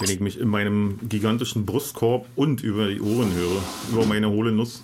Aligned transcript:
wenn 0.00 0.10
ich 0.10 0.20
mich 0.20 0.38
in 0.38 0.48
meinem 0.48 0.98
gigantischen 1.08 1.66
Brustkorb 1.66 2.26
und 2.36 2.62
über 2.62 2.88
die 2.88 3.00
Ohren 3.00 3.32
höre. 3.34 3.62
Über 3.92 4.06
meine 4.06 4.30
hohle 4.30 4.52
Nuss. 4.52 4.82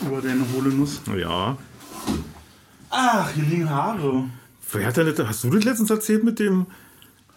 Über 0.00 0.20
deine 0.20 0.44
hohle 0.54 0.70
Nuss. 0.70 1.00
Ja. 1.18 1.56
Ach, 2.90 3.30
hier 3.32 3.44
liegen 3.44 3.70
Haare. 3.70 4.24
Wer 4.72 4.86
hat 4.86 4.96
denn 4.96 5.14
das, 5.14 5.26
hast 5.26 5.44
du 5.44 5.50
das 5.50 5.64
letztens 5.64 5.90
erzählt 5.90 6.24
mit 6.24 6.38
dem 6.38 6.66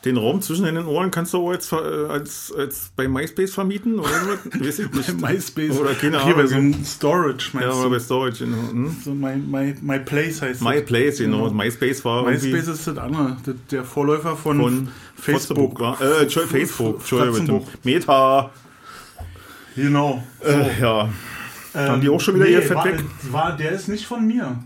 den 0.06 0.18
Raum 0.18 0.42
zwischen 0.42 0.66
deinen 0.66 0.86
Ohren 0.86 1.12
kannst 1.12 1.34
du 1.34 1.38
auch 1.38 1.52
als, 1.52 1.72
äh, 1.72 1.76
als, 1.76 2.54
als 2.58 2.92
bei 2.96 3.08
MySpace 3.08 3.54
vermieten 3.54 4.00
oder 4.00 4.10
so? 4.10 4.60
Weiß 4.60 4.80
ich 4.80 4.92
nicht. 4.92 5.22
MySpace. 5.22 5.80
Oder 5.80 5.94
keine 5.94 6.24
Hier 6.24 6.34
bei 6.34 6.42
Ahnung. 6.42 6.48
so 6.48 6.56
einem 6.56 6.86
Storage, 6.86 7.50
meinst 7.54 7.70
Ja, 7.70 7.84
du? 7.84 7.90
bei 7.90 8.00
Storage. 8.00 8.46
Genau. 8.46 8.70
Hm? 8.70 8.98
so 9.04 9.14
my, 9.14 9.36
my, 9.36 9.76
my 9.82 10.00
Place 10.00 10.42
heißt 10.42 10.62
My 10.62 10.76
das. 10.76 10.86
Place, 10.86 11.18
genau. 11.20 11.50
MySpace 11.50 12.04
war 12.04 12.24
MySpace 12.24 12.68
ist 12.68 12.88
das 12.88 12.98
andere. 12.98 13.38
Das, 13.46 13.56
der 13.72 13.84
Vorläufer 13.86 14.36
von, 14.36 14.60
von 14.60 14.88
Facebook. 15.16 15.80
Äh, 15.80 16.28
Facebook. 16.30 17.00
Entschuldigung. 17.00 17.68
Meta. 17.84 18.52
Genau. 19.76 20.24
Äh, 20.46 20.82
ja. 20.82 21.10
Haben 21.74 22.02
die 22.02 22.10
auch 22.10 22.20
schon 22.20 22.36
wieder 22.36 22.48
ihr 22.48 22.62
Fett 22.62 22.76
war, 22.76 22.86
weg? 22.86 23.04
War, 23.32 23.58
der 23.58 23.72
ist 23.72 23.88
nicht 23.88 24.06
von 24.06 24.28
mir. 24.28 24.58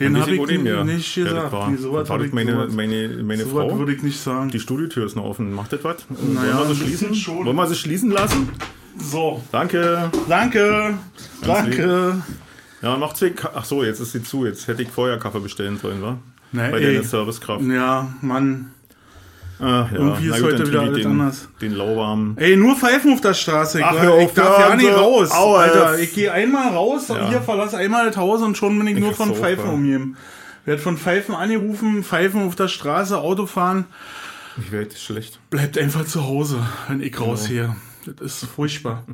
Den 0.00 0.20
habe 0.20 0.34
ich 0.34 0.42
den 0.46 0.66
her- 0.66 0.82
nicht 0.84 1.14
gesagt. 1.14 1.52
war. 1.52 1.70
Nee, 1.70 1.76
so 1.76 1.92
was 1.92 2.08
war 2.08 2.14
hab 2.16 2.18
das 2.18 2.28
ich- 2.28 2.32
meine, 2.34 2.66
meine, 2.74 3.08
meine 3.22 3.44
so 3.44 3.50
Frau? 3.50 3.78
würde 3.78 3.94
ich 3.94 4.02
nicht 4.02 4.20
sagen. 4.20 4.50
Die 4.50 4.58
Studiotür 4.58 5.06
ist 5.06 5.14
noch 5.14 5.24
offen. 5.24 5.52
Macht 5.54 5.72
das 5.72 5.84
was? 5.84 5.96
Naja, 6.08 6.58
Wollen 6.58 6.68
wir 6.68 6.74
sie 6.74 6.82
schließen? 6.84 7.14
schon. 7.14 7.44
Wollen 7.46 7.56
wir 7.56 7.66
sie 7.68 7.76
schließen 7.76 8.10
lassen? 8.10 8.48
So, 8.98 9.42
Danke. 9.52 10.10
danke. 10.28 10.94
Danke. 11.42 12.22
Ja, 12.82 12.96
noch 12.96 13.12
zwei. 13.14 13.30
Ka 13.30 13.50
Ach 13.54 13.64
so, 13.64 13.82
jetzt 13.84 14.00
ist 14.00 14.12
sie 14.12 14.22
zu. 14.22 14.44
Jetzt 14.46 14.66
hätte 14.68 14.82
ich 14.82 14.88
vorher 14.88 15.18
Kaffee 15.18 15.40
bestellen 15.40 15.78
sollen, 15.78 16.02
wa? 16.02 16.18
Na, 16.52 16.70
Bei 16.70 16.78
ey. 16.80 16.92
der 16.94 17.02
Servicekraft. 17.04 17.64
Ja, 17.64 18.12
Mann. 18.20 18.70
Ach, 19.60 19.90
ja. 19.90 19.98
Irgendwie 19.98 20.28
ist 20.28 20.34
gut, 20.36 20.44
heute 20.44 20.66
wieder 20.66 20.82
ich 20.82 20.88
alles 20.88 20.98
den, 21.02 21.06
anders. 21.10 21.48
Den 21.60 21.72
lauwarmen. 21.74 22.36
Ey, 22.38 22.56
nur 22.56 22.76
Pfeifen 22.76 23.12
auf 23.12 23.20
der 23.20 23.34
Straße. 23.34 23.78
Ich, 23.78 23.84
Ach, 23.84 23.98
hör 24.00 24.18
ich 24.18 24.24
auf, 24.26 24.34
darf 24.34 24.58
ja, 24.58 24.76
nicht 24.76 24.88
so. 24.90 24.94
raus. 24.96 25.30
Au, 25.30 25.54
Alter, 25.54 25.98
ich 25.98 26.12
gehe 26.14 26.32
einmal 26.32 26.68
raus 26.72 27.08
und 27.10 27.16
Ja. 27.16 27.28
hier 27.28 27.40
verlasse 27.40 27.76
einmal 27.76 28.06
das 28.06 28.16
Haus 28.16 28.42
und 28.42 28.56
schon 28.56 28.76
bin 28.78 28.88
ich, 28.88 28.98
nur 28.98 29.10
hasse 29.10 29.18
von 29.18 29.30
auch, 29.30 29.36
Pfeifen 29.36 29.68
umgeben. 29.70 30.16
Werd 30.64 30.80
von 30.80 30.96
Pfeifen 30.98 31.34
angerufen, 31.34 32.02
Pfeifen 32.02 32.46
auf 32.46 32.56
der 32.56 32.68
Straße, 32.68 33.18
Auto 33.18 33.46
fahren. 33.46 33.84
Ich 34.58 34.72
werde 34.72 34.94
schlecht. 34.96 35.38
Bleibt 35.50 35.76
einfach 35.78 36.04
zu 36.06 36.24
Hause, 36.26 36.58
wenn 36.88 37.00
ich 37.00 37.18
rausgehe. 37.20 37.74
Das 38.06 38.42
ist 38.42 38.46
furchtbar. 38.54 39.04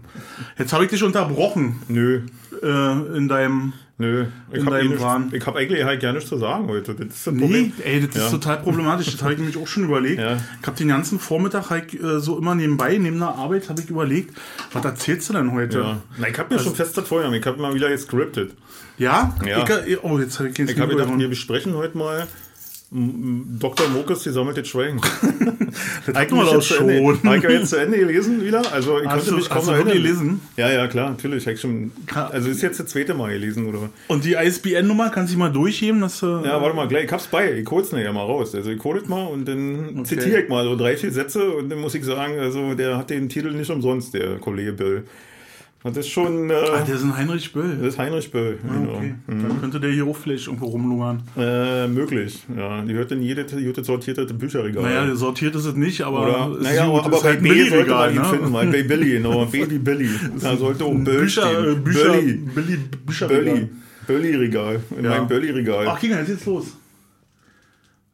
Jetzt 0.58 0.72
habe 0.72 0.84
ich 0.84 0.90
dich 0.90 1.02
unterbrochen 1.02 1.80
Nö. 1.88 2.22
äh, 2.62 3.16
in 3.16 3.28
deinem. 3.28 3.72
Nö. 4.00 4.24
Ich 4.50 4.64
habe 4.64 4.76
deinem 4.78 4.92
eh 4.94 5.00
Wahn. 5.00 5.20
nichts- 5.24 5.36
ich 5.36 5.46
hab 5.46 5.56
eigentlich 5.56 5.84
halt 5.84 6.00
gar 6.00 6.14
nichts 6.14 6.30
zu 6.30 6.38
sagen 6.38 6.66
heute. 6.68 6.94
Das 6.94 7.06
ist 7.08 7.26
Nee, 7.32 7.40
Problem. 7.42 7.72
ey, 7.84 8.00
das 8.00 8.16
ist 8.16 8.22
Ja. 8.22 8.30
total 8.30 8.56
problematisch. 8.62 9.12
Das 9.12 9.22
habe 9.22 9.34
ich 9.34 9.38
nämlich 9.38 9.58
auch 9.58 9.66
schon 9.66 9.84
überlegt. 9.84 10.18
Ja. 10.20 10.38
Ich 10.60 10.66
habe 10.66 10.76
den 10.78 10.88
ganzen 10.88 11.18
Vormittag 11.20 11.68
halt, 11.68 11.92
äh, 11.92 12.18
so 12.18 12.38
immer 12.38 12.54
nebenbei, 12.54 12.96
neben 12.96 13.18
der 13.18 13.28
Arbeit, 13.28 13.68
habe 13.68 13.82
ich 13.82 13.90
überlegt, 13.90 14.34
was 14.72 14.82
erzählst 14.84 15.28
du 15.28 15.34
denn 15.34 15.52
heute? 15.52 15.78
Ja. 15.80 16.00
Na, 16.16 16.28
ich 16.28 16.38
habe 16.38 16.54
mir 16.54 16.60
schon 16.60 16.74
fest 16.74 16.96
das 16.96 17.06
vorher. 17.06 17.30
Ich 17.30 17.44
habe 17.44 17.60
mal 17.60 17.74
wieder 17.74 17.90
gescriptet. 17.90 18.52
Ja? 18.96 19.36
Ja. 19.46 19.64
Ich, 19.86 20.02
oh, 20.02 20.18
jetzt 20.18 20.38
habe 20.38 20.48
ich 20.48 20.58
Ich 20.58 20.78
habe 20.80 20.96
gedacht, 20.96 21.18
wir 21.18 21.28
besprechen 21.28 21.74
heute 21.74 21.98
mal 21.98 22.26
m- 22.92 22.98
m- 23.00 23.56
Dr. 23.58 23.88
Mokus 23.88 24.24
gesammelte 24.24 24.64
Schweigen. 24.64 25.00
Das 26.06 26.14
hatten 26.16 26.34
wir 26.34 26.44
doch 26.44 26.60
schon. 26.62 26.88
Habe 27.24 27.36
ich 27.36 27.42
ja 27.44 27.50
jetzt 27.50 27.70
zu 27.70 27.76
Ende 27.76 27.96
gelesen 27.98 28.42
wieder? 28.44 28.60
Also 28.72 28.98
ich 29.00 29.06
Hast 29.06 29.14
konnte 29.18 29.30
du- 29.30 29.36
mich 29.36 29.48
kaum 29.48 29.68
erinnern. 29.68 29.92
gelesen? 29.92 30.40
Ja, 30.56 30.68
ja, 30.70 30.88
klar, 30.88 31.10
natürlich. 31.10 31.46
Ich 31.46 31.60
schon, 31.60 31.92
also 32.12 32.48
ist 32.50 32.62
jetzt 32.62 32.80
das 32.80 32.86
zweite 32.86 33.14
Mal 33.14 33.30
gelesen, 33.32 33.66
oder? 33.66 33.90
Und 34.08 34.24
die 34.24 34.32
ISBN-Nummer, 34.34 35.10
kannst 35.10 35.30
du 35.32 35.36
die 35.36 35.38
mal 35.38 35.52
durchheben? 35.52 36.00
Dass, 36.00 36.22
äh, 36.22 36.26
Ja, 36.26 36.60
warte 36.60 36.74
mal, 36.74 36.88
gleich, 36.88 37.04
ich 37.04 37.12
hab's 37.12 37.28
bei. 37.28 37.52
Ich 37.52 37.70
hol's 37.70 37.92
nachher 37.92 38.12
mal 38.12 38.24
raus. 38.24 38.54
Also 38.54 38.70
ich 38.70 38.82
hol 38.82 38.98
das 38.98 39.08
mal 39.08 39.24
und 39.26 39.46
dann 39.46 40.04
zitiere 40.04 40.42
ich 40.42 40.48
mal 40.48 40.64
so 40.64 40.74
drei, 40.74 40.96
vier 40.96 41.12
Sätze 41.12 41.50
und 41.50 41.68
dann 41.70 41.78
muss 41.80 41.94
ich 41.94 42.04
sagen, 42.04 42.38
also 42.40 42.74
der 42.74 42.98
hat 42.98 43.10
den 43.10 43.28
Titel 43.28 43.52
nicht 43.52 43.70
umsonst, 43.70 44.12
der 44.14 44.38
Kollege 44.38 44.72
Böll. 44.72 45.04
Das 45.82 45.96
ist 45.96 46.08
schon, 46.10 46.50
äh, 46.50 46.52
Ah, 46.54 46.82
der 46.86 46.94
ist 46.96 47.02
ein 47.02 47.16
Heinrich 47.16 47.52
Böll. 47.54 47.78
das 47.78 47.94
ist 47.94 47.98
Heinrich 47.98 48.30
Böll. 48.30 48.58
genau. 48.62 48.96
Okay. 48.96 49.14
Dann 49.26 49.60
könnte 49.62 49.80
der 49.80 49.90
hier 49.90 50.06
auch 50.06 50.16
vielleicht 50.16 50.46
irgendwo 50.46 50.66
rumlungern. 50.66 51.22
Äh, 51.38 51.88
möglich, 51.88 52.44
ja. 52.54 52.82
Die 52.82 52.92
hört 52.92 53.10
in 53.12 53.22
jede, 53.22 53.46
jede 53.58 53.82
sortierte 53.82 54.26
Bücherregal. 54.34 54.82
Naja, 54.82 55.14
sortiert 55.16 55.54
ist 55.54 55.64
es 55.64 55.74
nicht, 55.76 56.02
aber 56.02 56.22
Oder, 56.50 56.60
naja, 56.62 56.86
gut. 56.86 57.04
aber 57.06 57.16
ist 57.16 57.22
bei 57.22 57.28
halt 57.30 57.42
B 57.42 57.48
sollte 57.48 57.64
Billigregal, 57.70 58.06
man 58.08 58.14
ihn 58.14 58.20
ne? 58.22 58.28
finden, 58.28 58.52
weil 58.52 58.66
bei 58.66 58.82
Billy, 58.82 59.10
genau, 59.12 59.46
Baby 59.46 59.78
Billy. 59.88 60.10
Da 60.42 60.56
sollte 60.58 60.84
auch 60.84 60.92
Böll 60.92 61.20
Bücher, 61.20 61.50
äh, 61.50 61.54
stehen. 61.70 61.82
Bücher, 61.84 62.08
Bölli. 62.08 62.32
Billy, 62.34 62.76
Bücherregal. 63.06 63.44
Bölli. 63.54 63.68
Bölli-Regal. 64.06 64.80
In 64.98 65.04
Ja. 65.04 65.10
meinem 65.10 65.28
Bölli-Regal. 65.28 65.86
Ach, 65.88 65.98
Kinder, 65.98 66.18
jetzt 66.18 66.26
geht's 66.28 66.44
los. 66.46 66.76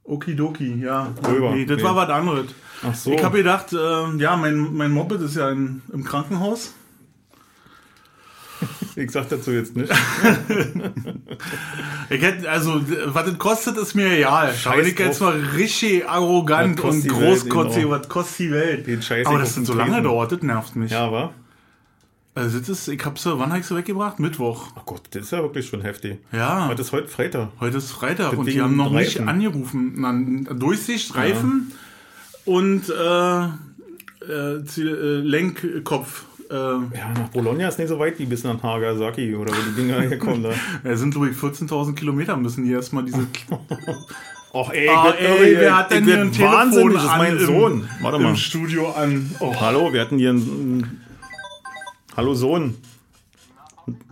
Okidoki, 0.05 0.83
ja. 0.83 1.13
Rüber. 1.27 1.53
Nee, 1.53 1.65
das 1.67 1.79
Nee. 1.79 1.83
war 1.83 1.97
was 1.97 2.09
anderes. 2.11 2.47
Ach 2.85 2.95
so. 2.95 3.13
Ich 3.13 3.25
habe 3.25 3.39
gedacht, 3.39 3.73
äh, 3.73 3.77
ja, 4.19 4.37
mein, 4.37 4.73
mein 4.75 4.93
Moped 4.93 5.21
ist 5.21 5.37
ja 5.37 5.51
in, 5.51 5.83
im 5.93 6.05
Krankenhaus. 6.05 6.75
Ich 8.97 9.11
sag 9.11 9.29
dazu 9.29 9.53
jetzt 9.53 9.77
nicht. 9.77 9.93
Ich 12.09 12.23
hätte, 12.23 12.49
also, 12.49 12.81
was 13.07 13.25
das 13.25 13.39
kostet, 13.39 13.77
ist 13.79 13.95
mir 13.95 14.19
egal. 14.19 14.55
Aber 14.65 14.83
ich 14.83 14.97
jetzt 14.97 15.21
mal 15.21 15.37
richtig 15.57 16.09
arrogant 16.09 16.81
und 16.81 17.07
großkotzig, 17.07 17.83
genau. 17.83 17.91
was 17.91 18.09
kostet 18.09 18.39
die 18.39 18.51
Welt? 18.53 18.87
Den 18.87 19.03
Scheiß 19.03 19.27
Aber 19.27 19.41
das 19.41 19.55
den 19.55 19.65
so 19.65 19.75
lange 19.75 20.01
dauert, 20.03 20.31
das 20.31 20.41
nervt 20.43 20.77
mich. 20.77 20.93
Ja, 20.93 21.11
wa? 21.11 21.33
Also, 22.37 22.61
das 22.61 22.69
ist, 22.69 22.89
ich 22.89 23.05
hab 23.05 23.19
sie, 23.19 23.37
wann 23.39 23.51
hab 23.51 23.59
ich 23.59 23.67
sie 23.67 23.75
weggebracht? 23.75 24.21
Mittwoch. 24.21 24.69
Ach 24.77 24.87
Gott, 24.87 25.03
das 25.11 25.23
ist 25.23 25.33
ja 25.33 25.43
wirklich 25.43 25.67
schon 25.67 25.81
heftig. 25.81 26.19
Ja. 26.31 26.69
Heute 26.69 26.83
ist 26.83 26.93
heute 26.93 27.09
Freitag. 27.09 27.49
Heute 27.59 27.79
ist 27.79 27.91
Freitag 27.91 28.31
Das 28.31 28.39
und 28.39 28.47
Ding 28.47 28.55
die 28.55 28.61
haben 28.61 28.77
noch 28.77 28.95
Reifen. 28.95 29.25
nicht 29.25 29.29
angerufen. 29.29 29.95
Na, 29.97 30.55
Durchsicht, 30.55 31.15
Reifen 31.17 31.73
und 32.45 32.89
äh, 32.89 33.45
äh, 34.29 34.57
äh, 34.59 35.21
Lenkkopf. 35.21 36.25
Äh, 36.51 36.55
Ja, 36.97 37.09
nach 37.19 37.29
Bologna 37.33 37.69
ist 37.69 37.79
nicht 37.79 37.89
so 37.89 37.99
weit 37.99 38.19
wie 38.19 38.27
bis 38.27 38.45
nach 38.45 38.63
Nagasaki 38.63 39.35
oder 39.35 39.53
wo 39.57 39.61
die 39.63 39.75
Dinger 39.83 40.01
herkommen. 40.09 40.43
Da. 40.43 40.53
ja, 40.85 40.97
sind, 40.97 41.11
glaube 41.13 41.31
ich, 41.31 41.37
14.000 41.37 41.95
Kilometer 41.95 42.37
müssen 42.37 42.65
die 42.65 42.73
erstmal 42.73 43.05
diese. 43.05 43.27
Och 44.53 44.73
ey, 44.73 44.89
Ah, 44.89 45.11
ey, 45.11 45.25
irre, 45.53 45.61
wer 45.61 45.77
hat 45.77 45.91
denn 45.91 46.05
hier 46.05 46.21
ein 46.21 46.33
Telefon 46.33 46.95
das 46.95 47.03
ist 47.05 47.17
mein 47.19 47.37
im- 47.37 47.47
Sohn. 47.47 47.89
Warte 48.01 48.19
mal. 48.19 48.31
im 48.31 48.37
Studio 48.37 48.91
an? 48.93 49.35
Oh. 49.41 49.55
Hallo, 49.61 49.93
wir 49.93 50.01
hatten 50.01 50.19
hier 50.19 50.31
einen. 50.31 51.05
Hallo 52.17 52.33
Sohn. 52.33 52.77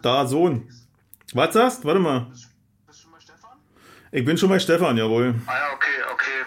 Da 0.02 0.26
Sohn. 0.26 0.68
Was 1.32 1.54
sagst? 1.54 1.84
Warte 1.84 1.98
mal. 2.00 2.26
Bist 2.86 3.04
du 3.04 3.08
mal 3.10 3.20
Stefan? 3.20 3.50
Ich 4.12 4.24
bin 4.24 4.36
schon 4.36 4.50
bei 4.50 4.58
Stefan, 4.58 4.96
jawohl. 4.98 5.34
Ah 5.46 5.52
ja, 5.54 5.72
okay, 5.74 6.12
okay. 6.12 6.44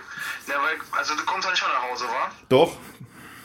Ja, 0.48 0.56
weil, 0.62 1.00
also 1.00 1.16
du 1.16 1.24
kommst 1.26 1.48
doch 1.48 1.52
nicht 1.52 1.64
mehr 1.64 1.74
nach 1.74 1.90
Hause, 1.92 2.06
wa? 2.06 2.32
Doch, 2.50 2.78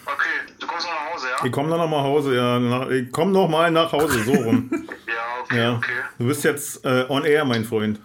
Okay, 0.05 0.53
du 0.61 0.67
kommst 0.67 0.85
noch 0.87 0.93
nach 0.93 1.15
Hause, 1.15 1.27
ja? 1.31 1.32
Ich 1.45 1.53
komme 1.53 1.69
dann 1.71 1.79
noch 1.79 1.89
mal 1.89 1.99
nach 1.99 2.05
Hause. 2.05 2.35
Ja, 2.35 2.59
nach, 2.59 2.89
ich 2.89 3.11
komme 3.13 3.33
noch 3.33 3.49
mal 3.49 3.71
nach 3.71 3.93
Hause, 3.93 4.23
so 4.25 4.33
rum. 4.33 4.71
Ja, 5.07 5.43
okay, 5.43 5.59
Ja. 5.59 5.73
okay. 5.77 5.93
Du 6.19 6.27
bist 6.27 6.43
jetzt 6.45 6.85
äh, 6.85 7.05
on 7.09 7.25
air, 7.25 7.45
mein 7.45 7.65
Freund. 7.65 8.01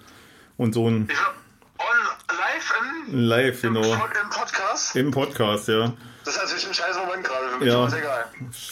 Und. 0.58 0.75
Ich 0.75 0.75
will 0.75 0.90
on 0.90 1.08
live 2.38 2.74
im, 3.08 3.20
Live, 3.28 3.64
im, 3.64 3.74
genau. 3.75 3.96
Pod- 3.96 4.09
im 4.24 4.30
Podcast. 4.30 4.96
Im 4.96 5.12
Podcast, 5.12 5.68
ja. 5.70 5.94
Das 6.25 6.36
ist 6.36 6.42
natürlich 6.44 6.68
ein 6.68 6.74
scheiß 6.74 6.98
Moment 6.98 7.24
gerade 7.24 7.48
für 7.50 7.58
mich, 7.59 7.68
Ja. 7.70 7.75
aber 7.78 7.88
ist 7.88 7.94
egal. 7.94 8.25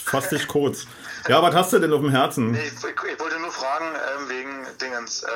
Fass 0.04 0.28
dich 0.28 0.46
kurz. 0.46 0.86
Ja, 1.28 1.40
was 1.42 1.54
hast 1.54 1.72
du 1.72 1.78
denn 1.78 1.92
auf 1.92 2.00
dem 2.00 2.10
Herzen? 2.10 2.50
Nee, 2.50 2.58
ich, 2.66 2.72
ich, 2.74 3.12
ich 3.14 3.20
wollte 3.20 3.38
nur 3.40 3.50
fragen, 3.50 3.86
ähm, 3.94 4.28
wegen 4.28 4.50
Dingens, 4.80 5.22
äh, 5.22 5.26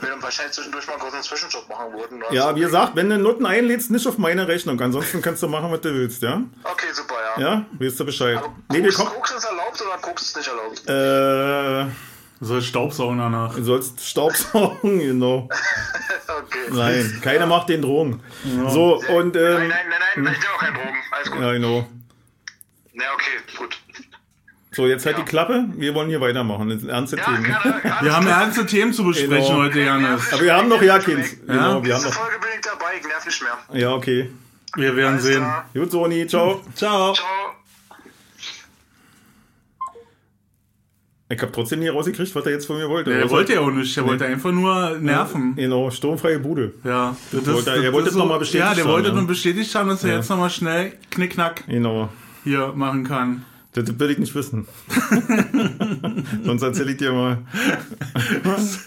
wir 0.00 0.08
dann 0.10 0.22
wahrscheinlich 0.22 0.52
zwischendurch 0.54 0.86
mal 0.86 0.96
kurz 0.98 1.14
einen 1.14 1.22
Zwischenjob 1.22 1.68
machen 1.68 1.92
würden. 1.92 2.22
oder 2.22 2.32
Ja, 2.32 2.50
so. 2.50 2.56
wie 2.56 2.60
gesagt, 2.60 2.96
wenn 2.96 3.10
du 3.10 3.18
Noten 3.18 3.44
einlädst, 3.46 3.90
nicht 3.90 4.06
auf 4.06 4.16
meine 4.18 4.46
Rechnung. 4.48 4.80
Ansonsten 4.80 5.20
kannst 5.20 5.42
du 5.42 5.48
machen, 5.48 5.70
was 5.70 5.80
du 5.80 5.92
willst, 5.92 6.22
ja? 6.22 6.42
Okay, 6.64 6.86
super, 6.92 7.14
ja. 7.36 7.42
Ja, 7.42 7.66
weißt 7.78 8.00
du 8.00 8.04
Bescheid. 8.04 8.36
Aber 8.38 8.54
Nee, 8.70 8.78
wir 8.82 8.92
Koks, 8.92 8.96
kommen. 8.96 9.10
Koks 9.16 9.30
ist 9.32 9.44
erlaubt 9.44 9.80
oder 9.82 9.98
Koks 10.00 10.22
ist 10.22 10.36
nicht 10.36 10.48
erlaubt? 10.48 11.88
Äh, 11.90 11.92
Soll 12.44 12.60
Staubsaugen 12.62 13.18
danach. 13.18 13.54
du 13.54 13.62
sollst 13.62 14.00
Staubsaugen, 14.04 14.98
genau. 14.98 15.48
okay. 16.28 16.58
Nein, 16.70 17.20
keiner 17.22 17.46
macht 17.46 17.68
den 17.68 17.82
Drogen. 17.82 18.20
So, 18.68 18.96
und, 19.10 19.34
Nein, 19.36 19.44
ähm, 19.44 19.68
nein, 19.68 19.68
nein, 19.68 20.24
nein, 20.24 20.34
ich 20.34 20.42
will 20.42 20.48
auch 20.54 20.58
keinen 20.58 20.74
Drogen. 20.74 20.96
Alles 21.12 21.30
gut. 21.30 21.40
ja, 21.40 21.52
genau. 21.52 21.86
Ja, 22.94 23.04
okay, 23.14 23.56
gut. 23.58 23.78
So, 24.74 24.86
jetzt 24.86 25.04
halt 25.04 25.18
die 25.18 25.22
Klappe. 25.24 25.66
Wir 25.76 25.94
wollen 25.94 26.08
hier 26.08 26.20
weitermachen. 26.22 26.70
Das 26.70 26.80
sind 26.80 26.88
ernste 26.88 27.16
Ja, 27.18 27.24
Themen. 27.24 27.44
gerne. 27.44 27.80
gerne. 27.82 27.96
Wir 28.02 28.16
haben 28.16 28.26
ernste 28.26 28.64
Themen 28.64 28.92
zu 28.94 29.04
besprechen 29.04 29.30
Genau. 29.46 29.56
heute, 29.58 29.80
Janis. 29.80 30.32
Aber 30.32 30.42
wir 30.42 30.54
haben 30.56 30.68
noch 30.68 30.80
ja 30.80 30.98
Kind. 30.98 31.26
Genau, 31.46 31.84
wir 31.84 31.94
haben 31.94 32.02
noch. 32.04 32.12
Folge 32.14 32.38
bin 32.40 32.48
ich 32.54 32.60
dabei, 32.62 32.86
ich 32.98 33.06
nerv 33.06 33.26
nicht 33.26 33.42
mehr. 33.42 33.80
Ja, 33.80 33.92
okay. 33.92 34.30
Wir 34.74 34.96
werden 34.96 35.12
Alles 35.12 35.24
sehen. 35.24 35.40
klar. 35.42 35.66
Gut, 35.74 35.90
Soni, 35.90 36.26
ciao. 36.26 36.62
Ciao. 36.74 37.12
Ciao. 37.12 37.26
Ich 41.28 41.40
habe 41.40 41.50
trotzdem 41.52 41.80
nie 41.80 41.88
rausgekriegt, 41.88 42.34
was 42.34 42.44
er 42.44 42.52
jetzt 42.52 42.66
von 42.66 42.76
mir 42.76 42.88
wollte. 42.90 43.12
Er 43.12 43.24
Was 43.24 43.30
wollte 43.30 43.54
ja 43.54 43.60
auch 43.60 43.70
nicht. 43.70 43.96
Er 43.96 44.06
wollte 44.06 44.26
einfach 44.26 44.52
nur 44.52 44.98
nerven. 44.98 45.54
Genau, 45.56 45.90
sturmfreie 45.90 46.38
Bude. 46.38 46.74
Ja, 46.84 47.16
das, 47.30 47.46
wollte- 47.46 47.70
er 47.84 47.92
wollte 47.92 48.10
es 48.10 48.14
noch 48.14 48.26
mal 48.26 48.38
bestätigt 48.38 48.66
Ja, 48.68 48.74
der 48.74 48.84
haben, 48.84 48.90
wollte 48.92 49.08
ja. 49.08 49.14
nun 49.14 49.26
bestätigt 49.26 49.74
haben, 49.74 49.88
dass 49.88 50.04
er 50.04 50.10
Ja. 50.10 50.16
jetzt 50.16 50.28
nochmal 50.30 50.50
schnell 50.50 50.92
Knickknack 51.10 51.64
Genau. 51.66 52.10
hier 52.44 52.72
machen 52.74 53.04
kann. 53.04 53.44
Das 53.74 53.98
will 53.98 54.10
ich 54.10 54.18
nicht 54.18 54.34
wissen. 54.34 54.66
Sonst 56.44 56.62
erzähl 56.62 56.90
ich 56.90 56.98
dir 56.98 57.12
mal, 57.12 57.38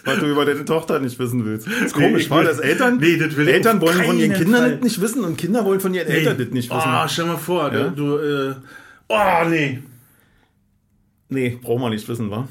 was 0.06 0.20
du 0.20 0.28
über 0.28 0.46
deine 0.46 0.64
Tochter 0.64 1.00
nicht 1.00 1.18
wissen 1.18 1.44
willst. 1.44 1.66
Das 1.68 1.74
ist 1.88 1.94
komisch, 1.94 2.24
ich 2.26 2.30
weil 2.30 2.42
will- 2.42 2.48
das 2.48 2.60
Eltern, 2.60 2.98
Nee, 2.98 3.18
das 3.18 3.36
will 3.36 3.48
Eltern 3.48 3.82
wollen 3.82 4.04
von 4.04 4.18
ihren 4.20 4.34
Kindern 4.34 4.62
Fall. 4.62 4.72
das 4.74 4.82
nicht 4.84 5.02
wissen 5.02 5.24
und 5.24 5.38
Kinder 5.38 5.66
wollen 5.66 5.80
von 5.80 5.94
ihren 5.94 6.08
Eltern 6.08 6.38
das 6.38 6.50
nicht 6.50 6.70
wissen. 6.70 6.84
Oh, 6.88 7.08
stell 7.08 7.26
mal 7.26 7.38
vor, 7.38 7.74
Ja? 7.74 7.88
du, 7.90 8.18
äh, 8.18 8.54
oh, 9.08 9.50
nee. 9.50 9.82
Nee, 11.30 11.58
braucht 11.62 11.82
man 11.82 11.92
nicht 11.92 12.08
wissen, 12.08 12.30
wa? 12.30 12.48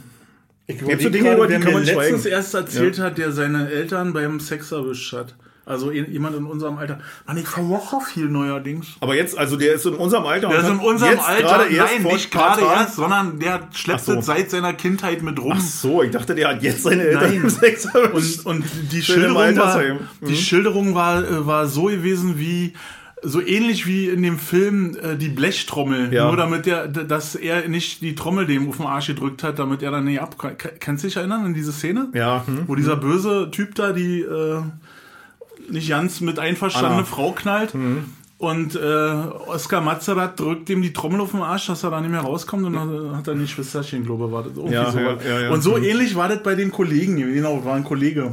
Ich 0.66 0.78
Gibt 0.78 1.02
so 1.02 1.10
Dinge, 1.10 1.24
gerade, 1.28 1.36
über 1.36 1.46
die 1.46 1.60
kann 1.62 1.72
man 1.74 1.84
letztens 1.84 2.22
schweigen. 2.22 2.34
erst 2.34 2.54
erzählt 2.54 2.98
hat, 2.98 3.18
der 3.18 3.30
seine 3.30 3.70
Eltern 3.70 4.12
beim 4.12 4.40
Sex 4.40 4.72
erwischt 4.72 5.12
hat. 5.12 5.36
Also 5.66 5.90
jemand 5.90 6.36
in 6.36 6.44
unserem 6.44 6.76
Alter. 6.76 7.00
Mann, 7.26 7.38
ich 7.38 7.46
verwache 7.46 7.88
so 7.90 8.00
viel 8.00 8.26
neuerdings. 8.26 8.88
Aber 9.00 9.14
jetzt, 9.14 9.36
also 9.38 9.56
der 9.56 9.74
ist 9.74 9.86
in 9.86 9.94
unserem 9.94 10.26
Alter. 10.26 10.48
Der 10.48 10.60
ist 10.60 10.68
in 10.68 10.78
unserem 10.78 11.18
Alter, 11.18 11.66
nein, 11.70 12.02
nicht 12.02 12.30
gerade 12.30 12.60
erst, 12.62 12.96
sondern 12.96 13.38
der 13.38 13.68
schleppt 13.72 14.04
so. 14.04 14.20
seit 14.20 14.50
seiner 14.50 14.74
Kindheit 14.74 15.22
mit 15.22 15.40
rum. 15.40 15.54
Ach 15.56 15.60
so, 15.60 16.02
ich 16.02 16.10
dachte, 16.10 16.34
der 16.34 16.48
hat 16.48 16.62
jetzt 16.62 16.82
seine 16.82 17.02
Eltern 17.04 17.48
Sex. 17.48 17.86
Und, 17.94 18.46
und 18.46 18.64
die, 18.92 19.02
Schilderung 19.02 19.36
war, 19.36 19.44
Altersheim. 19.44 19.98
die 20.20 20.32
Mhm. 20.32 20.36
Schilderung 20.36 20.94
war, 20.94 21.22
äh, 21.24 21.46
war 21.46 21.66
so 21.66 21.84
gewesen 21.84 22.38
wie, 22.38 22.74
so 23.22 23.40
ähnlich 23.40 23.86
wie 23.86 24.08
in 24.08 24.22
dem 24.22 24.38
Film 24.38 24.96
äh, 25.00 25.16
die 25.16 25.30
Blechtrommel. 25.30 26.12
Ja. 26.12 26.26
Nur 26.26 26.36
damit 26.36 26.66
er, 26.66 26.88
dass 26.88 27.34
er 27.34 27.66
nicht 27.68 28.02
die 28.02 28.14
Trommel 28.14 28.46
dem 28.46 28.68
auf 28.68 28.76
den 28.76 28.86
Arsch 28.86 29.06
gedrückt 29.06 29.42
hat, 29.42 29.58
damit 29.58 29.82
er 29.82 29.90
dann 29.90 30.04
nicht 30.04 30.20
ab. 30.20 30.36
Kannst 30.80 31.04
du 31.04 31.08
dich 31.08 31.16
erinnern 31.16 31.42
an 31.44 31.54
diese 31.54 31.72
Szene? 31.72 32.08
Ja, 32.12 32.46
hm. 32.46 32.64
Wo 32.66 32.74
dieser 32.74 32.96
böse 32.96 33.50
Typ 33.50 33.74
da 33.76 33.92
die 33.92 34.20
äh, 34.20 34.60
nicht 35.70 35.88
ganz 35.88 36.20
mit 36.20 36.38
einverstandene 36.38 36.94
Anna. 36.94 37.02
Mhm. 37.02 37.06
Frau 37.06 37.32
knallt. 37.32 37.74
Und 38.38 38.74
äh, 38.76 38.78
Oskar 39.46 39.80
Mazerat 39.80 40.38
drückt 40.38 40.68
ihm 40.68 40.82
die 40.82 40.92
Trommel 40.92 41.20
auf 41.20 41.30
den 41.30 41.40
Arsch, 41.40 41.66
dass 41.68 41.82
er 41.84 41.90
da 41.90 42.00
nicht 42.00 42.10
mehr 42.10 42.20
rauskommt 42.20 42.64
und 42.66 42.72
dann 42.74 43.16
hat 43.16 43.26
er 43.28 43.34
nicht 43.34 43.52
Schwesterchen, 43.52 44.04
glaube 44.04 44.44
ich, 44.64 44.70
Ja, 44.72 44.90
so. 44.90 44.98
ja, 44.98 45.16
ja, 45.26 45.40
ja. 45.40 45.50
Und 45.50 45.62
so 45.62 45.76
Mhm. 45.76 45.84
ähnlich 45.84 46.14
war 46.16 46.28
das 46.28 46.42
bei 46.42 46.54
den 46.54 46.70
Kollegen, 46.70 47.16
genau, 47.16 47.64
war 47.64 47.74
ein 47.74 47.84
Kollege. 47.84 48.32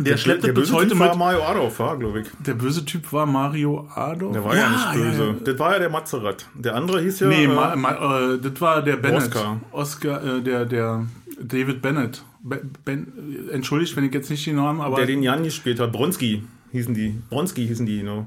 Der, 0.00 0.16
schleppt 0.16 0.44
der 0.44 0.52
bis 0.52 0.64
böse 0.68 0.74
heute 0.74 0.88
Typ 0.90 0.98
mit. 1.00 1.08
war 1.08 1.16
Mario 1.16 1.42
Adolf, 1.42 1.78
war, 1.80 1.96
glaube 1.98 2.20
ich. 2.20 2.28
Der 2.38 2.54
böse 2.54 2.84
Typ 2.84 3.12
war 3.12 3.26
Mario 3.26 3.88
Adolf. 3.94 4.32
Der 4.32 4.44
war 4.44 4.56
ja, 4.56 4.70
nicht 4.70 4.92
böse. 4.94 5.34
Das 5.44 5.58
war 5.58 5.72
ja 5.72 5.78
der 5.80 5.90
Mazerat. 5.90 6.46
Der 6.54 6.76
andere 6.76 7.00
hieß 7.00 7.18
ja. 7.20 7.26
Nee, 7.26 7.44
äh, 7.44 7.48
ma, 7.48 7.74
ma, 7.76 7.90
äh, 8.34 8.38
das 8.38 8.60
war 8.60 8.80
der 8.82 8.96
Bennett. 8.96 9.22
Oscar. 9.24 9.60
Oscar, 9.72 10.24
äh, 10.24 10.40
der, 10.40 10.64
der 10.66 11.04
David 11.40 11.82
Bennett. 11.82 12.22
Be, 12.40 12.62
ben, 12.84 13.48
entschuldigt, 13.52 13.96
wenn 13.96 14.04
ich 14.04 14.14
jetzt 14.14 14.30
nicht 14.30 14.46
den 14.46 14.56
Namen, 14.56 14.80
aber. 14.80 14.96
der 14.96 15.06
den 15.06 15.22
Jan 15.22 15.42
gespielt 15.42 15.80
hat. 15.80 15.92
Bronski 15.92 16.42
hießen 16.72 16.94
die. 16.94 17.14
Bronski 17.30 17.66
hießen 17.66 17.84
die, 17.84 17.98
genau. 17.98 18.26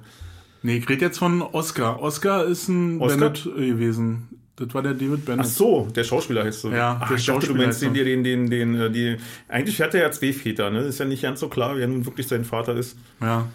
nee, 0.63 0.77
ich 0.77 0.89
rede 0.89 1.05
jetzt 1.05 1.17
von 1.17 1.41
Oscar. 1.41 2.01
Oscar 2.01 2.45
ist 2.45 2.67
ein 2.67 2.99
Oscar? 2.99 3.29
Bennett 3.29 3.45
äh, 3.57 3.67
gewesen. 3.67 4.27
Das 4.57 4.73
war 4.73 4.83
der 4.83 4.93
David 4.93 5.25
Bennett. 5.25 5.45
Ach 5.45 5.49
so, 5.49 5.87
der 5.95 6.03
Schauspieler 6.03 6.43
heißt 6.43 6.61
so. 6.61 6.71
Ja, 6.71 6.99
Ach, 6.99 7.07
der 7.07 7.17
ich 7.17 7.25
dachte, 7.25 7.39
du 7.39 7.45
Schauspieler 7.47 7.65
meinst 7.65 7.81
den, 7.81 7.93
den, 7.93 8.23
den, 8.23 8.49
den, 8.49 8.75
äh, 8.75 8.91
die. 8.91 9.17
Eigentlich 9.47 9.81
hat 9.81 9.93
er 9.95 10.01
ja 10.01 10.11
zwei 10.11 10.33
Väter, 10.33 10.69
ne? 10.69 10.81
Ist 10.81 10.99
ja 10.99 11.05
nicht 11.05 11.23
ganz 11.23 11.39
so 11.39 11.47
klar, 11.47 11.77
wer 11.77 11.87
nun 11.87 12.05
wirklich 12.05 12.27
sein 12.27 12.43
Vater 12.43 12.75
ist. 12.75 12.97
Ja. 13.21 13.47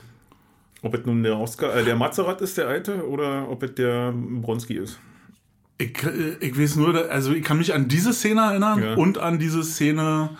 Ob 0.82 0.94
es 0.94 1.04
nun 1.04 1.22
der 1.22 1.38
Oscar, 1.38 1.74
äh, 1.76 1.84
der 1.84 1.96
Mazerat 1.96 2.40
ist, 2.40 2.56
der 2.58 2.68
Alte, 2.68 3.06
oder 3.06 3.48
ob 3.50 3.62
es 3.62 3.74
der 3.74 4.12
Bronski 4.12 4.74
ist. 4.74 4.98
Ich, 5.78 5.92
ich 6.40 6.58
weiß 6.58 6.76
nur, 6.76 7.10
also 7.10 7.32
ich 7.32 7.44
kann 7.44 7.58
mich 7.58 7.74
an 7.74 7.88
diese 7.88 8.12
Szene 8.12 8.40
erinnern 8.40 8.82
Ja. 8.82 8.94
und 8.94 9.18
an 9.18 9.38
diese 9.38 9.62
Szene 9.62 10.30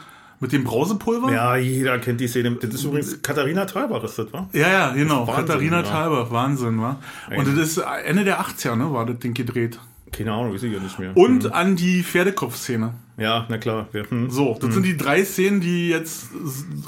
mit 0.40 0.52
dem 0.52 0.64
Brausepulver. 0.64 1.32
Ja, 1.32 1.56
jeder 1.56 1.98
kennt 1.98 2.20
die 2.20 2.28
Szene. 2.28 2.52
Das 2.60 2.72
ist 2.74 2.84
übrigens 2.84 3.20
Katharina 3.22 3.64
Thalbach, 3.66 4.02
ist 4.04 4.18
das, 4.18 4.32
wa? 4.32 4.48
Ja, 4.52 4.68
ja, 4.68 4.92
genau. 4.92 5.26
Wahnsinn, 5.26 5.46
Katharina 5.46 5.76
ja. 5.78 5.82
Thalbach, 5.82 6.30
Wahnsinn, 6.30 6.80
wa? 6.80 6.98
Und 7.36 7.46
das 7.48 7.54
ist 7.54 7.78
Ende 8.06 8.24
der 8.24 8.40
80er, 8.40 8.76
ne, 8.76 8.92
war 8.92 9.04
das 9.06 9.18
Ding 9.18 9.34
gedreht. 9.34 9.78
Keine 10.12 10.32
Ahnung, 10.32 10.54
weiß 10.54 10.62
ich 10.62 10.72
ja 10.72 10.80
nicht 10.80 10.98
mehr. 10.98 11.16
Und 11.16 11.52
an 11.52 11.76
die 11.76 12.02
Pferdekopf-Szene. 12.02 12.94
Ja, 13.18 13.46
na 13.48 13.58
klar. 13.58 13.88
Ja, 13.92 14.02
hm. 14.08 14.30
So, 14.30 14.56
das 14.60 14.72
sind 14.72 14.84
die 14.84 14.96
drei 14.96 15.24
Szenen, 15.24 15.60
die 15.60 15.88
jetzt. 15.88 16.28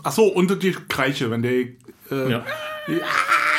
Ach 0.02 0.12
so, 0.12 0.24
und 0.32 0.62
die 0.62 0.72
Kreiche, 0.88 1.30
wenn 1.30 1.42
der. 1.42 1.66
Äh, 2.10 2.30
Ja. 2.30 2.44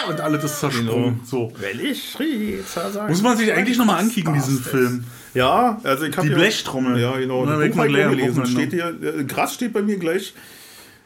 Und 0.07 0.22
alles 0.22 0.44
ist 0.44 0.60
zersprungen. 0.60 0.88
Genau. 0.88 1.13
So. 1.24 1.54
Weil 1.60 1.80
ich 1.81 2.12
schrie. 2.12 2.60
Muss 3.07 3.22
man 3.22 3.38
sich 3.38 3.51
eigentlich 3.54 3.78
nochmal 3.78 4.00
ankicken, 4.00 4.34
diesen 4.34 4.60
Film. 4.60 5.04
Ja, 5.34 5.80
also 5.84 6.06
ich 6.06 6.18
habe 6.18 6.28
Die 6.28 6.34
Blechtrommel. 6.34 7.00
Ja, 7.00 7.16
genau. 7.18 7.46
Na, 7.46 7.57
Das 7.60 7.75
Buch 7.75 7.84
am 7.84 7.92
gelesen. 7.92 8.46
Steht 8.48 8.72
hier, 8.72 8.88
äh, 9.01 9.24
Gras 9.25 9.54
steht 9.54 9.74
bei 9.74 9.81
mir 9.81 9.98
gleich 9.98 10.34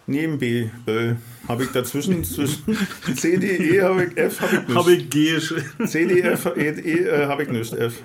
neben 0.08 0.38
B. 0.38 0.70
Äh, 0.86 1.16
habe 1.48 1.64
ich 1.64 1.72
dazwischen 1.72 2.24
zwischen 2.24 2.78
C, 3.16 3.38
D, 3.38 3.76
E, 3.76 3.82
habe 3.82 4.06
ich 4.06 4.18
F, 4.18 4.42
habe 4.42 4.56
ich 4.56 4.68
nicht. 4.68 4.78
Habe 4.78 4.94
ich 4.94 5.10
G. 5.10 5.40
C, 5.86 6.06
D, 6.06 6.22
F, 6.22 6.46
E, 6.56 6.70
E 6.70 7.00
äh, 7.04 7.26
habe 7.26 7.44
ich 7.44 7.50
nicht. 7.50 7.74
F. 7.74 7.96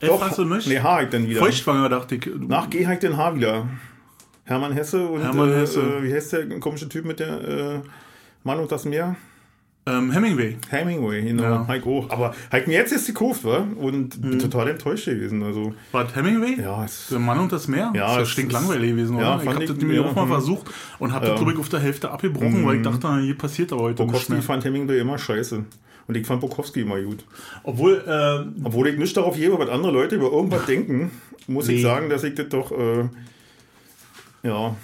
F 0.00 0.20
hast 0.20 0.38
du 0.38 0.44
nicht? 0.44 0.66
Nee, 0.66 0.80
H 0.80 0.90
habe 0.90 1.04
ich 1.04 1.10
dann 1.10 1.28
wieder. 1.28 1.40
Feuchtwanger, 1.40 1.88
dachte 1.88 2.14
ich. 2.14 2.26
Nach 2.38 2.70
G 2.70 2.84
habe 2.84 2.94
ich 2.94 3.00
den 3.00 3.16
H 3.16 3.34
wieder. 3.34 3.68
Hermann 4.44 4.72
Hesse 4.72 5.06
und 5.06 5.22
Hermann 5.22 5.52
äh, 5.52 5.56
Hesse. 5.56 5.80
Äh, 5.80 6.02
wie 6.02 6.12
heißt 6.14 6.32
der 6.32 6.46
komische 6.58 6.88
Typ 6.88 7.04
mit 7.04 7.20
der 7.20 7.40
äh, 7.48 7.80
Mann 8.44 8.58
und 8.58 8.70
das 8.72 8.84
Meer? 8.84 9.16
Ähm, 9.84 10.12
Hemingway. 10.12 10.56
Hemingway, 10.70 11.22
genau. 11.22 11.42
Ja. 11.42 11.66
Heik 11.66 11.84
auch. 11.86 12.08
Aber 12.10 12.34
Heik 12.52 12.68
mir 12.68 12.74
jetzt 12.74 12.92
ist 12.92 13.06
gekauft, 13.06 13.42
wa? 13.44 13.66
Und 13.76 14.22
bin 14.22 14.38
total 14.38 14.68
enttäuscht 14.68 15.06
gewesen. 15.06 15.42
Also, 15.42 15.74
War 15.90 16.04
das 16.04 16.14
Hemingway? 16.14 16.56
ja, 16.60 16.86
Der 17.10 17.18
Mann 17.18 17.40
und 17.40 17.50
das 17.50 17.66
Meer? 17.66 17.90
Ja, 17.92 18.16
das 18.18 18.28
stinklangweilig 18.28 18.90
ist- 18.90 18.96
gewesen, 18.96 19.18
ja, 19.18 19.34
oder? 19.34 19.42
Ich 19.42 19.48
habe 19.48 19.66
das 19.66 19.76
nämlich 19.76 19.98
ja, 19.98 20.04
auch 20.04 20.14
mal 20.14 20.22
hm. 20.22 20.28
versucht 20.30 20.66
und 21.00 21.12
habe 21.12 21.26
das, 21.26 21.30
Ja. 21.34 21.36
glaube 21.38 21.52
ich, 21.54 21.58
auf 21.58 21.68
der 21.68 21.80
Hälfte 21.80 22.12
abgebrochen, 22.12 22.64
weil 22.64 22.76
ich 22.76 22.82
dachte, 22.82 23.00
na, 23.02 23.18
hier 23.18 23.36
passiert 23.36 23.72
aber 23.72 23.82
heute 23.82 24.04
Bukowski 24.04 24.32
mehr. 24.34 24.42
fand 24.42 24.64
Hemingway 24.64 25.00
immer 25.00 25.18
scheiße. 25.18 25.64
Und 26.06 26.16
ich 26.16 26.26
fand 26.28 26.40
Bukowski 26.40 26.82
immer 26.82 27.00
gut. 27.00 27.24
Obwohl, 27.64 28.04
äh, 28.06 28.64
Obwohl 28.64 28.86
ich 28.88 28.98
nicht 28.98 29.16
darauf 29.16 29.34
gebe, 29.36 29.58
was 29.58 29.68
andere 29.68 29.90
Leute 29.92 30.14
über 30.14 30.30
irgendwas 30.30 30.64
denken, 30.66 31.10
muss 31.48 31.66
Nee. 31.66 31.74
ich 31.74 31.82
sagen, 31.82 32.08
dass 32.08 32.22
ich 32.22 32.34
das 32.36 32.48
doch, 32.50 32.70
äh, 32.70 33.08
ja, 34.44 34.76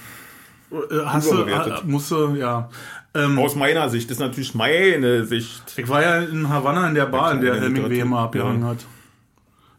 äh, 0.73 1.05
hast 1.07 1.31
du, 1.31 1.43
äh, 1.43 1.81
musst 1.85 2.11
du, 2.11 2.35
ja. 2.37 2.69
Ähm, 3.15 3.39
aus 3.39 3.57
meiner 3.57 3.89
Sicht, 3.89 4.11
das 4.11 4.19
ist 4.19 4.21
natürlich 4.21 4.55
meine 4.55 5.25
Sicht. 5.25 5.63
ich 5.77 5.89
war 5.89 6.03
ja 6.03 6.19
in 6.21 6.49
Havanna 6.49 6.89
in 6.89 6.95
der 6.95 7.07
Bar, 7.07 7.33
in 7.33 7.41
der 7.41 7.57
Ja, 7.57 7.63
Hemingway 7.63 8.01
immer 8.01 8.21
abgehangen 8.21 8.65
hat. 8.65 8.79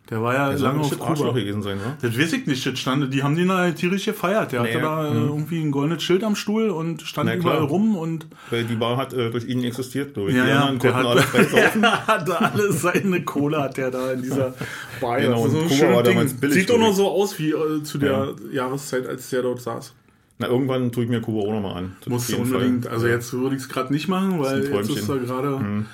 Der 0.10 0.24
war 0.24 0.34
ja 0.34 0.52
Das 0.52 0.62
lange 0.62 0.80
auf 0.80 0.92
ein 0.92 1.00
Arschloch 1.02 1.28
Kuba. 1.28 1.40
gewesen 1.40 1.62
sein, 1.62 1.78
ne? 1.78 1.96
Das 2.02 2.18
weiß 2.18 2.34
ich 2.34 2.48
nicht, 2.48 2.66
das 2.66 2.80
stand, 2.80 3.14
die 3.14 3.22
haben 3.22 3.36
den 3.36 3.48
da 3.50 3.70
tierisch 3.70 4.06
gefeiert. 4.06 4.52
Der 4.52 4.64
Nee, 4.64 4.70
hatte 4.70 4.82
da 4.82 5.06
äh, 5.06 5.12
hm. 5.12 5.28
irgendwie 5.28 5.62
ein 5.62 5.70
goldenes 5.70 6.02
Schild 6.02 6.24
am 6.24 6.36
Stuhl 6.36 6.72
und 6.72 7.04
stand 7.04 7.32
überall 7.32 7.60
rum 7.60 7.96
und 7.96 8.26
Weil 8.50 8.64
die 8.64 8.74
Bar 8.74 8.98
hat 8.98 9.14
äh, 9.14 9.30
durch 9.30 9.46
ihn 9.46 9.64
existiert, 9.64 10.16
glaube 10.16 10.32
ich. 10.32 10.36
ja, 10.38 10.46
die 10.46 10.50
ja, 10.50 10.60
anderen 10.62 10.80
der 10.80 10.92
konnten 10.94 11.08
hat, 11.10 11.16
alle 11.18 11.22
frei 11.22 11.44
saufen. 11.62 11.86
hatte 12.08 12.42
alle 12.42 12.74
seine 12.74 13.24
Kohle 13.24 13.62
hat 13.62 13.78
der 13.78 13.92
da 13.92 14.12
in 14.14 14.24
dieser 14.24 14.56
Bar. 15.00 15.22
Genau, 15.22 15.44
Das 15.46 15.54
ist 15.54 15.60
und 15.60 15.72
ein 15.72 15.78
Kuba 15.80 15.94
war 15.94 16.02
damals 16.04 16.34
billig, 16.34 16.56
Sieht 16.56 16.70
doch 16.72 16.80
noch 16.80 16.94
so 16.96 17.08
aus 17.08 17.38
wie 17.38 17.52
äh, 17.52 17.84
zu 17.84 18.00
der 18.00 18.30
Jahreszeit, 18.52 19.06
als 19.06 19.30
der 19.30 19.44
dort 19.44 19.62
saß. 19.62 19.94
Na, 20.40 20.48
irgendwann 20.48 20.92
tue 20.92 21.04
ich 21.04 21.10
mir 21.10 21.22
Kuba 21.22 21.42
auch 21.42 21.54
nochmal 21.54 21.78
an. 21.78 21.96
Das 22.00 22.08
Musst 22.10 22.32
du 22.32 22.38
unbedingt, 22.38 22.86
Fall. 22.86 22.94
also 22.94 23.08
jetzt 23.08 23.34
würde 23.34 23.58
ich 23.58 23.64
es 23.64 23.70
gerade 23.70 23.92
nicht 23.92 24.08
machen, 24.08 24.40
weil 24.40 24.60
ist 24.60 24.70
jetzt 24.72 24.90
ist 24.90 25.10
da 25.10 25.16
gerade 25.16 25.56
ähm, 25.56 25.86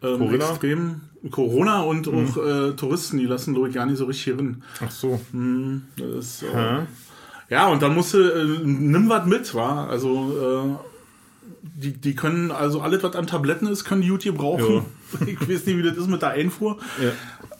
Corona? 0.00 0.50
extrem 0.50 1.00
Corona 1.30 1.80
und 1.80 2.06
auch 2.06 2.36
äh, 2.36 2.72
Touristen, 2.72 3.16
die 3.16 3.24
lassen 3.24 3.54
glaube 3.54 3.68
ich 3.68 3.74
gar 3.74 3.86
nicht 3.86 3.96
so 3.96 4.04
richtig 4.04 4.36
hin. 4.36 4.62
Ach 4.84 4.90
so. 4.90 5.18
Das 5.96 6.08
ist, 6.08 6.42
äh? 6.42 6.82
Ja, 7.48 7.68
und 7.68 7.80
dann 7.80 7.94
musst 7.94 8.12
du, 8.14 8.18
äh, 8.18 8.44
nimm 8.64 9.08
was 9.08 9.26
mit, 9.26 9.54
wa? 9.54 9.86
Also, 9.86 10.76
äh, 10.78 11.48
die, 11.62 11.92
die 11.92 12.14
können, 12.14 12.50
also 12.50 12.80
alles, 12.80 13.02
was 13.02 13.14
an 13.14 13.26
Tabletten 13.26 13.66
ist, 13.66 13.84
können 13.84 14.02
die 14.02 14.08
gut 14.08 14.24
gebrauchen. 14.24 14.84
Ich 15.24 15.40
weiß 15.40 15.66
nicht, 15.66 15.78
wie 15.78 15.82
das 15.84 15.96
ist 15.96 16.08
mit 16.08 16.20
der 16.20 16.30
Einfuhr. 16.30 16.78
Ja. 17.00 17.12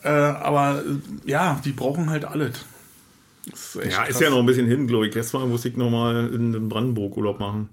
Äh, 0.03 0.35
aber 0.35 0.81
äh, 0.81 1.29
ja, 1.29 1.61
die 1.63 1.71
brauchen 1.71 2.09
halt 2.09 2.25
alles. 2.25 2.65
Echt 3.53 3.75
Ja, 3.75 4.03
ist 4.03 4.11
krass. 4.11 4.19
ja 4.19 4.29
noch 4.29 4.39
ein 4.39 4.45
bisschen 4.45 4.67
hin, 4.67 4.87
glaube 4.87 5.07
ich. 5.07 5.15
Jetzt 5.15 5.33
mal 5.33 5.45
muss 5.47 5.65
ich 5.65 5.75
nochmal 5.77 6.27
in 6.33 6.53
den 6.53 6.69
Brandenburg 6.69 7.15
Urlaub 7.17 7.39
machen. 7.39 7.69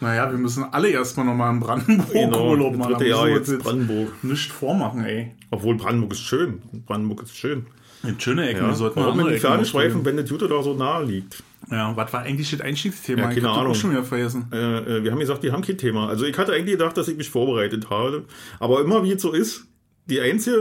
Naja, 0.00 0.30
wir 0.30 0.38
müssen 0.38 0.64
alle 0.64 0.88
erstmal 0.90 1.26
nochmal 1.26 1.52
in 1.54 1.60
Brandenburg 1.60 2.10
Genau, 2.12 2.50
Urlaub 2.50 2.76
machen. 2.76 2.92
dritte 2.94 3.08
Jahr 3.08 3.28
jetzt 3.28 3.56
Brandenburg. 3.60 4.08
Nicht 4.24 4.50
vormachen, 4.50 5.04
ey. 5.04 5.32
Obwohl 5.50 5.76
Brandenburg 5.76 6.12
ist 6.12 6.22
schön. 6.22 6.60
Brandenburg 6.86 7.22
ist 7.22 7.36
schön. 7.36 7.66
Eine 8.02 8.16
schöne 8.20 8.48
Ecke, 8.48 8.60
Ja. 8.62 8.66
wir 8.66 8.74
sollten 8.74 8.98
Warum 8.98 9.20
in 9.20 9.26
die 9.26 9.32
Ecken 9.34 9.42
Ferne 9.42 9.64
schweifen, 9.64 10.04
wenn 10.04 10.16
das 10.16 10.28
Jute 10.28 10.48
da 10.48 10.60
so 10.60 10.74
nahe 10.74 11.04
liegt? 11.04 11.40
Ja, 11.70 11.96
was 11.96 12.12
war 12.12 12.22
eigentlich 12.22 12.50
das 12.50 12.60
Einstiegsthema? 12.60 13.22
Ja, 13.22 13.28
ich 13.30 13.36
keine 13.36 13.46
hab 13.46 13.54
das 13.54 13.60
Ahnung. 13.62 13.74
schon 13.76 13.90
wieder 13.92 14.02
vergessen. 14.02 14.46
Äh, 14.52 14.56
äh, 14.98 15.04
wir 15.04 15.12
haben 15.12 15.20
gesagt, 15.20 15.44
die 15.44 15.52
haben 15.52 15.62
kein 15.62 15.78
Thema. 15.78 16.08
Also 16.08 16.24
ich 16.24 16.36
hatte 16.36 16.52
eigentlich 16.52 16.76
gedacht, 16.76 16.96
dass 16.96 17.06
ich 17.06 17.16
mich 17.16 17.30
vorbereitet 17.30 17.88
habe. 17.88 18.24
Aber 18.58 18.80
immer 18.80 19.04
wie 19.04 19.12
es 19.12 19.22
so 19.22 19.30
ist, 19.30 19.66
die 20.06 20.20
einzige 20.20 20.56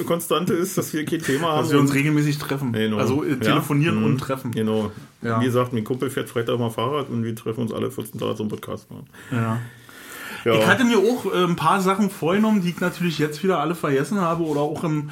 äh, 0.00 0.04
Konstante 0.04 0.52
ist, 0.54 0.76
dass 0.76 0.92
wir 0.92 1.04
kein 1.04 1.20
Thema 1.22 1.48
haben. 1.52 1.62
Dass 1.62 1.72
wir 1.72 1.80
uns 1.80 1.94
regelmäßig 1.94 2.38
treffen. 2.38 2.72
Genau. 2.72 2.98
Also 2.98 3.24
äh, 3.24 3.30
Ja. 3.30 3.36
telefonieren 3.36 3.98
Mhm. 4.00 4.04
und 4.04 4.18
treffen. 4.18 4.50
Genau. 4.52 4.92
Ja. 5.22 5.40
Wie 5.40 5.46
gesagt, 5.46 5.72
mein 5.72 5.84
Kumpel 5.84 6.10
fährt 6.10 6.28
Freitag 6.28 6.58
mal 6.58 6.70
Fahrrad 6.70 7.08
und 7.08 7.24
wir 7.24 7.34
treffen 7.34 7.60
uns 7.62 7.72
alle 7.72 7.90
14 7.90 8.20
Tage 8.20 8.34
zum 8.36 8.48
Podcast. 8.48 8.86
Ja. 9.30 9.58
Ja. 10.44 10.54
Ich 10.54 10.66
hatte 10.66 10.84
mir 10.84 10.98
auch 10.98 11.32
äh, 11.32 11.44
ein 11.44 11.56
paar 11.56 11.80
Sachen 11.80 12.10
vorgenommen, 12.10 12.60
die 12.62 12.70
ich 12.70 12.80
natürlich 12.80 13.18
jetzt 13.18 13.42
wieder 13.44 13.58
alle 13.60 13.74
vergessen 13.74 14.20
habe 14.20 14.42
oder 14.42 14.60
auch 14.60 14.82
im, 14.84 15.10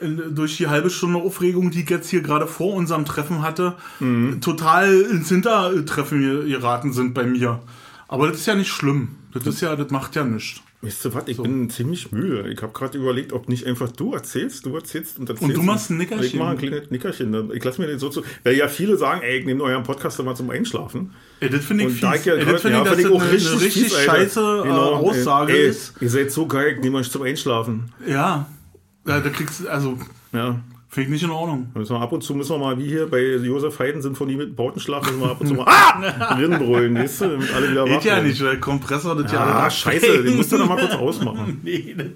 in, 0.00 0.34
durch 0.34 0.56
die 0.56 0.66
halbe 0.66 0.90
Stunde 0.90 1.20
Aufregung, 1.20 1.70
die 1.70 1.82
ich 1.82 1.90
jetzt 1.90 2.10
hier 2.10 2.20
gerade 2.22 2.46
vor 2.48 2.74
unserem 2.74 3.04
Treffen 3.04 3.42
hatte, 3.42 3.76
Mhm. 4.00 4.40
total 4.40 5.00
ins 5.02 5.28
Hintertreffen 5.28 6.20
ge- 6.20 6.48
geraten 6.50 6.92
sind 6.92 7.14
bei 7.14 7.24
mir. 7.24 7.60
Aber 8.08 8.26
das 8.28 8.38
ist 8.38 8.46
ja 8.46 8.56
nicht 8.56 8.70
schlimm. 8.72 9.08
Das 9.32 9.46
ist 9.46 9.60
ja, 9.62 9.74
das 9.76 9.90
macht 9.90 10.16
ja 10.16 10.24
nichts. 10.24 10.60
Weißt 10.84 11.04
du 11.04 11.14
was, 11.14 11.28
ich 11.28 11.36
so. 11.36 11.44
bin 11.44 11.70
ziemlich 11.70 12.10
müde. 12.10 12.50
Ich 12.50 12.60
habe 12.60 12.72
gerade 12.72 12.98
überlegt, 12.98 13.32
ob 13.32 13.48
nicht 13.48 13.66
einfach 13.66 13.92
du 13.92 14.14
erzählst, 14.14 14.66
du 14.66 14.74
erzählst 14.74 15.16
und 15.16 15.28
erzählst. 15.28 15.48
Und 15.48 15.56
du 15.56 15.62
machst 15.62 15.90
ein 15.90 15.96
Nickerchen. 15.96 16.26
Ich 16.26 16.34
mache 16.34 16.50
ein 16.50 16.58
kleines 16.58 16.90
Nickerchen. 16.90 17.52
Ich 17.54 17.62
lasse 17.62 17.80
mir 17.80 17.86
den 17.86 18.00
so 18.00 18.08
zu. 18.08 18.24
Weil 18.42 18.56
ja 18.56 18.66
viele 18.66 18.96
sagen, 18.96 19.20
ey, 19.22 19.38
ich 19.38 19.46
nehme 19.46 19.62
euren 19.62 19.84
Podcast 19.84 20.18
immer 20.18 20.34
zum 20.34 20.50
Einschlafen. 20.50 21.14
Ey, 21.38 21.50
das 21.50 21.64
finde 21.64 21.84
ich 21.84 21.92
fies. 21.92 22.00
Da 22.00 22.14
ich 22.16 22.24
ja 22.24 22.34
ey, 22.34 22.44
das 22.44 22.62
finde 22.62 22.78
ja, 22.78 22.82
ich, 22.82 23.02
das 23.02 23.12
auch 23.12 23.20
eine, 23.20 23.32
richtig, 23.32 23.60
richtig 23.60 23.82
fies, 23.84 23.96
scheiße 23.96 24.60
genau, 24.64 24.94
Aussage 24.96 25.52
ey, 25.52 25.68
ist. 25.68 25.94
Ihr 26.00 26.10
seid 26.10 26.32
so 26.32 26.48
geil, 26.48 26.74
ich 26.74 26.80
nehme 26.82 26.98
euch 26.98 27.10
zum 27.12 27.22
Einschlafen. 27.22 27.92
Ja. 28.04 28.46
ja 29.06 29.20
da 29.20 29.30
kriegst 29.30 29.60
du, 29.60 29.68
also. 29.68 29.96
Ja. 30.32 30.60
Finde 30.92 31.06
ich 31.06 31.12
nicht 31.14 31.24
in 31.24 31.30
Ordnung. 31.30 31.70
Müssen 31.72 31.96
wir 31.96 32.02
ab 32.02 32.12
und 32.12 32.20
zu 32.20 32.34
müssen 32.34 32.50
wir 32.50 32.58
mal, 32.58 32.78
wie 32.78 32.86
hier 32.86 33.06
bei 33.10 33.18
Josef 33.18 33.78
Haydn 33.78 34.02
Sinfonie 34.02 34.36
mit 34.36 34.54
Bautenschlag, 34.54 35.02
müssen 35.06 35.20
wir 35.20 35.30
ab 35.30 35.40
und 35.40 35.46
zu 35.46 35.54
mal 35.54 35.64
ah! 35.66 36.34
Rinbrüllen, 36.38 36.94
weißt 36.94 37.22
du, 37.22 37.28
damit 37.30 37.54
alle 37.54 37.70
wieder 37.70 37.84
wach 37.84 37.92
Geht 37.92 38.04
ja 38.04 38.20
nicht, 38.20 38.44
weil 38.44 38.60
Kompressor 38.60 39.16
das 39.16 39.32
ja, 39.32 39.38
ja 39.38 39.56
alle 39.60 39.70
scheiße, 39.70 40.22
den 40.22 40.36
musst 40.36 40.52
du 40.52 40.58
doch 40.58 40.68
mal 40.68 40.76
kurz 40.76 40.92
ausmachen. 40.92 41.60
nee, 41.64 41.96
das, 41.96 42.06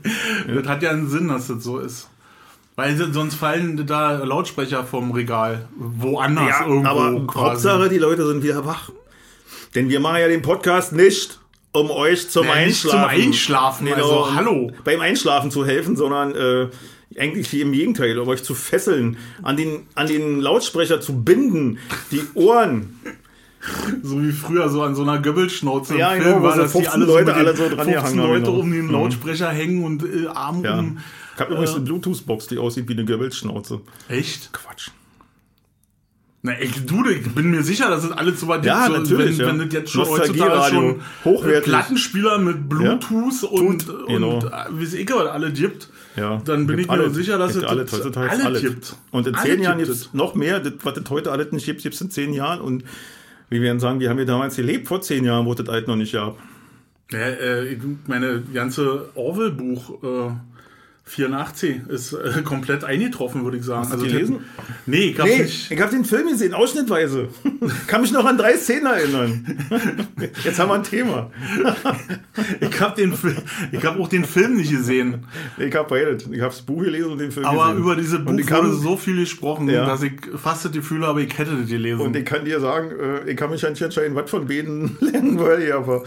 das 0.54 0.68
hat 0.68 0.82
ja 0.82 0.90
einen 0.90 1.08
Sinn, 1.08 1.26
dass 1.28 1.46
das 1.46 1.64
so 1.64 1.78
ist. 1.78 2.10
Weil 2.74 2.98
sonst 2.98 3.36
fallen 3.36 3.86
da 3.86 4.22
Lautsprecher 4.22 4.84
vom 4.84 5.10
Regal 5.10 5.66
woanders 5.78 6.60
ja, 6.60 6.66
irgendwo. 6.66 6.88
Aber 6.90 7.26
quasi. 7.26 7.68
Hauptsache, 7.68 7.88
die 7.88 7.96
Leute 7.96 8.26
sind 8.26 8.42
wieder 8.42 8.66
wach. 8.66 8.90
Denn 9.74 9.88
wir 9.88 10.00
machen 10.00 10.20
ja 10.20 10.28
den 10.28 10.42
Podcast 10.42 10.92
nicht, 10.92 11.40
um 11.72 11.90
euch 11.90 12.28
zum 12.28 12.44
ja, 12.44 12.52
Einschlafen. 12.52 13.16
Nicht 13.16 13.46
zum 13.46 13.54
Einschlafen, 13.88 13.88
also 13.94 14.08
genau, 14.08 14.34
hallo. 14.34 14.72
Beim 14.84 15.00
Einschlafen 15.00 15.50
zu 15.50 15.64
helfen, 15.64 15.96
sondern 15.96 16.34
äh, 16.34 16.68
eigentlich 17.18 17.58
im 17.60 17.72
Gegenteil, 17.72 18.18
um 18.18 18.28
euch 18.28 18.42
zu 18.42 18.54
fesseln, 18.54 19.16
an 19.42 19.56
den, 19.56 19.86
an 19.94 20.06
den 20.06 20.40
Lautsprecher 20.40 21.00
zu 21.00 21.22
binden, 21.22 21.78
die 22.10 22.22
Ohren. 22.34 23.00
So 24.02 24.22
wie 24.22 24.32
früher, 24.32 24.68
so 24.68 24.82
an 24.82 24.94
so 24.94 25.02
einer 25.02 25.18
Göbbelschnauze 25.18 25.96
ja, 25.96 26.14
im 26.14 26.22
Film 26.22 26.34
genau, 26.36 26.46
war, 26.46 26.56
dass 26.56 26.72
die 26.72 26.86
alle 26.86 27.04
Leute, 27.04 27.32
so 27.32 27.32
alle 27.32 27.56
so 27.56 27.68
dran 27.68 27.88
15 27.88 28.18
Leute 28.18 28.42
genau. 28.42 28.58
um 28.58 28.70
den 28.70 28.86
mhm. 28.86 28.92
Lautsprecher 28.92 29.52
mhm. 29.52 29.56
hängen 29.56 29.84
und 29.84 30.04
äh, 30.04 30.26
Arm 30.28 30.64
ja. 30.64 30.78
um. 30.78 30.98
Ich 31.34 31.40
habe 31.40 31.52
übrigens 31.52 31.72
äh, 31.72 31.76
eine 31.76 31.84
Bluetooth-Box, 31.84 32.46
die 32.46 32.58
aussieht 32.58 32.88
wie 32.88 32.92
eine 32.92 33.04
Göbbelschnauze. 33.04 33.80
Echt? 34.08 34.52
Quatsch. 34.52 34.90
Na, 36.42 36.52
ich, 36.60 36.86
du, 36.86 37.04
ich 37.08 37.28
bin 37.34 37.50
mir 37.50 37.64
sicher, 37.64 37.90
dass 37.90 38.04
es 38.04 38.12
alles 38.12 38.38
so 38.38 38.46
weit 38.46 38.64
ja, 38.64 38.86
so, 38.86 38.92
natürlich, 38.92 39.36
wenn, 39.38 39.46
ja. 39.46 39.52
wenn 39.52 39.58
das 39.58 39.72
jetzt 39.72 39.90
schon 39.90 40.06
heutzutage 40.06 40.72
schon 40.72 41.02
hochwertig. 41.24 41.64
Plattenspieler 41.64 42.38
mit 42.38 42.68
Bluetooth 42.68 43.42
ja. 43.42 43.48
und, 43.48 43.88
und, 43.88 44.06
genau. 44.06 44.36
und 44.36 44.50
wie 44.78 44.84
es 44.84 44.94
eh 44.94 45.06
alle 45.12 45.52
gibt, 45.52 45.88
ja. 46.16 46.42
dann 46.44 46.66
bin 46.66 46.78
ich 46.78 46.88
mir 46.88 47.10
sicher, 47.10 47.38
dass 47.38 47.54
es 47.54 47.64
alles, 47.64 47.92
heutzutage 47.92 48.30
alle 48.30 48.44
alles 48.44 48.62
gibt. 48.62 48.96
Und 49.10 49.26
in 49.26 49.34
alle 49.34 49.44
zehn 49.44 49.62
Jahren 49.62 49.78
gibt 49.78 49.90
es 49.90 50.12
noch 50.12 50.34
mehr, 50.34 50.60
das, 50.60 50.72
was 50.82 50.96
es 50.96 51.10
heute 51.10 51.32
alles 51.32 51.52
nicht 51.52 51.66
gibt, 51.66 51.82
gibt 51.82 51.94
es 51.94 52.00
in 52.00 52.10
zehn 52.10 52.32
Jahren 52.32 52.60
und 52.60 52.84
wie 53.48 53.62
wir 53.62 53.78
sagen, 53.78 54.00
wie 54.00 54.08
haben 54.08 54.18
wir 54.18 54.26
damals 54.26 54.56
gelebt 54.56 54.88
vor 54.88 55.00
zehn 55.00 55.24
Jahren, 55.24 55.46
wo 55.46 55.54
das 55.54 55.68
alles 55.68 55.86
noch 55.86 55.96
nicht 55.96 56.12
gab. 56.12 56.38
Ja, 57.12 57.18
äh, 57.18 57.78
meine 58.06 58.42
ganze 58.52 59.10
Orwell-Buch 59.14 60.02
äh, 60.02 60.30
84 61.08 61.88
ist 61.88 62.12
äh, 62.14 62.42
komplett 62.44 62.82
eingetroffen, 62.82 63.44
würde 63.44 63.56
ich 63.58 63.64
sagen. 63.64 63.82
Hast 63.82 63.92
du 63.92 63.94
also 63.98 64.06
gelesen? 64.06 64.40
Nee, 64.86 65.10
ich 65.10 65.18
habe 65.18 65.30
nee, 65.30 65.42
nicht. 65.42 65.70
Ich 65.70 65.80
habe 65.80 65.92
den 65.92 66.04
Film 66.04 66.28
gesehen, 66.28 66.52
ausschnittweise. 66.52 67.28
Kann 67.86 68.00
mich 68.00 68.10
noch 68.10 68.24
an 68.24 68.36
drei 68.36 68.56
Szenen 68.56 68.86
erinnern. 68.86 69.56
Jetzt 70.42 70.58
haben 70.58 70.68
wir 70.68 70.74
ein 70.74 70.82
Thema. 70.82 71.30
ich 72.60 72.80
habe 72.80 72.96
den, 73.00 73.14
ich 73.70 73.84
habe 73.84 74.00
auch 74.00 74.08
den 74.08 74.24
Film 74.24 74.56
nicht 74.56 74.72
gesehen. 74.72 75.24
Ich 75.58 75.74
habe 75.76 75.88
beides. 75.88 76.24
Ich 76.24 76.40
habe 76.40 76.50
das 76.50 76.62
Buch 76.62 76.82
gelesen 76.82 77.12
und 77.12 77.18
den 77.18 77.30
Film 77.30 77.46
Aber 77.46 77.68
gesehen. 77.68 77.82
über 77.82 77.96
diese 77.96 78.18
Buch 78.18 78.32
wurde 78.32 78.72
so 78.74 78.96
viel 78.96 79.20
gesprochen, 79.20 79.68
ja. 79.70 79.86
dass 79.86 80.02
ich 80.02 80.14
fast 80.36 80.64
das 80.64 80.72
Gefühl 80.72 81.06
habe, 81.06 81.22
ich 81.22 81.38
hätte 81.38 81.56
das 81.56 81.68
gelesen. 81.68 82.00
Und 82.00 82.16
ich 82.16 82.24
kann 82.24 82.44
dir 82.44 82.58
sagen, 82.58 82.90
äh, 82.90 83.30
ich 83.30 83.36
kann 83.36 83.50
mich 83.50 83.62
nicht 83.62 83.80
entscheiden, 83.80 84.16
was 84.16 84.28
von 84.28 84.48
beiden 84.48 84.96
lernen 85.00 85.38
wollte, 85.38 85.72
aber 85.72 86.02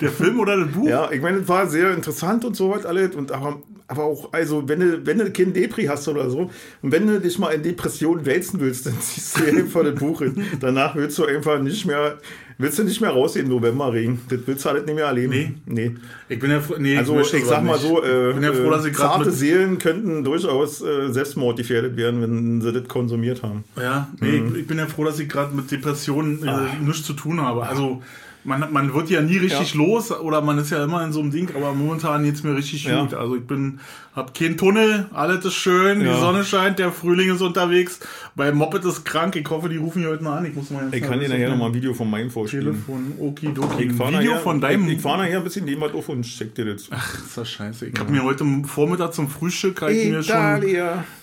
der 0.00 0.10
Film 0.10 0.40
oder 0.40 0.56
das 0.56 0.72
Buch? 0.72 0.88
Ja, 0.88 1.10
ich 1.12 1.22
meine, 1.22 1.38
es 1.38 1.48
war 1.48 1.68
sehr 1.68 1.94
interessant 1.94 2.44
und 2.44 2.56
so 2.56 2.70
was 2.70 2.84
alles 2.84 3.14
und 3.14 3.30
aber 3.30 3.62
aber 3.90 4.04
auch, 4.04 4.32
also, 4.32 4.68
wenn 4.68 4.78
du, 4.78 5.04
wenn 5.04 5.18
du 5.18 5.32
kein 5.32 5.52
Depri 5.52 5.86
hast 5.86 6.06
oder 6.06 6.30
so, 6.30 6.48
und 6.80 6.92
wenn 6.92 7.08
du 7.08 7.20
dich 7.20 7.40
mal 7.40 7.50
in 7.50 7.64
Depressionen 7.64 8.24
wälzen 8.24 8.60
willst, 8.60 8.86
dann 8.86 8.94
ziehst 9.00 9.40
du 9.40 9.44
einfach 9.44 9.82
das 9.82 9.96
Buch 9.96 10.20
hin. 10.20 10.44
Danach 10.60 10.94
willst 10.94 11.18
du 11.18 11.24
einfach 11.24 11.60
nicht 11.60 11.84
mehr, 11.86 12.18
willst 12.56 12.78
du 12.78 12.84
nicht 12.84 13.00
mehr 13.00 13.10
rausgehen 13.10 13.46
im 13.46 13.52
Novemberregen. 13.52 14.20
Das 14.28 14.38
willst 14.46 14.64
du 14.64 14.68
halt 14.68 14.86
nicht 14.86 14.94
mehr 14.94 15.06
erleben. 15.06 15.32
Nee. 15.66 15.88
nee. 15.88 15.96
Ich 16.28 16.38
bin 16.38 16.52
ja, 16.52 16.62
nee, 16.78 16.96
also, 16.96 17.18
ich, 17.18 17.34
ich 17.34 17.44
sag 17.44 17.64
mal 17.64 17.72
nicht. 17.72 17.82
so, 17.82 18.00
äh, 18.04 18.40
ja 18.40 18.52
froh, 18.52 18.70
dass 18.70 18.84
ich 18.84 18.96
zarte 18.96 19.32
Seelen 19.32 19.78
könnten 19.78 20.22
durchaus 20.22 20.80
äh, 20.82 21.08
selbstmordgefährdet 21.10 21.96
werden, 21.96 22.22
wenn 22.22 22.60
sie 22.60 22.72
das 22.72 22.86
konsumiert 22.86 23.42
haben. 23.42 23.64
Ja, 23.76 24.08
nee, 24.20 24.38
mhm. 24.38 24.54
ich, 24.54 24.60
ich, 24.60 24.66
bin 24.68 24.78
ja 24.78 24.86
froh, 24.86 25.04
dass 25.04 25.18
ich 25.18 25.28
gerade 25.28 25.52
mit 25.52 25.68
Depressionen 25.68 26.46
äh, 26.46 26.80
nichts 26.80 27.02
zu 27.02 27.14
tun 27.14 27.40
habe. 27.40 27.66
Also, 27.66 28.02
man, 28.44 28.72
man 28.72 28.94
wird 28.94 29.10
ja 29.10 29.20
nie 29.20 29.36
richtig 29.36 29.74
ja. 29.74 29.80
los 29.80 30.10
oder 30.10 30.40
man 30.40 30.58
ist 30.58 30.70
ja 30.70 30.82
immer 30.84 31.04
in 31.04 31.12
so 31.12 31.20
einem 31.20 31.30
Ding, 31.30 31.50
aber 31.54 31.74
momentan 31.74 32.24
geht's 32.24 32.42
mir 32.42 32.56
richtig 32.56 32.84
ja. 32.84 33.02
gut. 33.02 33.14
Also 33.14 33.36
ich 33.36 33.46
bin, 33.46 33.80
hab 34.14 34.34
keinen 34.34 34.56
Tunnel, 34.56 35.06
alles 35.12 35.44
ist 35.44 35.54
schön, 35.54 36.00
ja. 36.00 36.14
die 36.14 36.20
Sonne 36.20 36.44
scheint, 36.44 36.78
der 36.78 36.90
Frühling 36.90 37.34
ist 37.34 37.42
unterwegs. 37.42 38.00
Bei 38.34 38.50
Moped 38.52 38.84
ist 38.84 39.04
krank, 39.04 39.36
ich 39.36 39.48
hoffe, 39.48 39.68
die 39.68 39.76
rufen 39.76 40.00
hier 40.00 40.10
heute 40.10 40.24
mal 40.24 40.38
an. 40.38 40.46
Ich 40.46 40.54
muss 40.54 40.70
mal 40.70 40.88
Ich 40.90 41.02
kann 41.02 41.20
dir 41.20 41.28
nachher 41.28 41.50
nochmal 41.50 41.68
ein 41.68 41.74
Video 41.74 41.92
von 41.92 42.08
meinem 42.08 42.30
vorstellen. 42.30 42.64
Telefon, 42.64 43.12
okidoki. 43.18 43.84
Ich 43.84 43.92
Video 43.92 44.10
nachher, 44.10 44.36
von 44.38 44.60
deinem. 44.60 44.88
Ich, 44.88 44.96
ich 44.96 45.00
fahre 45.02 45.18
nachher 45.18 45.38
ein 45.38 45.44
bisschen 45.44 45.66
jemand 45.68 45.94
auf 45.94 46.08
und 46.08 46.22
check 46.22 46.54
dir 46.54 46.64
das. 46.64 46.88
Ach, 46.90 47.14
ist 47.14 47.36
das 47.36 47.50
scheiße. 47.50 47.86
Ich 47.86 47.98
habe 47.98 48.10
mir 48.10 48.22
heute 48.22 48.44
Vormittag 48.64 49.12
zum 49.12 49.28
Frühstück 49.28 49.82
ich 49.88 50.10
mir 50.10 50.22
schon, 50.22 50.36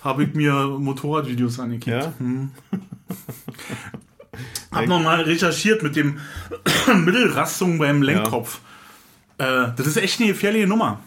habe 0.01 0.23
ich 0.23 0.33
mir 0.33 0.53
Motorradvideos 0.79 1.59
angeklickt. 1.59 2.03
Ja? 2.03 2.13
Hm. 2.19 2.51
Hab 4.77 4.87
nochmal 4.87 5.21
recherchiert 5.21 5.83
mit 5.83 5.95
dem 5.95 6.19
Mittelrastung 6.95 7.77
beim 7.77 8.01
Lenkkopf. 8.01 8.59
Ja. 9.39 9.65
Äh, 9.65 9.73
das 9.75 9.87
ist 9.87 9.97
echt 9.97 10.19
eine 10.19 10.29
gefährliche 10.29 10.67
Nummer. 10.67 10.99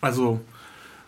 Also, 0.00 0.40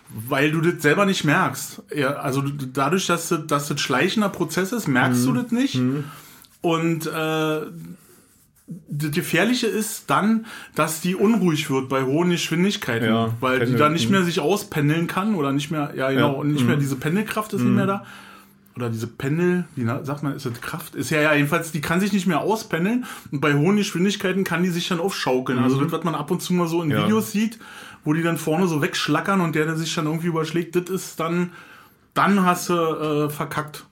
weil 0.08 0.50
du 0.52 0.60
das 0.60 0.82
selber 0.82 1.06
nicht 1.06 1.24
merkst. 1.24 1.82
Ja, 1.94 2.14
also 2.14 2.42
dadurch, 2.42 3.06
dass 3.06 3.28
das, 3.28 3.46
dass 3.46 3.68
das 3.68 3.80
schleichender 3.80 4.28
Prozess 4.28 4.72
ist, 4.72 4.88
merkst 4.88 5.22
mhm. 5.22 5.34
du 5.34 5.42
das 5.42 5.52
nicht. 5.52 5.74
Mhm. 5.76 6.04
Und 6.60 7.06
äh, 7.06 7.60
das 8.66 9.10
Gefährliche 9.10 9.66
ist 9.66 10.08
dann, 10.08 10.46
dass 10.74 11.00
die 11.00 11.14
unruhig 11.14 11.68
wird 11.68 11.88
bei 11.88 12.04
hohen 12.04 12.30
Geschwindigkeiten, 12.30 13.08
ja, 13.08 13.34
weil 13.40 13.58
Pendel, 13.58 13.74
die 13.74 13.78
dann 13.78 13.92
nicht 13.92 14.08
mehr 14.08 14.22
sich 14.22 14.40
auspendeln 14.40 15.06
kann 15.06 15.34
oder 15.34 15.52
nicht 15.52 15.70
mehr, 15.70 15.92
ja 15.94 16.10
genau, 16.10 16.32
ja, 16.32 16.38
und 16.38 16.52
nicht 16.52 16.62
mhm. 16.62 16.68
mehr 16.68 16.76
diese 16.76 16.96
Pendelkraft 16.96 17.52
ist 17.52 17.60
nicht 17.60 17.74
mehr 17.74 17.86
da 17.86 18.06
oder 18.76 18.90
diese 18.90 19.06
Pendel, 19.06 19.64
wie 19.76 19.84
sagt 19.84 20.22
man, 20.22 20.34
ist 20.34 20.46
das 20.46 20.60
Kraft? 20.60 20.94
Ist 20.96 21.10
ja, 21.10 21.20
ja 21.20 21.34
jedenfalls, 21.34 21.70
die 21.70 21.80
kann 21.80 22.00
sich 22.00 22.12
nicht 22.12 22.26
mehr 22.26 22.40
auspendeln 22.40 23.04
und 23.30 23.40
bei 23.40 23.54
hohen 23.54 23.76
Geschwindigkeiten 23.76 24.42
kann 24.42 24.62
die 24.62 24.70
sich 24.70 24.88
dann 24.88 25.00
aufschaukeln. 25.00 25.58
Also 25.58 25.76
mhm. 25.76 25.82
Also 25.82 25.90
das, 25.90 25.98
was 25.98 26.04
man 26.04 26.14
ab 26.14 26.30
und 26.30 26.42
zu 26.42 26.52
mal 26.54 26.66
so 26.66 26.82
in 26.82 26.90
ja. 26.90 27.04
Videos 27.04 27.30
sieht, 27.30 27.58
wo 28.04 28.12
die 28.12 28.22
dann 28.22 28.36
vorne 28.36 28.66
so 28.66 28.82
wegschlackern 28.82 29.40
und 29.40 29.54
der, 29.54 29.66
der 29.66 29.76
sich 29.76 29.94
dann 29.94 30.06
irgendwie 30.06 30.26
überschlägt, 30.26 30.74
das 30.76 30.90
ist 30.90 31.20
dann, 31.20 31.52
dann 32.14 32.44
hast 32.44 32.68
du 32.68 32.74
äh, 32.74 33.30
verkackt. 33.30 33.86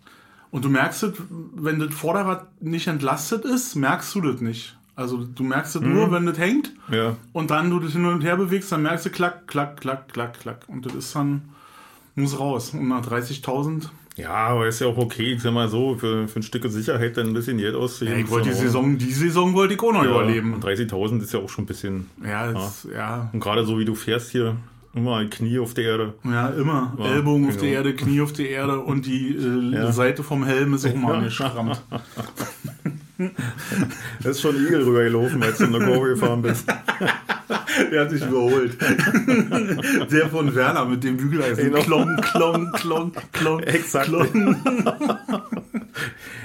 Und 0.50 0.64
du 0.64 0.68
merkst 0.68 1.02
es, 1.04 1.12
wenn 1.54 1.78
das 1.78 1.94
Vorderrad 1.94 2.46
nicht 2.60 2.86
entlastet 2.86 3.44
ist, 3.44 3.74
merkst 3.74 4.14
du 4.14 4.20
das 4.20 4.40
nicht. 4.40 4.76
Also 4.94 5.24
du 5.24 5.44
merkst 5.44 5.76
es 5.76 5.82
mhm. 5.82 5.94
nur, 5.94 6.12
wenn 6.12 6.26
das 6.26 6.38
hängt 6.38 6.72
ja. 6.90 7.16
und 7.32 7.50
dann 7.50 7.70
du 7.70 7.80
das 7.80 7.92
hin 7.92 8.04
und 8.04 8.22
her 8.22 8.36
bewegst, 8.36 8.70
dann 8.70 8.82
merkst 8.82 9.06
du 9.06 9.10
klack, 9.10 9.46
klack, 9.46 9.80
klack, 9.80 10.12
klack, 10.12 10.38
klack. 10.40 10.64
Und 10.66 10.84
das 10.84 10.94
ist 10.94 11.16
dann, 11.16 11.48
muss 12.14 12.38
raus. 12.38 12.74
Und 12.74 12.88
nach 12.88 13.06
30.000 13.06 13.88
ja, 14.16 14.30
aber 14.30 14.68
ist 14.68 14.80
ja 14.80 14.86
auch 14.88 14.98
okay, 14.98 15.32
ich 15.32 15.42
sag 15.42 15.52
mal 15.52 15.68
so, 15.68 15.96
für, 15.96 16.28
für 16.28 16.40
ein 16.40 16.42
Stück 16.42 16.64
Sicherheit 16.68 17.16
dann 17.16 17.28
ein 17.28 17.34
bisschen 17.34 17.58
Geld 17.58 17.74
auszugeben. 17.74 18.18
Ja, 18.18 18.24
ich 18.24 18.30
wollte 18.30 18.50
die 18.50 18.54
Saison, 18.54 18.98
die 18.98 19.12
Saison 19.12 19.54
wollte 19.54 19.74
ich 19.74 19.80
auch 19.80 19.92
noch 19.92 20.04
ja, 20.04 20.10
überleben. 20.10 20.60
30.000 20.60 21.22
ist 21.22 21.32
ja 21.32 21.40
auch 21.40 21.48
schon 21.48 21.64
ein 21.64 21.66
bisschen. 21.66 22.10
Ja, 22.22 22.50
ist, 22.50 22.84
ja. 22.84 22.92
ja. 22.92 23.30
Und 23.32 23.40
gerade 23.40 23.64
so 23.64 23.78
wie 23.78 23.84
du 23.84 23.94
fährst 23.94 24.30
hier, 24.30 24.56
immer 24.94 25.24
Knie 25.26 25.58
auf 25.58 25.74
der 25.74 25.84
Erde. 25.84 26.14
Ja, 26.24 26.48
immer. 26.48 26.94
Ja, 26.98 27.06
Ellbogen 27.06 27.42
genau. 27.42 27.54
auf 27.54 27.60
der 27.60 27.70
genau. 27.70 27.78
Erde, 27.78 27.94
Knie 27.94 28.20
auf 28.20 28.32
der 28.32 28.50
Erde 28.50 28.80
und 28.80 29.06
die 29.06 29.34
äh, 29.34 29.92
Seite 29.92 30.22
vom 30.22 30.44
Helm 30.44 30.74
ist 30.74 30.86
auch 30.86 30.94
mal 30.94 31.22
geschrammt. 31.22 31.82
das 34.22 34.36
ist 34.36 34.40
schon 34.40 34.56
Igel 34.56 34.82
rübergelaufen, 34.82 35.42
als 35.42 35.58
du 35.58 35.64
in 35.64 35.72
der 35.72 35.82
Kurve 35.82 36.10
gefahren 36.10 36.42
bist. 36.42 36.66
Der 37.90 38.02
hat 38.02 38.10
sich 38.10 38.22
überholt. 38.22 38.76
Der 40.10 40.28
von 40.28 40.54
Werner 40.54 40.84
mit 40.84 41.02
dem 41.04 41.16
Bügeleisen. 41.16 41.64
Genau. 41.64 41.82
Klong, 41.82 42.16
klong, 42.16 42.72
klong, 42.72 43.12
klong. 43.32 43.60
Exakt. 43.60 44.06
Klong. 44.06 44.56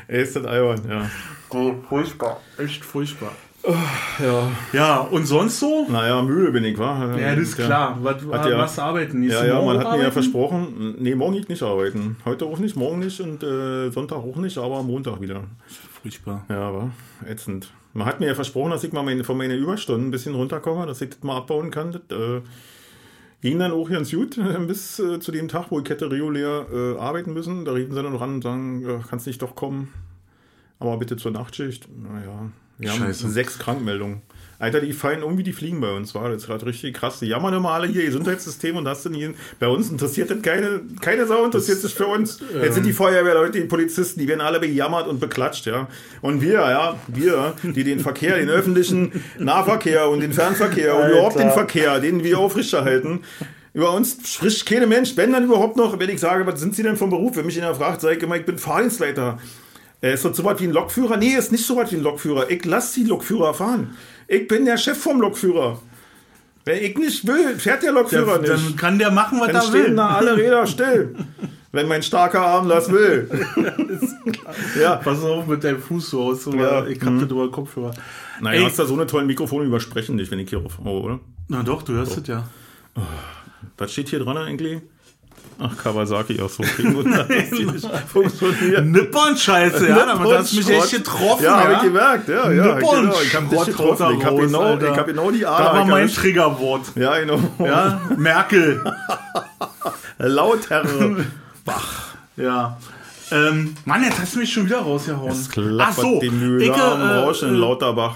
er 0.08 0.20
ist 0.20 0.36
das 0.36 0.46
albern, 0.46 0.82
ja. 0.90 1.10
Oh, 1.50 1.76
furchtbar. 1.88 2.42
Echt 2.58 2.84
furchtbar. 2.84 3.34
Oh, 3.70 3.76
ja. 4.24 4.52
Ja, 4.72 5.00
und 5.02 5.26
sonst 5.26 5.60
so? 5.60 5.86
Naja, 5.90 6.22
müde 6.22 6.54
bin 6.54 6.64
ich, 6.64 6.78
wa? 6.78 7.18
Ja, 7.18 7.36
das 7.36 7.50
ist 7.50 7.58
klar. 7.58 7.98
Was, 8.02 8.24
ja, 8.24 8.58
was 8.58 8.80
arbeiten? 8.80 9.22
ja, 9.24 9.46
ja, 9.46 9.62
man 9.62 9.78
hat 9.78 9.88
arbeiten? 9.88 10.00
mir 10.00 10.06
ja 10.06 10.12
versprochen, 10.12 10.96
nee, 11.00 11.14
morgen 11.16 11.34
ich 11.34 11.50
nicht 11.50 11.62
arbeiten. 11.62 12.16
Heute 12.24 12.46
auch 12.46 12.60
nicht, 12.60 12.78
morgen 12.78 13.00
nicht 13.00 13.20
und 13.20 13.44
äh, 13.44 13.90
Sonntag 13.90 14.20
auch 14.20 14.38
nicht, 14.38 14.58
aber 14.58 14.84
Montag 14.84 15.20
wieder. 15.20 15.44
Furchtbar. 16.02 16.46
Ja, 16.48 16.70
aber 16.70 16.92
ätzend. 17.28 17.70
Man 17.94 18.08
hat 18.08 18.22
mir 18.22 18.28
ja 18.28 18.36
versprochen, 18.36 18.72
dass 18.72 18.86
ich 18.86 18.94
mal 18.94 19.04
meine, 19.04 19.26
von 19.26 19.38
meinen 19.38 19.60
Überstunden 19.60 20.08
ein 20.08 20.12
bisschen 20.12 20.36
runterkomme, 20.36 20.86
dass 20.86 21.02
ich 21.02 21.10
das 21.10 21.24
mal 21.24 21.36
abbauen 21.36 21.70
kann. 21.70 21.92
Das, 21.92 22.18
äh, 22.18 22.42
ging 23.42 23.60
dann 23.60 23.74
auch 23.74 23.90
ganz 23.90 24.12
gut 24.12 24.40
bis 24.68 24.98
äh, 25.00 25.20
zu 25.20 25.34
dem 25.34 25.50
Tag, 25.50 25.72
wo 25.72 25.80
ich 25.82 25.90
hätte 25.90 26.10
regulär 26.10 26.68
äh, 26.72 26.98
arbeiten 26.98 27.34
müssen. 27.34 27.66
Da 27.66 27.74
riefen 27.74 27.94
sie 27.94 28.02
dann 28.02 28.16
ran 28.16 28.36
und 28.36 28.44
sagen, 28.44 28.88
äh, 28.88 29.00
kannst 29.10 29.28
nicht 29.28 29.42
doch 29.42 29.56
kommen, 29.56 29.94
aber 30.80 30.98
bitte 30.98 31.18
zur 31.18 31.32
Nachtschicht. 31.32 31.90
Naja, 31.98 32.50
wir 32.78 32.90
Scheiße. 32.90 33.24
haben 33.24 33.32
sechs 33.32 33.60
Krankmeldungen. 33.60 34.22
Alter, 34.60 34.82
die 34.82 34.92
fallen 34.92 35.22
um 35.22 35.38
wie 35.38 35.44
die 35.44 35.54
Fliegen 35.54 35.80
bei 35.82 35.92
uns, 35.92 36.16
war 36.16 36.32
das 36.32 36.48
gerade 36.48 36.66
richtig 36.66 36.96
krass. 36.96 37.20
Die 37.20 37.28
jammern 37.28 37.54
immer 37.54 37.72
alle 37.72 37.88
hier, 37.88 38.04
Gesundheitssystem 38.06 38.76
und 38.76 38.86
das 38.86 39.04
denn 39.04 39.14
hier. 39.14 39.34
Bei 39.60 39.68
uns 39.68 39.92
interessiert 39.92 40.32
das 40.32 40.42
keine, 40.42 40.82
keine 41.00 41.28
Sau 41.28 41.46
interessiert 41.46 41.80
sich 41.80 41.94
für 41.94 42.08
uns. 42.08 42.40
Jetzt 42.60 42.74
sind 42.74 42.86
die 42.86 42.94
Feuerwehrleute, 42.94 43.62
die 43.62 43.68
Polizisten, 43.68 44.20
die 44.20 44.28
werden 44.28 44.42
alle 44.42 44.60
bejammert 44.60 45.08
und 45.08 45.20
beklatscht, 45.20 45.68
ja. 45.68 45.88
Und 46.22 46.42
wir, 46.42 46.54
ja, 46.54 46.96
wir, 47.08 47.54
die 47.62 47.84
den 47.84 48.00
Verkehr, 48.00 48.38
den 48.38 48.50
öffentlichen 48.50 49.24
Nahverkehr 49.38 50.10
und 50.10 50.22
den 50.22 50.34
Fernverkehr 50.34 50.96
und 50.96 51.12
überhaupt 51.12 51.38
den 51.38 51.52
Verkehr, 51.52 52.00
den 52.00 52.24
wir 52.24 52.40
aufrechterhalten, 52.40 53.22
über 53.76 53.92
uns 53.92 54.18
spricht 54.28 54.66
kein 54.66 54.90
Mensch. 54.90 55.16
Wenn 55.18 55.34
dann 55.34 55.44
überhaupt 55.44 55.78
noch, 55.78 56.00
wenn 56.00 56.10
ich 56.10 56.20
sage, 56.20 56.48
was 56.48 56.60
sind 56.60 56.76
Sie 56.76 56.82
denn 56.82 56.98
vom 56.98 57.12
Beruf? 57.12 57.38
Wenn 57.38 57.46
mich 57.46 57.62
einer 57.62 57.76
fragt, 57.76 58.02
sage 58.02 58.18
ich 58.18 58.24
immer, 58.24 58.36
ich 58.36 58.46
bin 58.46 58.58
Fahrdienstleiter. 58.58 59.38
Äh, 60.02 60.14
ist 60.14 60.26
das 60.26 60.38
so 60.38 60.44
was 60.44 60.60
wie 60.60 60.66
ein 60.66 60.72
Lokführer? 60.72 61.18
Nee, 61.18 61.36
ist 61.36 61.52
nicht 61.52 61.66
so 61.66 61.76
was 61.76 61.92
wie 61.92 61.96
ein 61.96 62.04
Lokführer. 62.04 62.50
Ich 62.50 62.64
lasse 62.66 63.00
die 63.02 63.06
Lokführer 63.08 63.54
fahren. 63.54 63.96
Ich 64.28 64.48
bin 64.48 64.66
der 64.66 64.78
Chef 64.78 64.98
vom 64.98 65.22
Lokführer. 65.22 65.80
Wenn 66.66 66.84
ich 66.84 66.98
nicht 66.98 67.26
will, 67.26 67.58
fährt 67.58 67.82
der 67.84 67.94
Lokführer 67.94 68.40
Dann 68.40 68.62
nicht. 68.64 68.78
kann 68.78 69.00
der 69.00 69.10
machen, 69.10 69.40
was 69.40 69.48
Dann 69.48 69.56
er 69.56 69.62
stehen 69.62 69.84
will. 69.86 69.96
da 69.96 70.08
alle 70.10 70.36
Räder 70.38 70.68
still. 70.68 71.16
Wenn 71.72 71.88
mein 71.88 72.02
starker 72.02 72.42
Arm 72.42 72.68
das 72.70 72.92
will. 72.92 73.30
ja. 74.82 74.96
Pass 74.96 75.22
auf 75.24 75.46
mit 75.48 75.64
deinem 75.64 75.82
Fuß 75.82 76.10
so 76.10 76.24
aus. 76.24 76.46
Ja, 76.46 76.86
Ich 76.88 77.00
hab 77.02 77.20
das 77.20 77.30
über 77.30 77.46
den 77.48 77.52
Kopfhörer. 77.52 77.92
Naja, 78.42 78.60
Ey. 78.62 78.66
hast 78.66 78.80
da 78.80 78.86
so 78.86 78.94
eine 78.94 79.06
tolle 79.06 79.26
Mikrofone 79.26 79.66
übersprechen 79.66 80.16
nicht, 80.16 80.32
wenn 80.32 80.40
ich 80.40 80.50
hier 80.50 80.60
aufhaue, 80.60 81.02
oder? 81.02 81.20
Na 81.50 81.64
doch, 81.64 81.84
du 81.84 81.94
hörst 81.94 82.18
es 82.18 82.28
ja. 82.28 82.48
Was 83.78 83.92
steht 83.92 84.10
hier 84.10 84.20
dran 84.20 84.38
eigentlich? 84.38 84.82
Ach, 85.60 85.76
Kawasaki, 85.76 86.40
auch 86.40 86.50
so. 86.50 86.64
Funktioniert. 88.14 88.86
Nippon-Scheiße, 88.86 89.90
ja, 89.90 90.06
damit 90.06 90.38
hast 90.38 90.54
du 90.54 90.58
mich 90.58 90.70
echt 90.70 90.92
getroffen. 90.92 91.44
Ja, 91.44 91.52
ja. 91.52 91.64
habe 91.64 91.74
ich 91.74 91.82
gemerkt, 91.82 92.30
ja, 92.30 92.52
ja. 92.52 92.76
Nippon 92.76 93.02
Genau, 93.02 93.22
ich 93.22 93.36
habe 93.36 93.48
dich 93.48 93.66
getroffen. 93.66 94.18
Ich 94.20 94.26
habe 94.26 94.42
genau, 94.42 94.78
ich 94.78 94.98
hab 94.98 95.08
genau 95.08 95.32
die 95.32 95.40
Da 95.42 95.56
Ader. 95.56 95.80
war 95.80 95.86
mein. 95.86 96.08
Triggerwort. 96.08 96.92
Ja, 96.96 97.18
genau. 97.20 97.40
Ja, 97.60 98.02
Merkel. 98.18 98.84
Lauter. 100.20 100.86
Ja. 102.36 102.78
Ähm, 103.32 103.76
Mann, 103.86 104.04
jetzt 104.04 104.20
hast 104.20 104.36
du 104.36 104.40
mich 104.40 104.54
schon 104.54 104.66
wieder 104.66 104.80
rausgehauen. 104.80 105.32
Es 105.32 105.50
klappert 105.50 106.22
die 106.22 106.30
Mühle 106.30 106.66
ich, 106.66 106.74
am 106.74 107.02
äh, 107.02 107.14
Rauschen 107.20 107.50
in 107.50 107.56
äh, 107.56 107.58
Lauterbach. 107.58 108.16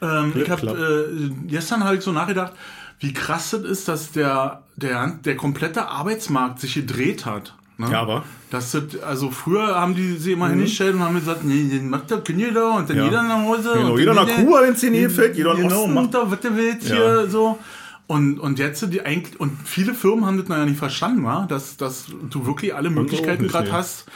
Ähm, 0.00 0.32
ich 0.34 0.48
hab, 0.48 0.60
Klipp, 0.60 0.78
äh, 0.78 1.30
gestern 1.46 1.84
habe 1.84 1.96
ich 1.96 2.02
so 2.02 2.12
nachgedacht, 2.12 2.52
wie 2.98 3.12
krass 3.12 3.50
das 3.50 3.62
ist, 3.62 3.88
dass 3.88 4.12
der, 4.12 4.62
der, 4.76 5.18
der 5.24 5.36
komplette 5.36 5.88
Arbeitsmarkt 5.88 6.60
sich 6.60 6.74
gedreht 6.74 7.26
hat. 7.26 7.54
Ne? 7.78 7.90
Ja, 7.90 8.00
aber. 8.00 8.24
Das 8.50 8.74
ist, 8.74 9.02
also 9.02 9.30
früher 9.30 9.74
haben 9.78 9.94
die 9.94 10.16
sie 10.16 10.32
immer 10.32 10.48
hingestellt 10.48 10.94
und 10.94 11.00
haben 11.02 11.14
gesagt, 11.14 11.44
nee, 11.44 11.68
den 11.68 11.90
macht 11.90 12.10
der 12.10 12.20
Kinder 12.22 12.50
da 12.52 12.70
und 12.76 12.88
dann 12.88 12.96
Ja. 12.96 13.04
jeder 13.04 13.22
nach 13.22 13.42
Hause. 13.42 13.70
Genau, 13.74 13.92
und 13.92 13.98
jeder 13.98 14.14
nach 14.14 14.26
Kuba, 14.28 14.62
wenn's 14.62 14.80
dir 14.80 14.90
nie 14.90 15.02
gefällt, 15.02 15.36
jeder 15.36 15.52
in 15.54 15.62
Genau, 15.68 15.80
Osten. 15.82 15.94
macht 15.94 16.14
da, 16.14 16.30
was 16.30 16.40
du 16.40 16.56
willst 16.56 16.88
Ja. 16.88 16.94
hier 16.96 17.26
so. 17.28 17.58
Und, 18.06 18.38
und 18.38 18.58
jetzt 18.60 18.80
sind 18.80 18.94
die 18.94 19.04
eigentlich, 19.04 19.38
und 19.40 19.52
viele 19.64 19.92
Firmen 19.92 20.24
haben 20.24 20.38
das 20.38 20.48
noch 20.48 20.56
ja 20.56 20.64
nicht 20.64 20.78
verstanden, 20.78 21.24
wa? 21.24 21.44
Dass, 21.48 21.76
dass 21.76 22.06
du 22.30 22.46
wirklich 22.46 22.74
alle 22.74 22.88
Möglichkeiten 22.88 23.42
nicht, 23.42 23.52
gerade 23.52 23.72
hast, 23.72 24.06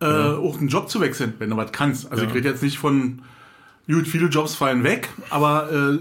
äh, 0.00 0.06
auch 0.06 0.58
einen 0.58 0.68
Job 0.68 0.88
zu 0.90 1.00
wechseln, 1.00 1.34
wenn 1.38 1.50
du 1.50 1.56
was 1.56 1.70
kannst. 1.70 2.10
Also 2.10 2.24
Ja. 2.24 2.30
ich 2.30 2.34
rede 2.34 2.48
jetzt 2.48 2.62
nicht 2.62 2.78
von, 2.78 3.20
gut, 3.86 4.06
viele 4.08 4.28
Jobs 4.28 4.54
fallen 4.54 4.82
weg, 4.84 5.08
aber 5.30 5.70
äh, 5.72 5.98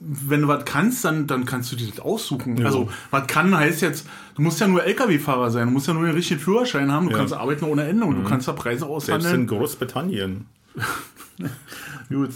wenn 0.00 0.42
du 0.42 0.48
was 0.48 0.64
kannst, 0.64 1.04
dann, 1.04 1.26
dann 1.26 1.44
kannst 1.46 1.72
du 1.72 1.76
dir 1.76 1.88
das 1.88 1.98
aussuchen. 2.00 2.64
Also, 2.64 2.88
was 3.10 3.26
kann 3.26 3.56
heißt 3.56 3.80
jetzt, 3.82 4.06
du 4.36 4.42
musst 4.42 4.60
ja 4.60 4.68
nur 4.68 4.84
LKW-Fahrer 4.84 5.50
sein, 5.50 5.66
du 5.68 5.72
musst 5.72 5.86
ja 5.88 5.94
nur 5.94 6.04
den 6.04 6.14
richtigen 6.14 6.40
Führerschein 6.40 6.92
haben, 6.92 7.06
du 7.06 7.10
Ja. 7.12 7.16
Mhm. 7.16 7.20
kannst 7.20 7.34
arbeiten 7.34 7.64
ohne 7.64 7.84
Ende 7.84 8.04
und 8.04 8.22
du 8.22 8.28
kannst 8.28 8.46
da 8.48 8.52
Preise 8.52 8.80
Selbst 8.80 8.90
aushandeln. 8.92 9.34
in 9.42 9.46
Großbritannien. 9.46 10.46
Gut. 12.08 12.30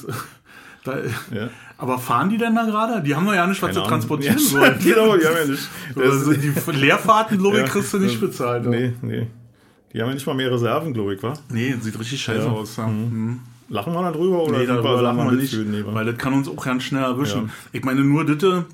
Da, 0.84 0.98
Ja. 1.32 1.48
Aber 1.76 1.98
fahren 1.98 2.30
die 2.30 2.38
denn 2.38 2.54
da 2.54 2.64
gerade? 2.64 3.02
Die 3.02 3.14
haben 3.14 3.26
doch 3.26 3.34
ja 3.34 3.46
nicht 3.46 3.60
was 3.62 3.68
Keine 3.68 3.74
zu 3.74 3.80
Ahnung. 3.80 3.90
transportieren 3.90 4.36
Ja, 4.38 4.44
sollen. 4.44 4.78
genau, 4.82 5.16
die 5.16 5.26
haben 5.26 5.36
ja 5.36 5.44
nicht. 5.46 5.68
Also 5.96 6.32
die 6.32 6.52
Leerfahrten, 6.76 7.38
glaube 7.38 7.56
ich, 7.58 7.62
Ja. 7.64 7.68
kriegst 7.68 7.92
du 7.92 7.98
nicht 7.98 8.20
bezahlt. 8.20 8.66
Nee, 8.66 8.94
nee. 9.02 9.26
Die 9.92 10.00
haben 10.00 10.08
ja 10.08 10.14
nicht 10.14 10.26
mal 10.26 10.34
mehr 10.34 10.50
Reserven, 10.50 10.92
glaube 10.92 11.14
ich, 11.14 11.22
wa? 11.22 11.34
Nee, 11.50 11.74
sieht 11.80 11.98
richtig 11.98 12.20
scheiße 12.22 12.46
Ja. 12.46 12.50
aus. 12.52 12.76
Ja. 12.76 12.86
Mhm. 12.86 13.40
Lachen 13.68 13.92
wir 13.92 14.02
da 14.02 14.12
drüber 14.12 14.44
oder 14.44 14.58
Nee, 14.58 14.66
darüber 14.66 15.02
lachen 15.02 15.18
wir 15.18 15.32
nicht, 15.32 15.52
nee, 15.66 15.84
wa? 15.84 15.94
weil 15.94 16.06
das 16.06 16.16
kann 16.16 16.32
uns 16.32 16.48
auch 16.48 16.64
ganz 16.64 16.84
schnell 16.84 17.02
erwischen. 17.02 17.46
Ja. 17.46 17.52
Ich 17.72 17.84
meine 17.84 18.02
nur 18.02 18.24
bitte, 18.24 18.64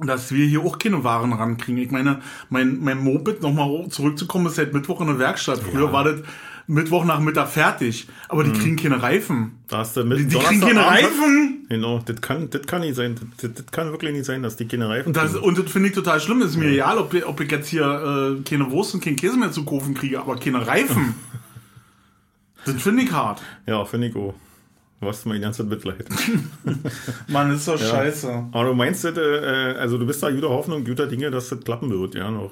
dass 0.00 0.32
wir 0.32 0.46
hier 0.46 0.60
auch 0.62 0.78
keine 0.78 1.02
Waren 1.02 1.32
rankriegen. 1.32 1.78
Ich 1.82 1.90
meine, 1.90 2.20
mein, 2.50 2.78
mein 2.80 2.98
Moped, 3.02 3.42
nochmal 3.42 3.88
zurückzukommen, 3.88 4.46
ist 4.46 4.54
seit 4.54 4.72
Mittwoch 4.72 5.00
in 5.00 5.08
der 5.08 5.18
Werkstatt. 5.18 5.58
Früher 5.60 5.92
war 5.92 6.04
das 6.04 6.20
Mittwochnachmittag 6.68 7.48
fertig, 7.48 8.06
aber 8.28 8.44
die 8.44 8.52
kriegen 8.52 8.76
keine 8.76 9.02
Reifen. 9.02 9.52
Da 9.68 9.78
hast 9.78 9.96
du 9.96 10.04
mit 10.04 10.18
Die, 10.18 10.26
die 10.26 10.36
kriegen 10.36 10.60
keine 10.60 10.86
Reifen! 10.86 11.66
Genau, 11.70 11.98
das 12.04 12.20
kann, 12.20 12.50
das 12.50 12.62
kann 12.66 12.82
nicht 12.82 12.94
sein. 12.94 13.16
Das, 13.40 13.50
das 13.54 13.66
kann 13.72 13.90
wirklich 13.90 14.12
nicht 14.12 14.26
sein, 14.26 14.42
dass 14.42 14.56
die 14.56 14.66
keine 14.68 14.88
Reifen 14.88 15.08
Und 15.08 15.16
das, 15.16 15.32
kriegen. 15.32 15.44
und 15.44 15.58
das 15.58 15.70
finde 15.72 15.88
ich 15.88 15.94
total 15.94 16.20
schlimm. 16.20 16.42
Ist 16.42 16.56
mir 16.56 16.66
egal, 16.70 16.98
ob, 16.98 17.14
ob 17.26 17.40
ich 17.40 17.50
jetzt 17.50 17.68
hier 17.68 18.36
äh, 18.38 18.42
keine 18.42 18.70
Wurst 18.70 18.94
und 18.94 19.02
keinen 19.02 19.16
Käse 19.16 19.36
mehr 19.38 19.50
zu 19.50 19.64
kaufen 19.64 19.94
kriege, 19.94 20.20
aber 20.20 20.36
keine 20.36 20.64
Reifen. 20.66 21.14
das 22.72 22.82
finde 22.82 23.02
ich 23.02 23.12
hart. 23.12 23.42
Ja, 23.66 23.84
finde 23.84 24.08
ich 24.08 24.16
auch. 24.16 24.34
Du 25.00 25.06
hast 25.06 25.26
mein 25.26 25.40
ganzes 25.40 25.64
Mitleid. 25.64 26.06
Mann, 27.28 27.52
ist 27.52 27.68
doch 27.68 27.78
scheiße. 27.78 28.46
Aber 28.50 28.64
du 28.64 28.74
meinst, 28.74 29.04
das, 29.04 29.16
äh, 29.16 29.74
also 29.78 29.96
du 29.96 30.04
bist 30.06 30.20
da 30.24 30.30
guter 30.30 30.48
Hoffnung, 30.48 30.84
guter 30.84 31.06
Dinge, 31.06 31.30
dass 31.30 31.50
das 31.50 31.60
klappen 31.60 31.88
wird, 31.90 32.16
ja 32.16 32.30
noch. 32.32 32.50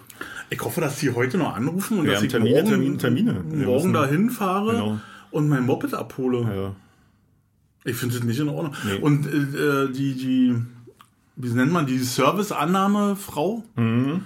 Ich 0.48 0.61
hoffe, 0.62 0.81
dass 0.81 1.00
die 1.00 1.11
heute 1.12 1.38
noch 1.38 1.57
anrufen 1.57 1.98
und 1.98 2.05
Wir 2.07 2.12
dass 2.12 2.22
ich 2.22 2.31
Termine, 2.31 2.62
morgen, 2.62 2.68
Termine, 2.98 3.33
Termine. 3.33 3.33
Morgen 3.64 3.74
müssen- 3.74 3.92
dahin 3.92 4.31
fahre 4.31 4.72
Genau. 4.72 5.00
und 5.33 5.48
mein 5.48 5.64
Moped 5.66 5.92
abhole. 5.94 6.40
Ja. 6.42 6.76
Ich 7.85 7.96
finde 7.96 8.14
das 8.16 8.24
nicht 8.24 8.38
in 8.38 8.48
Ordnung. 8.48 8.74
Nee. 8.85 9.00
Und 9.00 9.26
äh, 9.26 9.90
die, 9.92 10.14
die, 10.14 10.55
wie 11.35 11.48
nennt 11.48 11.72
man 11.72 11.87
die 11.87 11.98
Serviceannahmefrau? 11.98 13.64
Mhm. 13.76 14.22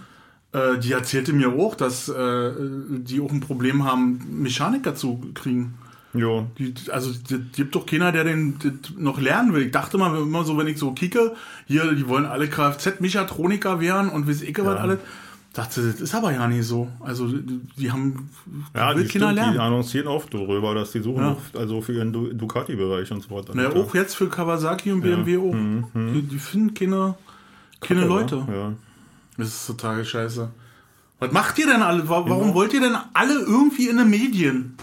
Äh, 0.52 0.78
die 0.78 0.92
erzählte 0.92 1.32
mir 1.32 1.50
auch, 1.54 1.74
dass 1.74 2.08
äh, 2.08 2.52
die 2.58 3.20
auch 3.20 3.30
ein 3.30 3.40
Problem 3.40 3.84
haben, 3.84 4.42
Mechaniker 4.42 4.94
zu 4.94 5.20
kriegen. 5.34 5.74
Die, 6.12 6.74
also 6.90 7.10
es 7.10 7.20
gibt 7.52 7.74
doch 7.76 7.86
keiner, 7.86 8.10
der 8.10 8.24
den 8.24 8.58
noch 8.98 9.20
lernen 9.20 9.54
will. 9.54 9.66
Ich 9.66 9.70
dachte 9.72 9.96
mal 9.96 10.16
immer 10.20 10.42
so, 10.44 10.58
wenn 10.58 10.66
ich 10.66 10.76
so 10.78 10.90
kicke, 10.92 11.34
hier, 11.66 11.92
die 11.92 12.08
wollen 12.08 12.26
alle 12.26 12.48
Kfz-Mechatroniker 12.48 13.80
werden 13.80 14.10
und 14.10 14.28
weiß 14.28 14.42
ich 14.42 14.58
was 14.58 14.78
alles. 14.78 14.98
Dachte, 15.52 15.82
das 15.90 16.00
ist 16.00 16.14
aber 16.14 16.32
ja 16.32 16.46
nicht 16.46 16.64
so. 16.64 16.88
Also 17.00 17.26
die, 17.26 17.60
die 17.76 17.90
haben 17.90 18.28
Ja, 18.74 18.94
will 18.94 19.02
die, 19.04 19.08
keiner 19.08 19.26
stimmt, 19.26 19.30
die 19.30 19.34
lernen. 19.42 19.58
annoncieren 19.60 20.06
oft 20.06 20.32
darüber, 20.32 20.74
dass 20.76 20.92
die 20.92 21.00
suchen, 21.00 21.22
Ja. 21.24 21.36
also 21.58 21.80
für 21.80 21.92
ihren 21.92 22.12
Du- 22.12 22.32
Ducati-Bereich 22.32 23.10
und 23.10 23.22
so 23.22 23.30
weiter. 23.34 23.54
Naja, 23.54 23.70
auch 23.70 23.92
jetzt 23.94 24.14
für 24.14 24.28
Kawasaki 24.28 24.92
und 24.92 25.00
BMW 25.00 25.38
auch. 25.38 25.54
Die, 25.94 26.22
die 26.22 26.38
finden 26.38 26.72
keine, 26.74 27.14
keine 27.80 28.04
Leute. 28.04 28.46
Ja. 28.48 28.72
Das 29.38 29.48
ist 29.48 29.66
total 29.66 30.04
scheiße. 30.04 30.50
Was 31.18 31.32
macht 31.32 31.58
ihr 31.58 31.66
denn 31.66 31.82
alle? 31.82 32.08
Wa- 32.08 32.24
Warum 32.28 32.54
wollt 32.54 32.72
ihr 32.72 32.80
denn 32.80 32.96
alle 33.12 33.34
irgendwie 33.40 33.88
in 33.88 33.96
den 33.96 34.08
Medien? 34.08 34.76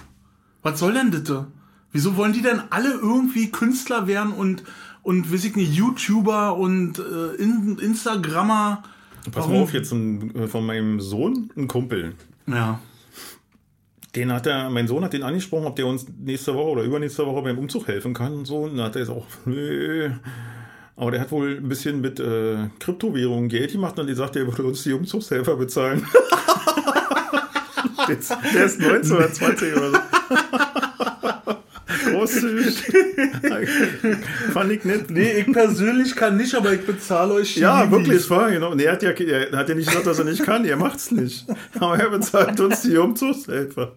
Was 0.64 0.80
soll 0.80 0.94
denn 0.94 1.12
das? 1.12 1.46
Wieso 1.92 2.18
wollen 2.18 2.34
die 2.34 2.42
denn 2.42 2.62
alle 2.70 2.92
irgendwie 2.92 3.50
Künstler 3.50 4.08
werden 4.08 4.34
und, 4.34 4.64
und 5.04 5.32
weiß 5.32 5.46
ich 5.46 5.56
nicht, 5.56 5.74
YouTuber 5.74 6.58
und 6.58 7.00
äh, 7.00 7.42
In 7.42 7.80
Instagrammer? 7.80 8.84
Pass 9.26 9.36
Warum? 9.44 9.54
mal 9.54 9.64
auf, 9.64 9.74
jetzt 9.74 9.92
ein, 9.92 10.36
äh, 10.36 10.48
von 10.48 10.66
meinem 10.66 11.00
Sohn, 11.00 11.50
ein 11.56 11.68
Kumpel. 11.68 12.14
Ja. 12.46 12.80
Den 14.16 14.32
hat 14.32 14.48
er, 14.48 14.70
mein 14.70 14.88
Sohn 14.88 15.04
hat 15.04 15.14
den 15.14 15.24
angesprochen, 15.24 15.66
ob 15.66 15.76
der 15.76 15.86
uns 15.86 16.06
nächste 16.20 16.54
Woche 16.56 16.70
oder 16.70 16.84
übernächste 16.84 17.26
Woche 17.26 17.42
beim 17.42 17.58
Umzug 17.58 17.88
helfen 17.88 18.14
kann 18.14 18.34
und 18.34 18.46
so. 18.46 18.64
Und 18.64 18.78
dann 18.78 18.86
hat 18.86 18.96
er 18.96 19.02
jetzt 19.02 19.12
auch, 19.12 19.26
nö. 19.46 20.12
Aber 20.96 21.12
der 21.12 21.22
hat 21.22 21.32
wohl 21.32 21.58
ein 21.58 21.70
bisschen 21.70 22.02
mit 22.02 22.20
äh, 22.20 22.70
Kryptowährungen 22.80 23.50
Geld 23.50 23.74
gemacht 23.74 24.00
und 24.00 24.08
die 24.08 24.16
sagt, 24.16 24.36
er 24.36 24.48
würde 24.48 24.64
uns 24.64 24.84
die 24.84 24.94
Umzugshelfer 24.94 25.56
bezahlen. 25.56 26.06
Der 28.54 28.66
ist 28.66 28.80
19 28.80 29.16
oder 29.16 29.32
20 29.32 29.76
oder 29.76 29.92
so. 29.92 29.98
Großzügig. 32.12 32.84
Fand 34.54 34.72
ich 34.72 34.84
nett. 34.86 35.10
Nee, 35.10 35.40
ich 35.40 35.52
persönlich 35.52 36.16
kann 36.16 36.38
nicht, 36.38 36.54
aber 36.56 36.74
ich 36.74 36.86
bezahle 36.86 37.34
euch 37.36 37.56
die 37.56 37.62
Ja, 37.62 37.84
Libis. 37.84 37.98
wirklich, 38.00 38.30
war 38.30 38.52
genau. 38.52 38.74
Nee, 38.76 38.84
er 38.84 38.94
hat 38.94 39.04
ja, 39.04 39.12
er 39.12 39.58
hat 39.58 39.70
ja 39.70 39.76
nicht 39.76 39.88
gesagt, 39.88 40.08
dass 40.08 40.20
er 40.20 40.26
nicht 40.26 40.44
kann, 40.44 40.66
er 40.66 40.78
macht's 40.78 41.12
nicht. 41.12 41.46
Aber 41.80 41.98
er 41.98 42.10
bezahlt 42.10 42.60
uns 42.60 42.82
die 42.82 42.98
Umzugshelfer. 42.98 43.94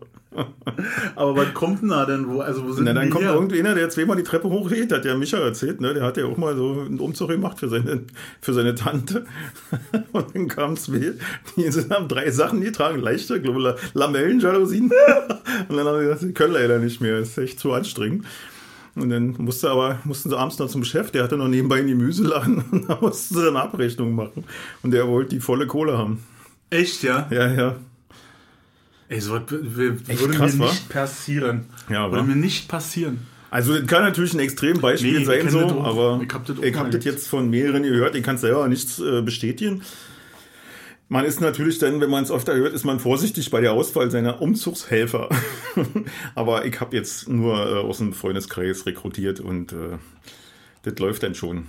Aber 1.16 1.36
was 1.36 1.52
kommt 1.54 1.82
denn 1.82 1.88
da 1.88 2.06
denn? 2.06 2.28
Wo, 2.28 2.40
also 2.40 2.64
wo 2.64 2.72
sind 2.72 2.84
Na, 2.84 2.92
dann 2.92 3.10
kommt 3.10 3.24
her? 3.24 3.34
irgendeiner, 3.34 3.74
der 3.74 3.90
zweimal 3.90 4.16
die 4.16 4.22
Treppe 4.22 4.48
hochgeht, 4.48 4.92
hat 4.92 5.04
ja 5.04 5.16
Micha 5.16 5.38
erzählt, 5.38 5.80
ne? 5.80 5.92
Der 5.92 6.04
hat 6.04 6.16
ja 6.16 6.26
auch 6.26 6.36
mal 6.36 6.56
so 6.56 6.84
einen 6.86 7.00
Umzug 7.00 7.30
gemacht 7.30 7.58
für 7.58 7.68
seine, 7.68 8.04
für 8.40 8.54
seine 8.54 8.74
Tante. 8.74 9.26
Und 10.12 10.34
dann 10.34 10.46
kamen 10.46 10.76
zwei, 10.76 11.14
die 11.56 11.70
sind, 11.70 11.90
haben 11.90 12.06
drei 12.06 12.30
Sachen 12.30 12.60
getragen, 12.60 13.00
leichte, 13.00 13.40
glaube 13.40 13.76
ich, 13.76 13.94
Lamellenjalousien. 13.94 14.92
Und 15.68 15.76
dann 15.76 15.86
haben 15.86 15.98
sie 15.98 16.04
gesagt, 16.04 16.20
sie 16.20 16.32
können 16.32 16.54
leider 16.54 16.78
nicht 16.78 17.00
mehr, 17.00 17.18
ist 17.18 17.36
echt 17.36 17.58
zu 17.58 17.72
anstrengend. 17.72 18.24
Und 18.94 19.10
dann 19.10 19.34
musste 19.38 19.70
aber, 19.70 19.98
mussten 20.04 20.30
sie 20.30 20.38
abends 20.38 20.58
noch 20.58 20.68
zum 20.68 20.84
Chef, 20.84 21.10
der 21.10 21.22
hatte 21.24 21.36
noch 21.36 21.48
nebenbei 21.48 21.78
einen 21.78 21.88
Gemüseladen 21.88 22.64
und 22.70 22.88
da 22.88 22.98
mussten 23.00 23.34
sie 23.34 23.44
dann 23.44 23.56
Abrechnung 23.56 24.14
machen. 24.14 24.44
Und 24.82 24.92
der 24.92 25.08
wollte 25.08 25.30
die 25.30 25.40
volle 25.40 25.66
Kohle 25.66 25.96
haben. 25.96 26.22
Echt, 26.70 27.02
ja? 27.02 27.26
Ja, 27.30 27.52
ja. 27.52 27.76
Ey, 29.10 29.20
so 29.20 29.36
Echt 29.36 29.50
würde 29.50 29.98
krass, 30.34 30.54
mir 30.54 30.66
nicht 30.66 30.88
passieren. 30.88 31.66
Ja, 31.88 32.10
würde 32.12 32.24
mir 32.28 32.36
nicht 32.36 32.68
passieren. 32.68 33.26
Also 33.50 33.76
das 33.76 33.86
kann 33.88 34.04
natürlich 34.04 34.32
ein 34.34 34.38
Extrembeispiel 34.38 35.18
Nee, 35.18 35.24
sein, 35.24 35.50
so, 35.50 35.58
auch. 35.64 35.84
aber 35.84 36.20
Ich 36.24 36.32
hab 36.32 36.46
das 36.46 36.58
ich 36.58 36.74
habe 36.76 36.86
erlebt. 36.86 36.94
das 36.94 37.04
jetzt 37.04 37.26
von 37.28 37.50
mehreren 37.50 37.82
gehört, 37.82 38.14
ich 38.14 38.22
kann 38.22 38.36
es 38.36 38.42
selber 38.42 38.68
nichts 38.68 39.00
äh, 39.00 39.20
bestätigen. 39.22 39.82
Man 41.08 41.24
ist 41.24 41.40
natürlich 41.40 41.80
dann, 41.80 42.00
wenn 42.00 42.08
man 42.08 42.22
es 42.22 42.30
öfter 42.30 42.54
hört, 42.54 42.72
ist 42.72 42.84
man 42.84 43.00
vorsichtig 43.00 43.50
bei 43.50 43.60
der 43.60 43.72
Auswahl 43.72 44.12
seiner 44.12 44.40
Umzugshelfer. 44.40 45.28
aber 46.36 46.64
ich 46.64 46.80
habe 46.80 46.96
jetzt 46.96 47.28
nur 47.28 47.56
äh, 47.58 47.80
aus 47.80 47.98
dem 47.98 48.12
Freundeskreis 48.12 48.86
rekrutiert 48.86 49.40
und 49.40 49.72
äh, 49.72 49.98
das 50.84 50.96
läuft 51.00 51.24
dann 51.24 51.34
schon. 51.34 51.66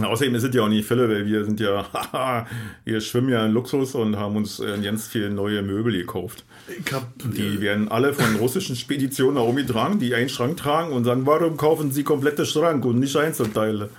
Außerdem 0.00 0.34
ist 0.36 0.44
es 0.44 0.54
ja 0.54 0.62
auch 0.62 0.68
nicht 0.68 0.86
Fälle, 0.86 1.08
weil 1.08 1.26
wir 1.26 1.44
sind 1.44 1.58
ja, 1.58 1.84
haha, 1.92 2.46
wir 2.84 3.00
schwimmen 3.00 3.28
ja 3.30 3.44
in 3.44 3.52
Luxus 3.52 3.94
und 3.94 4.16
haben 4.16 4.36
uns 4.36 4.60
äh, 4.60 4.78
ganz 4.82 5.08
viele 5.08 5.30
neue 5.30 5.62
Möbel 5.62 5.92
gekauft. 5.92 6.44
Ich 6.68 6.92
hab, 6.92 7.08
Die 7.18 7.60
werden 7.60 7.88
alle 7.88 8.12
von 8.12 8.36
russischen 8.36 8.76
Speditionen 8.76 9.36
herumgetragen, 9.36 9.98
die 9.98 10.14
einen 10.14 10.28
Schrank 10.28 10.56
tragen 10.58 10.92
und 10.92 11.04
sagen, 11.04 11.26
warum 11.26 11.56
kaufen 11.56 11.90
sie 11.90 12.04
komplette 12.04 12.46
Schrank 12.46 12.84
und 12.84 13.00
nicht 13.00 13.16
Einzelteile? 13.16 13.90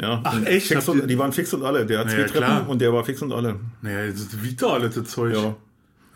Ja, 0.00 0.20
Ach, 0.24 0.42
echt? 0.44 0.74
Und, 0.88 1.08
die 1.08 1.18
waren 1.18 1.32
fix 1.32 1.52
und 1.54 1.64
alle. 1.64 1.86
Der 1.86 2.00
hat 2.00 2.10
zwei 2.10 2.18
Ja, 2.20 2.24
Treppen 2.26 2.38
klar. 2.44 2.68
und 2.68 2.80
der 2.80 2.92
war 2.92 3.04
fix 3.04 3.20
und 3.22 3.32
alle. 3.32 3.56
naja, 3.82 4.10
das 4.10 4.28
doch 4.58 4.74
alles 4.74 4.94
das 4.94 5.08
Zeug. 5.08 5.34
Ja. 5.34 5.54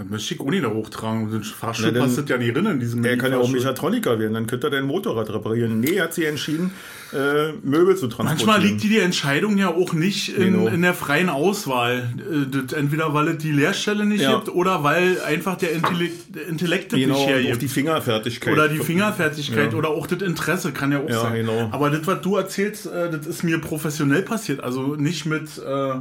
Das 0.01 0.09
möchte 0.09 0.35
ich 0.35 0.41
nicht 0.41 0.65
da 0.65 0.69
hochtragen. 0.71 1.25
Und 1.25 1.33
den 1.33 1.43
Fahrstuhl 1.45 1.89
Na, 1.89 1.93
dann- 1.93 2.03
passt 2.05 2.17
das 2.19 2.29
ja 2.29 2.39
nicht 2.39 2.57
rein 2.57 2.65
in 2.67 2.81
diesem 2.81 3.03
Der 3.03 3.19
kann 3.19 3.33
ja 3.33 3.39
auch. 3.39 3.51
Mechatroniker 3.51 4.19
werden, 4.19 4.33
dann 4.33 4.47
könnte 4.47 4.69
er 4.69 4.71
dein 4.71 4.85
Motorrad 4.87 5.29
reparieren. 5.31 5.79
Nee, 5.81 6.01
hat 6.01 6.15
sie 6.15 6.25
entschieden, 6.25 6.71
äh, 7.13 7.53
Möbel 7.63 7.97
zu 7.97 8.07
transportieren. 8.07 8.27
Manchmal 8.47 8.63
liegt 8.63 8.83
die, 8.83 8.99
Entscheidung 8.99 9.59
ja 9.59 9.69
auch 9.69 9.93
nicht 9.93 10.31
in, 10.31 10.53
Genau. 10.55 10.69
in 10.69 10.81
der 10.81 10.95
freien 10.95 11.29
Auswahl. 11.29 12.09
Äh, 12.19 12.47
das 12.67 12.73
entweder 12.73 13.13
weil 13.13 13.29
es 13.29 13.39
die 13.39 13.53
Lehrstelle 13.53 14.07
nicht 14.07 14.23
Ja. 14.23 14.37
gibt 14.37 14.49
oder 14.49 14.83
weil 14.85 15.21
einfach 15.21 15.57
der 15.57 15.73
Intellekt, 15.73 16.35
Intellekt 16.49 16.91
genau, 16.91 16.97
nicht 16.97 17.07
und 17.09 17.13
auch 17.25 17.29
hergibt. 17.29 17.61
die 17.63 17.69
Fingerfertigkeit. 17.69 18.53
Oder 18.55 18.69
die 18.69 18.79
Fingerfertigkeit 18.79 19.73
Ja. 19.73 19.79
oder 19.79 19.91
auch 19.91 20.07
das 20.07 20.23
Interesse 20.23 20.73
kann 20.73 20.93
ja 20.93 21.01
auch 21.01 21.11
Ja, 21.11 21.21
sein. 21.23 21.35
genau. 21.35 21.69
Aber 21.73 21.91
das, 21.91 22.07
was 22.07 22.23
du 22.23 22.37
erzählst, 22.37 22.87
äh, 22.87 23.11
das 23.11 23.27
ist 23.27 23.43
mir 23.45 23.59
professionell 23.59 24.23
passiert. 24.23 24.63
Also 24.65 24.97
nicht 24.97 25.27
mit, 25.27 25.59
äh, 25.59 25.95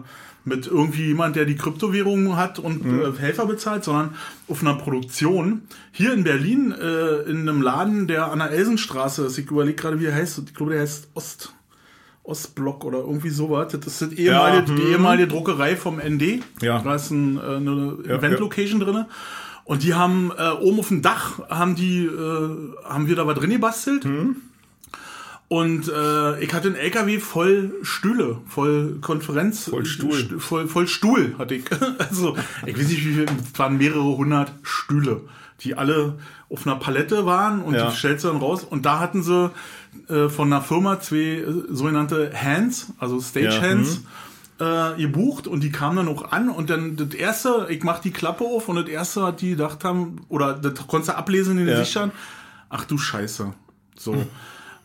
mit 0.46 0.68
irgendwie 0.68 1.08
jemand, 1.08 1.36
der 1.36 1.46
die 1.46 1.56
Kryptowährung 1.56 2.36
hat 2.38 2.60
und 2.60 2.84
Mhm. 2.86 3.02
äh, 3.02 3.18
Helfer 3.20 3.46
bezahlt, 3.46 3.84
sondern 3.84 4.16
auf 4.48 4.62
einer 4.62 4.76
Produktion. 4.76 5.64
Hier 5.92 6.14
in 6.14 6.24
Berlin, 6.24 6.72
äh, 6.72 7.30
in 7.30 7.48
einem 7.48 7.62
Laden, 7.62 8.08
der 8.08 8.32
an 8.32 8.40
der 8.40 8.52
Elsenstraße 8.52 9.26
ist. 9.26 9.38
Ich 9.38 9.50
überlege 9.52 9.76
gerade, 9.76 10.00
wie 10.00 10.06
er 10.06 10.16
heißt. 10.16 10.42
Ich 10.48 10.54
glaube, 10.54 10.72
der 10.74 10.82
heißt 10.82 11.10
Ost. 11.14 11.54
Ostblock 12.24 12.86
oder 12.86 13.00
irgendwie 13.00 13.30
sowas. 13.30 13.72
Das 13.72 13.88
ist 13.88 14.02
das 14.04 14.12
ehemalige, 14.12 14.58
Ja, 14.58 14.62
die 14.62 14.84
hm. 14.84 14.92
ehemalige 14.92 15.28
Druckerei 15.28 15.76
vom 15.76 15.98
ND. 16.00 16.42
Ja. 16.62 16.80
Da 16.82 16.94
ist 16.96 17.10
ein, 17.10 17.38
äh, 17.38 17.42
eine 17.42 17.98
Ja, 18.08 18.16
Event-Location 18.18 18.80
drinne. 18.80 19.08
Und 19.64 19.82
die 19.84 19.96
haben 19.96 20.32
äh, 20.38 20.50
oben 20.52 20.80
auf 20.80 20.90
dem 20.90 21.02
Dach 21.02 21.40
haben 21.50 21.76
die 21.76 22.06
äh, 22.06 22.50
haben 22.86 23.08
wir 23.08 23.16
da 23.16 23.26
was 23.26 23.38
drin 23.38 23.50
gebastelt. 23.52 24.04
Hm. 24.04 24.36
Und 25.50 25.88
äh, 25.90 26.40
ich 26.44 26.54
hatte 26.54 26.68
einen 26.68 26.76
LKW 26.78 27.20
voll 27.20 27.74
Stühle, 27.82 28.38
voll 28.46 29.00
Konferenz, 29.02 29.68
Voll 29.68 29.84
Stuhl. 29.86 30.14
St- 30.14 30.40
voll, 30.40 30.68
voll 30.68 30.88
Stuhl 30.88 31.36
hatte 31.40 31.56
ich. 31.56 31.66
Also 31.98 32.38
ich 32.68 32.78
weiß 32.78 32.88
nicht, 32.88 33.04
wie 33.06 33.14
viel, 33.14 33.26
es 33.26 33.58
waren 33.60 33.78
mehrere 33.78 34.16
hundert 34.16 34.52
Stühle, 34.62 35.22
die 35.62 35.74
alle 35.76 36.20
auf 36.50 36.68
einer 36.68 36.76
Palette 36.76 37.26
waren 37.26 37.62
und 37.64 37.74
Ja. 37.74 37.90
die 37.90 37.96
stellst 37.98 38.24
du 38.26 38.28
dann 38.28 38.38
raus. 38.38 38.64
Und 38.64 38.86
da 38.86 39.00
hatten 39.00 39.24
sie 39.24 39.50
äh, 40.08 40.30
von 40.30 40.54
einer 40.54 40.62
Firma 40.62 41.00
zwei 41.00 41.16
äh, 41.40 41.46
sogenannte 41.72 42.32
Hands, 42.32 42.94
also 43.00 43.20
Stage 43.20 43.46
Ja, 43.48 43.60
Hands, 43.62 44.02
äh, 44.60 45.02
gebucht 45.02 45.48
und 45.48 45.64
die 45.64 45.72
kamen 45.72 45.96
dann 45.98 46.08
auch 46.10 46.32
an 46.32 46.50
und 46.50 46.70
dann 46.70 46.96
das 46.96 47.16
erste, 47.16 47.66
ich 47.72 47.82
mach 47.84 47.98
die 48.00 48.12
Klappe 48.12 48.44
auf 48.44 48.70
und 48.70 48.76
das 48.76 48.88
erste, 48.88 49.24
was 49.24 49.36
die 49.38 49.52
gedacht 49.52 49.84
haben, 49.84 50.18
oder 50.30 50.54
das 50.54 50.86
konntest 50.86 51.10
du 51.10 51.18
ablesen 51.18 51.54
in 51.58 51.66
den 51.66 51.70
Ja. 51.70 51.80
Gesichtern, 51.80 52.12
ach 52.70 52.86
du 52.86 53.00
Scheiße. 53.00 53.52
So. 53.98 54.26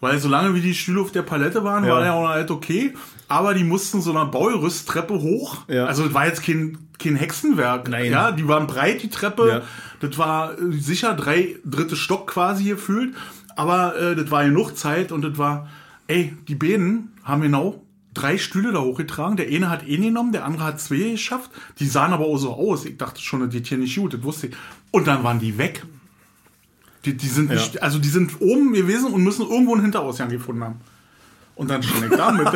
Weil 0.05 0.19
solange 0.19 0.55
wie 0.55 0.61
die 0.61 0.75
Stühle 0.75 1.01
auf 1.01 1.13
der 1.13 1.23
Palette 1.23 1.65
waren, 1.65 1.83
Ja. 1.85 1.93
war 1.95 2.05
ja 2.05 2.13
auch 2.13 2.29
halt 2.29 2.51
okay. 2.51 2.93
Aber 3.27 3.55
die 3.55 3.65
mussten 3.65 4.03
so 4.03 4.15
eine 4.15 4.27
Baurüsttreppe 4.31 5.15
hoch. 5.15 5.63
Ja. 5.67 5.87
Also 5.87 6.05
das 6.05 6.13
war 6.13 6.27
jetzt 6.27 6.43
kein, 6.43 6.77
kein 6.99 7.17
Hexenwerk. 7.17 7.89
Nein. 7.89 8.13
Ja, 8.13 8.31
die 8.31 8.47
waren 8.47 8.67
breit, 8.67 9.03
die 9.03 9.09
Treppe. 9.09 9.49
Ja. 9.49 9.63
Das 10.07 10.19
war 10.19 10.59
äh, 10.59 10.73
sicher 10.73 11.15
drei 11.15 11.57
dritte 11.65 11.97
Stock 11.97 12.27
quasi 12.27 12.65
gefühlt. 12.65 13.15
Aber 13.57 13.97
äh, 13.97 14.15
das 14.15 14.31
war 14.31 14.45
genug 14.45 14.77
Zeit 14.77 15.11
und 15.11 15.23
das 15.23 15.39
war, 15.39 15.69
ey, 16.07 16.37
die 16.49 16.55
beiden 16.55 17.15
haben 17.23 17.41
genau 17.41 17.83
drei 18.13 18.37
Stühle 18.37 18.73
da 18.73 18.81
hochgetragen. 18.83 19.39
Der 19.39 19.47
eine 19.49 19.71
hat 19.71 19.89
eh 19.89 19.97
genommen, 19.97 20.33
der 20.33 20.45
andere 20.45 20.65
hat 20.65 20.81
zwei 20.83 21.13
geschafft. 21.13 21.51
Die 21.79 21.87
sahen 21.87 22.13
aber 22.13 22.27
auch 22.27 22.37
so 22.37 22.53
aus. 22.53 22.85
Ich 22.85 22.99
dachte 22.99 23.23
schon, 23.23 23.41
das 23.41 23.49
geht 23.51 23.69
hier 23.69 23.79
nicht 23.79 23.97
gut, 23.97 24.13
das 24.13 24.23
wusste 24.23 24.49
ich. 24.49 24.55
Und 24.91 25.07
dann 25.07 25.25
waren 25.25 25.39
die 25.41 25.57
weg. 25.57 25.83
Die, 27.05 27.17
die 27.17 27.29
sind 27.29 27.51
nicht, 27.51 27.83
also 27.83 27.99
die 27.99 28.09
sind 28.09 28.41
oben 28.41 28.73
gewesen 28.73 29.13
und 29.13 29.23
müssen 29.23 29.47
irgendwo 29.49 29.73
einen 29.75 29.83
Hinterausgang 29.83 30.29
gefunden 30.29 30.65
haben. 30.65 30.81
Und 31.57 31.71
dann 31.71 31.83
ich 31.83 31.91
da 32.17 32.33
mit, 32.33 32.49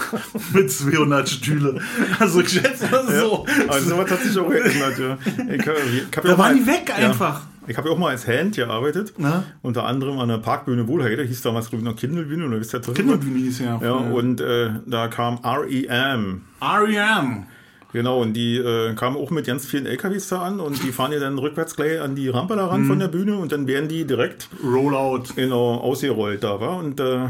mit 0.54 0.70
200 0.72 1.28
Stühle. 1.28 1.78
Also 2.18 2.40
ich 2.40 2.48
schätze 2.48 2.88
mal 2.90 3.06
so. 3.06 3.44
Also 3.68 3.90
sowas 3.90 4.10
hat 4.10 4.22
sich 4.22 4.38
auch 4.38 4.48
geändert, 4.48 4.98
ja. 4.98 5.18
Ich, 5.52 5.60
ich 5.60 5.66
ja 5.66 6.20
Da 6.22 6.38
waren 6.38 6.56
die 6.56 6.66
weg 6.66 6.90
einfach. 6.96 7.42
Ich 7.68 7.76
habe 7.76 7.88
ja 7.88 7.94
auch 7.94 7.98
mal 7.98 8.10
als 8.10 8.26
Hand 8.26 8.56
gearbeitet. 8.56 9.12
Na? 9.18 9.44
Unter 9.60 9.84
anderem 9.84 10.18
an 10.20 10.28
der 10.28 10.38
Parkbühne 10.38 10.86
Wohlheide, 10.86 11.24
hieß 11.24 11.42
damals, 11.42 11.68
glaube 11.68 11.82
ich, 11.82 11.90
noch 11.90 11.96
Kindelbühne 11.96 12.46
oder 12.46 12.60
wisst 12.60 12.74
ihr 12.74 12.80
das? 12.80 12.94
Kinderbühne 12.94 13.38
hieß 13.38 13.58
ja. 13.58 13.80
Ja, 13.82 13.92
und 13.92 14.40
äh, 14.40 14.70
da 14.86 15.08
kam 15.08 15.38
REM. 15.44 16.42
R.E.M. 16.60 17.46
Genau, 17.92 18.20
und 18.20 18.34
die 18.34 18.56
äh, 18.58 18.94
kamen 18.94 19.16
auch 19.16 19.30
mit 19.30 19.46
ganz 19.46 19.64
vielen 19.64 19.86
LKWs 19.86 20.28
da 20.28 20.42
an 20.42 20.60
und 20.60 20.82
die 20.82 20.92
fahren 20.92 21.12
ja 21.12 21.20
dann 21.20 21.38
rückwärts 21.38 21.76
gleich 21.76 22.00
an 22.00 22.14
die 22.14 22.28
Rampe 22.28 22.56
da 22.56 22.66
ran 22.66 22.82
Mhm. 22.82 22.88
von 22.88 22.98
der 22.98 23.08
Bühne 23.08 23.36
und 23.36 23.52
dann 23.52 23.66
werden 23.66 23.88
die 23.88 24.04
direkt 24.04 24.48
Rollout. 24.62 25.22
genau 25.36 25.76
ausgerollt 25.76 26.44
da 26.44 26.60
war. 26.60 26.76
Und 26.78 27.00
äh, 27.00 27.20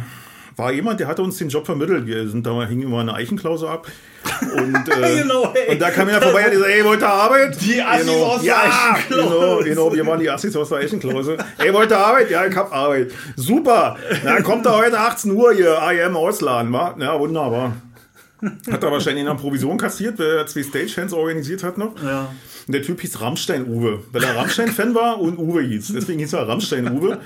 war 0.56 0.72
jemand, 0.72 0.98
der 1.00 1.06
hatte 1.08 1.22
uns 1.22 1.36
den 1.36 1.50
Job 1.50 1.66
vermittelt. 1.66 2.06
Wir 2.06 2.26
sind 2.28 2.46
da 2.46 2.54
mal, 2.54 2.66
hing 2.66 2.80
immer 2.82 3.00
eine 3.00 3.12
Eichenklause 3.14 3.68
ab. 3.68 3.86
Und, 4.56 4.74
äh, 4.88 5.22
Genau, 5.22 5.52
ey. 5.54 5.72
und 5.74 5.80
da 5.82 5.90
kam 5.90 6.06
jemand 6.08 6.24
vorbei 6.24 6.46
und 6.50 6.56
so, 6.58 6.64
ey, 6.64 6.82
wollt 6.84 7.02
ihr 7.02 7.08
Arbeit? 7.08 7.58
Die 7.60 7.80
Assis 7.82 8.06
genau. 8.06 8.24
aus 8.24 8.40
der 8.40 8.48
ja, 8.48 8.62
Eichenklause. 8.94 9.28
Genau, 9.34 9.58
genau, 9.58 9.94
wir 9.94 10.06
waren 10.06 10.18
die 10.20 10.30
Assis 10.30 10.56
aus 10.56 10.70
der 10.70 10.78
Eichenklause. 10.78 11.36
ey, 11.58 11.72
wollt 11.74 11.90
ihr 11.92 11.98
Arbeit? 11.98 12.30
Ja, 12.30 12.46
ich 12.46 12.56
hab 12.56 12.72
Arbeit. 12.74 13.12
Super. 13.36 13.96
Na, 14.24 14.40
kommt 14.40 14.64
da 14.66 14.76
heute 14.78 14.98
18 14.98 15.30
Uhr 15.32 15.52
hier, 15.52 15.78
IM 15.92 16.16
ausladen, 16.16 16.72
wa? 16.72 16.94
Ja, 16.98 17.20
wunderbar. 17.20 17.76
Hat 18.70 18.82
er 18.82 18.90
wahrscheinlich 18.92 19.22
in 19.24 19.28
einer 19.28 19.38
Provision 19.38 19.78
kassiert, 19.78 20.18
weil 20.18 20.26
er 20.38 20.46
zwei 20.46 20.62
Stagehands 20.62 21.12
organisiert 21.12 21.62
hat 21.62 21.78
noch. 21.78 21.94
Ja. 22.02 22.28
Und 22.66 22.72
der 22.74 22.82
Typ 22.82 23.00
hieß 23.00 23.20
Rammstein-Uwe, 23.20 24.00
weil 24.11 24.24
er 24.24 24.37
Rammstein-Fan 24.37 24.92
war 24.94 25.20
und 25.20 25.38
Uwe 25.38 25.62
hieß. 25.62 25.92
Deswegen 25.94 26.18
hieß 26.18 26.32
er 26.32 26.48
Rammstein-Uwe. 26.48 27.18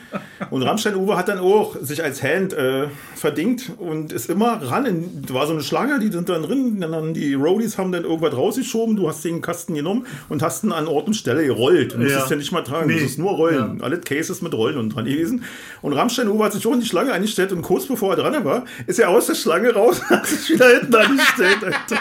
Und 0.50 0.62
Rammstein-Uwe 0.62 1.16
hat 1.16 1.28
dann 1.28 1.38
auch 1.38 1.76
sich 1.80 2.02
als 2.04 2.22
Hand 2.22 2.52
äh, 2.52 2.88
verdingt 3.16 3.70
und 3.78 4.12
ist 4.12 4.28
immer 4.28 4.60
ran. 4.62 4.84
In, 4.84 5.22
da 5.26 5.32
war 5.34 5.46
so 5.46 5.54
eine 5.54 5.62
Schlange, 5.62 5.98
die 5.98 6.08
sind 6.12 6.28
dann 6.28 6.42
drin. 6.42 6.78
Dann 6.80 7.14
die 7.14 7.32
Roadies 7.34 7.78
haben 7.78 7.90
dann 7.90 8.04
irgendwas 8.04 8.34
rausgeschoben. 8.36 8.96
Du 8.96 9.08
hast 9.08 9.24
den 9.24 9.40
Kasten 9.40 9.74
genommen 9.74 10.06
und 10.28 10.42
hast 10.42 10.62
ihn 10.64 10.72
an 10.72 10.86
Ort 10.86 11.06
und 11.06 11.14
Stelle 11.14 11.44
gerollt. 11.46 11.94
Du 11.94 11.98
musstest 11.98 12.24
Ja. 12.26 12.30
ja 12.30 12.36
nicht 12.36 12.52
mal 12.52 12.60
tragen, 12.62 12.88
Nee. 12.88 12.94
du 12.96 13.00
musstest 13.00 13.18
nur 13.18 13.30
rollen. 13.32 13.80
Alle 13.80 13.98
Cases 13.98 14.42
mit 14.42 14.52
Rollen 14.52 14.76
und 14.76 14.90
dran 14.94 15.06
gewesen. 15.06 15.44
Und 15.80 15.94
Rammstein-Uwe 15.94 16.44
hat 16.44 16.52
sich 16.52 16.66
auch 16.66 16.74
in 16.74 16.80
die 16.80 16.86
Schlange 16.86 17.12
eingestellt 17.12 17.52
und 17.52 17.62
kurz 17.62 17.86
bevor 17.86 18.14
er 18.14 18.16
dran 18.22 18.44
war, 18.44 18.64
ist 18.86 18.98
er 18.98 19.08
aus 19.08 19.26
der 19.26 19.34
Schlange 19.36 19.72
raus 19.72 20.00
und 20.00 20.10
hat 20.10 20.26
sich 20.26 20.50
wieder 20.50 20.68
hinten 20.68 20.94
angestellt. 21.18 21.64
Alter. 21.64 22.00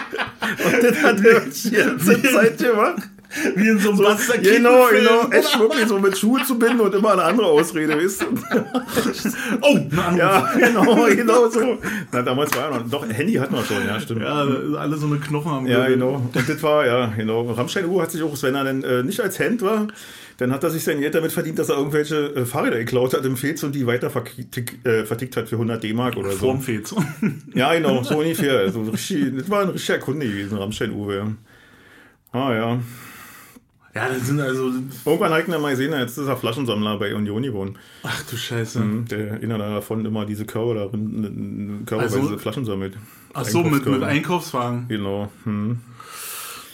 Und 0.64 0.84
dann 0.84 1.02
hat 1.02 1.24
er 1.24 1.40
die 1.40 1.70
ganze 1.70 2.22
Zeit 2.22 2.58
gemacht. 2.58 3.08
Wie 3.54 3.68
in 3.68 3.78
so 3.78 3.90
einem 3.90 3.98
Buster 3.98 4.38
Genau, 4.38 4.88
genau. 4.90 5.28
Echt 5.30 5.58
wirklich 5.58 5.86
so 5.86 5.98
mit 5.98 6.18
Schuhe 6.18 6.42
zu 6.44 6.58
binden 6.58 6.80
und 6.80 6.94
immer 6.94 7.12
eine 7.12 7.22
andere 7.22 7.46
Ausrede, 7.46 7.96
weißt 7.96 8.22
du? 8.22 8.26
Oh, 9.62 9.76
Anruf. 9.76 10.18
Ja, 10.18 10.52
genau, 10.56 11.04
genau 11.16 11.48
so. 11.48 11.78
Na, 12.12 12.22
damals 12.22 12.54
war 12.56 12.70
er 12.70 12.78
noch. 12.78 12.90
Doch, 12.90 13.08
Handy 13.08 13.34
hatten 13.34 13.54
wir 13.54 13.64
schon, 13.64 13.86
ja, 13.86 14.00
stimmt. 14.00 14.22
Ja, 14.22 14.46
alle 14.78 14.96
so 14.96 15.06
eine 15.06 15.18
Knochen 15.18 15.50
haben. 15.50 15.66
Ja, 15.66 15.86
genau. 15.86 16.14
Und 16.14 16.48
das 16.48 16.62
war, 16.62 16.86
ja, 16.86 17.06
genau. 17.16 17.50
Rammstein 17.52 17.86
Uhr 17.86 18.02
hat 18.02 18.10
sich 18.10 18.22
auch, 18.22 18.40
wenn 18.42 18.54
er 18.54 18.64
dann 18.64 18.82
äh, 18.82 19.02
nicht 19.02 19.20
als 19.20 19.38
Hand 19.38 19.62
war, 19.62 19.88
dann 20.38 20.52
hat 20.52 20.64
er 20.64 20.70
sich 20.70 20.82
sein 20.82 21.00
Geld 21.00 21.14
damit 21.14 21.32
verdient, 21.32 21.58
dass 21.58 21.68
er 21.68 21.76
irgendwelche 21.76 22.34
äh, 22.34 22.44
Fahrräder 22.46 22.78
geklaut 22.78 23.14
hat 23.14 23.24
im 23.24 23.36
Fez 23.36 23.62
und 23.62 23.74
die 23.74 23.86
weiter 23.86 24.10
vertick, 24.10 24.84
äh, 24.84 25.04
vertickt 25.04 25.36
hat 25.36 25.48
für 25.48 25.56
100 25.56 25.82
D-Mark 25.82 26.16
oder 26.16 26.30
so. 26.30 26.38
Formfehls. 26.38 26.94
Ja, 27.54 27.74
genau, 27.74 28.02
so 28.02 28.18
ungefähr. 28.18 28.58
Also 28.58 28.82
richtig, 28.82 29.36
das 29.36 29.50
war 29.50 29.62
ein 29.62 29.68
richtiger 29.68 29.98
Kunde 29.98 30.26
gewesen, 30.26 30.56
Rammstein 30.56 30.92
Uwe. 30.92 31.36
Ah, 32.32 32.54
ja. 32.54 32.78
Ja, 33.94 34.08
das 34.08 34.26
sind 34.26 34.40
also. 34.40 34.70
Irgendwann 35.04 35.32
habe 35.32 35.42
ich 35.42 35.48
mal 35.48 35.70
gesehen, 35.70 35.92
jetzt 35.92 36.16
ist 36.16 36.26
er 36.28 36.36
Flaschensammler 36.36 36.96
bei 36.98 37.12
Union 37.14 37.42
geworden. 37.42 37.76
Ach 38.04 38.22
du 38.30 38.36
Scheiße. 38.36 38.80
Der 39.10 39.34
einer 39.34 39.58
davon 39.58 40.04
immer 40.06 40.24
diese 40.26 40.44
Körbe 40.44 40.74
darin, 40.74 41.82
körbeweise 41.86 42.20
Also- 42.20 42.38
Flaschen 42.38 42.64
sammelt. 42.64 42.96
Ach 43.32 43.44
so, 43.44 43.62
mit, 43.62 43.84
mit. 43.86 44.02
Einkaufswagen. 44.02 44.86
Genau. 44.88 45.30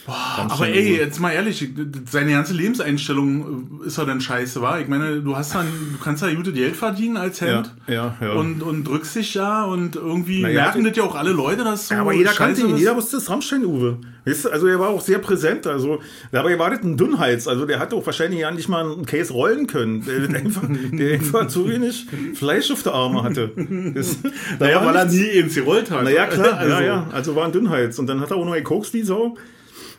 Hm. 0.07 0.51
Aber 0.51 0.67
ey, 0.69 0.95
jetzt 0.97 1.19
mal 1.19 1.31
ehrlich, 1.31 1.67
seine 2.09 2.31
ganze 2.31 2.53
Lebenseinstellung 2.53 3.81
äh, 3.83 3.87
ist 3.87 3.97
ja 3.97 4.05
dann 4.05 4.21
scheiße, 4.21 4.61
war. 4.61 4.79
Ich 4.79 4.87
meine, 4.87 5.21
du 5.21 5.35
hast 5.35 5.53
dann, 5.53 5.65
du 5.91 6.01
kannst 6.01 6.23
ja 6.23 6.33
gute 6.33 6.53
Geld 6.53 6.75
verdienen 6.77 7.17
als 7.17 7.41
Hemd. 7.41 7.73
Ja, 7.87 7.93
ja, 7.93 8.27
ja. 8.27 8.31
Und, 8.33 8.63
und 8.63 8.85
drückst 8.87 9.17
dich 9.17 9.33
ja 9.33 9.65
und 9.65 9.95
irgendwie 9.97 10.41
Na 10.43 10.47
merken 10.49 10.83
die- 10.83 10.89
das 10.89 10.97
ja 10.97 11.03
auch 11.03 11.15
alle 11.15 11.31
Leute, 11.31 11.63
dass 11.65 11.89
so 11.89 11.95
Ja, 11.95 12.01
aber 12.01 12.13
jeder 12.13 12.31
kannte 12.31 12.61
ihn, 12.61 12.77
jeder 12.77 12.95
wusste, 12.95 13.17
das 13.17 13.29
Rammstein-Uwe. 13.29 13.97
Weißt 14.25 14.45
du, 14.45 14.49
also 14.49 14.67
er 14.67 14.79
war 14.79 14.89
auch 14.89 15.01
sehr 15.01 15.19
präsent. 15.19 15.67
Also, 15.67 15.99
dabei 16.31 16.57
war 16.59 16.69
das 16.69 16.81
ein 16.83 16.97
Dünnhals. 16.97 17.47
Also 17.47 17.65
der 17.65 17.79
hat 17.79 17.93
auch 17.93 18.05
wahrscheinlich 18.05 18.41
ja 18.41 18.51
nicht 18.51 18.67
mal 18.67 18.83
einen 18.89 19.05
Case 19.05 19.31
rollen 19.31 19.67
können. 19.67 20.05
Der, 20.05 20.37
einfach, 20.39 20.63
der 20.91 21.13
einfach 21.13 21.47
zu 21.47 21.67
wenig 21.69 22.07
Fleisch 22.33 22.69
auf 22.71 22.83
der 22.83 22.93
Arme 22.93 23.23
hatte. 23.23 23.51
Das, 23.93 24.17
da 24.59 24.65
Naja, 24.65 24.85
weil 24.85 24.95
er 24.95 25.05
nie 25.05 25.21
ins 25.39 25.55
gerollt 25.55 25.91
hat. 25.91 26.03
Naja, 26.03 26.25
klar, 26.27 26.53
also, 26.57 26.73
ja, 26.75 26.81
ja. 26.81 27.07
Also 27.13 27.35
war 27.35 27.45
ein 27.45 27.51
Dünnhals. 27.53 27.99
Und 27.99 28.07
dann 28.07 28.19
hat 28.19 28.31
er 28.31 28.37
auch 28.37 28.45
noch 28.45 28.53
gekokst 28.53 28.93
wie 28.93 29.03
Sau. 29.03 29.37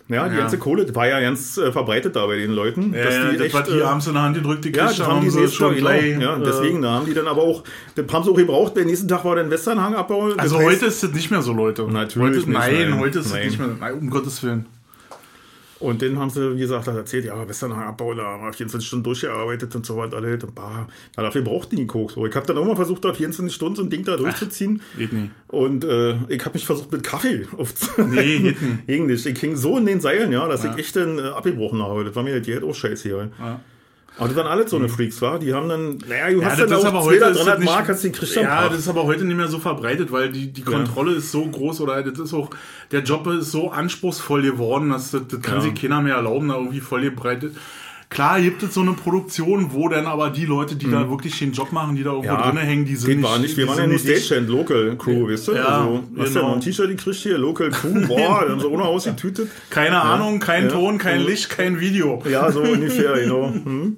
Ja, 0.09 0.27
die 0.29 0.35
Ja. 0.35 0.41
ganze 0.41 0.57
Kohle 0.59 0.87
das 0.87 0.95
war 0.95 1.07
ja 1.07 1.21
ganz 1.21 1.59
äh, 1.59 1.71
verbreitet 1.71 2.17
da 2.17 2.27
bei 2.27 2.37
den 2.37 2.53
Leuten. 2.53 2.95
Ja, 2.95 3.11
ja, 3.11 3.33
das, 3.33 3.53
was 3.53 3.69
die 3.69 3.79
äh, 3.79 3.83
abends 3.83 4.07
in 4.07 4.15
der 4.15 4.23
Hand 4.23 4.37
gedrückt, 4.37 4.65
die 4.65 4.71
ja, 4.73 4.87
das 4.87 4.97
da 4.97 5.07
haben 5.07 5.21
die 5.21 5.29
sie 5.31 5.45
Tag, 5.47 5.59
genau. 5.59 5.71
gleich, 5.73 6.19
Ja, 6.19 6.37
äh, 6.37 6.43
deswegen, 6.45 6.81
da 6.81 6.93
haben 6.93 7.07
die 7.07 7.13
dann 7.15 7.29
aber 7.29 7.43
auch, 7.43 7.63
das 7.95 8.07
haben 8.11 8.25
sie 8.25 8.31
auch 8.31 8.37
gebraucht, 8.37 8.75
der 8.77 8.87
nächsten 8.87 9.07
Tag 9.07 9.25
war 9.25 9.37
dann 9.37 9.51
Westernhangabbau. 9.51 10.29
Das 10.31 10.39
Also 10.39 10.57
heißt- 10.59 10.65
heute 10.65 10.87
ist 10.87 11.03
das 11.03 11.13
nicht 11.13 11.31
mehr 11.31 11.43
so, 11.43 11.53
Leute. 11.53 11.83
Natürlich 11.83 12.29
heute, 12.29 12.37
nicht, 12.39 12.49
Nein, 12.49 12.91
nein. 12.91 12.99
heute 13.01 13.19
ist 13.19 13.27
es 13.27 13.35
nicht 13.35 13.59
mehr. 13.59 13.69
Nein, 13.79 13.95
um 13.95 14.09
Gottes 14.09 14.43
Willen. 14.43 14.65
Und 15.81 16.03
dann 16.03 16.19
haben 16.19 16.31
sie, 16.31 16.57
wie 16.57 16.61
gesagt, 16.61 16.89
das 16.89 16.97
erzählt, 16.97 17.27
ja, 17.27 17.49
Westernhangabbau, 17.49 18.15
da 18.15 18.25
haben 18.25 18.45
wir 18.45 18.53
24 18.53 18.87
Stunden 18.87 19.05
durchgearbeitet 19.05 19.75
und 19.77 19.87
so 19.87 19.97
was 19.97 20.13
alles. 20.13 20.43
Und 20.43 20.55
bah, 20.55 20.89
na, 21.17 21.23
dafür 21.23 21.43
braucht 21.43 21.71
die 21.73 21.77
nicht 21.77 21.89
Koks. 21.89 22.15
So, 22.15 22.27
ich 22.27 22.35
habe 22.35 22.47
dann 22.47 22.59
auch 22.59 22.65
mal 22.65 22.77
versucht, 22.77 23.05
da 23.05 23.15
24 23.15 23.55
Stunden 23.55 23.77
so 23.77 23.83
ein 23.83 23.91
Ding 23.91 24.05
da 24.05 24.17
durchzuziehen. 24.17 24.83
Geht 24.97 25.13
nie. 25.13 25.31
Und 25.47 25.85
äh, 25.85 26.17
ich 26.29 26.45
habe 26.45 26.55
mich 26.55 26.67
versucht 26.67 26.91
mit 26.91 27.05
Kaffee 27.05 27.47
aufzunehmen. 27.57 28.15
Nee, 28.15 28.39
geht 28.39 28.63
nicht. 28.63 28.87
Ging 28.87 29.07
nicht. 29.07 29.27
Ich 29.27 29.39
hing 29.39 29.57
so 29.57 29.79
in 29.79 29.87
den 29.87 30.01
Seilen, 30.01 30.33
ja, 30.33 30.49
dass 30.49 30.65
ich 30.65 30.77
echt 30.77 30.97
dann 30.97 31.19
äh, 31.19 31.23
abgebrochen 31.23 31.83
habe. 31.83 32.05
Das 32.05 32.15
war 32.17 32.23
mir 32.23 32.41
die 32.41 32.53
halt 32.53 32.65
auch 32.65 32.75
scheiße 32.75 33.09
hier. 33.09 33.31
Ja. 33.39 33.61
Aber 34.19 34.29
das 34.29 34.37
waren 34.37 34.47
alle 34.49 34.67
so 34.69 34.77
eine 34.77 34.89
Freaks, 34.89 35.23
war? 35.23 35.39
Die 35.39 35.55
haben 35.55 35.69
dann, 35.69 35.99
naja, 36.09 36.31
du 36.31 36.41
Ja, 36.41 36.47
hast 36.51 36.61
das 36.61 36.69
dann 36.69 36.79
ist 36.79 36.85
auch 36.85 36.89
aber 36.89 37.03
heute 37.05 37.19
200, 37.21 37.31
ist 37.31 37.39
das 37.39 37.45
300 37.47 37.59
nicht, 37.61 37.69
Mark, 37.71 37.89
hast 37.89 38.05
den 38.05 38.13
Christian 38.13 38.45
Ja, 38.45 38.69
das 38.69 38.79
ist 38.81 38.89
aber 38.89 39.05
heute 39.05 39.25
nicht 39.25 39.37
mehr 39.37 39.49
so 39.49 39.59
verbreitet, 39.59 40.11
weil 40.13 40.31
die, 40.31 40.53
die 40.53 40.61
Ja. 40.63 40.67
Kontrolle 40.67 41.13
ist 41.13 41.31
so 41.31 41.47
groß 41.47 41.81
oder 41.81 42.03
das 42.03 42.19
ist 42.19 42.35
auch, 42.35 42.51
der 42.91 43.03
Job 43.03 43.27
ist 43.29 43.51
so 43.53 43.71
anspruchsvoll 43.71 44.43
geworden, 44.43 44.91
dass 44.91 45.13
das, 45.13 45.23
das 45.29 45.41
kann 45.41 45.57
Ja. 45.57 45.61
sich 45.63 45.75
keiner 45.81 46.01
mehr 46.01 46.17
erlauben, 46.17 46.49
da 46.49 46.57
irgendwie 46.57 46.81
voll 46.81 47.03
gebreitet. 47.03 47.57
Klar 48.11 48.41
gibt 48.41 48.63
es 48.63 48.73
so 48.73 48.81
eine 48.81 48.93
Produktion, 48.93 49.73
wo 49.75 49.89
dann 49.89 50.07
aber 50.07 50.31
die 50.31 50.47
Leute, 50.47 50.77
die 50.77 50.91
da 50.91 51.11
wirklich 51.11 51.39
den 51.39 51.53
Job 51.53 51.73
machen, 51.73 51.95
die 51.95 52.03
da 52.03 52.13
irgendwo 52.13 52.37
drinne 52.37 52.61
hängen, 52.61 52.87
die 52.87 52.97
sind 52.97 53.23
war 53.23 53.39
nicht. 53.39 53.57
Wir 53.59 53.69
waren 53.69 53.77
ja 53.79 53.87
nur 53.87 53.99
nicht- 54.01 54.25
Stagehand, 54.25 54.49
Local 54.49 54.97
Crew, 54.97 55.29
weißt 55.31 55.49
du? 55.49 55.53
Ja, 55.53 55.65
also, 55.67 56.03
hast 56.17 56.35
ja 56.35 56.41
genau. 56.41 56.49
noch 56.49 56.55
ein 56.57 56.61
T-Shirt 56.63 56.89
gekriegt 56.89 57.17
hier, 57.19 57.37
Local 57.37 57.69
Crew, 57.71 58.07
boah, 58.07 58.45
dann 58.49 58.61
so 58.61 58.71
ohne 58.71 58.85
ausgetütet. 58.85 59.51
Keine 59.69 60.01
Ahnung, 60.01 60.39
kein 60.39 60.65
Ja. 60.65 60.71
Ton, 60.71 60.97
kein 60.97 61.21
Ja. 61.21 61.27
Licht, 61.27 61.51
kein 61.51 61.81
Video. 61.81 62.23
Ja, 62.31 62.51
so 62.51 62.63
ungefähr, 62.63 63.13
genau. 63.21 63.53
Hm. 63.65 63.97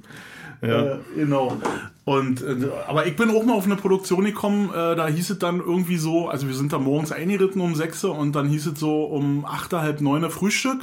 Ja. 0.62 0.82
Äh, 0.86 0.96
genau. 1.16 1.56
Und, 2.04 2.42
äh, 2.42 2.56
aber 2.88 3.06
ich 3.06 3.14
bin 3.16 3.30
auch 3.30 3.44
mal 3.44 3.54
auf 3.54 3.64
eine 3.64 3.76
Produktion 3.76 4.24
gekommen, 4.24 4.70
äh, 4.74 4.96
da 4.96 5.06
hieß 5.06 5.30
es 5.30 5.38
dann 5.38 5.60
irgendwie 5.60 5.96
so, 5.96 6.28
also 6.28 6.48
wir 6.48 6.54
sind 6.54 6.72
da 6.72 6.78
morgens 6.78 7.12
eingeritten 7.12 7.60
um 7.62 7.74
6 7.76 8.02
Uhr 8.04 8.18
und 8.18 8.32
dann 8.34 8.48
hieß 8.48 8.66
es 8.66 8.80
so 8.80 9.04
um 9.04 9.46
8, 9.46 9.72
halb 9.74 10.00
9 10.00 10.24
Uhr 10.24 10.30
Frühstück. 10.30 10.80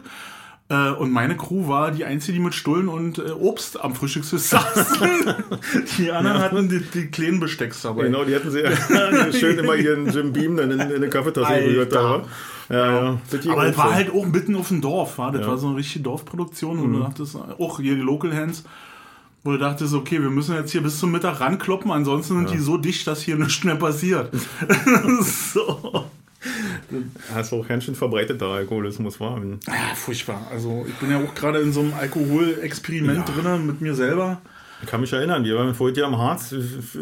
Äh, 0.69 0.89
und 0.91 1.11
meine 1.11 1.37
Crew 1.37 1.67
war 1.69 1.91
die 1.91 2.03
einzige, 2.03 2.33
die 2.33 2.43
mit 2.43 2.53
Stullen 2.53 2.89
und 2.89 3.19
äh, 3.19 3.31
Obst 3.31 3.79
am 3.79 3.95
Frühstückstisch 3.95 4.41
saßen. 4.49 5.33
die 5.97 6.11
anderen 6.11 6.39
hatten 6.39 6.67
die, 6.67 6.81
die 6.81 7.07
kleinen 7.07 7.39
Bestecks 7.39 7.81
dabei. 7.83 8.03
Genau, 8.03 8.25
die 8.25 8.35
hatten 8.35 8.51
sie 8.51 8.63
schön 9.39 9.57
immer 9.59 9.75
ihren 9.75 10.09
Jim 10.09 10.33
Beam 10.33 10.57
dann 10.57 10.71
in, 10.71 10.79
in 10.79 10.95
eine 10.95 11.09
Kaffeetasse 11.09 11.53
gerührt. 11.63 11.93
Ja, 11.93 12.21
ja. 12.69 13.17
Ging 13.39 13.51
Aber 13.51 13.65
das 13.65 13.77
war 13.77 13.93
halt 13.95 14.11
auch 14.11 14.25
mitten 14.25 14.57
auf 14.57 14.67
dem 14.67 14.81
Dorf, 14.81 15.17
war. 15.17 15.31
das 15.31 15.39
Ja. 15.41 15.47
Mhm. 15.47 15.51
war 15.51 15.57
so 15.57 15.67
eine 15.67 15.77
richtige 15.77 16.03
Dorfproduktion 16.03 16.79
und 16.79 16.91
du 16.93 16.99
dachtest, 16.99 17.37
auch 17.37 17.79
hier 17.79 17.95
die 17.95 18.01
Local 18.01 18.35
Hands, 18.35 18.61
wo 19.45 19.51
du 19.53 19.57
dachtest, 19.59 19.93
okay, 19.93 20.21
wir 20.21 20.29
müssen 20.29 20.53
jetzt 20.55 20.71
hier 20.71 20.83
bis 20.83 20.99
zum 20.99 21.11
Mittag 21.13 21.39
rankloppen, 21.39 21.91
ansonsten 21.91 22.35
sind 22.39 22.49
die 22.51 22.57
so 22.57 22.75
dicht, 22.77 23.07
dass 23.07 23.21
hier 23.21 23.37
nichts 23.37 23.63
mehr 23.63 23.75
passiert. 23.77 24.31
so. 25.53 26.07
Hast 27.33 27.51
du 27.51 27.57
auch 27.61 27.67
ganz 27.67 27.83
schön 27.83 27.95
verbreiteter 27.95 28.47
Alkoholismus, 28.47 29.19
war. 29.19 29.41
Ja, 29.67 29.95
furchtbar. 29.95 30.47
Also 30.51 30.85
ich 30.87 30.95
bin 30.95 31.11
ja 31.11 31.17
auch 31.17 31.35
gerade 31.35 31.59
in 31.59 31.71
so 31.71 31.81
einem 31.81 31.93
Alkoholexperiment 31.93 33.27
drinne 33.27 33.57
mit 33.57 33.81
mir 33.81 33.93
selber. 33.93 34.41
Ich 34.81 34.89
kann 34.89 35.01
mich 35.01 35.11
erinnern, 35.11 35.43
wir 35.43 35.55
waren 35.55 35.73
vorher 35.73 36.05
am 36.05 36.17
Harz, 36.17 36.53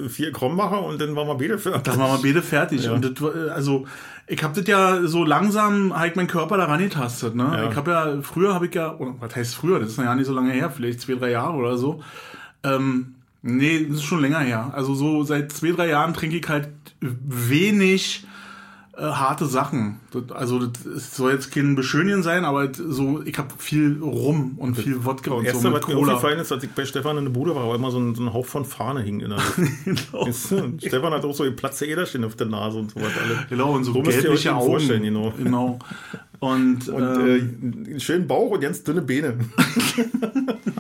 vier 0.08 0.32
Krombacher 0.32 0.82
und 0.82 1.02
dann 1.02 1.16
waren 1.16 1.28
wir 1.28 1.36
beide 1.36 1.58
für. 1.58 1.72
Da 1.84 1.98
waren 1.98 2.22
wir 2.22 2.30
beide 2.30 2.42
fertig. 2.42 2.90
Und 2.90 3.04
das, 3.04 3.36
äh, 3.36 3.50
also, 3.50 3.86
ich 4.28 4.42
habe 4.44 4.60
das 4.60 4.68
ja 4.68 5.06
so 5.06 5.26
langsam, 5.26 5.96
halt 5.96 6.16
mein 6.16 6.28
Körper 6.28 6.58
daran 6.58 6.80
getastet. 6.80 7.36
Ne? 7.36 7.44
Ja. 7.44 7.70
Ich 7.70 7.76
habe 7.76 7.92
ja, 7.92 8.22
früher 8.22 8.54
habe 8.54 8.68
ich 8.68 8.76
ja, 8.76 8.96
oder 8.96 9.16
was 9.20 9.36
heißt 9.36 9.56
früher, 9.56 9.80
das 9.80 9.90
ist 9.90 9.98
ja 9.98 10.16
nicht 10.16 10.26
so 10.26 10.34
lange 10.34 10.54
her, 10.54 10.72
vielleicht 10.72 11.02
zwei, 11.02 11.16
drei 11.16 11.32
Jahre 11.32 11.58
oder 11.58 11.78
so. 11.78 12.02
Ähm, 12.64 13.16
nee, 13.42 13.86
das 13.88 13.98
ist 13.98 14.04
schon 14.04 14.22
länger 14.22 14.40
her. 14.40 14.72
Also 14.74 14.96
so 14.96 15.24
seit 15.24 15.52
zwei, 15.52 15.72
drei 15.72 15.90
Jahren 15.90 16.14
trinke 16.14 16.38
ich 16.38 16.48
halt 16.48 16.70
wenig 17.02 18.26
äh, 18.98 19.02
harte 19.02 19.46
Sachen. 19.46 20.00
Das, 20.12 20.32
also 20.32 20.66
das 20.68 20.86
es 20.86 21.16
soll 21.16 21.34
jetzt 21.34 21.52
kein 21.52 21.76
Beschönigen 21.76 22.24
sein, 22.24 22.46
aber 22.46 22.70
so, 22.74 23.22
ich 23.24 23.38
habe 23.38 23.50
viel 23.58 24.00
Rum 24.02 24.54
und 24.58 24.76
viel 24.76 25.04
Wodka 25.06 25.32
und 25.32 25.46
Das 25.46 25.54
so 25.62 25.68
erste, 25.68 25.70
mit 25.70 25.82
was 25.82 25.88
mir 25.88 25.96
Cola. 25.96 26.14
aufgefallen 26.14 26.40
ist, 26.40 26.52
als 26.52 26.64
ich 26.64 26.70
bei 26.72 26.86
Stefan 26.86 27.18
in 27.18 27.26
der 27.26 27.32
Bude 27.32 27.56
war, 27.56 27.68
war 27.68 27.76
immer 27.76 27.92
so 27.92 28.00
ein, 28.00 28.16
so 28.16 28.24
ein 28.24 28.34
Hauch 28.34 28.46
von 28.46 28.66
Fahne 28.66 29.02
hing 29.02 29.20
in 29.20 29.30
der 29.32 29.40
genau. 29.86 30.28
Stefan 30.80 31.14
hat 31.14 31.26
auch 31.26 31.34
so 31.34 31.50
Platze 31.52 31.86
Äderchen 31.86 32.24
auf 32.24 32.36
der 32.36 32.48
Nase 32.48 32.80
und 32.80 32.92
so 32.92 33.00
was 33.02 33.12
alle. 33.22 33.46
Genau, 33.50 33.74
und 33.74 33.84
so, 33.84 33.94
So 33.94 34.02
gelbliche 34.02 34.56
Augen. 34.56 34.66
vorstellen, 34.66 35.04
genau. 35.04 35.34
genau. 35.38 35.80
Und, 36.40 36.88
Und 36.90 37.02
ähm, 37.02 37.88
äh, 37.88 37.92
einen 37.92 38.00
schönen 38.00 38.28
Bauch 38.28 38.52
und 38.52 38.60
ganz 38.62 38.84
dünne 38.84 39.02
Beine. 39.02 39.36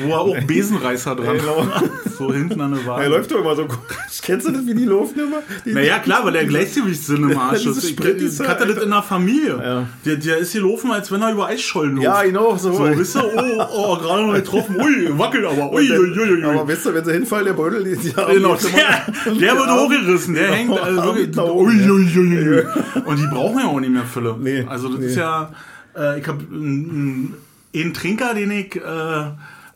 Wo 0.00 0.10
er 0.10 0.20
auch 0.20 0.40
Besenreißer 0.40 1.16
dran 1.16 1.40
hat. 1.74 1.84
So 2.16 2.32
hinten 2.32 2.60
an 2.60 2.72
der 2.72 2.80
Er 2.80 2.86
Waage. 2.86 3.08
läuft 3.08 3.30
doch 3.32 3.40
immer 3.40 3.56
so. 3.56 3.66
Kennst 4.22 4.46
du 4.46 4.52
das, 4.52 4.66
wie 4.66 4.74
die 4.74 4.84
laufen 4.84 5.18
immer? 5.18 5.42
Die, 5.64 5.72
Naja, 5.72 5.98
klar, 5.98 6.24
weil 6.24 6.32
der 6.32 6.44
Gleichgewichtssinn 6.44 7.30
im 7.30 7.38
Arsch 7.38 7.66
ist. 7.66 7.84
Ich, 7.84 7.98
hatte 8.40 8.66
das 8.66 8.82
in 8.82 8.90
der 8.90 9.02
Familie. 9.02 9.60
Ja. 9.62 9.88
Der, 10.04 10.16
der 10.16 10.38
ist 10.38 10.52
gelaufen, 10.52 10.90
als 10.90 11.10
wenn 11.10 11.22
er 11.22 11.32
über 11.32 11.46
Eisschollen 11.46 11.96
läuft. 11.96 12.04
Ja, 12.04 12.22
genau, 12.22 12.56
so. 12.56 12.72
So, 12.72 12.84
wisst 12.96 13.16
ihr, 13.16 13.24
oh, 13.24 13.64
oh 13.72 13.96
gerade 13.98 14.26
noch 14.26 14.34
getroffen. 14.34 14.76
Ui, 14.76 15.18
wackelt 15.18 15.44
aber. 15.44 15.72
Ui, 15.72 15.90
ui, 15.90 16.18
ui, 16.18 16.32
ui. 16.32 16.44
Aber 16.44 16.68
weißt 16.68 16.86
du, 16.86 16.94
wenn 16.94 17.04
sie 17.04 17.12
hinfallen, 17.12 17.46
der 17.46 17.52
Beutel, 17.54 17.84
die, 17.84 17.96
die 17.96 18.12
Genau, 18.12 18.56
der, 18.56 19.34
der 19.34 19.56
wird 19.56 19.70
hochgerissen, 19.70 20.34
der 20.34 20.52
hängt. 20.52 20.78
Also 20.78 21.02
wirklich, 21.02 21.36
ui, 21.36 21.90
ui, 21.90 22.18
ui, 22.18 22.48
ui. 22.48 22.62
Und 23.04 23.18
die 23.18 23.26
brauchen 23.26 23.58
ja 23.58 23.66
auch 23.66 23.80
nicht 23.80 23.92
mehr 23.92 24.04
Fülle. 24.04 24.36
Nee, 24.38 24.64
also 24.68 24.88
das 24.88 25.00
nee. 25.00 25.06
ist 25.06 25.16
ja, 25.16 25.50
äh, 25.96 26.20
ich 26.20 26.26
habe 26.26 26.42
einen, 26.50 27.34
einen 27.74 27.94
Trinker, 27.94 28.34
den 28.34 28.50
ich 28.50 28.76
äh, 28.76 28.80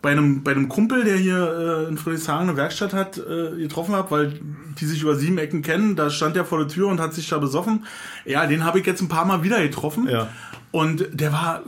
bei 0.00 0.10
einem, 0.10 0.44
bei 0.44 0.52
einem 0.52 0.68
Kumpel, 0.68 1.04
der 1.04 1.16
hier 1.16 1.86
äh, 1.86 1.88
in 1.88 1.98
Friedrichshagen 1.98 2.48
eine 2.48 2.56
Werkstatt 2.56 2.92
hat, 2.92 3.18
äh, 3.18 3.56
getroffen 3.56 3.94
habe, 3.94 4.10
weil 4.10 4.40
die 4.80 4.86
sich 4.86 5.02
über 5.02 5.16
sieben 5.16 5.38
Ecken 5.38 5.62
kennen. 5.62 5.96
Da 5.96 6.10
stand 6.10 6.36
er 6.36 6.44
vor 6.44 6.58
der 6.58 6.68
Tür 6.68 6.88
und 6.88 7.00
hat 7.00 7.14
sich 7.14 7.28
da 7.28 7.38
besoffen. 7.38 7.86
Ja, 8.24 8.46
den 8.46 8.64
habe 8.64 8.78
ich 8.78 8.86
jetzt 8.86 9.00
ein 9.00 9.08
paar 9.08 9.24
Mal 9.24 9.42
wieder 9.42 9.60
getroffen. 9.60 10.08
Ja. 10.08 10.28
Und 10.70 11.08
der 11.12 11.32
war 11.32 11.62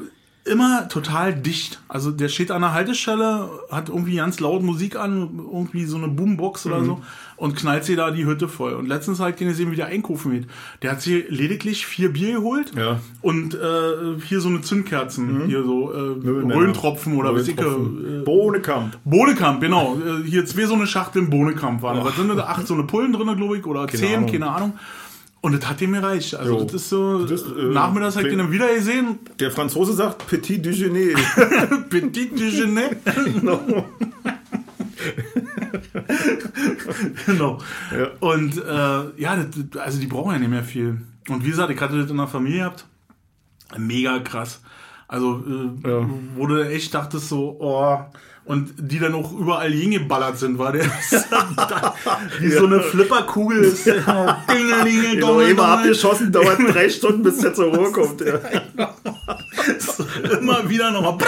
immer 0.44 0.88
total 0.88 1.34
dicht. 1.34 1.80
Also 1.88 2.10
der 2.10 2.28
steht 2.28 2.50
an 2.50 2.62
der 2.62 2.72
Haltestelle, 2.72 3.48
hat 3.70 3.88
irgendwie 3.88 4.16
ganz 4.16 4.40
laut 4.40 4.62
Musik 4.62 4.96
an, 4.96 5.38
irgendwie 5.52 5.84
so 5.84 5.96
eine 5.98 6.08
Boombox 6.08 6.64
Mhm. 6.64 6.72
oder 6.72 6.84
so 6.84 7.00
und 7.36 7.56
knallt 7.56 7.84
sie 7.84 7.94
da 7.96 8.10
die 8.10 8.24
Hütte 8.26 8.48
voll. 8.48 8.72
Und 8.72 8.86
letztens 8.86 9.20
ich 9.30 9.36
den 9.36 9.48
gesehen, 9.48 9.70
wie 9.70 9.76
der 9.76 9.86
einkaufen 9.86 10.32
geht. 10.32 10.46
Der 10.82 10.92
hat 10.92 11.02
sich 11.02 11.24
lediglich 11.28 11.86
vier 11.86 12.12
Bier 12.12 12.32
geholt 12.34 12.72
Ja. 12.76 12.94
Mhm. 12.94 12.98
und 13.20 13.54
äh, 13.54 14.20
hier 14.26 14.40
so 14.40 14.48
eine 14.48 14.62
Zündkerzen, 14.62 15.46
hier 15.46 15.62
so 15.62 15.92
äh. 15.92 15.96
Röntropfen 16.52 17.16
oder 17.16 17.34
was 17.34 17.46
ich, 17.46 17.58
äh, 17.58 18.22
Bohnekamp. 18.24 18.98
Bohnekamp, 19.04 19.60
genau. 19.60 19.96
Äh, 19.98 20.28
Hier 20.28 20.44
zwei 20.46 20.64
so 20.66 20.74
eine 20.74 20.86
Schachteln 20.86 21.30
Bohnekamp 21.30 21.82
waren. 21.82 22.02
Was 22.04 22.16
sind 22.16 22.28
da? 22.28 22.44
Acht 22.44 22.66
so 22.66 22.74
eine 22.74 22.84
Pullen 22.84 23.12
drin, 23.12 23.36
glaube 23.36 23.58
ich, 23.58 23.66
oder 23.66 23.86
zehn, 23.88 24.16
Ahnung. 24.16 24.30
keine 24.30 24.50
Ahnung. 24.50 24.72
Und 25.42 25.52
das 25.60 25.68
hat 25.70 25.80
dem 25.80 25.92
gereicht. 25.92 26.34
Also 26.34 26.58
Jo. 26.58 26.64
das 26.64 26.74
ist 26.74 26.88
so, 26.90 27.24
Das 27.26 27.40
ist, 27.42 27.46
äh, 27.56 27.62
nachmittags 27.72 28.16
habe 28.16 28.26
ich 28.26 28.32
den 28.32 28.38
dann 28.38 28.52
wieder 28.52 28.72
gesehen. 28.74 29.18
Der 29.38 29.50
Franzose 29.50 29.94
sagt 29.94 30.26
Petit 30.26 30.64
Déjeuner. 30.64 31.16
Petit 31.90 32.32
Déjeuner. 32.38 32.90
genau. 37.26 37.58
Ja. 37.92 38.08
Und 38.20 38.56
äh, 38.58 39.20
ja, 39.20 39.36
das- 39.36 39.80
also 39.80 39.98
die 40.00 40.06
brauchen 40.06 40.32
ja 40.32 40.38
nicht 40.38 40.50
mehr 40.50 40.64
viel. 40.64 41.00
Und 41.28 41.44
wie 41.44 41.50
gesagt, 41.50 41.70
ich 41.70 41.80
hatte 41.80 42.00
das 42.00 42.10
in 42.10 42.16
der 42.16 42.26
Familie 42.26 42.58
gehabt. 42.60 42.86
Mega 43.78 44.18
krass. 44.20 44.60
Also, 45.08 45.42
äh, 45.84 45.88
Ja. 45.88 46.08
wo 46.36 46.46
du 46.46 46.56
echt 46.68 46.94
dachtest 46.94 47.28
so, 47.28 47.56
oh, 47.60 47.98
und 48.44 48.72
die 48.78 48.98
dann 48.98 49.14
auch 49.14 49.32
überall 49.32 49.70
hingeballert 49.70 50.38
sind, 50.38 50.58
war 50.58 50.72
der 50.72 50.84
wie 52.40 52.50
so 52.50 52.66
eine 52.66 52.80
Flipperkugel 52.80 53.64
ist. 53.64 53.86
Dingelinge, 53.86 55.14
Genau, 55.14 55.40
immer 55.40 55.68
abgeschossen, 55.68 56.32
dauert 56.32 56.58
drei 56.58 56.88
Stunden, 56.88 57.22
bis 57.22 57.38
der 57.38 57.54
zur 57.54 57.74
Ruhe 57.74 57.92
kommt. 57.92 58.20
Ja. 58.20 58.38
immer 60.38 60.68
wieder 60.68 60.90
nochmal. 60.90 61.18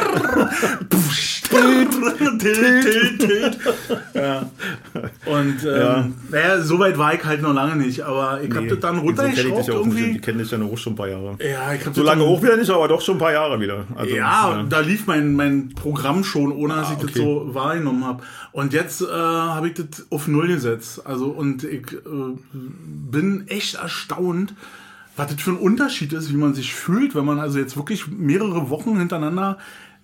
Tilt, 1.58 2.82
tilt, 2.84 3.18
tilt. 3.20 3.58
Ja. 4.14 4.50
Und 5.26 5.64
ähm, 5.64 5.76
Ja. 5.76 6.08
naja, 6.30 6.60
so 6.60 6.78
weit 6.78 6.98
war 6.98 7.14
ich 7.14 7.24
halt 7.24 7.42
noch 7.42 7.54
lange 7.54 7.76
nicht, 7.76 8.00
aber 8.02 8.40
ich 8.42 8.54
hab 8.54 8.68
das 8.68 8.80
dann 8.80 8.96
so 8.96 9.02
runtergeschraubt 9.02 9.68
dich 9.68 9.70
auch 9.74 9.84
nicht. 9.86 9.96
irgendwie. 9.98 10.12
Die 10.14 10.20
kenne 10.20 10.42
ich 10.42 10.50
ja 10.50 10.58
noch 10.58 10.76
schon 10.76 10.92
ein 10.92 10.96
paar 10.96 11.08
Jahre. 11.08 11.36
Ja, 11.40 11.72
ich 11.72 11.84
hab 11.86 11.94
So 11.94 12.02
lange 12.02 12.22
auch 12.24 12.42
wieder 12.42 12.56
nicht, 12.56 12.70
aber 12.70 12.88
doch 12.88 13.00
schon 13.00 13.16
ein 13.16 13.20
paar 13.20 13.32
Jahre 13.32 13.60
wieder. 13.60 13.84
Also, 13.94 14.14
Ja, 14.14 14.64
da 14.68 14.80
lief 14.80 15.06
mein, 15.06 15.34
mein 15.34 15.70
Programm 15.74 16.24
schon, 16.24 16.52
ohne 16.52 16.74
dass 16.74 16.90
ich 16.92 16.98
das 16.98 17.14
so 17.14 17.54
wahrgenommen 17.54 18.04
habe. 18.04 18.22
Und 18.52 18.72
jetzt 18.72 19.02
äh, 19.02 19.06
habe 19.06 19.68
ich 19.68 19.74
das 19.74 20.06
auf 20.10 20.28
Null 20.28 20.48
gesetzt. 20.48 21.06
Also 21.06 21.26
und 21.26 21.64
ich 21.64 21.92
äh, 21.92 22.36
bin 22.52 23.44
echt 23.48 23.74
erstaunt, 23.76 24.54
was 25.16 25.26
das 25.32 25.42
für 25.42 25.50
ein 25.50 25.58
Unterschied 25.58 26.12
ist, 26.14 26.32
wie 26.32 26.36
man 26.38 26.54
sich 26.54 26.74
fühlt, 26.74 27.14
wenn 27.14 27.24
man 27.26 27.38
also 27.38 27.58
jetzt 27.58 27.76
wirklich 27.76 28.08
mehrere 28.08 28.70
Wochen 28.70 28.96
hintereinander 28.98 29.58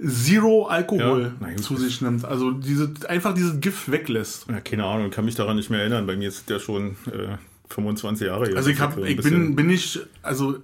Zero 0.04 0.66
Alkohol 0.66 1.32
Ja, 1.40 1.56
zu 1.56 1.76
sich 1.76 2.00
nimmt. 2.00 2.24
Also 2.24 2.52
diese, 2.52 2.92
einfach 3.08 3.34
dieses 3.34 3.61
Gift 3.61 3.90
weglässt. 3.90 4.46
Ja, 4.48 4.61
keine 4.61 4.84
Ahnung, 4.84 5.06
ich 5.06 5.12
kann 5.12 5.24
mich 5.24 5.34
daran 5.34 5.56
nicht 5.56 5.70
mehr 5.70 5.80
erinnern. 5.80 6.06
Bei 6.06 6.16
mir 6.16 6.28
ist 6.28 6.42
es 6.42 6.44
ja 6.48 6.61
schon 6.61 6.92
äh, 7.06 7.37
25 7.70 8.26
Jahre 8.26 8.46
her. 8.46 8.56
Also 8.56 8.70
ich, 8.70 8.80
hab, 8.80 8.96
ich 8.98 9.16
bin, 9.16 9.56
bin 9.56 9.66
nicht, 9.66 10.00
also 10.22 10.58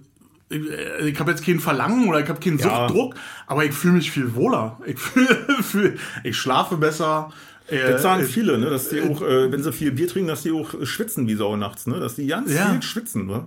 ich, 0.49 0.71
äh, 0.71 1.09
ich 1.09 1.19
habe 1.19 1.33
jetzt 1.33 1.45
keinen 1.45 1.59
Verlangen 1.59 2.09
oder 2.09 2.21
ich 2.21 2.29
habe 2.29 2.39
keinen 2.39 2.59
Ja. 2.59 2.87
Suchtdruck, 2.87 3.17
aber 3.49 3.65
ich 3.65 3.73
fühle 3.73 3.95
mich 3.95 4.11
viel 4.11 4.35
wohler. 4.37 4.79
Ich, 4.87 4.99
fühl, 5.01 5.27
fühl, 5.63 5.99
ich 6.23 6.37
schlafe 6.37 6.77
besser. 6.77 7.33
Äh, 7.67 7.93
Das 7.93 8.03
sagen 8.03 8.23
äh, 8.23 8.27
viele, 8.27 8.57
ne, 8.59 8.71
dass 8.71 8.91
die 8.91 9.01
auch, 9.01 9.21
äh, 9.21 9.51
wenn 9.51 9.63
sie 9.65 9.73
viel 9.73 9.91
Bier 9.91 10.07
trinken, 10.07 10.29
dass 10.29 10.43
die 10.43 10.53
auch 10.53 10.75
äh, 10.75 10.87
schwitzen 10.87 11.27
wie 11.27 11.35
Sau 11.35 11.57
nachts, 11.57 11.87
ne? 11.89 11.99
Dass 11.99 12.15
die 12.15 12.27
ganz 12.29 12.53
Ja. 12.53 12.71
viel 12.71 12.83
schwitzen, 12.83 13.27
ne? 13.27 13.47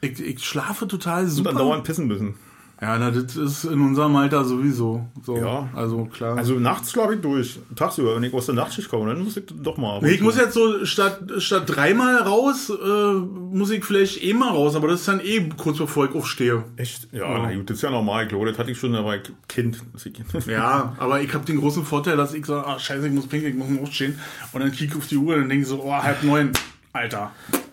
Ich, 0.00 0.18
ich 0.18 0.42
schlafe 0.44 0.88
total 0.88 1.20
Und 1.24 1.28
dann 1.28 1.36
super. 1.36 1.52
dauernd 1.52 1.84
pissen 1.84 2.06
müssen. 2.08 2.34
Ja, 2.82 2.96
na, 2.98 3.10
das 3.10 3.36
ist 3.36 3.64
in 3.64 3.78
unserem 3.80 4.16
Alter 4.16 4.42
sowieso. 4.44 5.04
So. 5.22 5.36
Ja. 5.36 5.68
Also 5.74 6.06
klar. 6.06 6.38
Also 6.38 6.54
nachts 6.54 6.92
schlafe 6.92 7.14
ich 7.16 7.20
durch. 7.20 7.58
Tagsüber, 7.76 8.16
wenn 8.16 8.22
ich 8.22 8.32
aus 8.32 8.46
der 8.46 8.54
Nachtschicht 8.54 8.88
komme, 8.88 9.12
dann 9.12 9.22
muss 9.22 9.36
ich 9.36 9.44
doch 9.54 9.76
mal. 9.76 10.00
Nee, 10.00 10.12
ich 10.12 10.22
muss 10.22 10.36
jetzt 10.38 10.54
so 10.54 10.84
statt, 10.86 11.20
statt 11.38 11.64
dreimal 11.66 12.16
raus, 12.22 12.70
äh, 12.70 13.12
muss 13.12 13.70
ich 13.70 13.84
vielleicht 13.84 14.24
eh 14.24 14.32
mal 14.32 14.48
raus, 14.48 14.76
aber 14.76 14.88
das 14.88 15.00
ist 15.00 15.08
dann 15.08 15.20
eh 15.20 15.46
kurz 15.58 15.76
bevor 15.76 16.06
ich 16.08 16.14
aufstehe. 16.14 16.64
Echt? 16.76 17.08
Ja, 17.12 17.26
na 17.38 17.54
gut, 17.54 17.68
das 17.68 17.76
ist 17.76 17.82
ja 17.82 17.90
normal. 17.90 18.22
Ich 18.22 18.28
glaube, 18.30 18.46
das 18.48 18.58
hatte 18.58 18.70
ich 18.70 18.78
schon, 18.78 18.94
da 18.94 19.04
war 19.04 19.16
ich 19.16 19.22
Kind. 19.46 19.82
Ich- 20.02 20.46
Ja, 20.46 20.94
aber 20.98 21.20
ich 21.20 21.34
habe 21.34 21.44
den 21.44 21.60
großen 21.60 21.84
Vorteil, 21.84 22.16
dass 22.16 22.32
ich 22.32 22.46
sage, 22.46 22.64
ach 22.66 22.80
scheiße, 22.80 23.06
ich 23.08 23.12
muss 23.12 23.26
pinkeln, 23.26 23.52
ich 23.52 23.58
muss 23.58 23.68
mal 23.68 23.82
aufstehen. 23.82 24.18
Und 24.52 24.60
dann 24.62 24.72
kicke 24.72 24.92
ich 24.92 24.96
auf 24.96 25.06
die 25.06 25.18
Uhr 25.18 25.34
und 25.36 25.50
denke 25.50 25.66
so, 25.66 25.82
oh, 25.84 25.92
halb 25.92 26.22
neun. 26.22 26.52
Alter. 26.92 27.30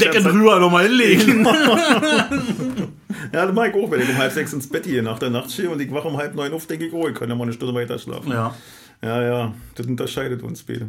Decken 0.00 0.24
ja, 0.24 0.30
rüber 0.30 0.58
nochmal 0.60 0.84
hinlegen. 0.86 1.46
ja, 3.32 3.46
das 3.46 3.54
mache 3.54 3.68
ich 3.68 3.74
auch, 3.74 3.90
wenn 3.90 4.00
ich 4.00 4.08
um 4.08 4.16
halb 4.18 4.32
sechs 4.32 4.52
ins 4.52 4.68
Bett 4.68 4.84
gehe 4.84 5.02
nach 5.02 5.18
der 5.18 5.30
Nachtschicht 5.30 5.68
und 5.68 5.80
ich 5.80 5.90
wache 5.92 6.08
um 6.08 6.16
halb 6.16 6.34
neun 6.34 6.52
auf, 6.52 6.66
denke 6.66 6.86
ich, 6.86 6.92
oh, 6.92 7.08
ich 7.08 7.14
kann 7.14 7.28
ja 7.28 7.34
mal 7.34 7.44
eine 7.44 7.52
Stunde 7.52 7.74
weiter 7.74 7.98
schlafen. 7.98 8.30
ja. 8.32 8.54
Ja, 9.02 9.22
ja, 9.22 9.54
das 9.74 9.86
unterscheidet 9.86 10.42
uns 10.42 10.62
beide. 10.62 10.88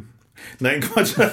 Nein, 0.60 0.80
Quatsch. 0.80 1.14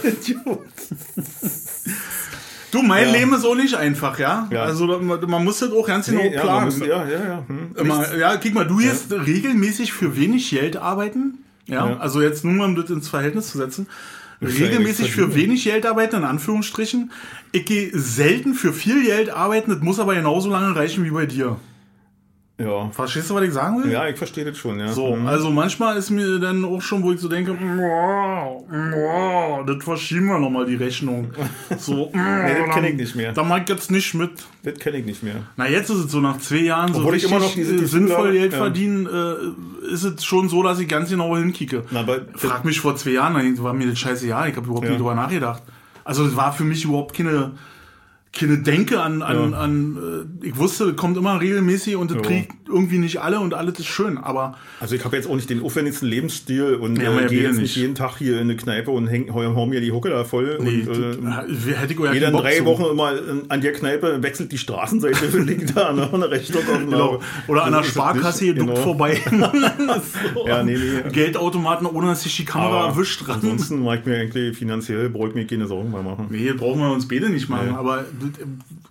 Du, 2.71 2.81
mein 2.81 3.05
Ja. 3.05 3.11
Leben 3.13 3.33
ist 3.33 3.45
auch 3.45 3.55
nicht 3.55 3.75
einfach, 3.75 4.19
ja? 4.19 4.49
Ja. 4.51 4.63
Also 4.63 4.85
man, 4.87 5.21
man 5.29 5.43
muss 5.45 5.59
das 5.59 5.71
auch 5.71 5.87
ganz 5.87 6.07
genau 6.07 6.21
Nee, 6.23 6.33
ja, 6.33 6.41
planen. 6.41 6.65
muss, 6.65 6.79
ja, 6.79 7.07
ja, 7.07 7.25
ja. 7.25 7.43
Hm. 7.47 7.71
Immer, 7.77 8.15
ja, 8.17 8.35
guck 8.35 8.53
mal, 8.53 8.67
du 8.67 8.81
jetzt 8.81 9.11
regelmäßig 9.13 9.93
für 9.93 10.17
wenig 10.17 10.49
Geld 10.49 10.75
arbeiten. 10.75 11.37
Ja, 11.67 11.89
Ja. 11.91 11.97
also 11.97 12.21
jetzt 12.21 12.43
nur 12.43 12.53
mal, 12.53 12.65
um 12.65 12.75
das 12.75 12.89
ins 12.89 13.07
Verhältnis 13.07 13.49
zu 13.51 13.57
setzen. 13.59 13.87
Regelmäßig 14.41 15.11
für 15.11 15.35
wenig 15.35 15.63
Geld 15.63 15.85
arbeiten, 15.85 16.17
in 16.17 16.23
Anführungsstrichen. 16.23 17.11
Ich 17.51 17.65
gehe 17.65 17.89
selten 17.93 18.53
für 18.53 18.73
viel 18.73 19.03
Geld 19.03 19.29
arbeiten, 19.29 19.71
das 19.71 19.81
muss 19.81 19.99
aber 19.99 20.15
genauso 20.15 20.49
lange 20.49 20.75
reichen 20.75 21.03
wie 21.03 21.11
bei 21.11 21.25
dir. 21.25 21.57
Ja. 22.57 22.89
Verstehst 22.91 23.29
du, 23.29 23.35
was 23.35 23.43
ich 23.43 23.51
sagen 23.51 23.83
will? 23.83 23.91
ja, 23.91 24.07
ich 24.07 24.17
verstehe 24.17 24.45
das 24.45 24.57
schon, 24.57 24.79
ja. 24.79 24.87
So, 24.87 25.13
Hm. 25.13 25.27
also 25.27 25.49
manchmal 25.49 25.97
ist 25.97 26.09
mir 26.09 26.39
dann 26.39 26.63
auch 26.63 26.81
schon, 26.81 27.03
wo 27.03 27.11
ich 27.11 27.19
so 27.19 27.27
denke, 27.27 27.51
wow, 27.51 28.63
wow, 28.69 29.65
das 29.65 29.83
verschieben 29.83 30.27
wir 30.27 30.39
nochmal 30.39 30.65
die 30.65 30.75
Rechnung. 30.75 31.31
So, 31.77 32.09
Nee, 32.13 32.55
das 32.65 32.73
kenne 32.73 32.89
ich 32.91 32.95
nicht 32.95 33.15
mehr. 33.15 33.33
Da 33.33 33.43
mag 33.43 33.63
ich 33.63 33.69
jetzt 33.69 33.91
nicht 33.91 34.13
mit. 34.13 34.31
Das 34.63 34.75
kenne 34.79 34.97
ich 34.99 35.05
nicht 35.05 35.21
mehr. 35.23 35.35
Na, 35.57 35.67
jetzt 35.67 35.89
ist 35.89 35.97
es 36.05 36.11
so, 36.11 36.21
nach 36.21 36.37
zwei 36.37 36.57
Jahren 36.57 36.93
so 36.93 36.99
Obwohl 36.99 37.15
ich 37.15 37.23
richtig 37.23 37.35
immer 37.37 37.45
noch 37.45 37.53
diese 37.53 37.71
äh, 37.75 37.79
Gefühle 37.79 37.87
sinnvoll 38.07 38.31
Geld 38.31 38.53
ja. 38.53 38.57
verdienen, 38.57 39.05
äh, 39.07 39.93
ist 39.93 40.03
es 40.03 40.23
schon 40.23 40.47
so, 40.47 40.63
dass 40.63 40.79
ich 40.79 40.87
ganz 40.87 41.09
genau 41.09 41.35
hinkicke. 41.35 41.83
Na, 41.91 41.99
aber 42.01 42.21
Frag 42.35 42.63
mich 42.63 42.79
vor 42.79 42.95
zwei 42.95 43.11
Jahren, 43.11 43.55
da 43.55 43.63
war 43.63 43.73
mir 43.73 43.87
das 43.89 43.99
scheiße 43.99 44.27
Jahr, 44.27 44.47
ich 44.47 44.55
habe 44.55 44.65
überhaupt 44.65 44.85
Ja. 44.85 44.91
nicht 44.91 44.99
drüber 45.01 45.15
nachgedacht. 45.15 45.61
Also 46.05 46.25
es 46.25 46.35
war 46.35 46.53
für 46.53 46.63
mich 46.63 46.85
überhaupt 46.85 47.15
keine, 47.15 47.51
keine 48.35 48.57
Denke 48.59 49.01
an, 49.01 49.21
an, 49.21 49.51
Ja. 49.51 49.57
an 49.57 49.97
äh, 50.43 50.47
ich 50.47 50.57
wusste, 50.57 50.93
kommt 50.93 51.17
immer 51.17 51.39
regelmäßig 51.41 51.95
und 51.95 52.11
das 52.11 52.17
Ja. 52.17 52.23
kriegt 52.23 52.64
irgendwie 52.67 52.97
nicht 52.97 53.21
alle 53.21 53.39
und 53.39 53.53
alles 53.53 53.79
ist 53.79 53.85
schön, 53.87 54.17
aber 54.17 54.57
Also 54.79 54.95
ich 54.95 55.05
habe 55.05 55.15
jetzt 55.15 55.29
auch 55.29 55.35
nicht 55.35 55.49
den 55.49 55.61
aufwendigsten 55.61 56.07
Lebensstil 56.07 56.75
und 56.75 56.97
Ja, 57.01 57.11
äh, 57.11 57.21
ja 57.21 57.27
gehe 57.27 57.43
jetzt 57.43 57.59
nicht. 57.59 57.75
jeden 57.75 57.95
Tag 57.95 58.17
hier 58.17 58.35
in 58.35 58.41
eine 58.49 58.55
Kneipe 58.57 58.91
und 58.91 59.07
häng, 59.07 59.33
hau, 59.33 59.65
mir 59.65 59.81
die 59.81 59.91
Hucke 59.91 60.09
da 60.09 60.23
voll. 60.23 60.57
nee, 60.61 60.81
und, 60.87 60.89
äh, 60.89 61.17
das, 61.21 61.79
hätte 61.79 61.93
ich 61.93 61.99
ja 61.99 62.13
jeder 62.13 62.31
drei 62.31 62.57
zu. 62.57 62.65
Wochen 62.65 62.85
immer 62.91 63.13
an 63.49 63.61
der 63.61 63.73
Kneipe 63.73 64.21
wechselt 64.23 64.51
die 64.51 64.57
Straßenseite, 64.57 65.25
liegt 65.39 65.75
da 65.77 65.93
ne, 65.93 66.09
eine 66.11 66.29
Rechnung 66.29 66.61
auf 66.63 66.77
dem 66.77 66.89
Genau. 66.89 67.21
Oder 67.47 67.65
an 67.65 67.73
der 67.73 67.83
Sparkasse 67.83 68.45
geduckt 68.47 68.69
genau. 68.69 68.81
vorbei. 68.81 69.19
Ja, 70.47 70.63
nee, 70.63 70.77
nee. 70.77 71.09
Geldautomaten, 71.11 71.87
ohne 71.87 72.07
dass 72.07 72.23
sich 72.23 72.35
die 72.37 72.45
Kamera 72.45 72.79
Aber 72.85 72.87
erwischt 72.89 73.25
dran. 73.25 73.35
Ansonsten 73.35 73.83
mache 73.83 73.97
ich 73.99 74.05
mir 74.05 74.17
eigentlich 74.19 74.57
finanziell, 74.57 75.09
brauche 75.09 75.29
ich 75.29 75.35
mir 75.35 75.45
keine 75.47 75.67
Sorgen 75.67 75.91
mehr 75.91 76.01
machen. 76.03 76.27
Nee, 76.29 76.51
brauchen 76.53 76.79
wir 76.81 76.91
uns 76.91 77.07
beide 77.07 77.29
nicht 77.29 77.49
machen, 77.49 77.69
Nee. 77.69 77.75
aber 77.75 78.05
du, 78.19 78.29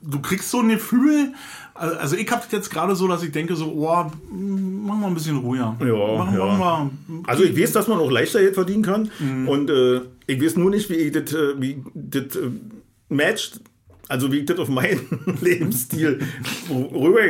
du 0.03 0.21
kriegst 0.21 0.51
so 0.51 0.61
ein 0.61 0.69
Gefühl, 0.69 1.33
also 1.75 2.17
ich 2.17 2.31
habe 2.31 2.43
das 2.43 2.53
jetzt 2.53 2.71
gerade 2.71 2.95
so, 2.95 3.09
dass 3.09 3.23
ich 3.23 3.33
denke 3.33 3.57
so, 3.57 3.67
oh, 3.73 4.11
machen 4.33 5.01
wir 5.01 5.07
ein 5.07 5.15
bisschen 5.15 5.37
ruhiger. 5.39 5.77
Ja, 5.81 6.17
machen, 6.19 6.39
ja. 6.39 6.45
machen 6.57 6.99
wir. 7.09 7.29
Also 7.29 7.43
ich 7.45 7.59
weiß, 7.59 7.73
dass 7.73 7.89
man 7.89 7.99
auch 7.99 8.11
leichter 8.11 8.41
Geld 8.41 8.55
verdienen 8.55 8.83
kann 8.83 9.11
Mhm. 9.19 9.49
und 9.49 9.71
äh, 9.71 10.01
ich 10.27 10.43
weiß 10.43 10.57
nur 10.57 10.71
nicht, 10.71 10.89
wie 10.91 10.95
ich 10.95 11.13
das, 11.13 11.33
äh, 11.35 11.51
äh, 11.51 12.51
matcht, 13.09 13.61
also 14.09 14.31
wie 14.31 14.39
ich 14.39 14.45
das 14.47 14.59
auf 14.59 14.69
meinen 14.69 15.01
Lebensstil 15.43 16.21
rüber 16.71 17.21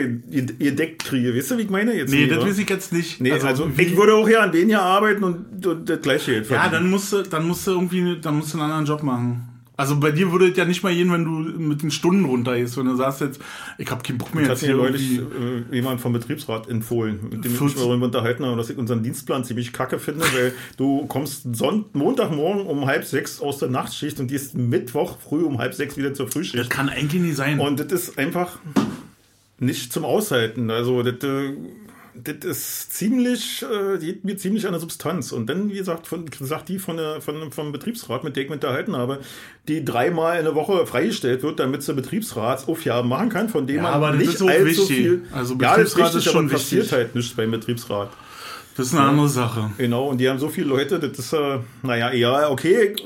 gedeckt 0.58 1.04
kriege. 1.04 1.34
Weißt 1.36 1.52
du, 1.52 1.58
wie 1.58 1.62
ich 1.62 1.70
meine? 1.70 1.94
Jetzt 1.94 2.10
Nee, 2.10 2.26
das 2.26 2.44
weiß 2.44 2.58
ich 2.58 2.68
jetzt 2.68 2.92
nicht. 2.92 3.20
Nee, 3.20 3.32
also, 3.32 3.68
wie, 3.76 3.82
ich 3.82 3.96
würde 3.96 4.14
auch 4.14 4.28
ja 4.28 4.40
an 4.40 4.52
den 4.52 4.68
hier 4.68 4.82
arbeiten 4.82 5.22
und, 5.24 5.64
und 5.66 5.88
das 5.88 6.00
gleiche 6.00 6.32
Geld 6.32 6.50
ja, 6.50 6.56
verdienen. 6.60 6.82
dann 6.82 6.90
musst 6.90 7.12
du, 7.12 7.22
dann 7.22 7.46
musst 7.46 7.66
du 7.66 7.70
irgendwie, 7.72 8.18
dann 8.20 8.36
musst 8.38 8.52
du 8.54 8.58
einen 8.58 8.70
anderen 8.70 8.86
Job 8.86 9.02
machen. 9.02 9.48
Also 9.76 9.98
bei 9.98 10.12
dir 10.12 10.30
würde 10.30 10.48
es 10.48 10.56
ja 10.56 10.64
nicht 10.64 10.84
mal 10.84 10.94
gehen, 10.94 11.10
wenn 11.10 11.24
du 11.24 11.30
mit 11.30 11.82
den 11.82 11.90
Stunden 11.90 12.24
runtergehst, 12.26 12.76
wenn 12.76 12.86
du 12.86 12.94
sagst 12.94 13.22
jetzt, 13.22 13.40
ich 13.76 13.90
habe 13.90 14.02
keinen 14.02 14.18
Bock 14.18 14.32
mehr 14.32 14.46
Das 14.46 14.60
jetzt 14.60 14.70
hat 14.70 14.76
mir 14.76 14.82
hier 14.82 14.90
neulich 14.90 15.20
äh, 15.72 15.74
jemand 15.74 16.00
vom 16.00 16.12
Betriebsrat 16.12 16.68
empfohlen, 16.68 17.18
mit 17.24 17.44
dem 17.44 17.52
ich 17.52 17.58
40 17.58 17.62
mich 17.62 17.74
darüber 17.84 18.04
unterhalten 18.06 18.44
habe, 18.44 18.56
dass 18.56 18.70
ich 18.70 18.78
unseren 18.78 19.02
Dienstplan 19.02 19.44
ziemlich 19.44 19.72
kacke 19.72 19.98
finde, 19.98 20.20
weil 20.20 20.52
du 20.76 21.06
kommst 21.06 21.56
Sonnt 21.56 21.94
Montagmorgen 21.94 22.66
um 22.66 22.86
halb 22.86 23.04
sechs 23.04 23.40
aus 23.40 23.58
der 23.58 23.68
Nachtschicht 23.68 24.20
und 24.20 24.28
gehst 24.28 24.54
Mittwoch 24.54 25.18
früh 25.18 25.42
um 25.42 25.58
halb 25.58 25.74
sechs 25.74 25.96
wieder 25.96 26.14
zur 26.14 26.26
Das 26.26 26.34
Frühschicht. 26.34 26.70
kann 26.70 26.88
eigentlich 26.88 27.22
nicht 27.22 27.36
sein. 27.36 27.58
Und 27.58 27.80
das 27.80 27.90
ist 27.90 28.16
einfach 28.18 28.58
nicht 29.58 29.92
zum 29.92 30.04
Aushalten. 30.04 30.70
Also 30.70 31.02
das, 31.02 31.14
äh, 31.28 31.52
das 32.22 32.44
ist 32.58 32.92
ziemlich, 32.92 33.62
äh, 33.62 33.98
die 33.98 34.06
geht 34.06 34.24
mir 34.24 34.36
ziemlich 34.36 34.66
an 34.66 34.72
der 34.72 34.80
Substanz. 34.80 35.32
Und 35.32 35.46
dann, 35.46 35.70
wie 35.70 35.76
gesagt, 35.78 36.06
von, 36.06 36.24
sagt 36.40 36.68
die 36.68 36.78
von 36.78 36.96
der, 36.96 37.20
von, 37.20 37.50
vom 37.50 37.72
Betriebsrat, 37.72 38.22
mit 38.24 38.36
der 38.36 38.44
ich 38.44 38.48
mich 38.48 38.56
unterhalten 38.56 38.96
habe, 38.96 39.20
die 39.68 39.84
dreimal 39.84 40.38
in 40.38 40.44
der 40.44 40.54
Woche 40.54 40.86
freigestellt 40.86 41.42
wird, 41.42 41.58
damit 41.58 41.82
sie 41.82 41.92
Betriebsratsaufgaben 41.94 43.08
machen 43.08 43.28
kann, 43.30 43.48
von 43.48 43.66
denen 43.66 43.78
Ja, 43.78 43.82
man 43.84 43.92
aber 43.94 44.12
nicht 44.12 44.40
allzu 44.40 44.48
wichtig. 44.64 44.86
viel... 44.86 45.22
Also 45.32 45.54
ja, 45.60 45.76
das 45.76 45.88
ist 45.88 45.94
Betriebsrat 45.94 46.14
richtig, 46.14 46.26
ist 46.26 46.32
schon 46.32 46.44
aber 46.44 46.52
passiert 46.54 46.82
wichtig. 46.84 46.98
halt 46.98 47.14
nichts 47.14 47.34
beim 47.34 47.50
Betriebsrat. 47.50 48.10
Das 48.76 48.86
ist 48.88 48.94
eine 48.94 49.04
andere 49.08 49.28
Sache. 49.28 49.70
Genau, 49.78 50.08
und 50.08 50.18
die 50.18 50.28
haben 50.28 50.38
so 50.38 50.48
viele 50.48 50.66
Leute, 50.66 50.98
das 50.98 51.18
ist, 51.18 51.32
äh, 51.32 51.58
naja, 51.82 52.12
ja, 52.12 52.48
okay, 52.50 52.94
ich, 52.96 53.04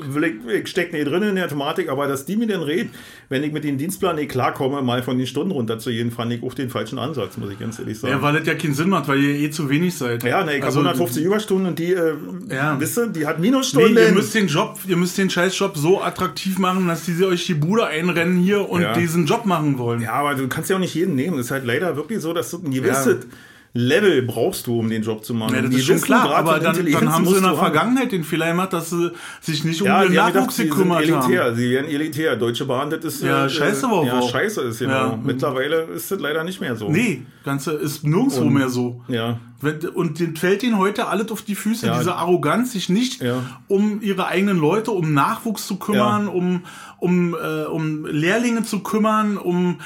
ich 0.62 0.68
stecke 0.68 0.96
nicht 0.96 1.06
drin 1.10 1.22
in 1.22 1.34
der 1.36 1.48
Thematik, 1.48 1.88
aber 1.90 2.06
dass 2.06 2.24
die 2.24 2.36
mir 2.36 2.46
dann 2.46 2.62
reden, 2.62 2.90
wenn 3.28 3.42
ich 3.44 3.52
mit 3.52 3.64
dem 3.64 3.76
Dienstplan 3.76 4.16
nicht 4.16 4.30
klarkomme, 4.30 4.80
mal 4.80 5.02
von 5.02 5.18
den 5.18 5.26
Stunden 5.26 5.50
runterzugehen, 5.52 6.10
fand 6.10 6.32
ich 6.32 6.42
auch 6.42 6.54
den 6.54 6.70
falschen 6.70 6.98
Ansatz, 6.98 7.36
muss 7.36 7.50
ich 7.50 7.58
ganz 7.58 7.78
ehrlich 7.78 7.98
sagen. 7.98 8.14
Ja, 8.14 8.22
weil 8.22 8.32
das 8.38 8.46
ja 8.46 8.54
keinen 8.54 8.72
Sinn 8.74 8.88
macht, 8.88 9.08
weil 9.08 9.22
ihr 9.22 9.34
eh 9.34 9.50
zu 9.50 9.68
wenig 9.68 9.94
seid. 9.94 10.22
Ja, 10.24 10.42
ne, 10.44 10.56
ich 10.56 10.64
Also, 10.64 10.78
habe 10.78 10.88
150 10.88 11.24
Überstunden 11.24 11.66
und 11.66 11.78
die, 11.78 11.92
äh, 11.92 12.14
Ja. 12.50 12.80
wisst 12.80 12.96
ihr, 12.98 13.06
die 13.08 13.26
hat 13.26 13.38
Nee, 13.38 13.48
Minusstunden. 13.48 13.96
ihr 13.96 14.12
müsst 14.12 14.34
den 14.34 14.46
Job, 14.46 14.78
ihr 14.86 14.96
müsst 14.96 15.18
den 15.18 15.28
Scheißjob 15.28 15.76
so 15.76 16.00
attraktiv 16.02 16.58
machen, 16.58 16.88
dass 16.88 17.04
die 17.04 17.22
euch 17.24 17.44
die 17.46 17.54
Bude 17.54 17.86
einrennen 17.86 18.38
hier 18.38 18.68
und 18.70 18.80
Ja. 18.80 18.94
diesen 18.94 19.26
Job 19.26 19.44
machen 19.44 19.76
wollen. 19.78 20.00
ja, 20.00 20.12
aber 20.14 20.34
du 20.34 20.48
kannst 20.48 20.70
ja 20.70 20.76
auch 20.76 20.80
nicht 20.80 20.94
jeden 20.94 21.14
nehmen. 21.14 21.36
Das 21.36 21.46
ist 21.46 21.50
halt 21.52 21.66
leider 21.66 21.96
wirklich 21.96 22.20
so, 22.20 22.32
dass 22.32 22.50
du 22.50 22.58
ein 22.64 22.70
gewisses 22.70 23.26
Level 23.78 24.22
brauchst 24.22 24.66
du, 24.66 24.78
um 24.80 24.90
den 24.90 25.02
Job 25.02 25.24
zu 25.24 25.34
machen. 25.34 25.54
Ja, 25.54 25.62
das 25.62 25.72
ist 25.74 25.84
schon 25.86 26.00
klar, 26.00 26.26
Grad 26.26 26.36
aber 26.38 26.58
dann, 26.58 26.84
dann 26.90 27.12
haben 27.12 27.26
sie 27.26 27.36
in 27.36 27.42
der. 27.42 27.54
Vergangenheit 27.54 28.10
den 28.12 28.24
Fehler 28.24 28.48
gemacht, 28.48 28.72
dass 28.72 28.90
sie 28.90 29.10
sich 29.40 29.64
nicht 29.64 29.80
um 29.82 29.86
Ja, 29.88 30.02
den 30.04 30.14
Nachwuchs 30.14 30.56
gekümmert 30.56 31.02
elitär. 31.02 31.44
haben. 31.44 31.56
Sie 31.56 31.70
werden 31.70 31.88
elitär. 31.88 32.36
Deutsche 32.36 32.64
Bahn, 32.64 32.90
das 32.90 33.04
ist 33.04 33.22
Ja, 33.22 33.46
äh, 33.46 33.50
scheiße 33.50 33.86
aber 33.86 34.04
Ja, 34.04 34.18
auch. 34.18 34.30
scheiße 34.30 34.62
ist 34.62 34.78
genau. 34.80 34.92
Ja. 34.92 35.18
Mittlerweile 35.22 35.82
ist 35.94 36.10
das 36.10 36.18
leider 36.20 36.42
nicht 36.44 36.60
mehr 36.60 36.74
so. 36.76 36.88
Nee, 36.90 37.22
Ganze 37.44 37.72
ist 37.72 38.04
nirgendwo 38.04 38.40
Und- 38.42 38.52
mehr 38.54 38.68
so. 38.68 39.00
Ja. 39.08 39.38
Und 39.94 40.20
den 40.20 40.36
fällt 40.36 40.62
ihnen 40.62 40.78
heute 40.78 41.08
alles 41.08 41.32
auf 41.32 41.42
die 41.42 41.56
Füße. 41.56 41.86
Ja. 41.88 41.98
Diese 41.98 42.14
Arroganz, 42.14 42.72
sich 42.72 42.88
nicht 42.88 43.20
Ja. 43.20 43.42
um 43.66 44.00
ihre 44.00 44.26
eigenen 44.26 44.56
Leute, 44.56 44.92
um 44.92 45.12
Nachwuchs 45.14 45.66
zu 45.66 45.76
kümmern, 45.80 46.26
Ja. 46.26 46.32
um, 46.32 46.62
um, 46.98 47.34
äh, 47.34 47.64
um 47.64 48.06
Lehrlinge 48.06 48.62
zu 48.62 48.80
kümmern, 48.84 49.36
um 49.36 49.80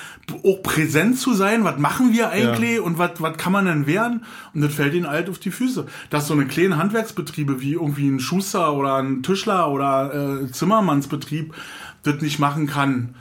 auch 0.45 0.63
präsent 0.63 1.19
zu 1.19 1.33
sein. 1.33 1.65
Was 1.65 1.79
machen 1.79 2.13
wir 2.13 2.29
eigentlich 2.29 2.81
und 2.81 2.99
was, 2.99 3.13
was 3.21 3.39
kann 3.39 3.53
man 3.53 3.65
denn 3.65 3.87
werden? 3.87 4.25
Und 4.53 4.61
das 4.61 4.75
fällt 4.75 4.93
ihnen 4.93 5.07
alt 5.07 5.31
auf 5.31 5.39
die 5.39 5.51
Füße. 5.51 5.87
Dass 6.11 6.27
so 6.29 6.35
eine 6.35 6.45
kleine 6.47 6.77
Handwerksbetriebe 6.77 7.63
wie 7.63 7.73
irgendwie 7.73 8.09
ein 8.09 8.21
Schuster 8.21 8.75
oder 8.75 8.97
ein 8.97 9.23
Tischler 9.23 9.71
oder 9.71 10.43
äh, 10.43 10.53
Zimmermannsbetrieb 10.53 11.55
das 12.03 12.21
nicht 12.21 12.39
machen 12.39 12.67
kann 12.67 13.15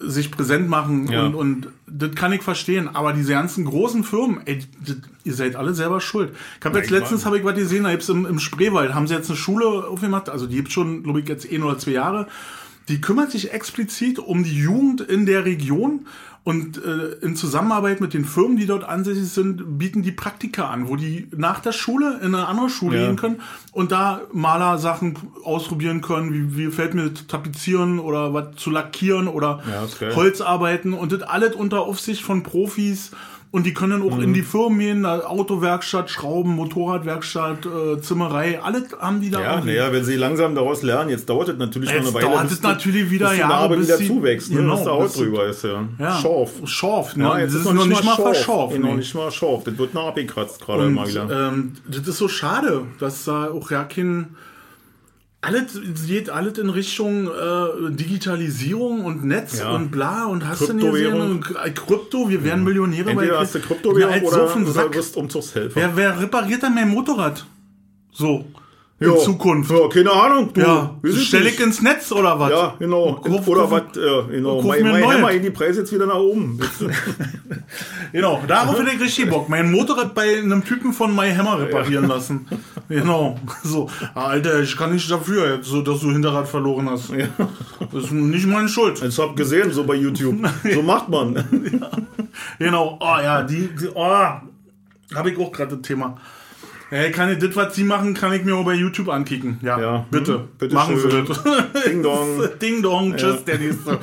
sich 0.00 0.30
präsent 0.30 0.68
machen 0.68 1.10
Ja. 1.10 1.24
und, 1.26 1.34
und 1.34 1.68
das 1.86 2.14
kann 2.14 2.32
ich 2.32 2.42
verstehen. 2.42 2.88
Aber 2.94 3.12
diese 3.12 3.32
ganzen 3.32 3.64
großen 3.64 4.04
Firmen, 4.04 4.40
ey, 4.46 4.60
das, 4.84 4.96
ihr 5.24 5.34
seid 5.34 5.56
alle 5.56 5.74
selber 5.74 6.00
schuld. 6.00 6.34
Ich 6.60 6.64
habe 6.64 6.78
jetzt 6.78 6.90
letztens 6.90 7.26
habe 7.26 7.38
ich 7.38 7.44
was 7.44 7.54
gesehen, 7.54 7.84
da 7.84 7.90
gibt's 7.90 8.08
im, 8.08 8.24
im 8.26 8.38
Spreewald, 8.38 8.94
haben 8.94 9.06
sie 9.06 9.14
jetzt 9.14 9.28
eine 9.28 9.36
Schule 9.36 9.66
aufgemacht, 9.88 10.28
also 10.28 10.46
die 10.46 10.56
gibt's 10.56 10.72
schon, 10.72 11.02
glaube 11.02 11.20
ich, 11.20 11.28
jetzt 11.28 11.50
ein 11.50 11.62
oder 11.62 11.78
zwei 11.78 11.92
Jahre. 11.92 12.28
Die 12.88 13.00
kümmert 13.00 13.30
sich 13.30 13.52
explizit 13.52 14.18
um 14.18 14.44
die 14.44 14.56
Jugend 14.56 15.02
in 15.02 15.26
der 15.26 15.44
Region 15.44 16.06
und 16.48 16.82
äh, 16.82 17.16
in 17.20 17.36
Zusammenarbeit 17.36 18.00
mit 18.00 18.14
den 18.14 18.24
Firmen, 18.24 18.56
die 18.56 18.64
dort 18.64 18.82
ansässig 18.82 19.28
sind, 19.28 19.78
bieten 19.78 20.02
die 20.02 20.12
Praktika 20.12 20.70
an, 20.70 20.88
wo 20.88 20.96
die 20.96 21.28
nach 21.36 21.60
der 21.60 21.72
Schule 21.72 22.20
in 22.22 22.34
eine 22.34 22.46
andere 22.48 22.70
Schule 22.70 22.98
Ja. 22.98 23.06
gehen 23.06 23.16
können 23.16 23.40
und 23.72 23.92
da 23.92 24.22
Malersachen 24.32 25.18
ausprobieren 25.44 26.00
können, 26.00 26.32
wie, 26.32 26.56
wie 26.56 26.64
gefällt 26.64 26.94
mir 26.94 27.10
das 27.10 27.26
tapezieren 27.26 27.98
oder 27.98 28.32
was 28.32 28.56
zu 28.56 28.70
lackieren 28.70 29.28
oder 29.28 29.60
Ja. 30.00 30.14
Holzarbeiten 30.16 30.94
und 30.94 31.12
das 31.12 31.20
alles 31.20 31.54
unter 31.54 31.82
Aufsicht 31.82 32.22
von 32.22 32.42
Profis. 32.42 33.10
Und 33.50 33.64
die 33.64 33.72
können 33.72 34.02
auch 34.02 34.18
in 34.18 34.34
die 34.34 34.42
Firmen 34.42 34.78
gehen, 34.78 35.02
da 35.04 35.20
Autowerkstatt, 35.20 36.10
Schrauben, 36.10 36.54
Motorradwerkstatt, 36.54 37.64
äh, 37.64 37.98
Zimmerei, 38.00 38.60
alles 38.60 38.84
haben 39.00 39.22
die 39.22 39.30
da. 39.30 39.40
Ja, 39.40 39.60
naja, 39.64 39.90
wenn 39.90 40.04
sie 40.04 40.16
langsam 40.16 40.54
daraus 40.54 40.82
lernen, 40.82 41.08
jetzt 41.08 41.30
dauert 41.30 41.48
es 41.48 41.56
natürlich 41.56 41.88
Jetzt 41.90 42.04
noch 42.04 42.14
eine 42.14 42.26
Weile. 42.26 42.34
dauert 42.34 42.50
es 42.52 42.62
natürlich 42.62 43.10
wieder 43.10 43.28
bis 43.28 43.34
die 43.36 43.40
Jahre, 43.40 43.76
bis 43.76 43.86
wieder 43.86 43.96
zuwächst, 44.06 44.50
ne? 44.50 44.56
Genau, 44.58 44.74
dass 44.74 44.84
der 44.84 44.92
Haut 44.92 45.16
drüber 45.16 45.46
ist, 45.46 45.64
ja. 45.64 45.88
Ja. 45.98 46.18
Schorf. 46.20 46.50
Schorf, 46.64 47.16
ne? 47.16 47.24
Ja, 47.24 47.38
das 47.40 47.54
ist 47.54 47.64
noch 47.64 47.86
nicht 47.86 48.04
mal 48.04 48.16
verschorf. 48.16 48.78
Noch 48.78 48.94
nicht 48.96 49.14
mal 49.14 49.30
scharf. 49.30 49.64
Das 49.64 49.78
wird 49.78 49.94
noch 49.94 50.08
abgekratzt 50.08 50.60
gerade 50.60 50.90
mal 50.90 51.08
wieder. 51.08 51.48
ähm, 51.48 51.72
das 51.86 52.06
ist 52.06 52.18
so 52.18 52.28
schade, 52.28 52.82
dass 52.98 53.24
da 53.24 53.50
auch 53.50 53.70
ja 53.70 53.84
kein. 53.84 54.36
Alles 55.48 56.06
geht 56.06 56.30
alles 56.30 56.58
in 56.58 56.68
Richtung 56.70 57.26
äh, 57.28 57.90
Digitalisierung 57.90 59.04
und 59.04 59.24
Netz 59.24 59.58
Ja. 59.58 59.70
und 59.74 59.90
bla 59.90 60.26
und 60.26 60.46
hast 60.46 60.68
du 60.68 60.72
nicht 60.72 60.90
gesehen? 60.90 61.20
Und 61.20 61.40
K- 61.44 61.70
Krypto, 61.70 62.28
wir 62.28 62.44
werden 62.44 62.64
Millionäre 62.64 63.10
Entweder 63.10 63.40
hast 63.40 63.54
du 63.54 63.60
Kryptowährung 63.60 63.98
Mir 64.10 64.10
halt 64.12 64.24
oder, 64.24 64.48
so 64.48 64.70
oder 64.70 64.94
wirst 64.94 65.16
Umzugshelfer. 65.16 65.74
Wer, 65.80 65.96
wer 65.96 66.20
repariert 66.20 66.62
dann 66.62 66.74
mein 66.74 66.88
Motorrad? 66.88 67.46
So. 68.12 68.44
In 69.00 69.10
Ja. 69.10 69.16
Zukunft. 69.16 69.70
Ja, 69.70 69.88
keine 69.88 70.10
Ahnung. 70.10 70.52
Du, 70.52 70.60
Ja. 70.60 70.90
Stell 71.22 71.46
ich 71.46 71.60
ins 71.60 71.80
Netz 71.82 72.10
oder 72.10 72.38
was? 72.40 72.50
Ja, 72.50 72.74
genau. 72.80 73.14
Kauf- 73.14 73.46
oder 73.46 73.70
was, 73.70 73.82
ja, 73.94 74.22
genau. 74.22 74.60
Mein, 74.62 74.82
mein. 74.82 75.04
Hammer 75.06 75.30
in 75.30 75.42
die 75.42 75.50
Preise 75.50 75.80
jetzt 75.80 75.92
wieder 75.92 76.06
nach 76.06 76.16
oben. 76.16 76.58
Genau, 78.12 78.42
darauf 78.48 78.78
hätte 78.80 78.90
ich 78.94 79.00
richtig 79.00 79.28
Bock. 79.28 79.48
Mein 79.50 79.70
Motorrad 79.70 80.14
bei 80.14 80.38
einem 80.38 80.64
Typen 80.64 80.92
von 80.94 81.14
My 81.14 81.30
Hammer 81.34 81.60
reparieren 81.60 82.08
lassen. 82.08 82.46
Genau. 82.88 83.38
So, 83.62 83.90
Alter, 84.14 84.62
ich 84.62 84.74
kann 84.74 84.92
nicht 84.94 85.10
dafür, 85.10 85.56
jetzt, 85.56 85.66
so, 85.66 85.82
dass 85.82 86.00
du 86.00 86.10
Hinterrad 86.10 86.48
verloren 86.48 86.88
hast. 86.88 87.12
Das 87.92 88.04
ist 88.04 88.12
nicht 88.12 88.46
meine 88.46 88.66
Schuld. 88.70 89.02
Ich 89.02 89.18
hab 89.18 89.36
gesehen, 89.36 89.70
so 89.72 89.84
bei 89.84 89.94
YouTube. 89.94 90.36
So 90.72 90.80
macht 90.80 91.10
man. 91.10 91.34
Genau. 92.58 92.96
Oh 92.98 93.16
ja, 93.22 93.42
die, 93.42 93.68
die 93.78 93.88
oh, 93.94 94.00
habe 94.06 95.30
ich 95.30 95.38
auch 95.38 95.52
gerade 95.52 95.76
das 95.76 95.86
Thema. 95.86 96.16
Hey, 96.90 97.10
kann 97.12 97.30
ich 97.30 97.38
das, 97.38 97.54
was 97.54 97.74
sie 97.74 97.84
machen, 97.84 98.14
kann 98.14 98.32
ich 98.32 98.44
mir 98.44 98.56
auch 98.56 98.64
bei 98.64 98.74
YouTube 98.74 99.08
ankicken. 99.10 99.58
Ja, 99.62 99.78
Ja. 99.78 100.06
bitte. 100.10 100.34
Hm, 100.38 100.48
bitte 100.58 100.74
machen 100.74 100.98
schön. 100.98 101.10
Sie 101.10 101.24
das. 101.24 101.42
Ding 101.86 102.02
dong. 102.02 102.40
Ding 102.62 102.82
dong, 102.82 103.16
tschüss, 103.16 103.44
der 103.44 103.58
nächste. 103.58 103.98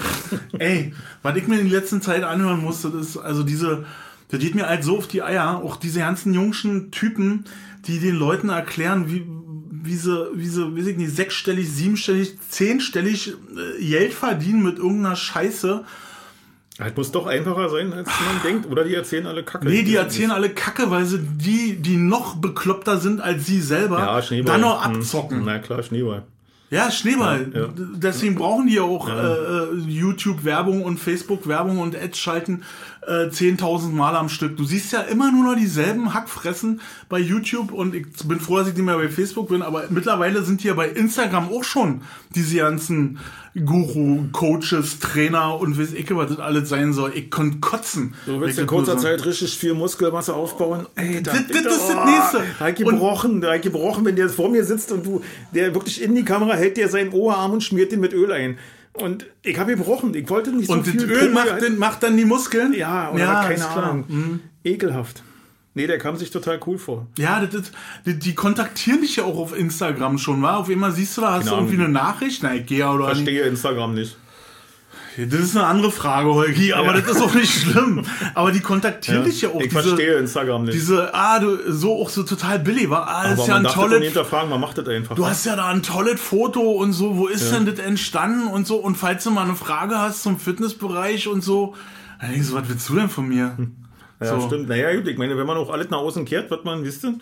Ey, 0.59 0.93
was 1.23 1.35
ich 1.35 1.47
mir 1.47 1.59
in 1.59 1.69
der 1.69 1.79
letzten 1.79 2.01
Zeit 2.01 2.23
anhören 2.23 2.61
musste, 2.61 2.89
das 2.91 3.07
ist 3.09 3.17
also 3.17 3.41
diese, 3.43 3.85
das 4.29 4.39
geht 4.39 4.53
mir 4.53 4.67
halt 4.67 4.83
so 4.83 4.97
auf 4.99 5.07
die 5.07 5.23
Eier, 5.23 5.61
auch 5.63 5.77
diese 5.77 5.99
ganzen 5.99 6.33
jungschen 6.33 6.91
Typen, 6.91 7.45
die 7.87 7.99
den 7.99 8.15
Leuten 8.15 8.49
erklären, 8.49 9.11
wie, 9.11 9.25
wie 9.71 9.95
sie, 9.95 10.27
wie 10.35 10.47
sie, 10.47 10.77
weiß 10.77 10.85
ich 10.87 10.97
nicht, 10.97 11.15
sechsstellig, 11.15 11.67
siebenstellig, 11.69 12.37
zehnstellig 12.49 13.33
äh, 13.79 13.83
Geld 13.83 14.13
verdienen 14.13 14.63
mit 14.63 14.77
irgendeiner 14.77 15.15
Scheiße. 15.15 15.83
Das 16.77 16.93
muss 16.95 17.11
doch 17.11 17.25
einfacher 17.27 17.69
sein, 17.69 17.93
als 17.93 18.07
man 18.07 18.41
denkt. 18.43 18.69
Oder 18.69 18.83
die 18.83 18.95
erzählen 18.95 19.25
alle 19.27 19.43
Kacke. 19.43 19.65
Nee, 19.67 19.83
die 19.83 19.95
erzählen 19.95 20.31
alle 20.31 20.49
Kacke, 20.49 20.91
weil 20.91 21.05
sie 21.05 21.19
die, 21.19 21.77
die 21.77 21.95
noch 21.95 22.35
bekloppter 22.35 22.97
sind 22.97 23.21
als 23.21 23.45
sie 23.45 23.61
selber, 23.61 23.99
ja, 23.99 24.21
Schneeball. 24.21 24.51
dann 24.53 24.61
noch 24.61 24.85
Hm. 24.85 24.95
abzocken. 24.97 25.43
Na 25.45 25.59
klar, 25.59 25.81
Schneeball. 25.83 26.23
Ja, 26.71 26.91
Schneeball. 26.91 27.51
Ja, 27.53 27.59
ja. 27.61 27.69
Deswegen 27.77 28.35
brauchen 28.35 28.67
die 28.67 28.73
ja 28.73 28.81
auch 28.81 29.07
äh, 29.07 29.11
äh, 29.13 29.75
YouTube-Werbung 29.87 30.83
und 30.83 30.99
Facebook-Werbung 30.99 31.77
und 31.79 31.95
Ads 31.95 32.17
schalten 32.17 32.63
äh, 33.07 33.29
10.000 33.29 33.91
Mal 33.91 34.15
am 34.15 34.29
Stück. 34.29 34.57
Du 34.57 34.63
siehst 34.65 34.91
ja 34.91 35.01
immer 35.01 35.31
nur 35.31 35.43
noch 35.43 35.55
dieselben 35.59 36.13
Hackfressen 36.13 36.81
bei 37.09 37.19
YouTube 37.19 37.71
und 37.71 37.93
ich 37.95 38.05
bin 38.25 38.39
froh, 38.39 38.57
dass 38.57 38.67
ich 38.69 38.73
nicht 38.75 38.83
mehr 38.85 38.97
bei 38.97 39.09
Facebook 39.09 39.49
bin, 39.49 39.61
aber 39.61 39.83
mittlerweile 39.89 40.43
sind 40.43 40.61
hier 40.61 40.75
bei 40.75 40.89
Instagram 40.89 41.49
auch 41.49 41.63
schon 41.63 42.01
diese 42.35 42.57
ganzen 42.57 43.19
Guru, 43.65 44.25
Coaches, 44.33 44.99
Trainer 44.99 45.57
und 45.59 45.79
weiß 45.79 45.93
ich, 45.93 46.13
was 46.13 46.27
das 46.29 46.39
alles 46.39 46.67
sein 46.67 46.91
soll. 46.91 47.13
Ich 47.15 47.31
konnte 47.31 47.59
kotzen. 47.59 48.13
Du 48.25 48.41
willst 48.41 48.59
in 48.59 48.65
das 48.65 48.69
kurzer 48.73 48.97
Zeit 48.97 49.25
richtig 49.25 49.57
viel 49.57 49.73
Muskelmasse 49.73 50.33
aufbauen. 50.33 50.87
Ey, 50.95 51.23
Das- 51.23 51.35
das 51.47 51.57
ist 51.77 51.89
das 51.89 52.05
Nächste. 52.05 52.37
Und- 52.83 52.91
gebrochen, 52.91 53.39
da 53.39 53.53
hat 53.53 53.61
gebrochen, 53.61 54.03
wenn 54.03 54.17
der 54.17 54.27
vor 54.29 54.49
mir 54.49 54.65
sitzt 54.65 54.91
und 54.91 55.05
du, 55.05 55.21
der 55.53 55.73
wirklich 55.73 56.01
in 56.01 56.15
die 56.15 56.25
Kamera 56.25 56.53
hält, 56.55 56.75
der 56.75 56.89
seinen 56.89 57.11
Oberarm 57.11 57.51
und 57.53 57.63
schmiert 57.63 57.93
den 57.93 58.01
mit 58.01 58.11
Öl 58.13 58.31
ein. 58.33 58.57
Und 58.95 59.25
ich 59.43 59.57
habe 59.59 59.75
gebrochen. 59.75 60.13
Ich 60.13 60.29
wollte 60.29 60.51
nicht 60.51 60.69
Und 60.69 60.85
so 60.85 60.91
das 60.91 61.01
viel 61.01 61.11
Öl 61.11 61.19
Pumpe 61.19 61.33
macht, 61.33 61.51
halten. 61.51 61.65
den, 61.65 61.77
macht 61.77 62.03
dann 62.03 62.17
die 62.17 62.25
Muskeln? 62.25 62.73
Ja, 62.73 63.11
oder 63.11 63.23
ja, 63.23 63.43
keine. 63.43 63.67
Ahnung. 63.67 64.05
Mhm. 64.07 64.39
Ekelhaft. 64.63 65.23
Nee, 65.73 65.87
der 65.87 65.97
kam 65.97 66.15
sich 66.15 66.31
total 66.31 66.59
cool 66.65 66.77
vor. 66.77 67.07
Ja, 67.17 67.45
das 67.45 67.53
ist, 67.53 67.73
die, 68.05 68.17
die 68.17 68.33
kontaktieren 68.33 69.01
dich 69.01 69.17
ja 69.17 69.25
auch 69.25 69.37
auf 69.37 69.57
Instagram 69.57 70.17
schon, 70.17 70.41
wa? 70.41 70.55
Auf 70.55 70.69
einmal 70.69 70.93
siehst 70.93 71.17
du 71.17 71.21
da, 71.21 71.33
hast 71.33 71.39
Keine 71.39 71.49
du 71.49 71.55
irgendwie 71.57 71.83
eine 71.83 71.89
Nachricht? 71.89 72.43
Na, 72.43 72.55
ich 72.55 72.65
gehe 72.65 72.79
ja 72.79 72.93
oder 72.93 73.07
nicht. 73.07 73.15
Verstehe 73.17 73.43
Instagram 73.43 73.93
nicht. 73.93 74.17
Das 75.17 75.39
ist 75.39 75.55
eine 75.55 75.65
andere 75.65 75.91
Frage, 75.91 76.33
Holgi, 76.33 76.73
aber 76.73 76.93
das 76.93 77.09
ist 77.09 77.21
auch 77.21 77.33
nicht 77.33 77.51
schlimm. 77.61 78.03
Aber 78.33 78.51
die 78.51 78.59
kontaktieren 78.59 79.23
dich 79.23 79.41
ja 79.41 79.49
auch. 79.49 79.61
ich 79.61 79.69
diese, 79.69 79.81
verstehe 79.81 80.15
Instagram 80.17 80.63
nicht. 80.65 80.73
diese, 80.75 81.13
ah, 81.13 81.39
du, 81.39 81.71
so 81.71 82.01
auch 82.01 82.09
so 82.09 82.23
total 82.23 82.59
billig, 82.59 82.89
war, 82.89 83.07
ah, 83.07 83.31
ist 83.31 83.47
ja 83.47 83.53
man 83.55 83.65
ein 83.65 83.71
tolles, 83.71 84.03
hinterfragen, 84.03 84.49
man 84.49 84.59
macht 84.59 84.77
das 84.77 84.87
einfach. 84.87 85.15
du 85.15 85.25
hast 85.25 85.45
ja 85.45 85.55
da 85.55 85.67
ein 85.67 85.83
tolles 85.83 86.19
Foto 86.19 86.59
und 86.71 86.91
so, 86.91 87.17
wo 87.17 87.27
ist 87.27 87.53
denn 87.53 87.65
das 87.65 87.79
entstanden 87.79 88.47
und 88.47 88.67
so, 88.67 88.75
und 88.77 88.95
falls 88.95 89.23
du 89.23 89.31
mal 89.31 89.43
eine 89.43 89.55
Frage 89.55 89.97
hast 89.99 90.21
zum 90.23 90.37
Fitnessbereich 90.37 91.27
und 91.27 91.43
so, 91.43 91.75
dann 92.19 92.31
denkst 92.31 92.49
du, 92.49 92.55
was 92.55 92.67
willst 92.67 92.89
du 92.89 92.95
denn 92.95 93.09
von 93.09 93.27
mir? 93.27 93.57
Ja, 94.19 94.39
So. 94.39 94.47
stimmt. 94.47 94.69
Naja, 94.69 94.93
gut, 94.95 95.07
ich 95.07 95.17
meine, 95.17 95.37
wenn 95.37 95.47
man 95.47 95.57
auch 95.57 95.69
alles 95.69 95.89
nach 95.89 95.99
außen 95.99 96.25
kehrt, 96.25 96.49
wird 96.49 96.65
man, 96.65 96.83
wisst 96.83 97.03
ihr, 97.03 97.15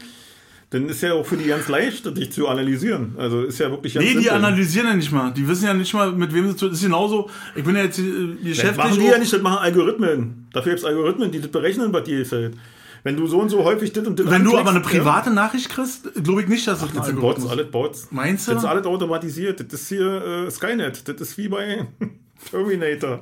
dann 0.73 0.89
ist 0.89 1.01
ja 1.01 1.13
auch 1.13 1.25
für 1.25 1.37
die 1.37 1.45
ganz 1.45 1.67
leicht, 1.67 2.17
dich 2.17 2.31
zu 2.31 2.47
analysieren. 2.47 3.13
Also 3.17 3.43
ist 3.43 3.59
ja 3.59 3.69
wirklich 3.69 3.93
ganz 3.93 4.05
Nee, 4.05 4.13
die 4.13 4.23
simpel. 4.23 4.31
analysieren 4.37 4.87
ja 4.87 4.95
nicht 4.95 5.11
mal. 5.11 5.31
Die 5.31 5.47
wissen 5.47 5.65
ja 5.65 5.73
nicht 5.73 5.93
mal, 5.93 6.11
mit 6.11 6.33
wem 6.33 6.47
sie 6.49 6.55
zu. 6.55 6.67
Das 6.67 6.77
ist 6.79 6.83
genauso. 6.83 7.29
Ich 7.55 7.63
bin 7.63 7.75
ja 7.75 7.83
jetzt 7.83 7.99
äh, 7.99 8.03
Das 8.43 8.75
machen 8.75 8.99
die 8.99 9.05
ja 9.05 9.17
nicht, 9.19 9.31
das 9.31 9.41
machen 9.41 9.59
Algorithmen. 9.59 10.47
Dafür 10.51 10.71
gibt 10.71 10.79
es 10.79 10.85
Algorithmen, 10.85 11.31
die 11.31 11.39
das 11.41 11.51
berechnen, 11.51 11.93
was 11.93 12.03
dir 12.05 12.17
gefällt. 12.19 12.55
Wenn 13.03 13.17
du 13.17 13.27
so 13.27 13.39
und 13.39 13.49
so 13.49 13.63
häufig 13.65 13.91
das 13.93 14.07
und 14.07 14.17
das 14.19 14.29
Wenn 14.31 14.43
du 14.45 14.57
aber 14.57 14.69
eine 14.71 14.79
private 14.79 15.29
Nachricht 15.29 15.69
kriegst, 15.69 16.09
glaube 16.23 16.41
ich 16.41 16.47
nicht, 16.47 16.65
dass 16.67 16.79
das, 16.79 16.89
Ja, 16.89 16.95
das 16.95 17.05
ein 17.09 17.15
sind 17.15 17.21
Bots, 17.21 17.45
alles 17.47 17.69
Bots. 17.69 18.07
Meinst 18.11 18.47
du? 18.47 18.53
Das 18.53 18.63
ist 18.63 18.69
alles 18.69 18.85
automatisiert. 18.85 19.59
Das 19.59 19.81
ist 19.81 19.89
hier 19.89 20.45
äh, 20.47 20.49
Skynet. 20.51 21.07
Das 21.07 21.15
ist 21.21 21.37
wie 21.37 21.49
bei 21.49 21.85
Terminator. 22.49 23.21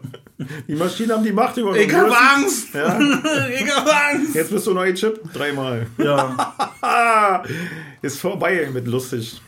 Die 0.67 0.75
Maschinen 0.75 1.11
haben 1.11 1.23
die 1.23 1.31
Macht 1.31 1.57
über 1.57 1.75
Ich 1.75 1.85
uns. 1.85 1.93
hab 1.95 2.07
Du 2.07 2.13
hast- 2.13 2.35
Angst! 2.37 2.73
Ja. 2.73 2.99
ich 3.61 3.75
hab 3.75 4.13
Angst! 4.13 4.35
Jetzt 4.35 4.51
bist 4.51 4.67
du 4.67 4.73
neu 4.73 4.93
Chip. 4.93 5.19
Dreimal. 5.33 5.87
Ja. 5.97 6.35
Ist 8.01 8.19
vorbei 8.19 8.69
mit 8.73 8.87
lustig. 8.87 9.41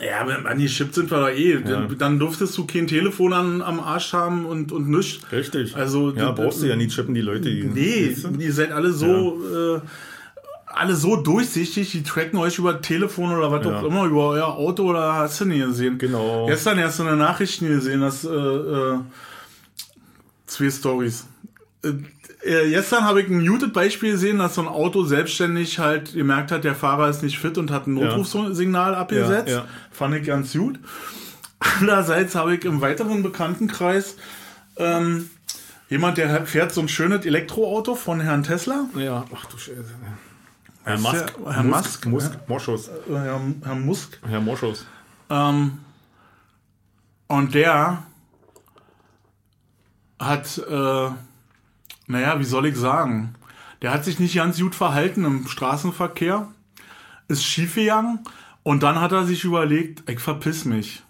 ja, 0.00 0.20
an 0.26 0.58
die 0.58 0.66
Chips 0.66 0.94
sind 0.96 1.10
wir 1.10 1.18
da 1.20 1.30
eh. 1.30 1.58
Dann, 1.62 1.96
dann 1.98 2.18
durftest 2.18 2.56
du 2.58 2.66
kein 2.66 2.86
Telefon 2.86 3.32
an, 3.32 3.62
am 3.62 3.80
Arsch 3.80 4.12
haben 4.12 4.44
und, 4.46 4.72
und 4.72 4.88
nichts. 4.90 5.20
Richtig. 5.32 5.74
Also, 5.76 6.10
ja, 6.10 6.32
d- 6.32 6.42
brauchst 6.42 6.62
du 6.62 6.66
ja 6.66 6.76
nie 6.76 6.88
chippen, 6.88 7.14
die 7.14 7.20
Leute. 7.22 7.48
Die, 7.50 7.64
Nee, 7.64 8.10
Weißt 8.12 8.24
du? 8.24 8.40
ihr 8.40 8.52
seid 8.52 8.72
alle 8.72 8.92
so, 8.92 9.40
äh, 9.76 9.80
alle 10.66 10.94
so 10.94 11.16
durchsichtig, 11.16 11.92
die 11.92 12.02
tracken 12.02 12.38
euch 12.38 12.58
über 12.58 12.82
Telefon 12.82 13.32
oder 13.34 13.50
was 13.50 13.64
Ja. 13.64 13.78
auch 13.78 13.84
immer, 13.84 14.04
über 14.04 14.28
euer 14.28 14.48
Auto 14.48 14.82
oder 14.90 15.14
hast 15.14 15.40
du 15.40 15.46
nie 15.46 15.60
gesehen. 15.60 15.96
Genau. 15.96 16.46
Gestern 16.46 16.78
erst 16.78 17.00
in 17.00 17.06
der 17.06 17.16
Nachrichten 17.16 17.66
gesehen, 17.68 18.02
dass 18.02 18.24
äh, 18.24 18.28
äh, 18.28 18.98
zwei 20.46 20.70
Stories. 20.70 21.26
Äh, 21.84 21.88
äh, 22.42 22.70
gestern 22.70 23.04
habe 23.04 23.22
ich 23.22 23.28
ein 23.28 23.40
Muted-Beispiel 23.44 24.12
gesehen, 24.12 24.38
dass 24.38 24.54
so 24.54 24.62
ein 24.62 24.68
Auto 24.68 25.04
selbstständig 25.04 25.78
halt 25.78 26.12
gemerkt 26.14 26.50
hat, 26.52 26.64
der 26.64 26.74
Fahrer 26.74 27.08
ist 27.08 27.22
nicht 27.22 27.38
fit 27.38 27.58
und 27.58 27.70
hat 27.70 27.86
ein 27.86 27.94
Notrufsignal 27.94 28.94
abgesetzt. 28.94 29.48
Ja, 29.48 29.58
ja. 29.58 29.64
Fand 29.90 30.14
ich 30.14 30.26
ganz 30.26 30.52
gut. 30.52 30.78
Andererseits 31.58 32.34
habe 32.34 32.54
ich 32.54 32.64
im 32.64 32.80
weiteren 32.80 33.22
Bekanntenkreis 33.22 34.16
ähm, 34.76 35.30
jemand, 35.88 36.18
der 36.18 36.46
fährt 36.46 36.72
so 36.72 36.80
ein 36.82 36.88
schönes 36.88 37.24
Elektroauto 37.24 37.94
von 37.94 38.20
Herrn 38.20 38.42
Tesla. 38.42 38.86
Ja, 38.96 39.24
ach 39.34 39.46
du 39.46 39.56
Scheiße. 39.58 39.84
Herr 40.84 40.98
Musk. 40.98 41.34
der- 41.44 41.52
Herr 41.54 41.62
Musk, 41.64 42.06
Musk. 42.06 42.32
ja. 42.34 42.40
Moschus. 42.46 42.90
Herr, 43.08 43.40
Herr 43.64 43.74
Musk. 43.74 44.18
Herr 44.28 44.40
Moschus. 44.40 44.86
Ähm, 45.30 45.78
und 47.26 47.54
der 47.54 48.04
hat, 50.18 50.58
äh, 50.58 51.08
naja, 52.06 52.38
wie 52.38 52.44
soll 52.44 52.66
ich 52.66 52.76
sagen, 52.76 53.34
der 53.82 53.92
hat 53.92 54.04
sich 54.04 54.18
nicht 54.18 54.34
ganz 54.36 54.58
gut 54.60 54.74
verhalten 54.74 55.24
im 55.24 55.46
Straßenverkehr, 55.46 56.48
ist 57.28 57.44
schiefgegangen 57.44 58.20
und 58.62 58.82
dann 58.82 59.00
hat 59.00 59.12
er 59.12 59.24
sich 59.24 59.44
überlegt, 59.44 60.08
ich 60.10 60.20
verpiss 60.20 60.64
mich. 60.64 61.02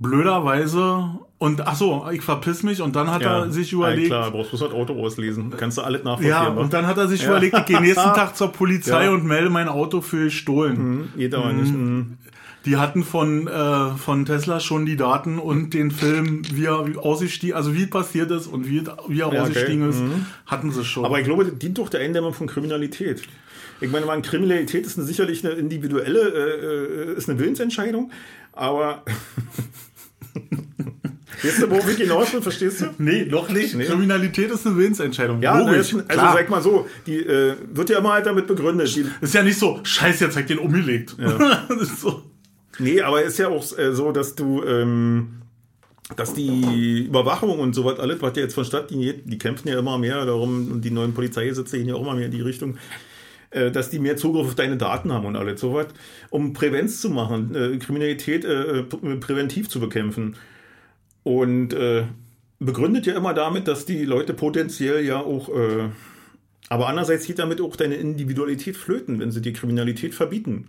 Blöderweise 0.00 1.08
und 1.38 1.66
ach 1.66 1.74
so, 1.74 2.06
ich 2.12 2.22
verpiss 2.22 2.62
mich 2.62 2.80
und 2.80 2.94
dann 2.94 3.10
hat 3.10 3.22
er 3.22 3.50
sich 3.50 3.72
überlegt, 3.72 4.10
Ja, 4.10 4.20
klar, 4.20 4.30
brauchst 4.30 4.50
bloß 4.50 4.60
das 4.60 4.72
Auto 4.72 4.94
auslesen. 5.04 5.52
Kannst 5.56 5.76
du 5.78 5.82
alles 5.82 6.04
nachvollziehen. 6.04 6.30
ja, 6.30 6.54
wa? 6.54 6.60
und 6.60 6.72
dann 6.72 6.86
hat 6.86 6.98
er 6.98 7.08
sich 7.08 7.24
überlegt, 7.24 7.56
ich 7.58 7.64
gehe 7.66 7.80
nächsten 7.80 8.02
Tag 8.14 8.36
zur 8.36 8.52
Polizei 8.52 9.06
Ja. 9.06 9.10
und 9.10 9.24
melde 9.24 9.50
mein 9.50 9.68
Auto 9.68 10.00
für 10.00 10.24
gestohlen. 10.24 11.12
Geht 11.16 11.34
aber 11.34 11.52
nicht. 11.52 11.72
Mhm. 11.74 12.18
Die 12.64 12.76
hatten 12.76 13.04
von, 13.04 13.46
äh, 13.46 13.96
von 13.96 14.26
Tesla 14.26 14.60
schon 14.60 14.84
die 14.84 14.96
Daten 14.96 15.38
und 15.38 15.74
den 15.74 15.90
Film, 15.90 16.42
wie 16.52 16.66
er 16.66 16.84
ausgestiegen, 16.98 17.56
also 17.56 17.74
wie 17.74 17.86
passiert 17.86 18.30
ist 18.30 18.46
und 18.46 18.66
wie, 18.66 18.82
wie 19.08 19.20
er 19.20 19.32
Ja, 19.32 19.42
ausgestiegen 19.42 19.88
okay. 19.88 19.96
ist, 19.96 20.02
hatten 20.46 20.72
sie 20.72 20.84
schon. 20.84 21.04
Aber 21.04 21.18
ich 21.18 21.24
glaube, 21.24 21.44
das 21.44 21.58
dient 21.58 21.78
doch 21.78 21.88
der 21.88 22.00
Eindämmung 22.00 22.34
von 22.34 22.46
Kriminalität. 22.46 23.22
Ich 23.80 23.90
meine, 23.90 24.06
man, 24.06 24.22
Kriminalität 24.22 24.86
ist 24.86 24.98
eine, 24.98 25.06
sicherlich 25.06 25.46
eine 25.46 25.54
individuelle, 25.54 26.20
äh, 26.20 27.10
äh, 27.12 27.16
ist 27.16 27.28
eine 27.28 27.38
Willensentscheidung, 27.38 28.10
aber. 28.52 29.04
du, 31.42 31.70
worauf 31.70 31.88
ich 31.88 31.98
hinaus 31.98 32.32
will, 32.32 32.42
verstehst 32.42 32.80
du? 32.80 32.86
nee, 32.98 33.24
noch 33.24 33.48
nicht. 33.48 33.76
Nee. 33.76 33.84
Kriminalität 33.84 34.50
ist 34.50 34.66
eine 34.66 34.76
Willensentscheidung. 34.76 35.40
Ja, 35.40 35.58
Logisch. 35.58 35.92
ne, 35.92 36.04
also 36.08 36.20
sag 36.20 36.50
mal 36.50 36.60
so, 36.60 36.88
die 37.06 37.18
äh, 37.18 37.54
wird 37.72 37.90
ja 37.90 37.98
immer 37.98 38.14
halt 38.14 38.26
damit 38.26 38.48
begründet. 38.48 38.94
Die, 38.96 39.06
ist 39.20 39.34
ja 39.34 39.44
nicht 39.44 39.58
so, 39.58 39.78
scheiße, 39.82 40.24
jetzt 40.24 40.36
ich 40.36 40.46
den 40.46 40.58
umgelegt. 40.58 41.16
ist 41.80 42.00
so. 42.00 42.24
Nee, 42.78 43.00
aber 43.00 43.22
ist 43.22 43.38
ja 43.38 43.48
auch 43.48 43.64
äh, 43.78 43.92
so, 43.92 44.12
dass 44.12 44.34
du, 44.34 44.62
ähm, 44.64 45.42
dass 46.16 46.34
die 46.34 47.04
Überwachung 47.06 47.58
und 47.58 47.74
sowas 47.74 47.98
alles, 47.98 48.22
was 48.22 48.36
ja 48.36 48.42
jetzt 48.42 48.54
vonstatten 48.54 49.00
geht, 49.00 49.30
die 49.30 49.38
kämpfen 49.38 49.68
ja 49.68 49.78
immer 49.78 49.98
mehr 49.98 50.24
darum, 50.24 50.72
und 50.72 50.80
die 50.82 50.90
neuen 50.90 51.14
Polizeigesetze 51.14 51.78
gehen 51.78 51.88
ja 51.88 51.94
auch 51.94 52.02
immer 52.02 52.14
mehr 52.14 52.26
in 52.26 52.32
die 52.32 52.40
Richtung, 52.40 52.78
äh, 53.50 53.70
dass 53.70 53.90
die 53.90 53.98
mehr 53.98 54.16
Zugriff 54.16 54.46
auf 54.46 54.54
deine 54.54 54.76
Daten 54.76 55.12
haben 55.12 55.26
und 55.26 55.36
alles 55.36 55.60
sowas, 55.60 55.88
um 56.30 56.52
Prävenz 56.52 57.00
zu 57.00 57.10
machen, 57.10 57.54
äh, 57.54 57.76
Kriminalität 57.78 58.44
äh, 58.44 58.84
prä- 58.88 59.20
präventiv 59.20 59.68
zu 59.68 59.80
bekämpfen. 59.80 60.36
Und 61.24 61.74
äh, 61.74 62.04
begründet 62.58 63.06
ja 63.06 63.14
immer 63.14 63.34
damit, 63.34 63.68
dass 63.68 63.84
die 63.84 64.04
Leute 64.04 64.32
potenziell 64.34 65.04
ja 65.04 65.18
auch, 65.20 65.48
äh, 65.50 65.90
aber 66.70 66.88
andererseits 66.88 67.26
geht 67.26 67.38
damit 67.38 67.60
auch 67.60 67.76
deine 67.76 67.96
Individualität 67.96 68.76
flöten, 68.76 69.18
wenn 69.20 69.30
sie 69.30 69.42
die 69.42 69.52
Kriminalität 69.52 70.14
verbieten. 70.14 70.68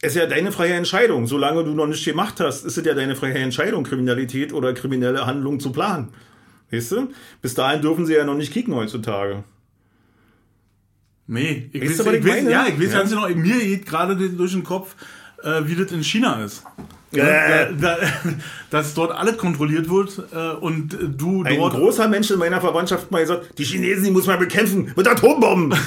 Es 0.00 0.14
ist 0.14 0.20
ja 0.20 0.26
deine 0.26 0.52
freie 0.52 0.74
Entscheidung. 0.74 1.26
Solange 1.26 1.64
du 1.64 1.72
noch 1.72 1.86
nicht 1.86 2.04
gemacht 2.04 2.38
hast, 2.40 2.64
ist 2.64 2.78
es 2.78 2.84
ja 2.84 2.94
deine 2.94 3.16
freie 3.16 3.34
Entscheidung, 3.34 3.82
Kriminalität 3.84 4.52
oder 4.52 4.72
kriminelle 4.72 5.26
Handlungen 5.26 5.58
zu 5.58 5.72
planen. 5.72 6.08
Weißt 6.70 6.92
du? 6.92 7.08
Bis 7.42 7.54
dahin 7.54 7.82
dürfen 7.82 8.06
sie 8.06 8.14
ja 8.14 8.24
noch 8.24 8.36
nicht 8.36 8.52
kicken 8.52 8.74
heutzutage. 8.74 9.42
Nee, 11.26 11.68
ich 11.72 11.82
Weißt 11.82 12.06
weiß, 12.06 12.14
ich 12.14 12.24
ich 12.24 12.26
weiß, 12.26 12.44
ja, 12.44 12.66
ich 12.68 12.80
weiß 12.80 12.92
Ja. 12.92 12.98
ganz 12.98 13.10
genau, 13.10 13.28
mir 13.28 13.58
geht 13.58 13.86
gerade 13.86 14.16
durch 14.16 14.52
den 14.52 14.64
Kopf, 14.64 14.94
äh, 15.42 15.62
wie 15.64 15.74
das 15.74 15.92
in 15.92 16.02
China 16.02 16.42
ist. 16.44 16.62
Äh. 17.12 17.18
Da, 17.18 17.64
da, 17.72 17.96
dass 18.70 18.94
dort 18.94 19.12
alles 19.12 19.36
kontrolliert 19.36 19.90
wird 19.90 20.22
äh, 20.32 20.52
und 20.56 20.96
du 21.18 21.42
Ein 21.42 21.56
dort 21.56 21.74
großer 21.74 22.06
Mensch 22.08 22.30
in 22.30 22.38
meiner 22.38 22.60
Verwandtschaft 22.60 23.10
mal 23.10 23.20
gesagt, 23.20 23.58
die 23.58 23.64
Chinesen, 23.64 24.04
die 24.04 24.10
muss 24.10 24.26
man 24.26 24.38
bekämpfen 24.38 24.92
mit 24.94 25.08
Atombomben. 25.08 25.78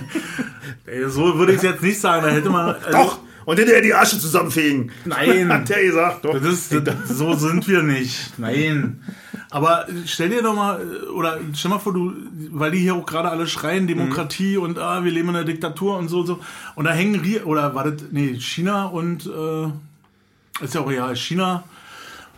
Ey, 0.86 1.08
so 1.08 1.38
würde 1.38 1.52
ich 1.52 1.58
es 1.58 1.64
jetzt 1.64 1.82
nicht 1.82 2.00
sagen. 2.00 2.24
Da 2.26 2.30
hätte 2.30 2.50
man. 2.50 2.74
Also, 2.74 2.90
Doch! 2.90 3.18
Und 3.46 3.58
hinterher 3.58 3.82
die 3.82 3.94
Asche 3.94 4.18
zusammenfegen. 4.18 4.92
Nein. 5.04 5.48
Hat 5.52 5.68
der 5.68 5.82
gesagt. 5.82 6.24
Doch. 6.24 6.34
Das 6.34 6.44
ist, 6.44 6.72
das, 6.86 7.08
so 7.08 7.34
sind 7.34 7.66
wir 7.68 7.82
nicht. 7.82 8.38
Nein. 8.38 9.00
Aber 9.50 9.86
stell 10.06 10.28
dir 10.28 10.42
doch 10.42 10.54
mal, 10.54 10.80
oder 11.14 11.38
stell 11.54 11.70
mal 11.70 11.78
vor, 11.78 11.92
du, 11.92 12.12
weil 12.50 12.70
die 12.70 12.78
hier 12.78 12.94
auch 12.94 13.06
gerade 13.06 13.30
alle 13.30 13.46
schreien, 13.48 13.86
Demokratie 13.88 14.56
und 14.56 14.78
ah, 14.78 15.02
wir 15.02 15.10
leben 15.10 15.30
in 15.30 15.36
einer 15.36 15.44
Diktatur 15.44 15.98
und 15.98 16.08
so 16.08 16.20
und 16.20 16.26
so. 16.26 16.40
Und 16.76 16.84
da 16.84 16.92
hängen, 16.92 17.20
oder 17.44 17.74
war 17.74 17.90
das, 17.90 18.02
nee, 18.12 18.34
China 18.38 18.84
und, 18.86 19.26
äh, 19.26 20.64
ist 20.64 20.74
ja 20.74 20.82
auch 20.82 20.88
real, 20.88 21.16
China. 21.16 21.64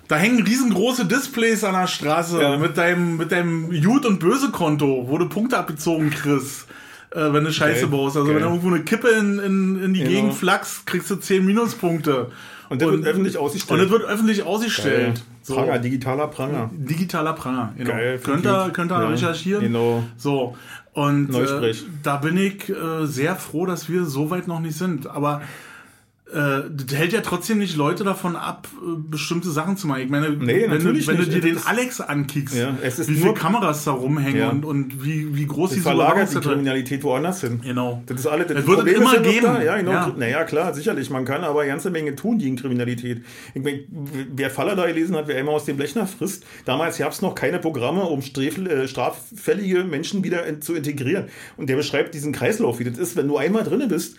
Da 0.08 0.16
hängen 0.16 0.42
riesengroße 0.42 1.06
Displays 1.06 1.64
an 1.64 1.74
der 1.74 1.86
Straße 1.86 2.40
Ja. 2.40 2.56
mit 2.56 2.76
deinem, 2.78 3.16
mit 3.16 3.32
deinem 3.32 3.70
Gut- 3.82 4.06
und 4.06 4.18
Böse-Konto, 4.18 5.06
wo 5.08 5.18
du 5.18 5.28
Punkte 5.28 5.58
abgezogen 5.58 6.10
kriegst, 6.10 6.66
äh, 7.14 7.32
wenn 7.32 7.44
du 7.44 7.52
Scheiße 7.52 7.82
Geil. 7.82 7.88
baust. 7.90 8.16
Also 8.16 8.26
Geil. 8.26 8.36
wenn 8.36 8.42
du 8.42 8.48
irgendwo 8.48 8.68
eine 8.68 8.82
Kippe 8.84 9.08
in, 9.08 9.38
in, 9.38 9.82
in 9.84 9.94
die 9.94 10.00
Genau. 10.00 10.10
Gegend 10.10 10.34
flachst, 10.34 10.86
kriegst 10.86 11.10
du 11.10 11.16
10 11.16 11.44
Minuspunkte. 11.44 12.30
Und 12.68 12.80
das 12.80 12.90
wird 12.90 13.04
öffentlich 13.04 13.36
Und 13.36 13.44
ausgestellt. 13.44 13.80
das 13.82 13.90
wird 13.90 14.04
öffentlich 14.04 14.42
ausgestellt. 14.44 15.22
So. 15.42 15.54
Pranger, 15.56 15.78
digitaler 15.78 16.28
Pranger. 16.28 16.70
Digitaler 16.72 17.32
Pranger, 17.34 17.74
genau. 17.76 17.90
Geil, 17.90 18.18
könnt 18.22 18.46
ihr, 18.46 18.70
könnt 18.72 18.92
ihr. 18.92 19.00
Ja, 19.00 19.08
recherchieren. 19.08 19.62
genau. 19.62 20.04
So. 20.16 20.56
Und 20.94 21.34
äh, 21.34 21.74
da 22.02 22.16
bin 22.16 22.36
ich 22.36 22.68
äh, 22.68 23.06
sehr 23.06 23.36
froh, 23.36 23.66
dass 23.66 23.88
wir 23.88 24.04
so 24.04 24.30
weit 24.30 24.46
noch 24.48 24.60
nicht 24.60 24.76
sind. 24.78 25.06
Aber 25.06 25.42
äh, 26.32 26.62
das 26.70 26.96
hält 26.98 27.12
ja 27.12 27.20
trotzdem 27.20 27.58
nicht 27.58 27.76
Leute 27.76 28.04
davon 28.04 28.36
ab, 28.36 28.68
äh, 28.82 28.96
bestimmte 28.96 29.50
Sachen 29.50 29.76
zu 29.76 29.86
machen. 29.86 30.02
Ich 30.02 30.08
meine, 30.10 30.30
Nee, 30.30 30.66
wenn, 30.68 30.82
du, 30.82 31.06
wenn 31.06 31.16
du 31.16 31.26
dir 31.26 31.40
den 31.40 31.54
Das- 31.56 31.66
Alex 31.66 32.00
ankickst, 32.00 32.54
Ja, 32.56 32.74
es 32.82 32.98
ist 32.98 33.08
wie 33.08 33.16
viele 33.16 33.34
Kameras 33.34 33.84
da 33.84 33.92
rumhängen 33.92 34.36
Ja. 34.40 34.50
und, 34.50 34.64
und 34.64 35.04
wie, 35.04 35.36
wie 35.36 35.46
groß 35.46 35.72
die 35.72 35.80
Verlagert 35.80 36.32
die 36.34 36.40
Kriminalität 36.40 37.02
woanders 37.04 37.40
hin. 37.42 37.60
Genau. 37.62 38.02
Das 38.06 38.20
ist 38.20 38.26
alles. 38.26 38.46
Das 38.48 38.58
Es 38.58 38.66
wird 38.66 38.78
Problem 38.78 38.96
immer 39.02 39.18
geben. 39.18 39.46
Da. 39.46 39.62
Ja, 39.62 39.76
genau. 39.76 39.90
Ja. 39.92 40.14
Naja, 40.16 40.44
klar, 40.44 40.74
sicherlich. 40.74 41.10
Man 41.10 41.24
kann 41.24 41.44
aber 41.44 41.60
eine 41.60 41.70
ganze 41.70 41.90
Menge 41.90 42.14
tun 42.16 42.38
gegen 42.38 42.56
Kriminalität. 42.56 43.22
Ich 43.54 43.62
mein, 43.62 43.80
wer 44.34 44.50
Faller 44.50 44.74
da 44.76 44.86
gelesen 44.86 45.14
hat, 45.16 45.28
wer 45.28 45.36
einmal 45.38 45.54
aus 45.54 45.64
dem 45.66 45.76
Blechner 45.76 46.06
frisst, 46.06 46.44
damals 46.64 46.98
gab 46.98 47.12
es 47.12 47.22
noch 47.22 47.34
keine 47.34 47.58
Programme, 47.58 48.02
um 48.04 48.22
Strefel, 48.22 48.66
äh, 48.66 48.88
straffällige 48.88 49.84
Menschen 49.84 50.24
wieder 50.24 50.46
in, 50.46 50.62
zu 50.62 50.74
integrieren. 50.74 51.26
Und 51.56 51.68
der 51.68 51.76
beschreibt 51.76 52.14
diesen 52.14 52.32
Kreislauf, 52.32 52.78
wie 52.78 52.84
das 52.84 52.98
ist, 52.98 53.16
wenn 53.16 53.28
du 53.28 53.36
einmal 53.36 53.64
drinne 53.64 53.86
bist. 53.88 54.16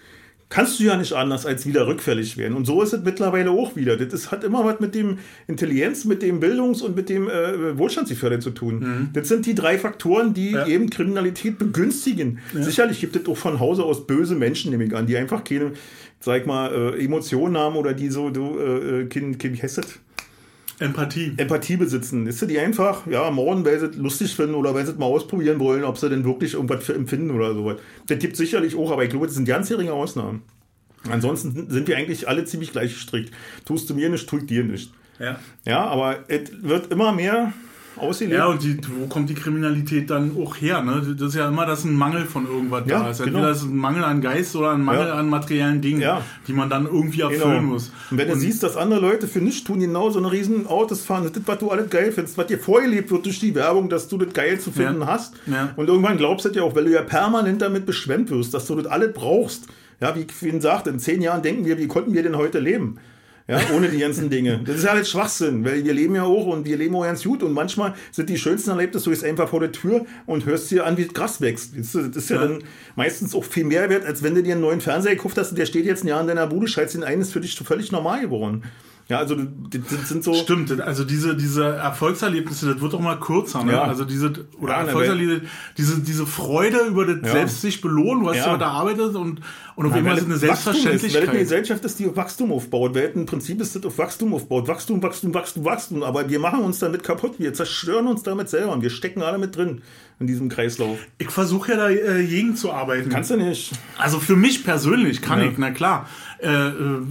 Kannst 0.53 0.79
du 0.79 0.83
ja 0.83 0.95
nicht 0.95 1.13
anders 1.13 1.47
als 1.47 1.65
wieder 1.65 1.87
rückfällig 1.87 2.37
werden. 2.37 2.55
Und 2.55 2.65
so 2.65 2.83
ist 2.83 2.93
es 2.93 3.03
mittlerweile 3.03 3.49
auch 3.49 3.75
wieder. 3.75 3.97
Das 3.97 4.13
ist, 4.13 4.31
hat 4.31 4.43
immer 4.43 4.63
was 4.63 4.79
mit 4.79 4.93
dem 4.93 5.17
Intelligenz, 5.47 6.05
mit 6.05 6.21
dem 6.21 6.39
Bildungs- 6.39 6.83
und 6.83 6.95
mit 6.95 7.09
dem 7.09 7.27
äh, 7.27 7.75
Wohlstandsgefälle 7.75 8.37
zu 8.37 8.51
tun. 8.51 9.09
Das 9.13 9.27
sind 9.29 9.47
die 9.47 9.55
drei 9.55 9.79
Faktoren, 9.79 10.33
die 10.35 10.49
Mhm. 10.49 10.55
Ja. 10.55 10.67
eben 10.67 10.89
Kriminalität 10.91 11.57
begünstigen. 11.57 12.37
Sicherlich 12.53 12.99
gibt 13.01 13.15
es 13.15 13.25
auch 13.27 13.35
von 13.37 13.59
Hause 13.59 13.83
aus 13.83 14.05
böse 14.05 14.35
Menschen, 14.35 14.69
nehme 14.69 14.83
ich 14.83 14.95
an, 14.95 15.07
die 15.07 15.17
einfach 15.17 15.43
keine, 15.43 15.71
sag 16.19 16.45
mal, 16.45 16.71
äh, 16.93 17.03
Emotionen 17.03 17.57
haben 17.57 17.75
oder 17.75 17.93
die 17.93 18.09
so, 18.09 18.29
du, 18.29 18.59
äh, 18.59 19.05
kein, 19.05 19.37
kein, 19.39 19.53
wie 19.55 19.61
heißt 19.63 19.79
das? 19.79 19.87
Empathie. 20.83 21.33
Empathie 21.37 21.77
besitzen. 21.77 22.27
Ist 22.27 22.41
die 22.49 22.59
einfach, 22.59 23.07
ja, 23.07 23.31
morden, 23.31 23.65
weil 23.65 23.79
sie 23.79 23.87
es 23.87 23.95
lustig 23.95 24.35
finden 24.35 24.55
oder 24.55 24.73
weil 24.75 24.85
sie 24.85 24.91
es 24.91 24.97
mal 24.97 25.05
ausprobieren 25.05 25.59
wollen, 25.59 25.83
ob 25.83 25.97
sie 25.97 26.09
denn 26.09 26.25
wirklich 26.25 26.55
irgendwas 26.55 26.89
empfinden 26.89 27.31
oder 27.31 27.53
sowas. 27.53 27.77
Das 28.07 28.19
gibt 28.19 28.35
sicherlich 28.35 28.75
auch, 28.75 28.91
aber 28.91 29.03
ich 29.03 29.09
glaube, 29.09 29.25
das 29.25 29.35
sind 29.35 29.45
ganz 29.45 29.69
geringe 29.69 29.93
Ausnahmen. 29.93 30.41
Ansonsten 31.09 31.69
sind 31.69 31.87
wir 31.87 31.97
eigentlich 31.97 32.27
alle 32.27 32.45
ziemlich 32.45 32.71
gleich 32.71 32.93
gestrickt. 32.93 33.33
Tust 33.65 33.89
du 33.89 33.95
mir 33.95 34.09
nicht, 34.09 34.27
tue 34.27 34.39
ich 34.39 34.45
dir 34.45 34.63
nicht. 34.63 34.93
Ja. 35.19 35.39
Ja, 35.65 35.85
aber 35.85 36.25
es 36.27 36.51
wird 36.61 36.91
immer 36.91 37.11
mehr 37.11 37.53
ausgelebt. 37.97 38.37
Ja, 38.37 38.47
und 38.47 38.63
die, 38.63 38.77
wo 38.99 39.07
kommt 39.07 39.29
die 39.29 39.33
Kriminalität 39.33 40.09
dann 40.09 40.35
auch 40.37 40.55
her? 40.57 40.81
Ne? 40.81 41.15
Das 41.17 41.29
ist 41.29 41.35
ja 41.35 41.47
immer, 41.47 41.65
dass 41.65 41.83
ein 41.83 41.93
Mangel 41.95 42.25
von 42.25 42.45
irgendwas 42.47 42.83
Ja, 42.87 42.99
da 43.03 43.09
ist. 43.11 43.19
Entweder 43.19 43.39
genau. 43.39 43.51
ist 43.51 43.63
ein 43.63 43.75
Mangel 43.75 44.03
an 44.03 44.21
Geist 44.21 44.55
oder 44.55 44.71
ein 44.71 44.81
Mangel 44.83 45.07
Ja. 45.07 45.13
an 45.15 45.29
materiellen 45.29 45.81
Dingen, 45.81 46.01
Ja. 46.01 46.21
die 46.47 46.53
man 46.53 46.69
dann 46.69 46.85
irgendwie 46.85 47.21
erfüllen 47.21 47.65
muss. 47.65 47.85
Genau. 47.87 47.97
Und 48.11 48.17
wenn 48.17 48.27
du 48.29 48.35
siehst, 48.35 48.63
dass 48.63 48.77
andere 48.77 48.99
Leute 48.99 49.27
für 49.27 49.39
nichts 49.39 49.63
tun, 49.63 49.79
genau 49.79 50.09
so 50.09 50.19
eine 50.19 50.31
riesen 50.31 50.67
Autos 50.67 51.01
fahren, 51.05 51.23
das 51.23 51.31
ist, 51.37 51.47
was 51.47 51.59
du 51.59 51.69
alles 51.71 51.89
geil 51.89 52.11
findest, 52.11 52.37
was 52.37 52.47
dir 52.47 52.59
vorgelebt 52.59 53.11
wird 53.11 53.25
durch 53.25 53.39
die 53.39 53.53
Werbung, 53.55 53.89
dass 53.89 54.07
du 54.07 54.17
das 54.17 54.33
geil 54.33 54.59
zu 54.59 54.71
finden 54.71 55.05
hast. 55.05 55.33
Und 55.75 55.87
irgendwann 55.87 56.17
glaubst 56.17 56.45
du 56.45 56.49
das 56.49 56.57
ja 56.57 56.63
auch, 56.63 56.75
weil 56.75 56.85
du 56.85 56.91
ja 56.91 57.01
permanent 57.01 57.61
damit 57.61 57.85
beschwemmt 57.85 58.29
wirst, 58.31 58.53
dass 58.53 58.65
du 58.67 58.75
das 58.75 58.85
alles 58.87 59.13
brauchst. 59.13 59.67
Ja, 60.01 60.15
wie 60.15 60.25
vorhin 60.29 60.59
sagte, 60.59 60.89
in 60.89 60.99
zehn 60.99 61.21
Jahren 61.21 61.41
denken 61.41 61.65
wir, 61.65 61.77
wie 61.77 61.87
konnten 61.87 62.13
wir 62.13 62.23
denn 62.23 62.35
heute 62.35 62.59
leben? 62.59 62.97
Ja, 63.47 63.59
ohne 63.75 63.89
die 63.89 63.97
ganzen 63.99 64.29
Dinge. 64.29 64.61
Das 64.65 64.77
ist 64.77 64.83
ja 64.85 64.91
alles 64.91 65.09
Schwachsinn, 65.09 65.65
weil 65.65 65.83
wir 65.83 65.93
leben 65.93 66.15
ja 66.15 66.23
auch 66.23 66.45
und 66.47 66.65
wir 66.65 66.77
leben 66.77 66.95
auch 66.95 67.03
ganz 67.03 67.23
gut 67.23 67.43
und 67.43 67.51
manchmal 67.51 67.93
sind 68.11 68.29
die 68.29 68.37
schönsten 68.37 68.69
Erlebnisse, 68.69 69.03
du 69.05 69.09
gehst 69.09 69.25
einfach 69.25 69.49
vor 69.49 69.59
der 69.59 69.73
Tür 69.73 70.05
und 70.25 70.45
hörst 70.45 70.71
dir 70.71 70.85
an, 70.85 70.95
wie 70.97 71.07
Gras 71.09 71.41
wächst. 71.41 71.73
Das 71.77 71.93
ist 71.93 72.29
ja, 72.29 72.37
Ja. 72.37 72.41
dann 72.47 72.63
meistens 72.95 73.35
auch 73.35 73.43
viel 73.43 73.65
mehr 73.65 73.89
wert, 73.89 74.05
als 74.05 74.23
wenn 74.23 74.33
du 74.33 74.43
dir 74.43 74.53
einen 74.53 74.61
neuen 74.61 74.79
Fernseher 74.79 75.15
gekauft 75.15 75.37
hast 75.37 75.49
und 75.51 75.57
der 75.59 75.65
steht 75.65 75.85
jetzt 75.85 76.05
ein 76.05 76.07
Jahr 76.07 76.21
in 76.21 76.27
deiner 76.27 76.47
Bude, 76.47 76.67
schaltest 76.69 76.95
ihn 76.95 77.03
ein, 77.03 77.19
ist 77.19 77.33
für 77.33 77.41
dich 77.41 77.53
völlig 77.59 77.91
normal 77.91 78.21
geworden. 78.21 78.63
Ja, 79.09 79.17
also 79.17 79.35
das 79.35 80.07
sind 80.09 80.23
so. 80.23 80.33
Stimmt, 80.33 80.79
also 80.79 81.03
diese, 81.03 81.35
diese 81.35 81.65
Erfolgserlebnisse, 81.65 82.73
das 82.73 82.81
wird 82.81 82.93
doch 82.93 83.01
mal 83.01 83.19
kürzer, 83.19 83.63
ne? 83.63 83.73
Ja. 83.73 83.83
Also 83.83 84.05
diese, 84.05 84.31
oder 84.59 84.73
Ja, 84.73 84.81
ne, 84.81 84.87
Erfolgserlebnisse, 84.87 85.41
diese, 85.77 85.99
diese 85.99 86.25
Freude 86.25 86.79
über 86.87 87.05
das 87.05 87.17
Ja. 87.21 87.31
selbst 87.33 87.61
sich 87.61 87.81
belohnen, 87.81 88.23
du 88.23 88.29
hast 88.29 88.37
Ja. 88.37 88.55
da 88.57 88.69
arbeitet 88.69 89.15
und, 89.15 89.41
und 89.75 89.85
auf 89.85 89.91
Ja, 89.91 89.97
einmal 89.97 90.17
ist 90.17 90.23
eine 90.25 90.41
weil 90.41 90.47
das 90.47 90.67
eine 90.67 90.77
Selbstverständlichkeit. 90.77 91.31
Gesellschaft 91.37 91.83
ist, 91.83 91.99
die 91.99 92.07
auf 92.07 92.15
Wachstum 92.15 92.53
aufbaut. 92.53 92.95
Weil 92.95 93.11
im 93.13 93.25
Prinzip 93.25 93.59
ist 93.59 93.75
das 93.75 93.85
auf 93.85 93.97
Wachstum 93.97 94.33
aufbaut. 94.33 94.67
Wachstum, 94.69 95.03
Wachstum, 95.03 95.33
Wachstum, 95.33 95.65
Wachstum. 95.65 96.03
Aber 96.03 96.29
wir 96.29 96.39
machen 96.39 96.61
uns 96.61 96.79
damit 96.79 97.03
kaputt. 97.03 97.35
Wir 97.39 97.53
zerstören 97.53 98.07
uns 98.07 98.23
damit 98.23 98.49
selber. 98.49 98.71
Und 98.71 98.83
wir 98.83 98.89
stecken 98.89 99.21
alle 99.21 99.37
mit 99.37 99.55
drin 99.57 99.81
in 100.19 100.27
diesem 100.27 100.47
Kreislauf. 100.47 100.97
Ich 101.17 101.29
versuche 101.29 101.71
ja 101.71 101.77
da 101.77 101.89
äh, 101.89 102.25
gegen 102.25 102.55
zu 102.55 102.71
arbeiten. 102.71 103.09
Kannst 103.09 103.31
du 103.31 103.35
nicht. 103.37 103.73
Also 103.97 104.19
für 104.19 104.35
mich 104.37 104.63
persönlich 104.63 105.21
kann 105.21 105.41
ich, 105.41 105.57
na 105.57 105.71
klar. 105.71 106.07
Äh, 106.39 106.47
äh, 106.49 107.01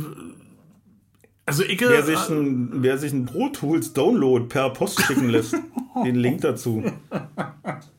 also 1.44 1.64
ich, 1.64 1.80
Wer 1.80 1.98
äh, 1.98 2.02
sich 2.02 2.28
ein, 2.28 2.68
wer 2.82 2.98
sich 2.98 3.12
ein 3.12 3.26
Pro 3.26 3.48
Tools 3.48 3.92
Download 3.92 4.46
per 4.46 4.70
Post 4.70 5.02
schicken 5.02 5.28
lässt, 5.28 5.54
den 6.04 6.16
Link 6.16 6.42
dazu. 6.42 6.84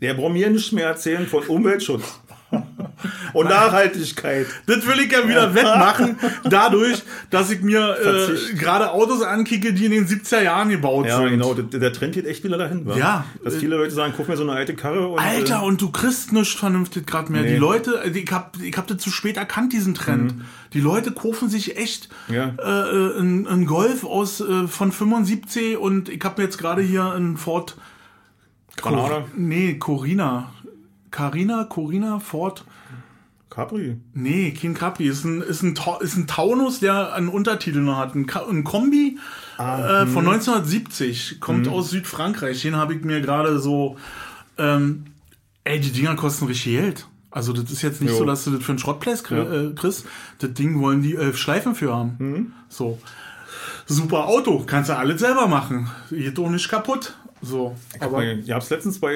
Der 0.02 0.14
braucht 0.14 0.34
mir 0.34 0.50
nicht 0.50 0.72
mehr 0.72 0.88
erzählen 0.88 1.28
von 1.28 1.44
Umweltschutz 1.44 2.20
und 3.34 3.50
Nachhaltigkeit. 3.50 4.48
Das 4.66 4.86
will 4.88 5.00
ich 5.00 5.12
ja 5.12 5.28
wieder 5.28 5.54
wettmachen, 5.56 6.18
dadurch, 6.50 7.04
dass 7.30 7.50
ich 7.52 7.62
mir 7.62 7.96
äh, 8.00 8.54
gerade 8.56 8.92
Autos 8.92 9.22
ankicke, 9.22 9.74
die 9.74 9.86
in 9.86 9.92
den 9.92 10.08
70er 10.08 10.42
Jahren 10.42 10.70
gebaut 10.70 11.06
Ja, 11.08 11.18
sind. 11.18 11.30
genau. 11.30 11.54
Der, 11.54 11.80
der 11.80 11.94
Trend 11.94 12.14
geht 12.14 12.26
echt 12.26 12.44
wieder 12.44 12.58
dahin. 12.58 12.86
wa? 12.86 12.96
Ja. 12.98 13.26
Dass 13.44 13.56
viele 13.56 13.76
Leute 13.78 13.92
sagen, 13.94 14.14
guck 14.16 14.28
mir 14.30 14.38
so 14.38 14.44
eine 14.44 14.54
alte 14.54 14.76
Karre 14.76 15.08
und. 15.08 15.20
Alter, 15.20 15.62
äh, 15.62 15.66
und 15.66 15.82
du 15.82 15.92
kriegst 15.92 16.32
nichts 16.32 16.54
vernünftig 16.54 17.06
gerade 17.08 17.32
mehr. 17.32 17.44
Die 17.44 17.50
Nee. 17.54 17.58
Leute, 17.58 18.00
also 18.00 18.18
ich 18.18 18.32
hab, 18.32 18.58
ich 18.62 18.76
hab 18.78 18.88
das 18.88 18.98
zu 18.98 19.10
spät 19.12 19.38
erkannt, 19.38 19.74
diesen 19.74 19.94
Trend. 19.94 20.36
Die 20.74 20.80
Leute 20.80 21.12
kaufen 21.12 21.50
sich 21.50 21.78
echt 21.78 22.10
Mhm. 22.28 22.34
Ja. 22.36 22.54
äh, 22.58 22.90
äh, 23.18 23.20
einen, 23.20 23.66
Golf 23.66 24.04
aus 24.06 24.40
äh, 24.42 24.68
von 24.68 24.92
75 24.92 25.78
und 25.78 26.10
ich 26.10 26.24
habe 26.24 26.42
mir 26.42 26.46
jetzt 26.46 26.58
gerade 26.58 26.82
hier 26.82 27.12
einen 27.12 27.38
Ford 27.38 27.76
Granada. 28.78 29.26
Nee, 29.36 29.76
Corina. 29.76 30.52
Carina, 31.14 31.64
Corina, 31.66 32.20
Ford. 32.20 32.66
Capri. 33.52 33.98
Nee, 34.16 34.52
kein 34.52 34.74
Capri. 34.74 35.06
Ist 35.08 35.24
ein, 35.26 35.42
ist 35.42 35.62
ein, 35.62 35.78
ist 36.02 36.18
ein 36.18 36.26
Taunus, 36.26 36.80
der 36.80 37.14
einen 37.14 37.28
Untertitel 37.30 37.82
noch 37.82 37.98
hat. 37.98 38.16
Ein, 38.16 38.26
ein 38.50 38.64
Kombi 38.64 39.20
äh, 39.60 40.08
von 40.08 40.28
1970. 40.28 41.40
Kommt 41.40 41.68
aus 41.68 41.92
Südfrankreich. 41.92 42.64
Den 42.64 42.76
habe 42.76 42.96
ich 42.96 43.04
mir 43.04 43.22
gerade 43.22 43.60
so. 43.60 43.96
Ähm, 44.58 45.06
ey, 45.66 45.80
die 45.80 45.92
Dinger 45.92 46.16
kosten 46.16 46.48
richtig 46.48 46.74
Geld. 46.74 47.08
Also, 47.30 47.54
das 47.54 47.72
ist 47.72 47.84
jetzt 47.84 48.02
nicht 48.02 48.12
Jo. 48.12 48.18
so, 48.18 48.26
dass 48.26 48.44
du 48.46 48.52
das 48.52 48.64
für 48.64 48.72
einen 48.72 48.80
Ja. 49.38 49.70
äh, 49.70 49.74
kriegst. 49.76 50.06
Das 50.40 50.52
Ding 50.54 50.80
wollen 50.82 51.04
die 51.04 51.16
elf 51.16 51.38
Schleifen 51.38 51.76
für 51.76 51.94
haben. 51.96 52.54
So. 52.70 52.98
Super 53.86 54.26
Auto. 54.28 54.64
Kannst 54.66 54.90
du 54.90 54.98
alles 54.98 55.20
selber 55.20 55.48
machen. 55.48 55.92
Geht 56.10 56.40
doch 56.40 56.50
nicht 56.50 56.68
kaputt. 56.70 57.16
So. 57.44 57.76
Aber. 58.00 58.24
Ich 58.24 58.50
habe 58.52 58.64
es 58.64 58.70
letztens 58.70 59.00
bei 59.00 59.14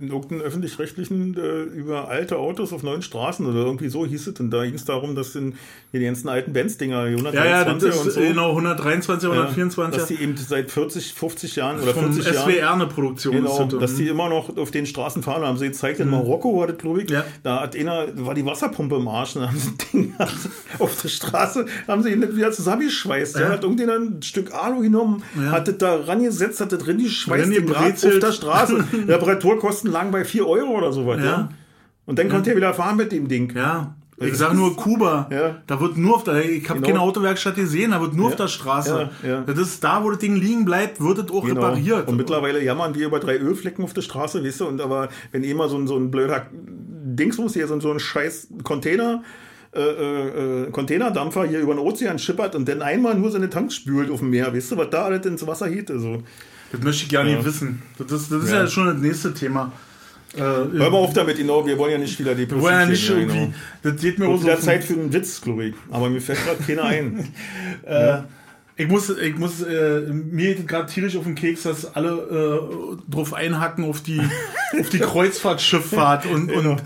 irgendeinem 0.00 0.40
öffentlich-rechtlichen 0.40 1.36
äh, 1.36 1.62
über 1.62 2.08
alte 2.08 2.38
Autos 2.38 2.72
auf 2.72 2.82
neuen 2.82 3.02
Straßen 3.02 3.44
oder 3.46 3.60
irgendwie 3.60 3.88
so 3.88 4.06
hieß 4.06 4.28
es. 4.28 4.40
Und 4.40 4.50
da 4.50 4.64
ging 4.64 4.74
es 4.74 4.84
darum, 4.84 5.14
dass 5.14 5.34
in, 5.34 5.54
hier 5.90 6.00
die 6.00 6.06
ganzen 6.06 6.28
alten 6.28 6.52
Benz-Dinger, 6.52 7.06
die 7.06 7.12
Ja, 7.34 7.44
ja, 7.44 7.64
das 7.64 7.82
123 7.84 7.88
ist 7.88 8.04
und 8.06 8.12
so, 8.12 8.20
genau 8.20 8.48
123, 8.50 9.28
124. 9.28 9.98
dass 10.00 10.08
die 10.08 10.22
eben 10.22 10.36
seit 10.36 10.70
40, 10.70 11.12
50 11.14 11.56
Jahren 11.56 11.80
oder 11.80 11.92
vom 11.94 12.12
40 12.12 12.34
Jahren 12.34 12.50
SWR 12.52 12.72
eine 12.74 12.86
Produktion 12.86 13.34
Genau, 13.34 13.62
ist. 13.64 13.72
das. 13.72 13.80
dass 13.80 13.94
die 13.96 14.08
immer 14.08 14.28
noch 14.28 14.56
auf 14.56 14.70
den 14.70 14.86
Straßen 14.86 15.22
fahren. 15.22 15.42
Da 15.42 15.48
haben 15.48 15.58
sie 15.58 15.66
gezeigt, 15.66 16.00
in 16.00 16.08
Marokko 16.10 16.58
war 16.58 16.66
das, 16.68 16.78
glaube 16.78 17.02
ich. 17.02 17.10
Ja. 17.10 17.24
Da 17.42 17.60
hat 17.62 17.76
einer, 17.76 18.06
war 18.14 18.34
die 18.34 18.44
Wasserpumpe 18.46 18.96
im 18.96 19.08
Arsch. 19.08 19.36
Und 19.36 19.42
dann 19.42 19.50
haben 19.50 19.58
sie 19.58 19.70
das 19.76 19.90
Ding 19.90 20.14
auf 20.78 21.00
der 21.02 21.08
Straße, 21.08 21.66
haben 21.88 22.02
sie 22.02 22.10
ihn 22.12 22.20
nicht 22.20 22.36
wieder 22.36 22.52
zusammengeschweißt. 22.52 23.36
Ja. 23.36 23.42
Ja. 23.42 23.48
hat 23.50 23.62
irgendjemand 23.64 24.18
ein 24.18 24.22
Stück 24.22 24.52
Alu 24.54 24.80
genommen, 24.82 25.22
Ja. 25.36 25.50
hat 25.52 25.68
das 25.68 25.78
da 25.78 25.96
rangesetzt, 25.96 26.60
hat 26.60 26.72
das 26.72 26.82
drin 26.82 26.98
geschweißt, 26.98 27.50
Draht 27.64 28.04
auf 28.04 28.18
der 28.18 28.32
Straße. 28.32 28.84
Reparaturkosten 29.08 29.90
lagen 29.90 30.10
bei 30.10 30.24
4 30.24 30.46
Euro 30.46 30.76
oder 30.76 30.92
sowas. 30.92 31.18
Ja. 31.18 31.24
Ja. 31.24 31.48
Und 32.06 32.18
dann 32.18 32.28
konnte 32.28 32.50
er 32.50 32.56
wieder 32.56 32.74
fahren 32.74 32.96
mit 32.96 33.12
dem 33.12 33.28
Ding. 33.28 33.52
Ja. 33.56 33.94
Ich 34.18 34.34
sag 34.34 34.54
nur 34.54 34.74
Kuba. 34.76 35.28
Ja. 35.30 35.56
Da 35.66 35.78
wird 35.80 35.98
nur 35.98 36.16
auf 36.16 36.24
der, 36.24 36.42
ich 36.42 36.66
habe 36.70 36.80
Genau. 36.80 36.88
keine 36.88 37.00
Autowerkstatt 37.00 37.54
gesehen, 37.56 37.90
da 37.90 38.00
wird 38.00 38.14
nur 38.14 38.28
auf 38.28 38.36
der 38.36 38.48
Straße. 38.48 39.10
Ja, 39.22 39.28
ja. 39.28 39.40
Das 39.42 39.58
ist 39.58 39.84
da, 39.84 40.02
wo 40.02 40.08
das 40.10 40.20
Ding 40.20 40.36
liegen 40.36 40.64
bleibt, 40.64 41.02
wird 41.02 41.18
es 41.18 41.30
auch 41.30 41.44
Genau. 41.44 41.60
repariert. 41.60 42.08
Und 42.08 42.16
mittlerweile 42.16 42.62
jammern 42.64 42.94
wir 42.94 43.06
über 43.08 43.20
drei 43.20 43.36
Ölflecken 43.38 43.84
auf 43.84 43.92
der 43.92 44.00
Straße, 44.00 44.42
weißt 44.42 44.60
du, 44.60 44.66
und 44.68 44.80
aber 44.80 45.08
wenn 45.32 45.44
immer 45.44 45.68
so 45.68 45.76
ein, 45.76 45.86
so 45.86 45.96
ein 45.98 46.10
blöder 46.10 46.46
Dingsbums 46.52 47.52
hier, 47.52 47.66
so, 47.68 47.74
ein- 47.74 47.80
so 47.82 47.92
ein 47.92 47.98
scheiß 48.00 48.48
Container, 48.62 49.22
äh, 49.74 49.80
äh, 49.80 50.62
äh, 50.64 50.70
Containerdampfer 50.70 51.44
hier 51.44 51.60
über 51.60 51.74
den 51.74 51.80
Ozean 51.80 52.18
schippert 52.18 52.54
und 52.54 52.66
dann 52.66 52.80
einmal 52.80 53.14
nur 53.16 53.30
seine 53.30 53.50
Tanks 53.50 53.74
spült 53.74 54.10
auf 54.10 54.20
dem 54.20 54.30
Meer, 54.30 54.54
weißt 54.54 54.72
du, 54.72 54.76
was 54.78 54.88
da 54.88 55.04
alles 55.04 55.26
ins 55.26 55.46
Wasser 55.46 55.66
hielt, 55.66 55.90
also. 55.90 56.22
Das 56.72 56.80
möchte 56.82 57.04
ich 57.04 57.08
gar 57.10 57.24
nicht 57.24 57.38
Ja. 57.38 57.44
wissen. 57.44 57.82
Das 57.98 58.10
ist, 58.12 58.30
das 58.30 58.44
ist 58.44 58.50
ja. 58.50 58.60
Ja. 58.60 58.66
schon 58.66 58.86
das 58.86 58.98
nächste 58.98 59.34
Thema. 59.34 59.72
Äh, 60.34 60.40
Hör 60.40 60.90
mal 60.90 60.98
auf 60.98 61.12
damit, 61.14 61.38
genau, 61.38 61.64
wir 61.66 61.78
wollen 61.78 61.92
ja 61.92 61.98
nicht 61.98 62.18
wieder 62.18 62.36
wir 62.36 62.50
wollen 62.60 62.74
ja 62.74 62.80
depressiv 62.84 63.10
nicht 63.10 63.18
irgendwie, 63.18 63.38
genau. 63.38 63.54
das 63.82 64.00
geht 64.00 64.18
mir 64.18 64.28
auch 64.28 64.40
so 64.40 64.54
Zeit 64.56 64.84
für 64.84 64.92
einen 64.94 65.12
Witz, 65.12 65.40
glaube 65.40 65.66
ich. 65.66 65.74
Aber 65.90 66.10
mir 66.10 66.20
fällt 66.20 66.44
gerade 66.44 66.62
keiner 66.62 66.84
ein. 66.84 67.28
Äh, 67.86 68.22
ich 68.78 68.88
muss, 68.88 69.08
ich 69.08 69.36
muss, 69.36 69.62
äh, 69.62 70.00
mir 70.12 70.54
geht 70.54 70.68
gerade 70.68 70.92
tierisch 70.92 71.16
auf 71.16 71.24
den 71.24 71.34
Keks, 71.34 71.62
dass 71.62 71.94
alle 71.94 72.10
äh, 72.10 73.10
drauf 73.10 73.32
einhacken 73.32 73.84
auf 73.84 74.02
die, 74.02 74.20
auf 74.78 74.90
die 74.90 74.98
Kreuzfahrtschifffahrt 75.46 76.26
und, 76.26 76.50
und 76.52 76.82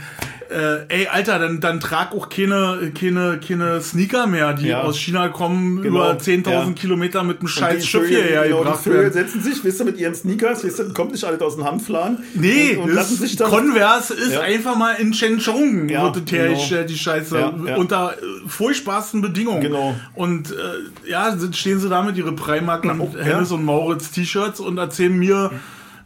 äh, 0.51 0.85
ey, 0.89 1.07
Alter, 1.07 1.39
dann, 1.39 1.61
dann 1.61 1.79
trag 1.81 2.13
auch 2.13 2.29
keine, 2.29 2.93
keine, 2.99 3.39
keine 3.47 3.81
Sneaker 3.81 4.27
mehr, 4.27 4.53
die 4.53 4.69
Ja. 4.69 4.83
aus 4.83 4.99
China 4.99 5.29
kommen, 5.29 5.83
Genau, 5.83 5.97
über 6.11 6.19
10.000 6.19 6.51
ja. 6.51 6.73
Kilometer 6.73 7.23
mit 7.23 7.39
einem 7.39 7.49
scheiß 7.49 7.83
die 7.83 7.87
Schiff 7.87 8.09
hierher 8.09 8.45
genau, 8.45 8.59
die 8.59 8.65
gebracht 8.65 8.83
Vögel 8.83 9.01
werden. 9.03 9.13
setzen 9.13 9.43
sich, 9.43 9.65
weißt 9.65 9.81
du, 9.81 9.85
mit 9.85 9.99
ihren 9.99 10.15
Sneakers, 10.15 10.65
weißt 10.65 10.79
du, 10.81 10.93
kommt 10.93 11.13
nicht 11.13 11.25
alles 11.25 11.41
aus 11.41 11.55
dem 11.57 11.65
Handfladen. 11.65 12.19
Nee, 12.35 12.77
und, 12.77 12.89
und 12.91 12.95
lassen 12.95 13.17
sich 13.17 13.37
dann 13.37 13.49
Converse 13.51 14.13
ist 14.15 14.33
Ja. 14.33 14.41
einfach 14.41 14.77
mal 14.77 14.95
in 14.95 15.15
Shenzhen 15.15 15.89
Ja, 15.89 16.03
wird 16.05 16.17
das 16.27 16.33
hergestellt, 16.33 16.89
genau. 16.89 16.93
die 16.93 16.99
Scheiße, 16.99 17.53
unter 17.77 18.15
äh, 18.15 18.49
furchtbarsten 18.49 19.23
Bedingungen. 19.23 19.61
Genau. 19.61 19.95
Und 20.15 20.51
äh, 20.51 21.09
ja, 21.11 21.37
stehen 21.53 21.79
sie 21.81 21.89
da 21.89 22.03
mit 22.03 22.17
ihre 22.17 22.33
Primark 22.33 22.85
ja. 22.85 22.97
Hennes 23.23 23.53
und 23.53 23.65
Mauritz 23.65 24.11
T-Shirts 24.11 24.61
und 24.61 24.79
erzählen 24.79 25.17
mir, 25.17 25.51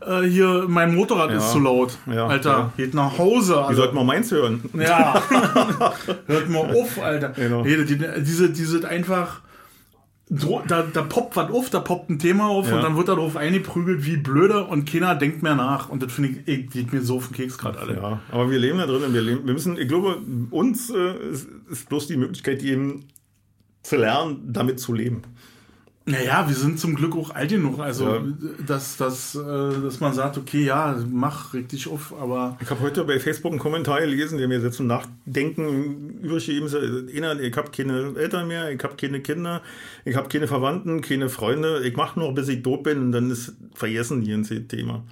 äh, 0.06 0.22
hier, 0.28 0.64
mein 0.68 0.94
Motorrad 0.94 1.30
Ja. 1.30 1.38
ist 1.38 1.52
zu 1.52 1.58
laut. 1.60 1.96
Ja, 2.06 2.26
Alter, 2.26 2.72
geht 2.76 2.94
nach 2.94 3.18
Hause. 3.18 3.52
Die 3.54 3.58
Alter. 3.58 3.74
sollten 3.74 3.94
mal 3.96 4.04
meins 4.04 4.30
hören. 4.30 4.62
Ja, 4.78 5.22
hört 6.26 6.48
mal 6.48 6.74
auf, 6.74 7.00
Alter. 7.02 7.30
Genau. 7.30 7.62
Nee, 7.62 7.84
die, 7.84 7.98
diese, 8.22 8.50
diese 8.50 8.88
einfach, 8.88 9.40
so, 10.30 10.62
da, 10.66 10.82
da 10.90 11.02
poppt 11.02 11.36
was 11.36 11.50
auf, 11.50 11.68
da 11.70 11.80
poppt 11.80 12.08
ein 12.10 12.18
Thema 12.18 12.48
auf 12.48 12.68
Ja. 12.68 12.76
und 12.76 12.82
dann 12.82 12.96
wird 12.96 13.08
da 13.08 13.14
drauf 13.14 13.36
eingeprügelt 13.36 14.06
wie 14.06 14.16
blöde 14.16 14.64
und 14.64 14.90
keiner 14.90 15.14
denkt 15.14 15.42
mehr 15.42 15.54
nach. 15.54 15.88
Und 15.90 16.02
das 16.02 16.12
finde 16.12 16.30
ich, 16.30 16.48
ich, 16.48 16.70
geht 16.70 16.92
mir 16.92 17.02
so 17.02 17.16
auf 17.16 17.28
den 17.28 17.34
Keks 17.36 17.58
gerade 17.58 17.78
alle. 17.78 17.94
Ja, 17.96 18.20
aber 18.32 18.50
wir 18.50 18.58
leben 18.58 18.78
da 18.78 18.86
drin. 18.86 19.02
und 19.04 19.12
Wir, 19.14 19.20
leben, 19.22 19.46
wir 19.46 19.52
müssen, 19.52 19.76
ich 19.78 19.86
glaube, 19.88 20.18
uns 20.50 20.90
äh, 20.90 21.14
ist, 21.30 21.48
ist 21.70 21.88
bloß 21.88 22.06
die 22.06 22.16
Möglichkeit 22.16 22.60
gegeben, 22.60 23.04
zu 23.82 23.96
lernen, 23.96 24.40
damit 24.50 24.80
zu 24.80 24.94
leben. 24.94 25.22
Naja, 26.06 26.46
wir 26.46 26.54
sind 26.54 26.78
zum 26.78 26.96
Glück 26.96 27.16
auch 27.16 27.30
alt 27.30 27.48
genug, 27.48 27.78
also 27.78 28.16
Ja. 28.16 28.22
dass, 28.66 28.98
dass, 28.98 29.34
äh, 29.34 29.40
dass 29.40 30.00
man 30.00 30.12
sagt, 30.12 30.36
okay, 30.36 30.62
ja, 30.62 31.02
mach, 31.10 31.54
reg 31.54 31.66
dich 31.70 31.88
auf, 31.88 32.12
aber 32.20 32.58
Ich 32.60 32.68
habe 32.68 32.80
heute 32.80 33.04
bei 33.04 33.18
Facebook 33.18 33.52
einen 33.52 33.58
Kommentar 33.58 34.00
gelesen, 34.00 34.36
der 34.36 34.46
mir 34.46 34.60
jetzt 34.60 34.76
zum 34.76 34.86
Nachdenken 34.86 36.20
übrig 36.20 36.44
gegeben 36.44 36.66
ist. 36.66 36.74
Ich 37.40 37.56
habe 37.56 37.70
keine 37.70 38.12
Eltern 38.18 38.48
mehr, 38.48 38.70
ich 38.70 38.82
habe 38.84 38.96
keine 38.96 39.20
Kinder, 39.20 39.62
ich 40.04 40.14
habe 40.14 40.28
keine 40.28 40.46
Verwandten, 40.46 41.00
keine 41.00 41.30
Freunde. 41.30 41.80
Ich 41.86 41.96
mache 41.96 42.18
nur, 42.20 42.34
bis 42.34 42.48
ich 42.48 42.62
tot 42.62 42.82
bin 42.82 42.98
und 42.98 43.12
dann 43.12 43.30
ist 43.30 43.54
vergessen 43.74 44.20
die 44.20 44.30
ganze 44.30 44.62
Thema. 44.68 45.04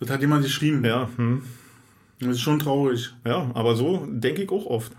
das 0.00 0.10
hat 0.10 0.20
jemand 0.22 0.42
geschrieben. 0.42 0.84
Ja, 0.84 1.08
hm. 1.16 1.42
Das 2.18 2.30
ist 2.30 2.40
schon 2.40 2.58
traurig. 2.58 3.14
ja, 3.24 3.48
aber 3.54 3.76
so 3.76 4.06
denke 4.10 4.42
ich 4.42 4.50
auch 4.50 4.66
oft. 4.66 4.90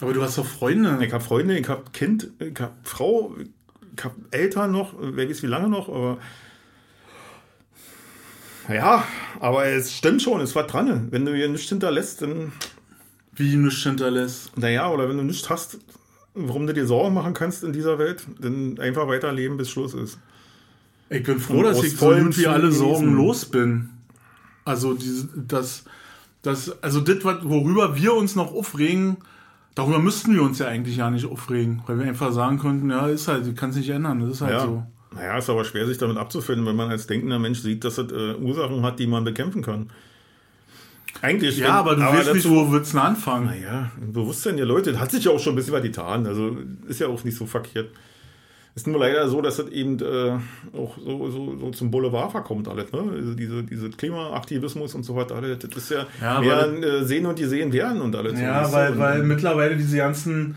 Aber 0.00 0.14
du 0.14 0.22
hast 0.22 0.38
doch 0.38 0.46
Freunde. 0.46 0.98
Ich 1.04 1.12
habe 1.12 1.22
Freunde, 1.22 1.58
ich 1.58 1.68
habe 1.68 1.82
Kind, 1.92 2.30
ich 2.38 2.58
habe 2.58 2.72
Frau, 2.84 3.34
Eltern 4.30 4.72
noch, 4.72 4.94
wer 4.98 5.28
weiß 5.28 5.42
wie 5.42 5.46
lange 5.46 5.68
noch, 5.68 5.88
aber 5.88 6.18
ja, 8.68 9.04
aber 9.40 9.64
es 9.66 9.94
stimmt 9.94 10.20
schon, 10.20 10.40
es 10.42 10.54
war 10.54 10.64
dran. 10.66 11.08
Wenn 11.10 11.24
du 11.24 11.34
hier 11.34 11.48
nichts 11.48 11.68
hinterlässt, 11.70 12.20
dann, 12.22 12.52
Wie 13.34 13.56
nichts 13.56 13.82
hinterlässt. 13.82 14.56
naja, 14.58 14.90
oder 14.90 15.08
wenn 15.08 15.16
du 15.16 15.22
nichts 15.22 15.48
hast, 15.48 15.78
warum 16.34 16.66
du 16.66 16.74
dir 16.74 16.86
Sorgen 16.86 17.14
machen 17.14 17.32
kannst 17.32 17.64
in 17.64 17.72
dieser 17.72 17.98
Welt, 17.98 18.26
dann 18.38 18.78
einfach 18.78 19.08
weiterleben, 19.08 19.56
bis 19.56 19.70
Schluss 19.70 19.94
ist. 19.94 20.18
Ich 21.08 21.22
bin 21.22 21.40
froh, 21.40 21.58
Und 21.58 21.64
dass 21.64 21.82
ich 21.82 21.92
so 21.92 22.06
vollen 22.06 22.26
gut 22.26 22.38
wie 22.38 22.46
alle 22.46 22.70
Sorgen 22.70 23.14
los 23.14 23.46
bin. 23.46 23.90
Also 24.66 24.92
diese, 24.92 25.28
das, 25.34 25.84
das, 26.42 26.82
also 26.82 27.00
das, 27.00 27.24
worüber 27.24 27.96
wir 27.96 28.12
uns 28.12 28.36
noch 28.36 28.52
aufregen, 28.52 29.16
darüber 29.78 29.98
müssten 30.00 30.34
wir 30.34 30.42
uns 30.42 30.58
ja 30.58 30.66
eigentlich 30.66 30.96
ja 30.96 31.08
nicht 31.10 31.24
aufregen, 31.26 31.82
weil 31.86 31.98
wir 31.98 32.06
einfach 32.06 32.32
sagen 32.32 32.58
könnten, 32.58 32.90
ja, 32.90 33.06
ist 33.06 33.28
halt, 33.28 33.56
kann 33.56 33.70
es 33.70 33.76
nicht 33.76 33.88
ändern, 33.90 34.20
das 34.20 34.30
ist 34.30 34.40
halt 34.42 34.52
Ja. 34.52 34.60
so. 34.60 34.82
Naja, 35.14 35.38
ist 35.38 35.48
aber 35.48 35.64
schwer, 35.64 35.86
sich 35.86 35.96
damit 35.98 36.18
abzufinden, 36.18 36.66
wenn 36.66 36.76
man 36.76 36.90
als 36.90 37.06
denkender 37.06 37.38
Mensch 37.38 37.60
sieht, 37.60 37.82
dass 37.84 37.96
es 37.96 38.12
äh, 38.12 38.34
Ursachen 38.34 38.82
hat, 38.82 38.98
die 38.98 39.06
man 39.06 39.24
bekämpfen 39.24 39.62
kann. 39.62 39.88
Eigentlich. 41.22 41.58
Ja, 41.58 41.74
aber 41.74 41.96
du 41.96 42.02
weißt 42.02 42.34
nicht, 42.34 42.44
dazu- 42.44 42.54
wo 42.54 42.70
wird's 42.70 42.90
denn 42.90 43.00
anfangen? 43.00 43.46
Naja, 43.46 43.90
im 44.00 44.12
Bewusstsein 44.12 44.56
der 44.56 44.66
Leute 44.66 45.00
hat 45.00 45.10
sich 45.10 45.24
ja 45.24 45.30
auch 45.32 45.40
schon 45.40 45.54
ein 45.54 45.56
bisschen 45.56 45.72
was 45.72 45.82
getan. 45.82 46.26
Also 46.26 46.56
ist 46.86 47.00
ja 47.00 47.08
auch 47.08 47.24
nicht 47.24 47.36
so 47.36 47.46
verkehrt. 47.46 47.88
Ist 48.78 48.86
nur 48.86 49.00
leider 49.00 49.28
so, 49.28 49.42
dass 49.42 49.56
das 49.56 49.66
eben 49.70 49.98
äh, 49.98 50.38
auch 50.78 50.96
so, 51.04 51.28
so, 51.32 51.58
so 51.58 51.70
zum 51.70 51.90
Boulevard 51.90 52.30
verkommt 52.30 52.68
alles, 52.68 52.92
ne? 52.92 53.02
Also 53.12 53.34
diese, 53.34 53.64
diese 53.64 53.90
Klimaaktivismus 53.90 54.94
und 54.94 55.02
so 55.02 55.16
weiter, 55.16 55.34
alles, 55.34 55.58
das 55.58 55.76
ist 55.76 55.90
ja, 55.90 56.06
Ja, 56.22 56.40
mehr 56.40 56.68
äh, 56.84 57.04
sehen 57.04 57.26
und 57.26 57.40
die 57.40 57.46
sehen 57.46 57.72
werden 57.72 58.00
und 58.00 58.14
alles. 58.14 58.40
Ja, 58.40 58.62
du? 58.62 58.72
weil, 58.72 58.96
weil 59.00 59.22
mittlerweile 59.24 59.74
diese 59.74 59.96
ganzen 59.96 60.54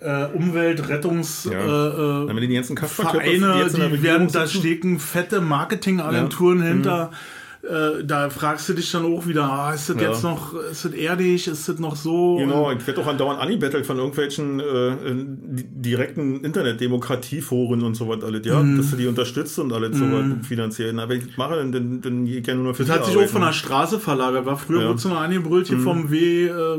äh, 0.00 0.24
Umweltrettungs 0.24 1.44
Ja. 1.44 2.24
äh, 2.24 2.74
Kasperkörper, 2.74 3.20
Vereine, 3.20 3.70
die 3.92 4.02
werden, 4.02 4.26
da 4.32 4.48
stecken 4.48 4.98
fette 4.98 5.40
Marketingagenturen 5.40 6.58
Ja. 6.58 6.74
Mhm. 6.74 7.14
Äh, 7.62 8.04
da 8.04 8.30
fragst 8.30 8.70
du 8.70 8.72
dich 8.72 8.90
dann 8.90 9.04
auch 9.04 9.26
wieder, 9.26 9.44
ah, 9.44 9.74
ist 9.74 9.90
das 9.90 9.96
Ja. 10.00 10.08
jetzt 10.08 10.22
noch, 10.24 10.54
ist 10.54 10.86
das 10.86 10.92
erdig, 10.92 11.46
ist 11.46 11.68
das 11.68 11.78
noch 11.78 11.94
so? 11.94 12.36
Genau, 12.36 12.70
ich 12.72 12.86
werde 12.86 13.00
doch 13.02 13.06
andauernd 13.06 13.38
angebettelt 13.38 13.84
von 13.84 13.98
irgendwelchen 13.98 14.60
äh, 14.60 14.92
di- 15.04 15.64
direkten 15.68 16.40
Internetdemokratieforen 16.42 17.82
und 17.82 17.96
so 17.96 18.08
was 18.08 18.24
alles, 18.24 18.46
ja, 18.46 18.62
Mhm. 18.62 18.78
dass 18.78 18.90
du 18.90 18.96
die 18.96 19.06
unterstützt 19.06 19.58
und 19.58 19.74
alles 19.74 19.98
so 19.98 20.04
was 20.10 20.46
finanziell. 20.46 20.98
Aber 20.98 21.14
ich 21.14 21.36
mache, 21.36 21.56
dann, 21.56 21.70
dann, 21.70 22.00
dann 22.00 22.24
gehe 22.24 22.40
ich 22.40 22.46
ja 22.46 22.54
nur 22.54 22.74
für 22.74 22.84
Das 22.84 22.96
hat 22.96 23.04
sich 23.04 23.16
auch 23.18 23.26
von 23.26 23.42
der 23.42 23.52
Straße 23.52 24.00
verlagert. 24.00 24.46
War 24.46 24.56
früher 24.56 24.78
Ja. 24.80 24.84
Mhm. 24.86 24.88
wurde 24.92 25.00
so 25.00 25.08
noch 25.10 25.20
angebrüllt 25.20 25.68
hier 25.68 25.80
vom 25.80 26.10
W 26.10 26.46
äh, 26.46 26.78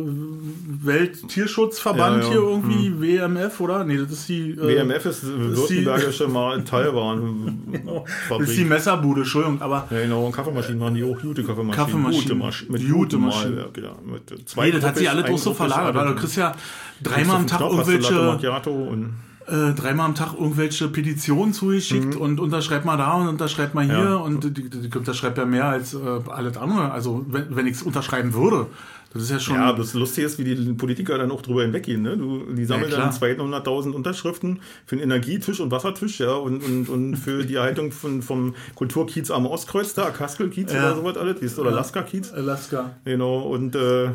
Welttierschutzverband 0.83 2.23
Ja, 2.23 2.29
hier 2.29 2.39
irgendwie, 2.41 2.93
WMF, 2.99 3.59
oder? 3.59 3.83
Nee, 3.83 3.97
das 3.97 4.11
ist 4.11 4.29
die. 4.29 4.51
Äh, 4.51 4.57
WMF 4.79 5.05
ist 5.05 5.23
württembergische 5.25 6.27
Mal. 6.27 6.63
Das 8.29 8.39
ist 8.49 8.57
die 8.57 8.63
Messerbude, 8.65 9.21
Entschuldigung, 9.21 9.61
aber. 9.61 9.87
Ja, 9.91 10.01
genau, 10.01 10.25
und 10.25 10.31
Kaffeemaschinen 10.79 10.79
waren 10.79 10.93
die 10.95 11.03
auch 11.03 11.21
gute 11.21 11.43
Kaffeemaschinen. 11.43 11.85
Kaffeemaschinen. 11.85 12.23
Gute 12.27 12.35
Maschinen. 12.35 12.71
Mit 12.71 12.91
Gute 12.91 13.17
Maschinen. 13.17 13.55
Mal, 13.55 13.61
ja, 13.61 13.67
genau. 13.73 13.99
Mit 14.05 14.49
zwei 14.49 14.65
Nee, 14.65 14.71
das 14.71 14.85
hat 14.85 14.97
sich 14.97 15.09
alles 15.09 15.25
auch 15.29 15.37
so 15.37 15.53
verlagert, 15.53 15.95
weil 15.95 16.07
du 16.07 16.15
kriegst 16.15 16.37
ja 16.37 16.53
dreimal 17.01 17.37
am 17.37 17.47
Tag 17.47 17.59
Knopf, 17.59 17.87
irgendwelche, 17.87 18.39
äh, 19.47 19.73
dreimal 19.73 20.05
am 20.05 20.15
Tag 20.15 20.33
irgendwelche 20.33 20.87
Petitionen 20.87 21.53
zugeschickt 21.53 22.15
und 22.15 22.39
unterschreibt 22.39 22.85
mal 22.85 22.97
da 22.97 23.13
und 23.13 23.27
unterschreibt 23.27 23.73
mal 23.75 23.83
hier 23.85 23.97
Mhm. 23.97 24.03
Ja. 24.05 24.15
und 24.15 24.43
die, 24.43 24.53
die, 24.69 24.69
die 24.89 24.97
unterschreibt 24.97 25.37
ja 25.37 25.45
mehr 25.45 25.65
als 25.65 25.93
äh, 25.93 25.97
alles 26.29 26.57
andere. 26.57 26.91
Also 26.91 27.25
wenn, 27.27 27.55
wenn 27.55 27.67
ich 27.67 27.73
es 27.73 27.83
unterschreiben 27.83 28.33
würde, 28.33 28.67
das 29.13 29.23
ist 29.23 29.29
ja 29.31 29.39
schon. 29.39 29.55
Ja, 29.55 29.73
das 29.73 29.93
Lustige 29.93 30.25
ist, 30.25 30.39
wie 30.39 30.43
die 30.43 30.73
Politiker 30.73 31.17
dann 31.17 31.31
auch 31.31 31.41
drüber 31.41 31.63
hinweggehen. 31.63 32.01
Ne? 32.01 32.15
Du, 32.17 32.45
die 32.53 32.65
sammeln 32.65 32.91
Ja, 32.91 32.97
dann 32.97 33.11
200.000 33.11 33.91
Unterschriften 33.91 34.61
für 34.85 34.95
einen 34.95 35.03
Energietisch 35.03 35.59
und 35.59 35.69
Wassertisch 35.71 36.19
ja, 36.19 36.33
und, 36.33 36.63
und, 36.63 36.87
und 36.87 37.15
für 37.17 37.43
die 37.45 37.55
Erhaltung 37.55 37.91
von, 37.91 38.21
vom 38.21 38.55
Kulturkiez 38.75 39.29
am 39.31 39.45
Ostkreuz 39.45 39.93
da, 39.93 40.09
Kaskelkiez 40.11 40.71
Ja. 40.71 40.79
oder 40.91 40.95
sowas 40.95 41.17
alles, 41.17 41.55
du, 41.55 41.61
oder 41.61 41.71
Lasker-Kiez. 41.71 42.31
Alaska. 42.33 42.95
Genau, 43.03 43.39
und 43.41 43.75
äh, 43.75 44.09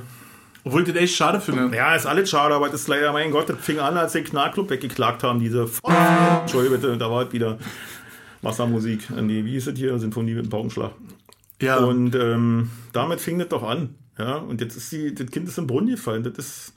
Obwohl 0.65 0.83
ich 0.83 0.89
das 0.89 0.97
echt 0.97 1.15
schade 1.17 1.41
finde. 1.41 1.77
ja, 1.77 1.95
ist 1.95 2.07
alles 2.07 2.31
schade, 2.31 2.55
aber 2.55 2.69
das 2.71 2.81
ist 2.83 2.89
leider, 2.89 3.13
mein 3.13 3.31
Gott, 3.31 3.49
das 3.51 3.59
fing 3.59 3.79
an, 3.79 3.97
als 3.99 4.13
den 4.13 4.25
Knallclub 4.25 4.71
weggeklagt 4.71 5.23
haben, 5.23 5.41
diese 5.41 5.65
F 5.65 5.81
Entschuldigung 6.41 6.81
bitte, 6.81 6.97
da 6.97 7.11
war 7.11 7.19
halt 7.19 7.33
wieder 7.33 7.59
Wassermusik. 8.43 9.11
Nee, 9.11 9.45
wie 9.45 9.53
hieß 9.53 9.67
es 9.69 9.79
hier? 9.79 9.99
Sinfonie 9.99 10.35
mit 10.35 10.45
dem 10.45 10.51
Paukenschlag. 10.51 10.93
Ja, 11.61 11.79
Und 11.79 12.15
ähm, 12.15 12.71
damit 12.93 13.21
fing 13.21 13.39
das 13.39 13.49
doch 13.49 13.63
an. 13.63 13.95
Ja, 14.19 14.37
und 14.37 14.61
jetzt 14.61 14.77
ist 14.77 14.91
die, 14.93 15.15
das 15.15 15.31
Kind 15.31 15.49
ist 15.49 15.59
im 15.59 15.67
Brunnen 15.67 15.91
gefallen. 15.91 16.23
Das 16.23 16.39
ist, 16.39 16.75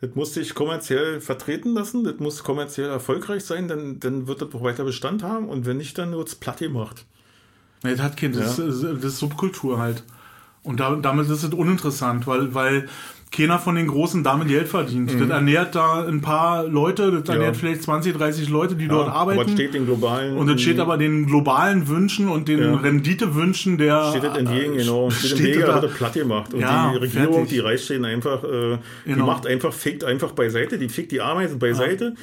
das 0.00 0.14
muss 0.14 0.34
sich 0.34 0.54
kommerziell 0.54 1.20
vertreten 1.20 1.74
lassen, 1.74 2.04
das 2.04 2.18
muss 2.18 2.44
kommerziell 2.44 2.88
erfolgreich 2.88 3.44
sein, 3.44 3.66
dann, 3.66 3.98
dann 3.98 4.28
wird 4.28 4.42
das 4.42 4.54
auch 4.54 4.62
weiter 4.62 4.84
Bestand 4.84 5.22
haben 5.22 5.48
und 5.48 5.66
wenn 5.66 5.78
nicht, 5.78 5.98
dann 5.98 6.12
wird 6.12 6.28
es 6.28 6.36
platt 6.36 6.58
gemacht. 6.58 7.04
nee, 7.82 7.90
das 7.90 8.00
hat 8.00 8.16
Kind, 8.16 8.36
das, 8.36 8.58
ist, 8.58 8.82
das 8.82 9.04
ist 9.04 9.18
Subkultur 9.18 9.78
halt. 9.78 10.04
Und 10.62 10.80
da, 10.80 10.94
damit 10.96 11.28
ist 11.28 11.42
es 11.42 11.52
uninteressant, 11.52 12.26
weil, 12.26 12.54
weil 12.54 12.88
keiner 13.30 13.58
von 13.58 13.74
den 13.74 13.86
Großen 13.86 14.24
damit 14.24 14.48
Geld 14.48 14.68
verdient. 14.68 15.12
Das 15.20 15.28
ernährt 15.28 15.74
da 15.74 16.04
ein 16.06 16.20
paar 16.20 16.64
Leute, 16.66 17.10
das 17.22 17.28
ernährt 17.34 17.56
vielleicht 17.56 17.82
20, 17.82 18.16
30 18.16 18.48
Leute, 18.48 18.74
die 18.74 18.88
dort 18.88 19.08
Aber 19.08 19.32
es 19.32 19.38
arbeiten. 19.38 19.52
steht 19.52 19.74
den 19.74 19.84
globalen. 19.86 20.36
Und 20.36 20.46
das 20.46 20.60
steht 20.60 20.80
aber 20.80 20.96
den 20.96 21.26
globalen 21.26 21.88
Wünschen 21.88 22.28
und 22.28 22.48
den 22.48 22.58
Ja. 22.60 22.74
Renditewünschen 22.76 23.78
der. 23.78 24.10
steht 24.10 24.24
das 24.24 24.36
entgegen, 24.38 24.76
genau. 24.76 25.10
Steht, 25.10 25.30
steht 25.32 25.42
Wege, 25.56 25.60
da- 25.66 25.82
wird 25.82 25.94
platt 25.94 26.12
gemacht. 26.14 26.54
Und 26.54 26.60
Ja, 26.60 26.90
die 26.92 26.98
Regierung, 26.98 27.32
fertig. 27.34 27.50
die 27.50 27.58
Reichsstehen 27.60 28.04
einfach, 28.04 28.44
äh, 28.44 28.78
die 29.06 29.12
Genau. 29.12 29.26
macht 29.26 29.46
einfach, 29.46 29.72
fickt 29.72 30.04
einfach 30.04 30.32
beiseite, 30.32 30.78
die 30.78 30.88
fickt 30.88 31.12
die 31.12 31.20
Ameisen 31.20 31.58
beiseite 31.58 32.14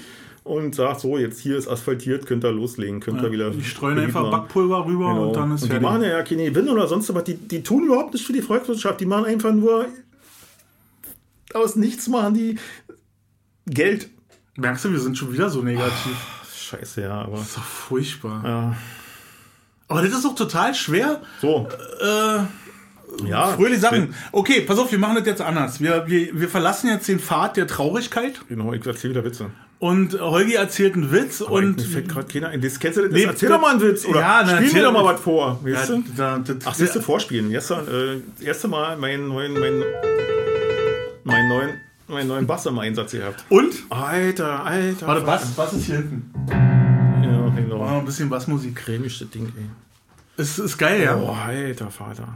und 0.44 0.76
sagt 0.76 1.00
so, 1.02 1.18
jetzt 1.18 1.40
hier 1.40 1.58
ist 1.58 1.68
asphaltiert, 1.68 2.26
könnt 2.28 2.44
ihr 2.44 2.52
loslegen, 2.52 3.00
könnt 3.00 3.22
ihr 3.22 3.32
wieder. 3.32 3.50
Die 3.50 3.64
streuen 3.64 3.98
einfach 4.00 4.22
machen. 4.22 4.32
Backpulver 4.32 4.86
rüber 4.86 5.10
Genau. 5.14 5.28
und 5.28 5.36
dann 5.36 5.52
ist 5.56 5.64
und 5.64 5.70
die 5.70 5.72
fertig. 5.80 5.90
machen 5.90 6.04
ja 6.04 6.22
keine 6.22 6.46
Gewinn 6.46 6.70
oder 6.70 6.88
sonst 6.88 7.14
was. 7.14 7.24
Die, 7.24 7.36
die 7.36 7.64
tun 7.64 7.86
überhaupt 7.86 8.14
nicht 8.14 8.26
für 8.26 8.34
die 8.34 8.42
Volkswirtschaft. 8.42 9.00
Die 9.02 9.06
machen 9.08 9.26
einfach 9.26 9.52
nur 9.54 9.86
aus 11.56 11.76
nichts 11.76 12.08
machen 12.08 12.34
die 12.34 12.58
Geld. 13.68 14.10
Merkst 14.58 14.86
du, 14.86 14.92
wir 14.92 15.00
sind 15.00 15.18
schon 15.18 15.34
wieder 15.34 15.50
so 15.50 15.62
negativ. 15.62 16.16
Scheiße, 16.58 17.02
ja, 17.02 17.22
aber. 17.22 17.38
Das 17.38 17.48
ist 17.48 17.58
doch 17.58 17.64
furchtbar. 17.64 18.42
Ja. 18.46 18.76
Aber 19.88 20.02
das 20.02 20.14
ist 20.14 20.26
doch 20.26 20.36
total 20.36 20.74
schwer. 20.74 21.22
So. 21.42 21.68
Äh, 22.02 23.28
Ja. 23.30 23.48
fröhliche 23.50 23.80
Sachen. 23.82 24.14
Okay, 24.32 24.62
pass 24.62 24.78
auf, 24.80 24.92
wir 24.92 25.00
machen 25.00 25.16
das 25.18 25.26
jetzt 25.26 25.42
anders. 25.42 25.80
Wir, 25.80 26.06
wir, 26.08 26.30
wir 26.40 26.50
verlassen 26.50 26.90
jetzt 26.90 27.08
den 27.08 27.20
Pfad 27.20 27.56
der 27.58 27.68
Traurigkeit 27.68 28.42
Genau, 28.50 28.74
ich 28.74 28.86
erzähle 28.86 29.14
wieder 29.14 29.24
Witze. 29.26 29.52
und 29.80 30.20
Holgi 30.20 30.56
erzählt 30.56 30.96
einen 30.96 31.12
Witz 31.12 31.40
Und 31.42 31.52
und. 31.52 31.78
mir 31.78 31.84
fällt 31.86 32.10
gerade 32.10 32.28
keiner 32.34 32.50
ein. 32.50 32.62
Das 32.62 32.80
kennst 32.80 32.98
du 32.98 33.04
das? 33.04 33.12
Nee, 33.12 33.24
erzähl 33.24 33.50
doch 33.50 33.62
mal 33.62 33.72
einen 33.72 33.82
Witz. 33.82 34.06
Oder 34.06 34.20
Ja, 34.22 34.44
na, 34.46 34.58
spiel 34.58 34.74
mir 34.74 34.84
doch 34.84 34.92
mal 34.94 35.06
was 35.06 35.22
vor. 35.22 35.60
Weißt 35.64 35.90
Ja, 35.90 35.96
du? 35.96 36.04
da, 36.18 36.38
das, 36.40 36.58
Ach, 36.66 36.74
siehst 36.74 36.96
du, 36.96 37.02
vorspielen. 37.02 37.50
Gestern, 37.52 37.88
äh, 37.88 38.22
das 38.38 38.46
erste 38.46 38.68
Mal 38.68 38.98
meinen 38.98 39.28
neuen, 39.28 39.54
meinen, 39.54 39.84
meinen 41.26 41.50
neuen, 41.50 41.70
meinen 42.08 42.28
neuen 42.28 42.48
Bass 42.48 42.66
im 42.66 42.80
Einsatz 42.80 43.12
gehabt. 43.12 43.44
und? 43.50 43.74
Alter, 43.90 44.66
alter. 44.66 45.08
Warte, 45.08 45.28
was? 45.28 45.58
Was 45.58 45.74
ist 45.74 45.86
hier 45.88 45.98
hinten? 45.98 46.32
Ja, 46.50 47.50
genau. 47.50 47.82
Oh, 47.82 48.00
ein 48.00 48.06
bisschen 48.06 48.30
Bassmusik. 48.30 48.76
Cremig, 48.76 49.18
das 49.20 49.30
Ding, 49.30 49.52
ey. 49.58 49.66
Ist, 50.42 50.60
ist 50.60 50.78
geil, 50.78 51.04
ja. 51.04 51.18
Oh, 51.18 51.30
alter 51.32 51.90
Vater. 51.92 52.28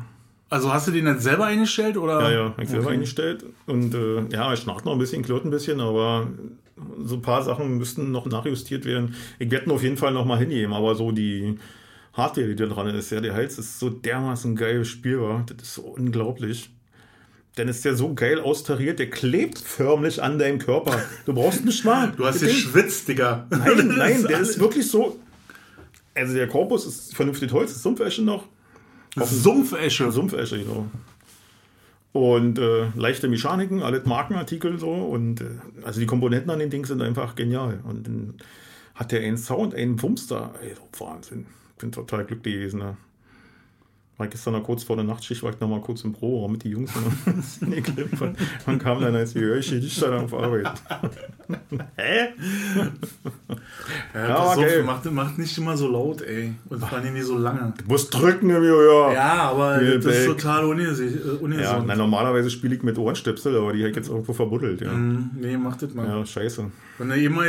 Also 0.50 0.74
hast 0.74 0.88
du 0.88 0.92
den 0.92 1.06
jetzt 1.06 1.22
selber 1.24 1.46
eingestellt 1.46 1.96
oder? 1.96 2.22
Ja, 2.24 2.32
ja, 2.32 2.46
hab 2.50 2.60
ich 2.62 2.70
selber 2.70 2.86
Okay. 2.88 2.96
eingestellt. 2.96 3.46
Und 3.68 3.94
äh, 3.94 4.24
ja, 4.32 4.52
es 4.52 4.62
schnarcht 4.62 4.84
noch 4.86 4.94
ein 4.94 4.98
bisschen, 5.00 5.22
klirrt 5.22 5.46
ein 5.46 5.52
bisschen, 5.52 5.80
aber 5.80 6.28
so 7.04 7.16
ein 7.16 7.22
paar 7.22 7.44
Sachen 7.44 7.78
müssten 7.78 8.12
noch 8.12 8.26
nachjustiert 8.26 8.86
werden. 8.86 9.14
Ich 9.38 9.52
werde 9.52 9.66
ihn 9.68 9.72
auf 9.72 9.84
jeden 9.84 9.98
Fall 9.98 10.12
noch 10.14 10.26
mal 10.26 10.40
hingeben, 10.40 10.74
aber 10.74 10.96
so 10.96 11.12
die 11.12 11.60
Hardware, 12.14 12.48
die 12.48 12.56
da 12.56 12.66
dran 12.66 12.88
ist, 12.88 13.12
ja, 13.12 13.22
der 13.22 13.36
Hals 13.36 13.60
ist 13.60 13.78
so 13.80 13.90
dermaßen 13.92 14.56
geil 14.56 14.84
spielbar. 14.86 15.44
Das 15.46 15.68
ist 15.68 15.74
so 15.76 15.82
unglaublich. 15.84 16.72
Dann 17.60 17.68
ist 17.68 17.84
der 17.84 17.94
so 17.94 18.14
geil 18.14 18.40
austariert, 18.40 19.00
der 19.00 19.10
klebt 19.10 19.60
förmlich 19.60 20.24
an 20.24 20.40
deinem 20.40 20.60
Körper. 20.60 20.98
Du 21.26 21.34
brauchst 21.34 21.66
nicht 21.66 21.84
mal. 21.84 22.14
Du 22.16 22.26
hast 22.26 22.40
geschwitzt, 22.40 23.10
Digga. 23.10 23.48
Nein, 23.50 23.88
nein, 23.98 24.24
der 24.24 24.40
ist 24.40 24.62
wirklich 24.62 24.90
so. 24.90 25.20
Also 26.16 26.36
der 26.36 26.48
Korpus 26.48 26.86
ist 26.86 27.14
vernünftig 27.14 27.52
Holz, 27.52 27.72
ist 27.72 27.84
Sumpfesche 27.84 28.22
noch. 28.22 28.46
Sumpfesche. 29.18 30.10
Sumpfesche, 30.10 30.60
genau. 30.60 30.88
Und 32.14 32.60
äh, 32.60 32.92
leichte 32.96 33.28
Mechaniken, 33.28 33.84
alles 33.84 34.06
Markenartikel 34.06 34.80
so. 34.80 34.92
Und 34.92 35.42
äh, 35.42 35.48
also 35.84 36.00
die 36.00 36.06
Komponenten 36.06 36.50
an 36.52 36.60
dem 36.60 36.70
Ding 36.70 36.86
sind 36.86 37.02
einfach 37.02 37.36
genial. 37.36 37.82
Und 37.84 38.08
dann 38.08 38.36
hat 38.96 39.12
der 39.12 39.20
einen 39.20 39.38
Sound, 39.38 39.76
einen 39.76 39.98
da. 40.30 40.54
Ey, 40.62 40.76
Wahnsinn. 40.98 41.46
Bin 41.78 41.92
total 41.92 42.24
glücklich 42.24 42.56
gewesen. 42.56 42.80
Ne? 42.80 42.96
War 44.20 44.28
gestern 44.28 44.52
noch 44.54 44.64
kurz 44.64 44.84
vor 44.84 44.98
der 44.98 45.06
Nachtschicht, 45.06 45.42
war 45.44 45.52
ich 45.52 45.60
noch 45.62 45.70
mal 45.70 45.80
kurz 45.80 46.04
im 46.04 46.12
Pro 46.12 46.46
mit 46.50 46.64
die 46.66 46.70
Jungs 46.72 46.92
und 47.62 47.72
geklimpert. 47.72 48.36
Und 48.66 48.78
kam 48.80 49.00
dann 49.02 49.16
als 49.16 49.34
Gehörchen, 49.34 49.80
ich 49.80 49.94
stand 49.94 50.14
auf 50.14 50.34
Arbeit. 50.34 50.68
Hä? 51.96 52.28
Ja, 54.14 54.28
Ja, 54.28 54.36
pass 54.36 54.58
auf, 54.58 54.86
macht, 54.86 55.12
macht 55.12 55.38
nicht 55.38 55.58
immer 55.58 55.78
so 55.78 55.88
laut, 55.90 56.22
ey. 56.22 56.54
Und 56.68 56.80
vor 56.80 56.98
allem 56.98 57.14
nicht 57.14 57.26
so 57.26 57.38
lange. 57.38 57.74
Du 57.78 57.86
musst 57.88 58.14
drücken, 58.14 58.50
ja. 58.50 59.14
Ja, 59.14 59.34
aber 59.52 59.80
Hier, 59.80 59.96
das 60.00 60.06
ist 60.06 60.28
Back. 60.28 60.38
total 60.38 60.66
ungesund. 60.66 61.54
Äh, 61.54 61.62
Ja, 61.62 61.82
na, 61.86 61.96
normalerweise 61.96 62.50
spiele 62.50 62.76
ich 62.76 62.84
mit 62.84 62.98
Ohrenstöpsel, 62.98 63.56
aber 63.58 63.72
die 63.74 63.80
habe 63.80 63.90
ich 63.92 63.96
jetzt 63.96 64.10
irgendwo 64.10 64.34
verbuddelt. 64.34 64.82
Ja, 64.82 64.92
Hm, 64.92 65.30
Nee, 65.40 65.56
macht 65.58 65.82
das 65.82 65.94
mal. 65.94 66.06
ja 66.08 66.26
scheiße. 66.26 66.66
Immer, 67.00 67.44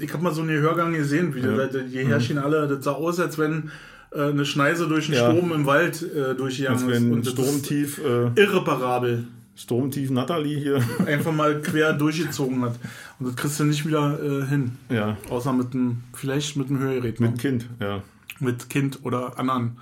ich 0.00 0.12
habe 0.12 0.22
mal 0.22 0.32
so 0.32 0.40
einen 0.40 0.58
Hörgang 0.58 0.94
gesehen, 0.94 1.34
wie 1.34 1.40
Ja. 1.40 1.66
die, 1.66 1.86
die 1.90 2.06
herrschen 2.06 2.38
alle, 2.38 2.66
das 2.66 2.82
sah 2.84 2.92
aus, 2.92 3.20
als 3.20 3.36
wenn 3.38 3.70
eine 4.14 4.44
Schneise 4.44 4.86
durch 4.88 5.06
einen 5.06 5.14
Ja. 5.16 5.30
Strom 5.30 5.52
im 5.52 5.66
Wald 5.66 6.02
äh, 6.02 6.34
durchgegangen 6.34 6.88
ist. 6.90 7.02
Und 7.02 7.26
das 7.26 7.32
Sturmtief, 7.32 7.98
äh, 7.98 8.28
ist 8.28 8.38
irreparabel. 8.38 9.26
Sturmtief 9.56 10.10
Natalie 10.10 10.58
hier. 10.58 10.82
Einfach 11.06 11.32
mal 11.32 11.60
quer 11.62 11.92
durchgezogen 11.92 12.62
hat. 12.62 12.78
Und 13.18 13.28
das 13.28 13.36
kriegst 13.36 13.60
du 13.60 13.64
nicht 13.64 13.86
wieder 13.86 14.18
äh, 14.22 14.46
hin. 14.46 14.72
Ja, 14.88 15.16
Außer 15.30 15.52
mit 15.52 15.74
einem, 15.74 16.02
vielleicht 16.12 16.56
mit 16.56 16.68
einem 16.70 16.80
Hörgerät. 16.80 17.20
mit 17.20 17.32
noch. 17.32 17.38
Kind, 17.38 17.66
ja. 17.80 18.02
mit 18.40 18.68
Kind 18.68 19.00
oder 19.04 19.38
anderen, 19.38 19.76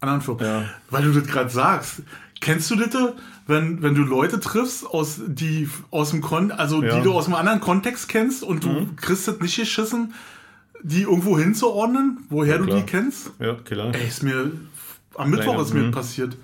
anderen 0.00 0.22
Firmen. 0.22 0.44
Ja. 0.46 0.64
Weil 0.90 1.04
du 1.04 1.12
das 1.18 1.28
gerade 1.28 1.50
sagst. 1.50 2.02
Kennst 2.40 2.70
du 2.72 2.76
das, 2.76 2.88
wenn, 3.46 3.82
wenn 3.82 3.94
du 3.94 4.02
Leute 4.02 4.40
triffst, 4.40 4.84
aus, 4.84 5.20
die 5.26 5.68
aus 5.92 6.10
dem 6.10 6.22
Kon 6.22 6.50
also 6.50 6.82
Ja. 6.82 6.94
Mhm. 6.94 6.98
die 6.98 7.04
du 7.04 7.12
aus 7.12 7.26
einem 7.26 7.36
anderen 7.36 7.60
Kontext 7.60 8.08
kennst 8.08 8.42
und 8.42 8.64
du 8.64 8.88
kriegst 8.96 9.28
das 9.28 9.38
nicht 9.40 9.56
geschissen, 9.56 10.12
die 10.82 11.02
irgendwo 11.02 11.38
hinzuordnen, 11.38 12.24
woher 12.28 12.58
du 12.58 12.64
klar. 12.64 12.78
die 12.78 12.86
kennst? 12.86 13.32
Ja, 13.38 13.54
klar. 13.54 13.94
Ey, 13.94 14.08
ist 14.08 14.22
mir 14.22 14.50
am 15.14 15.30
Mittwoch 15.30 15.44
Kleiner, 15.44 15.62
ist 15.62 15.74
mir 15.74 15.82
mhm. 15.82 15.90
passiert. 15.90 16.36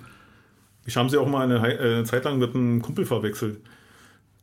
Ich 0.85 0.97
habe 0.97 1.09
sie 1.09 1.17
auch 1.17 1.27
mal 1.27 1.43
eine, 1.43 1.55
äh, 1.55 1.95
eine 1.95 2.03
Zeit 2.03 2.25
lang 2.25 2.39
mit 2.39 2.55
einem 2.55 2.81
Kumpel 2.81 3.05
verwechselt, 3.05 3.57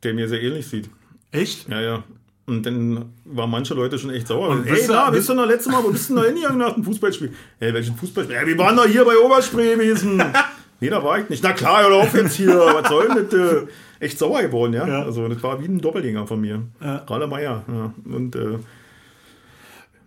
der 0.03 0.13
mir 0.13 0.27
sehr 0.27 0.41
ähnlich 0.41 0.67
sieht. 0.67 0.89
Echt? 1.31 1.67
Ja, 1.69 1.81
ja. 1.81 2.03
Und 2.45 2.65
dann 2.65 3.11
waren 3.25 3.49
manche 3.49 3.73
Leute 3.73 3.99
schon 3.99 4.09
echt 4.11 4.27
sauer. 4.27 4.49
Und 4.49 4.65
Ey, 4.65 4.73
bist 4.73 4.87
du- 4.87 4.93
na, 4.93 5.09
bist 5.09 5.27
du 5.27 5.33
noch 5.33 5.45
letztes 5.45 5.71
Mal, 5.71 5.83
wo 5.83 5.89
bist 5.89 6.09
du 6.09 6.13
denn 6.13 6.23
da 6.23 6.29
hingegangen 6.29 6.59
nach 6.59 6.73
dem 6.73 6.83
Fußballspiel? 6.83 7.33
Ey, 7.59 7.73
welchen 7.73 7.95
Fußballspiel? 7.97 8.35
Ja, 8.37 8.47
wir 8.47 8.57
waren 8.57 8.77
doch 8.77 8.85
hier 8.85 9.03
bei 9.03 9.17
Oberspree 9.17 9.75
gewesen. 9.75 10.23
nee, 10.79 10.89
da 10.89 11.03
war 11.03 11.19
ich 11.19 11.27
nicht. 11.27 11.43
Na 11.43 11.51
klar, 11.51 11.83
hör 11.83 11.93
auf 11.95 12.13
jetzt 12.13 12.35
hier. 12.35 12.55
Was 12.55 12.87
soll 12.87 13.09
denn 13.09 13.27
das? 13.29 13.33
Äh, 13.33 13.67
echt 13.99 14.17
sauer 14.17 14.41
geworden, 14.43 14.73
ja? 14.73 14.87
Ja. 14.87 15.03
Also, 15.03 15.27
das 15.27 15.43
war 15.43 15.61
wie 15.61 15.65
ein 15.65 15.79
Doppelgänger 15.79 16.25
von 16.25 16.39
mir. 16.39 16.61
Ja. 16.79 17.03
Ralle 17.07 17.27
Meier. 17.27 17.65
Ja. 17.67 17.93
Und 18.05 18.37
äh, 18.37 18.59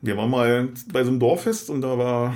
wir 0.03 0.17
waren 0.17 0.31
mal 0.31 0.69
bei 0.93 1.05
so 1.05 1.11
einem 1.11 1.21
Dorffest 1.21 1.71
und 1.71 1.83
da 1.83 1.99
war 1.99 2.35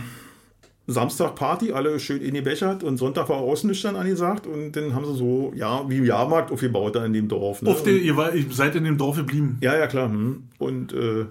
Samstag 0.86 1.34
Party, 1.34 1.72
alle 1.72 1.98
schön 1.98 2.20
in 2.20 2.34
die 2.34 2.42
Bechert 2.42 2.82
und 2.82 2.98
Sonntag 2.98 3.28
war 3.30 3.38
ausnüchtern 3.38 3.96
angesagt 3.96 4.46
und 4.46 4.72
dann 4.72 4.94
haben 4.94 5.06
sie 5.06 5.14
so, 5.14 5.52
ja, 5.54 5.88
wie 5.88 6.04
Jahrmarkt 6.04 6.50
aufgebaut 6.50 6.94
da 6.94 7.04
in 7.04 7.14
dem 7.14 7.28
Dorf. 7.28 7.62
Ne? 7.62 7.70
Auf 7.70 7.82
den, 7.82 8.02
ihr, 8.02 8.16
war, 8.16 8.34
ihr 8.34 8.44
seid 8.50 8.76
in 8.76 8.84
dem 8.84 8.98
Dorf 8.98 9.16
geblieben. 9.16 9.56
Ja, 9.62 9.76
ja, 9.78 9.86
klar. 9.86 10.10
hm. 10.10 10.44
Und 10.58 10.92
äh, 10.92 11.24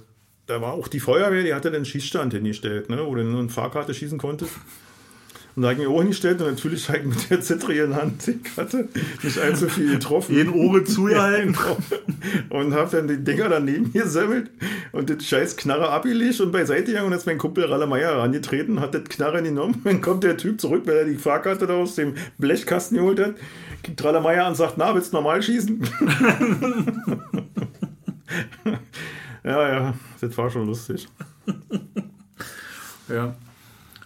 da 0.48 0.60
war 0.60 0.74
auch 0.74 0.88
die 0.88 1.00
Feuerwehr, 1.00 1.44
die 1.44 1.54
hatte 1.54 1.70
den 1.70 1.86
Schießstand 1.86 2.34
hingestellt, 2.34 2.90
ne, 2.90 3.06
wo 3.06 3.14
du 3.16 3.24
nur 3.24 3.40
eine 3.40 3.50
Fahrkarte 3.50 3.94
schießen 3.94 4.18
konntest. 4.18 4.54
Und 5.56 5.62
da 5.62 5.70
habe 5.70 5.80
ich 5.82 5.88
mir 5.88 5.94
auch 5.94 6.00
hingestellt 6.00 6.42
und 6.42 6.48
natürlich 6.48 6.90
halt 6.90 7.06
mit 7.06 7.30
der 7.30 7.42
zittrigen 7.42 7.96
Hand, 7.96 8.28
ich 8.28 8.58
hatte 8.58 8.88
nicht 9.22 9.38
allzu 9.38 9.70
viel 9.70 9.92
getroffen. 9.92 10.36
Jeden 10.36 10.54
Ohren 10.54 10.86
zugehalten. 10.86 11.56
Genau. 11.64 12.62
Und 12.62 12.74
habe 12.74 12.90
dann 12.90 13.08
die 13.08 13.24
Dinger 13.24 13.50
daneben 13.50 13.92
gesammelt 13.92 14.50
und 14.92 15.10
das 15.10 15.26
scheiß 15.26 15.58
Knarre 15.58 15.90
abgelegt 15.90 16.40
und 16.40 16.52
beiseite 16.52 16.86
gegangen 16.86 17.08
und 17.08 17.14
ist 17.14 17.26
mein 17.26 17.38
Kumpel 17.38 17.66
Ralle 17.66 17.86
Meier 17.86 18.16
herangetreten, 18.16 18.80
hat 18.80 18.94
das 18.94 19.04
Knarre 19.06 19.44
genommen. 19.44 19.82
Dann 19.84 20.02
kommt 20.02 20.24
der 20.24 20.38
Typ 20.38 20.60
zurück, 20.62 20.84
weil 20.86 20.98
er 20.98 21.06
die 21.06 21.16
Fahrkarte 21.16 21.68
da 21.68 21.74
aus 21.74 21.96
dem 21.96 22.14
Blechkasten 22.38 22.98
geholt 22.98 23.20
hat. 23.20 23.36
Gibt 23.84 24.04
Ralle 24.04 24.22
Meier 24.22 24.46
an 24.46 24.52
und 24.52 24.56
sagt, 24.56 24.78
na, 24.78 24.96
willst 24.96 25.12
du 25.12 25.18
normal 25.18 25.42
schießen? 25.42 25.82
ja, 29.44 29.70
ja, 29.70 29.94
das 30.22 30.38
war 30.38 30.50
schon 30.50 30.66
lustig. 30.66 31.10
Ja. 33.10 33.36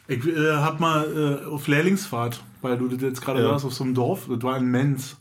Ich 0.07 0.25
äh, 0.25 0.51
hab 0.55 0.79
mal 0.79 1.41
äh, 1.43 1.45
auf 1.45 1.67
Lehrlingsfahrt, 1.67 2.41
weil 2.61 2.77
du 2.77 2.87
das 2.87 3.01
jetzt 3.01 3.21
gerade 3.21 3.41
Ja. 3.43 3.49
warst, 3.51 3.65
auf 3.65 3.73
so 3.73 3.83
einem 3.83 3.93
Dorf, 3.93 4.27
das 4.29 4.41
war 4.43 4.57
in 4.57 4.65
Menz. 4.65 5.17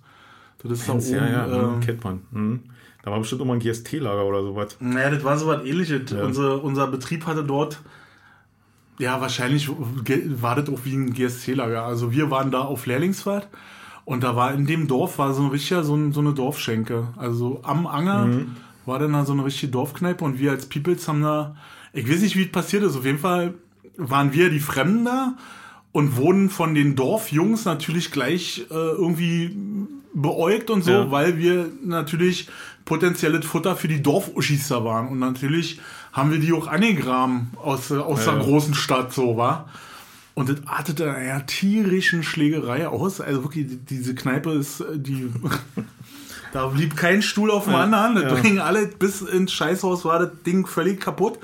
Das 0.62 0.72
ist 0.72 0.89
da 0.89 0.95
oben. 0.95 1.09
ja, 1.11 1.26
ja, 1.28 1.47
ähm, 1.74 1.80
kennt 1.80 2.03
man. 2.05 2.22
Hm. 2.32 2.61
Da 3.03 3.11
war 3.11 3.18
bestimmt 3.20 3.45
mal 3.45 3.55
ein 3.55 3.61
GST-Lager 3.61 4.24
oder 4.24 4.43
sowas. 4.43 4.76
Naja, 4.80 5.11
das 5.11 5.22
war 5.22 5.37
so 5.39 5.47
was 5.47 5.64
ähnliches. 5.64 6.11
Ja. 6.11 6.24
Unser, 6.24 6.62
unser 6.64 6.87
Betrieb 6.89 7.26
hatte 7.26 7.45
dort, 7.45 7.80
ja, 8.99 9.20
wahrscheinlich 9.20 9.68
war 10.41 10.57
das 10.57 10.68
auch 10.68 10.80
wie 10.84 10.95
ein 10.95 11.12
GSC-Lager. 11.12 11.82
Also 11.84 12.12
wir 12.12 12.30
waren 12.30 12.51
da 12.51 12.61
auf 12.62 12.87
Lehrlingsfahrt 12.87 13.49
und 14.05 14.22
da 14.24 14.34
war 14.34 14.55
in 14.55 14.66
dem 14.66 14.89
Dorf 14.89 15.18
war 15.18 15.34
so 15.34 15.43
ein 15.43 15.51
richtiger, 15.51 15.84
so, 15.84 15.95
ein, 15.95 16.12
so 16.12 16.20
eine 16.20 16.32
Dorfschenke. 16.32 17.09
Also 17.16 17.61
am 17.62 17.87
Anger 17.87 18.28
war 18.87 18.99
dann 18.99 19.12
da 19.12 19.24
so 19.24 19.32
eine 19.34 19.45
richtige 19.45 19.70
Dorfkneipe 19.72 20.24
und 20.24 20.39
wir 20.39 20.51
als 20.53 20.66
Peoples 20.66 21.07
haben 21.07 21.22
da, 21.22 21.55
ich 21.93 22.11
weiß 22.11 22.20
nicht, 22.22 22.37
wie 22.37 22.45
es 22.45 22.53
passiert 22.53 22.82
ist, 22.82 22.97
auf 22.97 23.05
jeden 23.05 23.18
Fall 23.18 23.55
waren 23.97 24.32
wir 24.32 24.51
die 24.51 24.61
Fremden 24.61 25.05
da 25.05 25.34
und 25.92 26.16
wurden 26.16 26.51
von 26.51 26.74
den 26.74 26.94
Dorfjungs 26.97 27.64
natürlich 27.64 28.11
gleich 28.12 28.66
äh, 28.70 28.74
irgendwie 28.74 29.57
beäugt 30.14 30.70
und 30.70 30.82
so, 30.82 30.90
Ja. 30.90 31.11
weil 31.11 31.38
wir 31.38 31.68
natürlich 31.82 32.49
potenzielles 32.84 33.44
Futter 33.44 33.76
für 33.76 33.88
die 33.88 34.03
Dorfuschis 34.03 34.68
da 34.68 34.84
waren. 34.84 35.09
Und 35.09 35.18
natürlich 35.18 35.80
haben 36.12 36.30
wir 36.30 36.38
die 36.38 36.53
auch 36.53 36.66
angegraben 36.68 37.51
aus, 37.62 37.90
aus 37.92 38.24
Ja, 38.24 38.32
der 38.32 38.42
großen 38.42 38.74
Stadt, 38.74 39.12
so 39.12 39.36
war. 39.36 39.68
Und 40.34 40.49
das 40.51 40.59
artete 40.66 41.05
in 41.05 41.11
einer 41.11 41.47
tierischen 41.47 42.22
Schlägerei 42.22 42.86
aus. 42.88 43.20
Also 43.20 43.42
wirklich, 43.42 43.66
die- 43.66 43.76
diese 43.78 44.14
Kneipe 44.14 44.53
ist, 44.53 44.80
äh, 44.80 44.99
die. 44.99 45.30
da 46.53 46.66
blieb 46.68 46.97
kein 46.97 47.22
Stuhl 47.22 47.51
auf 47.51 47.64
dem 47.64 47.74
anderen. 47.74 48.14
Das 48.16 48.42
ja. 48.47 48.62
alle 48.64 48.86
bis 48.86 49.22
ins 49.22 49.53
Scheißhaus, 49.53 50.05
war 50.05 50.18
das 50.18 50.30
Ding 50.47 50.66
völlig 50.66 51.01
kaputt. 51.01 51.38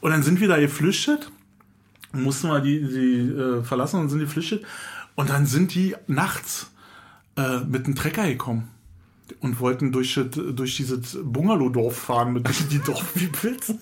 Und 0.00 0.10
dann 0.10 0.22
sind 0.22 0.40
wir 0.40 0.48
da 0.48 0.58
geflüchtet 0.58 1.30
mussten 2.14 2.48
wir 2.48 2.60
die, 2.60 2.80
die 2.80 3.18
äh, 3.30 3.62
verlassen 3.62 4.00
und 4.00 4.08
sind 4.08 4.18
die 4.20 4.24
geflüchtet. 4.24 4.64
Und 5.14 5.30
dann 5.30 5.46
sind 5.46 5.74
die 5.74 5.94
nachts 6.06 6.70
äh, 7.36 7.58
mit 7.60 7.86
einem 7.86 7.94
Trecker 7.94 8.26
gekommen 8.26 8.68
und 9.40 9.60
wollten 9.60 9.90
durch, 9.92 10.18
durch 10.32 10.76
dieses 10.76 11.18
Bungalow-Dorf 11.22 11.96
fahren 11.96 12.32
mit 12.32 12.48
die 12.70 12.78
Dorfpeoples. 12.78 13.74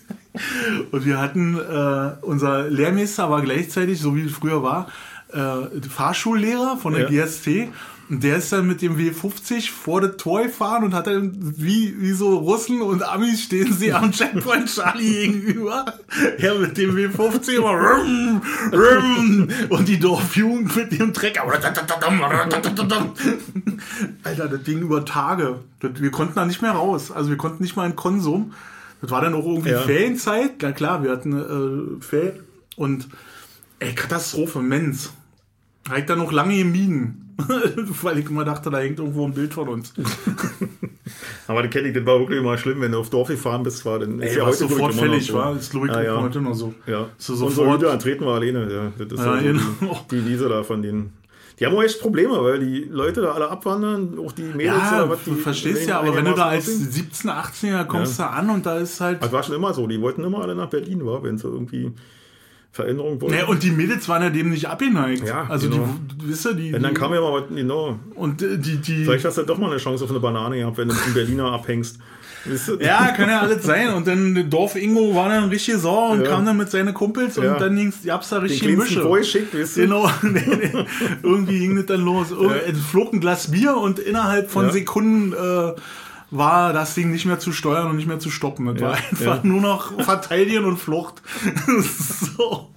Und 0.90 1.04
wir 1.04 1.18
hatten, 1.18 1.58
äh, 1.58 2.12
unser 2.22 2.68
Lehrmeister 2.68 3.30
war 3.30 3.42
gleichzeitig, 3.42 4.00
so 4.00 4.14
wie 4.16 4.22
es 4.26 4.32
früher 4.32 4.62
war, 4.62 4.88
äh, 5.32 5.80
Fahrschullehrer 5.88 6.76
von 6.76 6.92
der 6.94 7.10
Ja. 7.10 7.24
GST. 7.26 7.68
Und 8.08 8.22
der 8.22 8.36
ist 8.36 8.52
dann 8.52 8.66
mit 8.66 8.82
dem 8.82 8.96
W50 8.96 9.70
vor 9.70 10.00
das 10.00 10.16
Tor 10.18 10.42
gefahren 10.42 10.84
und 10.84 10.92
hat 10.92 11.06
dann, 11.06 11.32
wie, 11.56 11.94
wie 11.98 12.12
so 12.12 12.36
Russen 12.36 12.82
und 12.82 13.02
Amis 13.02 13.42
stehen 13.42 13.72
sie 13.72 13.92
am 13.92 14.12
Checkpoint 14.12 14.68
Charlie 14.68 15.28
gegenüber. 15.28 15.86
Er 16.38 16.54
mit 16.56 16.76
dem 16.76 16.94
W50 16.94 17.52
immer 17.52 17.70
rum, 17.70 18.42
rum, 18.72 19.48
und 19.70 19.88
die 19.88 19.98
Dorfjugend 19.98 20.76
mit 20.76 20.92
dem 20.92 21.14
Trecker. 21.14 21.44
Alter, 24.24 24.48
das 24.48 24.62
ging 24.64 24.80
über 24.80 25.04
Tage. 25.04 25.60
Das, 25.80 25.92
wir 25.94 26.10
konnten 26.10 26.34
da 26.34 26.44
nicht 26.44 26.60
mehr 26.60 26.72
raus. 26.72 27.10
Also 27.10 27.30
wir 27.30 27.36
konnten 27.38 27.62
nicht 27.62 27.76
mal 27.76 27.86
in 27.86 27.96
Konsum. 27.96 28.52
Das 29.00 29.10
war 29.10 29.20
dann 29.20 29.34
auch 29.34 29.46
irgendwie 29.46 29.70
Ja. 29.70 29.80
Ferienzeit. 29.80 30.52
Na 30.60 30.72
klar, 30.72 31.02
wir 31.02 31.10
hatten 31.10 31.98
äh, 31.98 32.02
Ferien. 32.04 32.40
Und 32.76 33.08
ey, 33.78 33.94
Katastrophe, 33.94 34.60
Mensch. 34.60 35.08
Habe 35.88 36.00
ich 36.00 36.06
dann 36.06 36.18
noch 36.18 36.32
lange 36.32 36.56
gemieden. 36.56 37.18
Weil 38.02 38.18
ich 38.18 38.28
immer 38.28 38.44
dachte, 38.44 38.70
da 38.70 38.78
hängt 38.78 38.98
irgendwo 38.98 39.26
ein 39.26 39.32
Bild 39.34 39.52
von 39.54 39.68
uns. 39.68 39.92
Aber 41.48 41.62
das 41.62 41.70
kenne 41.72 41.88
ich, 41.88 41.94
das 41.94 42.06
war 42.06 42.18
wirklich 42.20 42.38
immer 42.38 42.56
schlimm, 42.56 42.80
wenn 42.80 42.92
du 42.92 42.98
auf 42.98 43.10
Dorf 43.10 43.28
gefahren 43.28 43.62
bist, 43.62 43.84
war 43.84 43.98
dann 43.98 44.20
Ey, 44.20 44.38
war 44.40 44.52
sofort 44.52 44.78
glaub 44.78 44.90
ich, 44.90 44.96
immer 44.98 45.06
noch 45.06 45.12
fällig, 45.12 45.26
so. 45.26 45.34
war. 45.34 45.54
Das 45.54 45.70
glaube 45.70 45.86
ich 45.88 45.92
Ja, 45.92 46.02
ja. 46.02 46.22
heute 46.22 46.40
noch 46.40 46.54
so. 46.54 46.72
Ja, 46.86 47.08
So 47.18 47.32
Unsere 47.32 47.50
sofort. 47.50 47.80
Hüter 47.82 47.98
treten 47.98 48.24
wir 48.24 48.32
alleine. 48.32 48.72
Ja. 48.72 48.92
Das 49.04 49.18
ist 49.18 49.24
Ja, 49.24 49.40
ja, 49.40 49.54
so 49.54 49.60
genau. 49.80 50.06
die, 50.10 50.16
die 50.20 50.26
Wiese 50.26 50.48
da 50.48 50.62
von 50.62 50.82
denen. 50.82 51.12
Die 51.58 51.66
haben 51.66 51.76
auch 51.76 51.82
echt 51.82 52.00
Probleme, 52.00 52.42
weil 52.42 52.60
die 52.60 52.84
Leute 52.90 53.20
da 53.20 53.32
alle 53.32 53.48
abwandern, 53.48 54.18
auch 54.18 54.32
die 54.32 54.42
Mädels 54.42 54.76
Ja, 54.90 55.04
oder 55.04 55.10
was. 55.10 55.18
Die 55.24 55.32
verstehst 55.32 55.88
ja, 55.88 56.00
aber 56.00 56.14
wenn 56.16 56.24
du 56.24 56.32
da 56.32 56.46
als 56.46 56.66
einigermaßen 56.68 56.92
17, 56.92 57.30
18er 57.30 57.84
kommst 57.84 58.18
da 58.18 58.28
an 58.28 58.50
und 58.50 58.66
da 58.66 58.78
ist 58.78 59.00
halt. 59.00 59.22
Das 59.22 59.32
war 59.32 59.42
schon 59.42 59.54
immer 59.56 59.74
so. 59.74 59.86
Die 59.86 60.00
wollten 60.00 60.24
immer 60.24 60.40
alle 60.42 60.54
nach 60.54 60.68
Berlin, 60.70 61.04
war, 61.04 61.22
wenn 61.22 61.38
sie 61.38 61.48
irgendwie 61.48 61.92
Veränderung 62.72 63.20
wollten. 63.20 63.36
Ne, 63.36 63.46
und 63.46 63.62
die 63.62 63.70
Mädels 63.70 64.08
waren 64.08 64.22
ja 64.22 64.30
dem 64.30 64.48
nicht 64.48 64.66
abgeneigt. 64.66 65.28
Ja, 65.28 65.44
also 65.48 65.68
genau. 65.68 65.88
die, 66.20 66.28
wisst 66.28 66.46
ihr, 66.46 66.54
die. 66.54 66.72
Wenn 66.72 66.82
dann 66.82 66.94
die 66.94 67.00
kam 67.00 67.12
ja 67.12 67.20
mal 67.20 67.44
genau. 67.54 67.98
und 68.14 68.40
äh, 68.40 68.56
die, 68.58 68.78
die. 68.78 69.04
Vielleicht 69.04 69.26
hast 69.26 69.36
du 69.36 69.42
doch 69.42 69.58
mal 69.58 69.70
eine 69.70 69.76
Chance 69.76 70.04
auf 70.04 70.10
eine 70.10 70.20
Banane 70.20 70.56
gehabt, 70.56 70.78
wenn 70.78 70.88
du 70.88 70.94
einem 70.94 71.12
Berliner 71.12 71.52
abhängst. 71.52 71.98
Ja, 72.80 73.12
kann 73.12 73.28
ja 73.28 73.40
alles 73.40 73.62
sein. 73.62 73.94
Und 73.94 74.06
dann 74.08 74.50
Dorf 74.50 74.74
Ingo 74.74 75.14
war 75.14 75.28
dann 75.28 75.48
richtig 75.50 75.76
sauer 75.76 76.10
und 76.10 76.22
Ja. 76.22 76.30
kam 76.30 76.44
dann 76.46 76.56
mit 76.56 76.70
seinen 76.70 76.92
Kumpels 76.92 77.38
und 77.38 77.44
Ja. 77.44 77.58
dann 77.58 77.76
ging's, 77.76 77.98
gab's 78.04 78.30
da 78.30 78.36
Den 78.36 78.48
richtig 78.48 78.62
kleinsten 78.62 78.94
Mische. 78.96 79.02
Boy 79.06 79.22
schickt, 79.22 79.54
wisst 79.54 79.76
ihr? 79.76 79.84
Genau, 79.84 80.10
irgendwie 81.22 81.58
ging 81.58 81.76
das 81.76 81.86
dann 81.86 82.00
los. 82.00 82.30
Irg 82.30 82.42
Ja. 82.50 82.56
Es 82.72 82.78
flog 82.80 83.12
ein 83.12 83.20
Glas 83.20 83.50
Bier 83.50 83.76
und 83.76 83.98
innerhalb 83.98 84.50
von 84.50 84.66
Ja. 84.66 84.72
Sekunden 84.72 85.32
äh, 85.32 85.72
war 86.32 86.72
das 86.72 86.94
Ding 86.94 87.10
nicht 87.10 87.26
mehr 87.26 87.38
zu 87.38 87.52
steuern 87.52 87.90
und 87.90 87.96
nicht 87.96 88.08
mehr 88.08 88.18
zu 88.18 88.30
stoppen. 88.30 88.66
Das 88.66 88.80
Ja, 88.80 88.88
war 88.88 88.96
einfach 88.96 89.36
ja. 89.36 89.40
nur 89.44 89.60
noch 89.60 90.02
Verteidigen 90.02 90.64
und 90.64 90.78
Flucht. 90.78 91.22
so. 92.36 92.68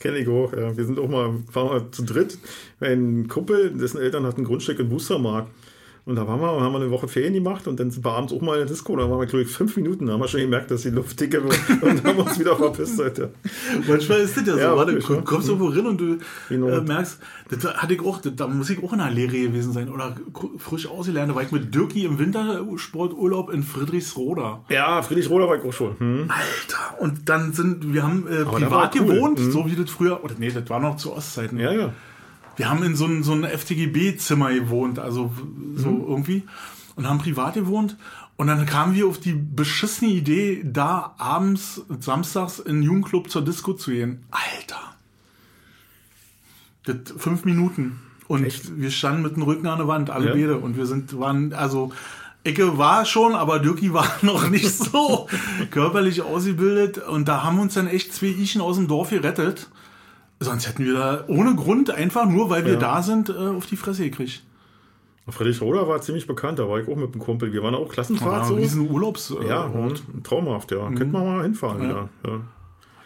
Kenn 0.00 0.16
ich 0.16 0.28
auch, 0.28 0.52
ja. 0.52 0.76
Wir 0.76 0.84
sind 0.84 0.98
auch 0.98 1.08
mal, 1.08 1.34
waren 1.52 1.66
mal 1.66 1.90
zu 1.90 2.04
dritt. 2.04 2.38
Ein 2.80 3.28
Kumpel, 3.28 3.70
dessen 3.70 3.98
Eltern 4.00 4.24
hatten 4.24 4.42
ein 4.42 4.44
Grundstück 4.44 4.78
in 4.78 4.90
Wustermark. 4.90 5.48
Und 6.06 6.16
da 6.16 6.28
waren 6.28 6.38
wir 6.38 6.52
und 6.52 6.62
haben 6.62 6.72
wir 6.74 6.80
eine 6.82 6.90
Woche 6.90 7.08
Ferien 7.08 7.32
gemacht 7.32 7.66
und 7.66 7.80
dann 7.80 7.90
sind 7.90 8.04
wir 8.04 8.12
abends 8.12 8.30
auch 8.34 8.42
mal 8.42 8.52
in 8.54 8.58
der 8.60 8.66
Disco. 8.66 8.94
Da 8.94 9.08
waren 9.08 9.18
wir, 9.20 9.26
glaube 9.26 9.42
ich, 9.44 9.48
fünf 9.48 9.74
Minuten. 9.76 10.04
Da 10.04 10.12
haben 10.12 10.20
wir 10.20 10.28
schon 10.28 10.40
gemerkt, 10.40 10.70
dass 10.70 10.82
die 10.82 10.90
Luft 10.90 11.18
dicke 11.18 11.42
wird 11.42 11.58
und 11.82 12.04
haben 12.04 12.18
uns 12.18 12.38
wieder 12.38 12.56
verpisst. 12.56 13.00
Alter. 13.00 13.30
Manchmal 13.88 14.18
ist 14.20 14.36
das 14.36 14.46
ja 14.46 14.52
so. 14.52 14.58
Ja, 14.58 14.76
warte, 14.76 14.94
du 14.98 15.14
ja. 15.14 15.20
kommst 15.22 15.48
irgendwo 15.48 15.68
rein 15.68 15.86
und 15.86 15.98
du 15.98 16.18
Genau. 16.50 16.68
äh, 16.68 16.80
merkst, 16.82 17.18
das 17.48 17.64
hatte 17.76 17.94
ich 17.94 18.02
auch, 18.02 18.20
das, 18.20 18.36
da 18.36 18.46
muss 18.46 18.68
ich 18.68 18.82
auch 18.84 18.92
in 18.92 18.98
der 18.98 19.10
Lehre 19.10 19.32
gewesen 19.32 19.72
sein 19.72 19.88
oder 19.88 20.14
frisch 20.58 20.86
ausgelernt. 20.86 21.30
Da 21.30 21.36
war 21.36 21.42
ich 21.42 21.52
mit 21.52 21.74
Dirki 21.74 22.04
im 22.04 22.18
Wintersporturlaub 22.18 23.50
in 23.50 23.62
Friedrichsroda. 23.62 24.62
Ja, 24.68 25.00
Friedrich 25.02 25.30
Roder 25.30 25.48
war 25.48 25.56
ich 25.56 25.64
auch 25.64 25.72
schon. 25.72 25.98
Hm. 25.98 26.28
Alter, 26.28 27.00
und 27.02 27.28
dann 27.30 27.52
sind, 27.54 27.94
wir 27.94 28.02
haben 28.02 28.26
äh, 28.28 28.44
privat 28.44 28.94
cool. 28.96 29.06
gewohnt, 29.06 29.38
Mhm. 29.38 29.50
so 29.52 29.66
wie 29.66 29.74
das 29.74 29.88
früher, 29.90 30.22
oder 30.22 30.34
nee, 30.38 30.50
das 30.50 30.68
war 30.68 30.80
noch 30.80 30.96
zu 30.96 31.12
Ostzeiten. 31.14 31.58
Ja, 31.58 31.72
ja. 31.72 31.92
Wir 32.56 32.68
haben 32.70 32.82
in 32.82 32.94
so 32.96 33.04
einem 33.06 33.22
so 33.24 33.32
einem 33.32 33.44
FTGB-Zimmer 33.44 34.52
gewohnt, 34.52 34.98
also 34.98 35.32
so 35.76 35.90
Mhm. 35.90 36.04
irgendwie, 36.08 36.42
und 36.96 37.08
haben 37.08 37.18
privat 37.18 37.54
gewohnt. 37.54 37.96
Und 38.36 38.48
dann 38.48 38.66
kamen 38.66 38.94
wir 38.94 39.06
auf 39.06 39.18
die 39.20 39.32
beschissene 39.32 40.10
Idee, 40.10 40.62
da 40.64 41.14
abends, 41.18 41.82
samstags 42.00 42.58
in 42.58 42.76
den 42.76 42.82
Jugendclub 42.82 43.30
zur 43.30 43.42
Disco 43.42 43.74
zu 43.74 43.92
gehen. 43.92 44.24
Alter. 44.30 44.80
Das 46.84 46.96
fünf 47.16 47.44
Minuten. 47.44 48.00
Und 48.26 48.44
Echt? 48.44 48.78
wir 48.80 48.90
standen 48.90 49.22
mit 49.22 49.36
dem 49.36 49.42
Rücken 49.42 49.66
an 49.66 49.78
der 49.78 49.88
Wand, 49.88 50.10
alle 50.10 50.28
Ja. 50.28 50.32
beide. 50.34 50.58
Und 50.58 50.76
wir 50.76 50.86
sind, 50.86 51.18
waren, 51.18 51.52
also, 51.52 51.92
Ecke 52.42 52.76
war 52.78 53.04
schon, 53.04 53.34
aber 53.34 53.58
Dirki 53.58 53.92
war 53.92 54.06
noch 54.22 54.48
nicht 54.48 54.70
so 54.70 55.28
körperlich 55.70 56.22
ausgebildet. 56.22 56.98
Und 56.98 57.28
da 57.28 57.42
haben 57.42 57.58
uns 57.58 57.74
dann 57.74 57.86
echt 57.86 58.12
zwei 58.12 58.26
Ichen 58.26 58.60
aus 58.60 58.76
dem 58.76 58.88
Dorf 58.88 59.10
gerettet. 59.10 59.68
Sonst 60.44 60.68
hätten 60.68 60.84
wir 60.84 60.94
da 60.94 61.24
ohne 61.28 61.54
Grund 61.56 61.90
einfach 61.90 62.26
nur, 62.26 62.50
weil 62.50 62.64
wir 62.64 62.74
Ja. 62.74 62.78
da 62.78 63.02
sind, 63.02 63.28
äh, 63.30 63.32
auf 63.32 63.66
die 63.66 63.76
Fresse 63.76 64.04
gekriegt. 64.04 64.42
Friedrich 65.28 65.60
Roder 65.62 65.88
war 65.88 66.02
ziemlich 66.02 66.26
bekannt, 66.26 66.58
da 66.58 66.68
war 66.68 66.78
ich 66.80 66.86
auch 66.88 66.96
mit 66.96 67.14
dem 67.14 67.20
Kumpel. 67.20 67.50
Wir 67.52 67.62
waren 67.62 67.74
auch 67.74 67.88
Klassenfahrt 67.88 68.30
War 68.30 68.44
so. 68.44 68.54
riesen 68.56 68.90
Urlaubs. 68.90 69.30
äh, 69.30 69.48
Ja, 69.48 69.62
und 69.64 70.02
traumhaft, 70.22 70.70
ja. 70.70 70.86
Könnten 70.88 71.12
wir 71.12 71.24
mal 71.24 71.42
hinfahren 71.44 71.80
wieder. 71.82 72.08
Ja. 72.26 72.40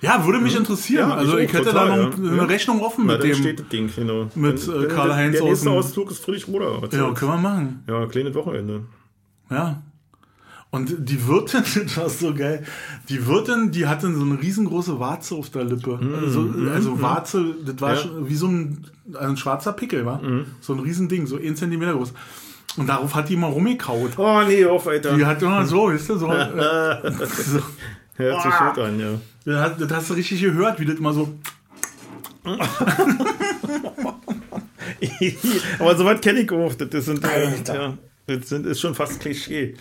ja, 0.00 0.26
würde 0.26 0.40
mich 0.40 0.56
interessieren. 0.56 1.08
Ja, 1.10 1.14
also 1.14 1.38
ich 1.38 1.44
ich, 1.44 1.52
hätte 1.52 1.66
total, 1.66 1.88
da 1.90 1.96
noch 1.96 2.18
ja. 2.18 2.24
eine 2.30 2.36
Ja. 2.38 2.42
Rechnung 2.44 2.80
offen 2.82 3.04
Na, 3.06 3.12
mit 3.14 3.22
dem. 3.22 3.34
steht 3.34 3.60
das 3.60 3.68
Ding, 3.68 3.88
genau. 3.94 4.26
mit, 4.34 4.66
äh, 4.66 4.88
Karl-Heinz 4.88 5.34
Der 5.34 5.42
aus 5.44 5.48
nächste 5.50 5.70
Ausflug 5.70 6.10
ist 6.10 6.24
Friedrich 6.24 6.48
Roder. 6.48 6.80
Ja, 6.90 7.12
können 7.12 7.30
wir 7.32 7.36
machen. 7.38 7.84
Ja, 7.88 8.06
kleines 8.06 8.34
Wochenende. 8.34 8.80
Ja. 9.50 9.80
Und 10.70 11.08
die 11.08 11.26
Wirtin, 11.26 11.62
das 11.84 11.96
war 11.96 12.08
so 12.08 12.34
geil, 12.34 12.64
die 13.08 13.26
Wirtin, 13.26 13.70
die 13.70 13.86
hatte 13.86 14.12
so 14.14 14.22
eine 14.22 14.40
riesengroße 14.40 15.00
Warze 15.00 15.34
auf 15.34 15.50
der 15.50 15.64
Lippe. 15.64 15.98
Also, 16.22 16.50
also 16.72 17.00
Warze, 17.00 17.54
das 17.64 17.80
war. 17.80 17.94
Ja. 17.94 18.00
schon 18.00 18.28
wie 18.28 18.34
so 18.34 18.48
ein, 18.48 18.86
ein 19.18 19.36
schwarzer 19.36 19.72
Pickel, 19.72 20.04
war. 20.04 20.20
So 20.60 20.74
ein 20.74 20.80
Riesending, 20.80 21.26
so 21.26 21.36
1 21.36 21.58
Zentimeter 21.58 21.94
groß. 21.94 22.12
Und 22.76 22.86
darauf 22.86 23.14
hat 23.14 23.28
die 23.28 23.34
immer 23.34 23.48
rumgekaut. 23.48 24.18
Oh, 24.18 24.42
nee, 24.46 24.64
auf, 24.64 24.86
Alter. 24.86 25.16
Die 25.16 25.24
hat 25.24 25.42
immer 25.42 25.66
so, 25.66 25.88
weißt 25.88 26.10
du, 26.10 26.18
so. 26.18 26.32
äh, 26.32 27.12
so 27.26 27.60
Hört 28.18 28.42
sich 28.42 28.52
gut 28.52 28.78
an, 28.78 28.98
ja. 28.98 29.20
das, 29.44 29.60
hast, 29.60 29.80
das 29.80 29.92
hast 29.92 30.10
du 30.10 30.14
richtig 30.14 30.40
gehört, 30.40 30.80
wie 30.80 30.84
das 30.84 30.96
immer 30.96 31.12
so. 31.12 31.38
Aber 35.78 35.96
soweit 35.96 36.20
kenne 36.20 36.40
ich 36.40 36.50
auch. 36.50 36.74
Das 36.74 37.04
sind, 37.04 37.24
äh, 37.24 37.62
ja, 37.64 37.96
das 38.26 38.48
sind, 38.48 38.66
ist 38.66 38.80
schon 38.80 38.96
fast 38.96 39.20
Klischee. 39.20 39.76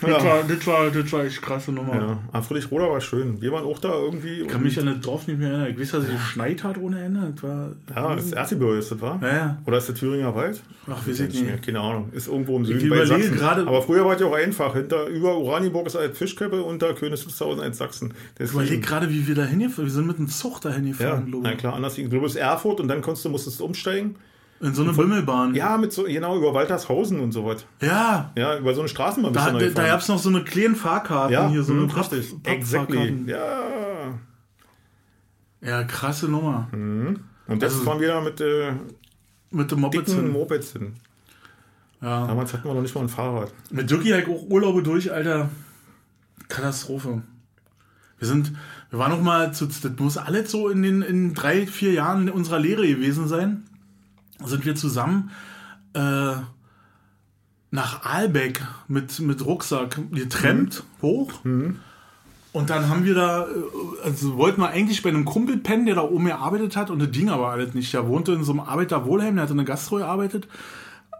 Das, 0.00 0.10
Ja. 0.10 0.24
war, 0.24 0.42
das, 0.46 0.66
war, 0.66 0.90
das 0.90 1.12
war 1.12 1.24
echt 1.24 1.40
krasse 1.40 1.72
Nummer. 1.72 1.94
Ja, 1.94 2.18
aber 2.30 2.42
Friedrich 2.42 2.70
Roder 2.70 2.90
war 2.90 3.00
schön. 3.00 3.40
Wir 3.40 3.50
waren 3.52 3.64
auch 3.64 3.78
da 3.78 3.94
irgendwie. 3.94 4.42
Ich 4.42 4.48
kann 4.48 4.62
mich 4.62 4.78
an 4.78 4.86
das 4.86 5.00
Dorf 5.00 5.26
nicht 5.26 5.38
mehr 5.38 5.48
erinnern. 5.50 5.70
Ich 5.70 5.80
weiß, 5.80 5.90
dass 5.92 6.04
es 6.04 6.10
geschneit 6.10 6.62
hat 6.64 6.76
ohne 6.78 7.02
Ende. 7.02 7.32
Das 7.34 7.42
war, 7.42 7.70
Ja, 7.94 8.14
das 8.16 8.32
Erzgebirge 8.32 8.76
ist 8.78 8.90
das, 8.92 9.00
war? 9.00 9.18
Ja, 9.22 9.28
ja. 9.28 9.58
Oder 9.64 9.78
ist 9.78 9.88
der 9.88 9.94
Thüringer 9.94 10.34
Wald? 10.34 10.62
Ach, 10.90 11.06
weiß 11.06 11.20
ich 11.20 11.28
nicht 11.32 11.44
mehr. 11.46 11.56
Keine 11.58 11.80
Ahnung. 11.80 12.10
Ist 12.12 12.28
irgendwo 12.28 12.56
im 12.58 12.64
Süden 12.66 12.80
Ich 12.84 12.90
bei 12.90 13.06
Sachsen. 13.06 13.36
gerade- 13.36 13.62
Aber 13.66 13.80
früher 13.82 14.04
war 14.04 14.14
es 14.14 14.20
ja 14.20 14.26
auch 14.26 14.34
einfach. 14.36 14.74
Hinter, 14.74 15.06
über 15.06 15.34
Oranienburg 15.36 15.86
ist 15.86 15.94
halt 15.94 16.16
Fischköppe 16.16 16.62
und 16.62 16.82
da 16.82 16.92
Königs 16.92 17.24
Wusterhausen 17.24 17.62
als 17.62 17.78
Sachsen. 17.78 18.12
Ich 18.38 18.50
überlege 18.52 18.80
gerade, 18.80 19.08
wie 19.10 19.26
wir 19.26 19.34
da 19.34 19.44
hingefahren 19.44 19.86
Wir 19.86 19.92
sind 19.92 20.06
mit 20.06 20.18
einem 20.18 20.28
Zug 20.28 20.60
da 20.60 20.68
Ja, 20.68 20.74
hingefahren, 20.76 21.26
glaube 21.26 21.42
na 21.44 21.54
klar, 21.54 21.74
anders. 21.74 21.96
Ich 21.96 22.08
glaube, 22.10 22.26
es 22.26 22.32
ist 22.34 22.40
Erfurt 22.40 22.80
und 22.80 22.88
dann 22.88 23.00
konntest 23.00 23.24
du, 23.24 23.30
musstest 23.30 23.60
du 23.60 23.64
umsteigen. 23.64 24.16
In 24.60 24.74
so 24.74 24.82
eine 24.82 24.96
Wimmelbahn. 24.96 25.54
Ja, 25.54 25.76
mit 25.76 25.92
so, 25.92 26.04
genau, 26.04 26.36
über 26.38 26.54
Waltershausen 26.54 27.20
und 27.20 27.32
so 27.32 27.44
was. 27.44 27.66
Ja. 27.82 28.32
Ja, 28.36 28.56
über 28.58 28.72
so 28.74 28.80
eine 28.80 28.88
Straßenbahn 28.88 29.32
Da, 29.32 29.50
da, 29.52 29.58
da 29.58 29.86
gab 29.86 30.00
es 30.00 30.08
noch 30.08 30.18
so 30.18 30.30
eine 30.30 30.44
kleinen 30.44 30.74
Fahrkarten 30.76 31.32
ja, 31.32 31.48
hier, 31.48 31.62
so 31.62 31.72
hm, 31.74 31.80
eine 31.80 31.88
Papp- 31.88 32.10
richtig. 32.12 32.42
Pappfahrkarten. 32.42 33.28
Exactly. 33.28 33.30
Ja. 33.30 34.18
Ja, 35.60 35.84
krasse 35.84 36.28
Nummer. 36.28 36.68
Und 36.72 37.20
das 37.62 37.74
Also- 37.74 37.84
fahren 37.84 38.00
wir 38.00 38.08
da 38.08 38.20
mit 38.20 38.40
äh, 38.40 38.72
Mit 39.50 39.70
dem 39.70 39.80
Moped 39.80 40.06
dicken 40.08 40.22
hin. 40.22 40.32
Mopeds 40.32 40.72
hin. 40.72 40.94
Ja. 42.00 42.26
Damals 42.26 42.52
hatten 42.52 42.64
wir 42.68 42.74
noch 42.74 42.82
nicht 42.82 42.94
mal 42.94 43.02
ein 43.02 43.08
Fahrrad. 43.08 43.52
Mit 43.70 43.90
Dirki 43.90 44.10
halt 44.10 44.28
auch 44.28 44.42
Urlaube 44.48 44.82
durch, 44.82 45.12
Alter. 45.12 45.48
Katastrophe. 46.48 47.22
Wir 48.18 48.28
sind, 48.28 48.52
wir 48.90 48.98
waren 48.98 49.10
noch 49.10 49.20
mal 49.22 49.52
zu, 49.52 49.66
das 49.66 49.82
muss 49.98 50.16
alles 50.16 50.50
so 50.50 50.68
in 50.68 50.82
den 50.82 51.02
in 51.02 51.34
drei, 51.34 51.66
vier 51.66 51.92
Jahren 51.92 52.30
unserer 52.30 52.58
Lehre 52.58 52.86
gewesen 52.86 53.28
sein. 53.28 53.64
Sind 54.44 54.64
wir 54.64 54.74
zusammen 54.74 55.30
äh, 55.94 56.34
nach 57.70 58.04
Aalbeck 58.04 58.62
mit, 58.88 59.18
mit 59.20 59.44
Rucksack 59.44 59.98
getrennt 60.12 60.84
hoch. 61.02 61.32
Und 62.52 62.70
dann 62.70 62.88
haben 62.88 63.04
wir 63.04 63.14
da, 63.14 63.42
äh, 63.42 64.04
also 64.04 64.36
wollten 64.36 64.60
wir 64.60 64.68
eigentlich 64.68 65.02
bei 65.02 65.08
einem 65.08 65.24
Kumpel 65.24 65.58
pennen, 65.58 65.86
der 65.86 65.96
da 65.96 66.02
oben 66.02 66.26
gearbeitet 66.26 66.76
hat 66.76 66.90
und 66.90 66.98
das 67.00 67.10
ging 67.10 67.28
aber 67.28 67.48
alles 67.48 67.74
nicht. 67.74 67.92
Der 67.92 68.06
wohnte 68.08 68.32
in 68.32 68.44
so 68.44 68.52
einem 68.52 68.60
Arbeiterwohlheim, 68.60 69.34
der 69.34 69.44
hatte 69.44 69.52
eine 69.52 69.64
Gastro 69.64 69.96
gearbeitet 69.96 70.48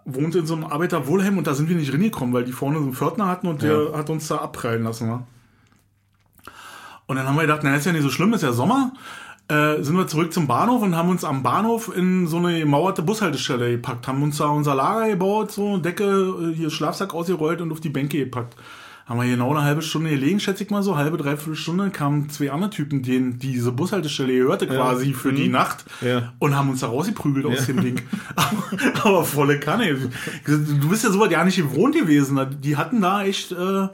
wohnte 0.07 0.39
in 0.39 0.47
so 0.47 0.55
einem 0.55 0.65
Arbeiterwohlheim 0.65 1.37
und 1.37 1.47
da 1.47 1.55
sind 1.55 1.69
wir 1.69 1.77
nicht 1.77 1.93
reingekommen, 1.93 2.33
weil 2.33 2.45
die 2.45 2.53
vorne 2.53 2.79
so 2.79 2.85
einen 2.85 2.95
Pförtner 2.95 3.27
hatten 3.27 3.49
und 3.49 3.63
der 3.63 3.93
hat 3.93 4.09
uns 4.09 4.29
da 4.29 4.37
abprallen 4.37 4.85
lassen. 4.85 5.11
Wa? 5.11 5.27
Und 7.07 7.17
dann 7.17 7.27
haben 7.27 7.35
wir 7.35 7.43
gedacht, 7.43 7.61
na, 7.63 7.75
ist 7.75 7.87
ja 7.87 7.93
nicht 7.93 8.03
so 8.03 8.11
schlimm, 8.11 8.33
ist 8.33 8.43
ja 8.43 8.53
Sommer. 8.53 8.93
Äh, 9.49 9.83
sind 9.83 9.97
wir 9.97 10.09
zurück 10.09 10.33
zum 10.33 10.49
Bahnhof 10.49 10.83
und 10.83 10.97
haben 10.97 11.09
uns 11.09 11.23
am 11.23 11.45
Bahnhof 11.45 11.95
in 11.97 12.27
so 12.27 12.39
eine 12.39 12.59
gemauerte 12.59 13.03
Bushaltestelle 13.03 13.71
gepackt, 13.71 14.09
haben 14.09 14.21
uns 14.25 14.39
da 14.39 14.47
unser 14.47 14.75
Lager 14.75 15.09
gebaut, 15.09 15.53
so 15.53 15.77
Decke, 15.79 16.05
äh, 16.05 16.55
hier 16.55 16.69
Schlafsack 16.69 17.15
ausgerollt 17.15 17.61
und 17.61 17.71
auf 17.71 17.79
die 17.81 17.89
Bänke 17.91 18.19
gepackt. 18.19 18.57
Haben 19.07 19.21
wir 19.21 19.29
genau 19.29 19.53
eine 19.55 19.63
halbe 19.63 19.83
Stunde 19.83 20.11
gelegen, 20.11 20.41
schätze 20.41 20.65
ich 20.65 20.71
mal 20.71 20.83
so, 20.83 20.97
halbe, 20.97 21.17
dreiviertel 21.17 21.55
Stunde, 21.55 21.91
kamen 21.91 22.29
zwei 22.29 22.51
andere 22.51 22.71
Typen, 22.71 23.05
denen 23.05 23.39
diese 23.39 23.71
Bushaltestelle 23.71 24.33
gehörte 24.37 24.67
quasi 24.67 25.13
für 25.15 25.33
die 25.33 25.49
Nacht 25.49 25.85
Ja. 26.01 26.33
und 26.41 26.57
haben 26.57 26.71
uns 26.71 26.81
da 26.81 26.89
rausgeprügelt 26.89 27.47
aus 27.47 27.67
dem 27.67 27.81
Ding. 27.83 28.01
aber, 28.35 28.65
aber 29.05 29.25
volle 29.25 29.61
Kanne. 29.61 29.97
Du 30.45 30.89
bist 30.89 31.05
ja 31.05 31.11
sowas 31.13 31.31
ja 31.31 31.45
nicht 31.45 31.57
gewohnt 31.59 31.95
gewesen. 31.95 32.45
Die 32.61 32.77
hatten 32.77 33.01
da 33.01 33.23
echt 33.23 33.53
äh, 33.53 33.87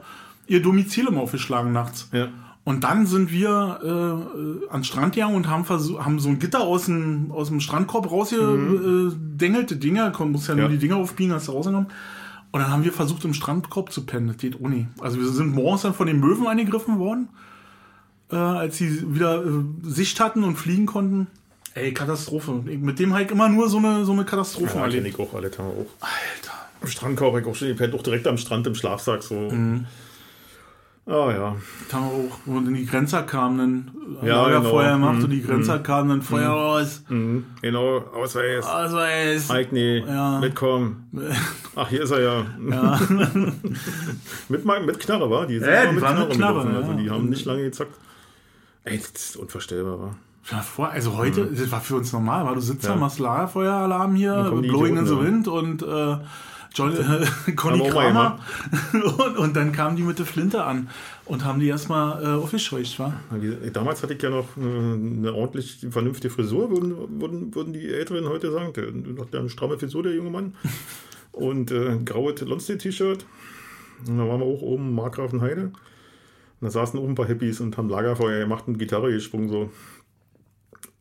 ihr 0.47 0.61
Domizil 0.63 1.05
immer 1.07 1.21
aufgeschlagen 1.21 1.71
nachts. 1.71 2.09
Ja. 2.11 2.29
Und 2.65 2.85
dann 2.85 3.05
sind 3.05 3.29
wir 3.31 3.79
äh, 3.83 3.87
äh, 3.87 4.69
an 4.69 4.79
den 4.79 4.83
Strand 4.85 5.15
gegangen 5.15 5.35
und 5.35 5.49
haben, 5.49 5.67
haben 5.67 6.19
so 6.19 6.29
ein 6.29 6.39
Gitter 6.39 6.61
aus 6.61 6.85
dem, 6.85 7.31
aus 7.31 7.49
dem 7.49 7.59
Strandkorb 7.59 8.09
rausgedengelte 8.09 9.75
Dinger. 9.75 10.11
Du 10.11 10.25
musst 10.25 10.47
ja, 10.47 10.55
nur 10.55 10.65
Ja. 10.65 10.69
die 10.69 10.77
Dinger 10.77 10.97
aufbiegen, 10.97 11.33
hast 11.33 11.47
du 11.47 11.51
rausgenommen. 11.51 11.87
Und 12.51 12.59
dann 12.61 12.69
haben 12.71 12.83
wir 12.83 12.93
versucht, 12.93 13.25
im 13.25 13.33
Strandkorb 13.33 13.91
zu 13.91 14.05
pennen. 14.05 14.27
Das 14.27 14.37
geht 14.37 14.59
ohne. 14.61 14.87
Also 14.99 15.19
wir 15.19 15.27
sind 15.27 15.53
morgens 15.53 15.81
dann 15.81 15.93
von 15.93 16.07
den 16.07 16.19
Möwen 16.19 16.47
angegriffen 16.47 16.99
worden, 16.99 17.27
äh, 18.31 18.35
als 18.35 18.77
sie 18.77 19.13
wieder 19.13 19.43
äh, 19.43 19.49
Sicht 19.83 20.19
hatten 20.19 20.43
und 20.43 20.55
fliegen 20.55 20.85
konnten. 20.85 21.27
Ey, 21.73 21.93
Katastrophe. 21.93 22.63
Ich- 22.67 22.77
Mit 22.79 22.99
dem 22.99 23.13
halt 23.13 23.31
immer 23.31 23.49
nur 23.49 23.67
so 23.69 23.77
eine, 23.79 24.05
so 24.05 24.11
eine 24.13 24.23
Katastrophe 24.23 24.77
Ja, 24.77 24.83
erlebt. 24.83 25.07
ich 25.07 25.19
auch, 25.19 25.33
auch. 25.33 25.43
Alter. 25.43 25.73
Am 26.81 26.87
Strandkorb, 26.87 27.37
ich 27.41 27.45
auch 27.47 27.55
schon, 27.55 27.69
ich 27.69 27.77
pennt 27.77 27.93
auch 27.95 28.03
direkt 28.03 28.27
am 28.27 28.37
Strand 28.37 28.67
im 28.67 28.75
Schlafsack, 28.75 29.23
so. 29.23 29.51
Ah, 31.05 31.29
ja. 31.31 31.55
Da 31.89 31.97
haben 31.97 32.05
wir 32.05 32.13
auch, 32.13 32.37
wo 32.45 32.53
dann 32.61 32.73
die 32.73 32.85
Grenzer 32.85 33.23
kamen, 33.23 33.57
dann 33.57 33.91
Ja, 34.25 34.49
ja, 34.49 34.57
genau. 34.59 34.69
Feuer 34.69 34.93
gemacht 34.93 35.17
Mhm. 35.17 35.23
und 35.25 35.29
die 35.31 35.41
Grenzer 35.43 35.79
kamen, 35.79 36.07
dann 36.09 36.21
Feuer 36.21 36.49
raus. 36.51 37.03
Mhm. 37.09 37.45
Genau, 37.61 37.97
Ausweis. 38.15 38.65
Es. 38.65 39.51
Eigni, 39.51 39.97
Ja. 40.07 40.39
mitkommen. 40.39 41.09
Ach, 41.75 41.89
hier 41.89 42.03
ist 42.03 42.11
er 42.11 42.21
ja. 42.21 42.45
Ja. 42.71 42.99
mit, 44.49 44.65
mit 44.65 44.99
Knarre, 44.99 45.29
war? 45.29 45.45
Die 45.45 45.59
sind 45.59 45.69
Ja, 45.69 45.83
immer 45.83 45.93
die 45.93 46.01
waren 46.01 46.19
mit 46.27 46.29
Knarre, 46.37 46.59
mitgelaufen, 46.65 46.75
Also 46.75 46.91
ja. 46.91 46.97
die 46.97 47.09
haben 47.09 47.29
nicht 47.29 47.45
lange 47.45 47.63
gezockt. 47.63 47.95
Ey, 48.85 48.97
das 48.97 49.09
ist 49.29 49.37
unvorstellbar, 49.37 49.99
war. 49.99 50.15
Ja, 50.51 50.57
vor, 50.59 50.89
also 50.89 51.17
heute, 51.17 51.45
das 51.45 51.71
war 51.71 51.79
für 51.81 51.95
uns 51.95 52.11
normal, 52.11 52.45
weil 52.45 52.55
du 52.55 52.61
sitzt 52.61 52.83
da, 52.85 52.89
Mhm. 52.89 52.95
Ja. 52.95 52.99
machst 53.01 53.19
Lagerfeueralarm 53.19 54.15
hier, 54.15 54.51
Blowing 54.61 54.97
in 54.97 55.05
the 55.05 55.17
Wind 55.19 55.47
und 55.47 55.83
äh, 55.83 56.17
John, 56.75 56.91
äh, 56.95 57.51
Conny 57.55 57.87
Kramer. 57.89 58.39
Und, 58.93 59.37
und 59.37 59.55
dann 59.55 59.71
kamen 59.71 59.95
die 59.95 60.03
mit 60.03 60.17
der 60.19 60.25
Flinte 60.25 60.63
an 60.63 60.89
und 61.25 61.45
haben 61.45 61.59
die 61.59 61.67
erstmal 61.67 62.23
äh, 62.23 62.27
aufgescheucht, 62.27 62.97
war? 62.99 63.19
Wie- 63.31 63.69
Damals 63.71 64.01
hatte 64.03 64.13
ich 64.15 64.21
ja 64.21 64.29
noch 64.29 64.57
äh, 64.57 64.61
eine 64.61 65.33
ordentlich 65.33 65.85
vernünftige 65.89 66.33
Frisur, 66.33 66.71
würden, 66.71 67.21
würden, 67.21 67.53
würden 67.53 67.73
die 67.73 67.87
Älteren 67.93 68.27
heute 68.27 68.51
sagen. 68.51 68.73
Der 68.73 68.85
hat 69.23 69.33
ja 69.33 69.39
eine 69.39 69.49
stramme 69.49 69.77
Frisur, 69.77 70.03
der 70.03 70.13
junge 70.13 70.31
Mann. 70.31 70.55
Und 71.31 71.71
äh, 71.71 71.97
graues 72.03 72.41
Lonstedt-T-Shirt. 72.41 73.25
Und 74.07 74.17
da 74.17 74.27
waren 74.27 74.39
wir 74.39 74.45
auch 74.45 74.61
oben 74.61 74.89
in 74.89 74.95
Markgrafenheide. 74.95 75.63
Und 75.63 75.73
da 76.61 76.69
saßen 76.69 76.99
auch 76.99 77.07
ein 77.07 77.15
paar 77.15 77.25
Hippies 77.27 77.59
und 77.59 77.77
haben 77.77 77.89
Lagerfeuer 77.89 78.39
gemacht 78.39 78.65
und 78.67 78.77
Gitarre 78.77 79.11
gesprungen 79.11 79.49
so. 79.49 79.69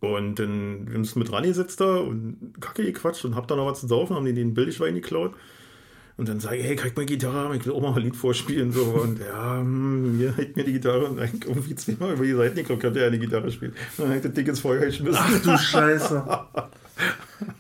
Und 0.00 0.36
dann 0.40 0.86
wir 0.86 0.94
haben 0.94 1.00
uns 1.02 1.14
mit 1.14 1.30
Rani 1.30 1.52
sitzt 1.54 1.80
da 1.80 1.96
und 1.98 2.54
Kacke 2.60 2.82
gequatscht 2.84 3.24
und 3.24 3.36
hab 3.36 3.46
da 3.46 3.54
noch 3.56 3.66
was 3.66 3.80
zu 3.80 3.86
saufen, 3.86 4.16
haben 4.16 4.24
die 4.26 4.32
den 4.34 4.54
Billigwein 4.54 4.94
geklaut. 4.94 5.34
Und 6.16 6.28
dann 6.28 6.40
sage 6.40 6.56
ich, 6.56 6.64
hey, 6.64 6.76
krieg 6.76 6.96
mal 6.96 7.06
Gitarre, 7.06 7.56
ich 7.56 7.64
will 7.64 7.72
auch 7.72 7.80
mal 7.80 7.94
ein 7.94 8.02
Lied 8.02 8.16
vorspielen. 8.16 8.70
So. 8.70 8.82
Und 8.82 9.18
ja, 9.18 9.58
hm, 9.58 10.16
hier 10.18 10.36
hält 10.36 10.56
mir 10.56 10.64
die 10.64 10.72
Gitarre 10.74 11.06
und 11.06 11.16
dann 11.16 11.30
irgendwie 11.46 11.74
zweimal 11.74 12.12
über 12.12 12.24
die 12.24 12.34
Seiten 12.34 12.56
geguckt, 12.56 12.80
könnte 12.80 13.00
er 13.00 13.06
eine 13.06 13.18
Gitarre 13.18 13.50
spielen. 13.50 13.72
Und 13.96 14.08
dann 14.08 14.16
hat 14.16 14.24
das 14.24 14.32
Ding 14.32 14.46
ins 14.46 14.60
Feuer 14.60 14.84
geschmissen. 14.84 15.22
du 15.42 15.56
Scheiße. 15.56 16.24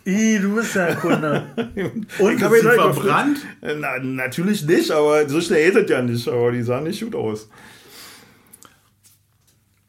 I, 0.06 0.38
du 0.40 0.54
bist 0.54 0.74
ja 0.74 0.86
ein 0.86 0.98
Kunde. 0.98 1.46
Und 2.18 2.36
Ich 2.36 2.42
hab 2.42 2.52
ist 2.52 2.62
ihn 2.62 2.68
halt 2.68 2.80
verbrannt? 2.80 3.38
Na, 3.62 3.98
natürlich 3.98 4.64
nicht, 4.66 4.90
aber 4.90 5.28
so 5.28 5.40
schnell 5.40 5.64
hält 5.64 5.76
es 5.76 5.90
ja 5.90 6.02
nicht. 6.02 6.28
Aber 6.28 6.52
die 6.52 6.62
sahen 6.62 6.84
nicht 6.84 7.02
gut 7.02 7.14
aus. 7.14 7.48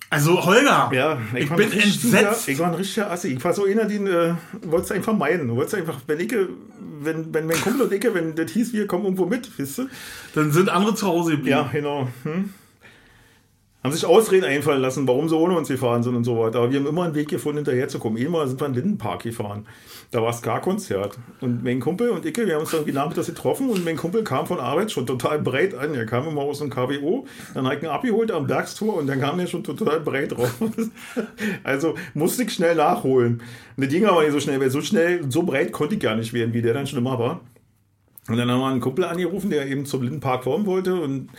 Also 0.10 0.46
Holger, 0.46 0.92
Ja, 0.94 1.18
ich, 1.36 1.50
war 1.50 1.58
bin 1.58 1.72
entsetzt. 1.72 2.48
Ich 2.48 2.60
war 2.60 2.68
ein 2.68 2.76
richtiger 2.76 3.10
Assi. 3.10 3.30
Ich 3.30 3.44
war 3.44 3.52
so 3.52 3.66
einer, 3.66 3.86
den 3.86 4.06
äh, 4.06 4.36
wolltest 4.62 4.92
du 4.92 4.94
einfach 4.94 5.18
meiden. 5.18 5.48
Du 5.48 5.56
wolltest 5.56 5.74
einfach, 5.74 6.00
wenn 6.06 6.20
ich, 6.20 6.32
wenn, 7.06 7.34
wenn 7.34 7.46
mein 7.46 7.60
Kumpel 7.62 7.84
und 7.84 7.94
ich, 7.94 8.04
wenn 8.14 8.36
das 8.36 8.52
hieß, 8.52 8.74
wir 8.74 8.88
kommen 8.88 9.06
irgendwo 9.06 9.26
mit, 9.26 9.60
weißt 9.60 9.80
du? 9.80 9.88
Dann 10.36 10.52
sind 10.52 10.70
andere 10.70 10.96
zu 10.96 11.08
Hause 11.08 11.32
geblieben. 11.32 11.50
Ja, 11.50 11.70
genau. 11.72 12.08
Hm? 12.24 12.54
Haben 13.84 13.92
sich 13.92 14.06
Ausreden 14.06 14.46
einfallen 14.46 14.82
lassen, 14.82 15.08
warum 15.08 15.28
sie 15.28 15.36
ohne 15.36 15.58
uns 15.58 15.68
gefahren 15.68 16.04
sind 16.04 16.16
und 16.16 16.24
so 16.24 16.40
weiter. 16.40 16.60
Aber 16.60 16.72
wir 16.72 16.80
haben 16.80 16.88
immer 16.88 17.04
einen 17.04 17.16
Weg 17.16 17.28
gefunden, 17.28 17.58
hinterherzukommen. 17.58 18.24
Einmal 18.24 18.48
sind 18.48 18.62
wir 18.62 18.68
in 18.68 18.74
den 18.74 18.84
Lindenpark 18.84 19.24
gefahren. 19.24 19.66
Da 20.12 20.22
war 20.22 20.32
Ska-Konzert. 20.32 21.18
Und 21.42 21.64
mein 21.64 21.82
Kumpel 21.82 22.10
und 22.10 22.26
ich, 22.26 22.38
wir 22.38 22.54
haben 22.54 22.62
uns 22.62 22.72
dann 22.72 22.86
nachmittags 22.86 23.28
getroffen 23.28 23.70
und 23.70 23.84
mein 23.84 23.98
Kumpel 23.98 24.24
kam 24.24 24.48
von 24.48 24.60
Arbeit 24.60 24.92
schon 24.92 25.06
total 25.06 25.40
breit 25.40 25.74
an. 25.74 25.94
Er 25.96 26.06
kam 26.06 26.26
immer 26.28 26.42
aus 26.42 26.60
dem 26.60 26.70
KWO, 26.70 27.26
dann 27.54 27.68
hat 27.68 27.78
ich 27.78 27.84
ihn 27.84 27.90
abgeholt 27.90 28.32
am 28.32 28.48
Bergstour 28.48 28.96
und 28.96 29.08
dann 29.08 29.20
kam 29.20 29.38
er 29.40 29.48
schon 29.48 29.66
total 29.66 30.00
breit 30.00 30.38
raus. 30.38 30.50
also 31.64 31.96
musste 32.14 32.44
ich 32.44 32.54
schnell 32.54 32.76
nachholen. 32.76 33.42
Und 33.76 33.84
das 33.84 33.90
ging 33.92 34.06
aber 34.06 34.22
nicht 34.22 34.32
so 34.32 34.40
schnell, 34.40 34.62
weil 34.62 34.70
so 34.70 34.82
schnell, 34.82 35.30
so 35.30 35.44
breit 35.44 35.74
konnte 35.74 35.96
ich 35.96 36.02
gar 36.02 36.16
nicht 36.16 36.32
werden, 36.32 36.54
wie 36.54 36.62
der 36.62 36.74
dann 36.74 36.88
schon 36.88 37.00
immer 37.00 37.20
war. 37.20 37.42
Und 38.30 38.38
dann 38.38 38.50
haben 38.50 38.62
wir 38.62 38.68
einen 38.68 38.80
Kumpel 38.80 39.04
angerufen, 39.04 39.50
der 39.50 39.68
eben 39.68 39.86
zum 39.86 40.04
Lindenpark 40.04 40.44
kommen 40.44 40.66
wollte 40.66 40.96
und 40.96 41.30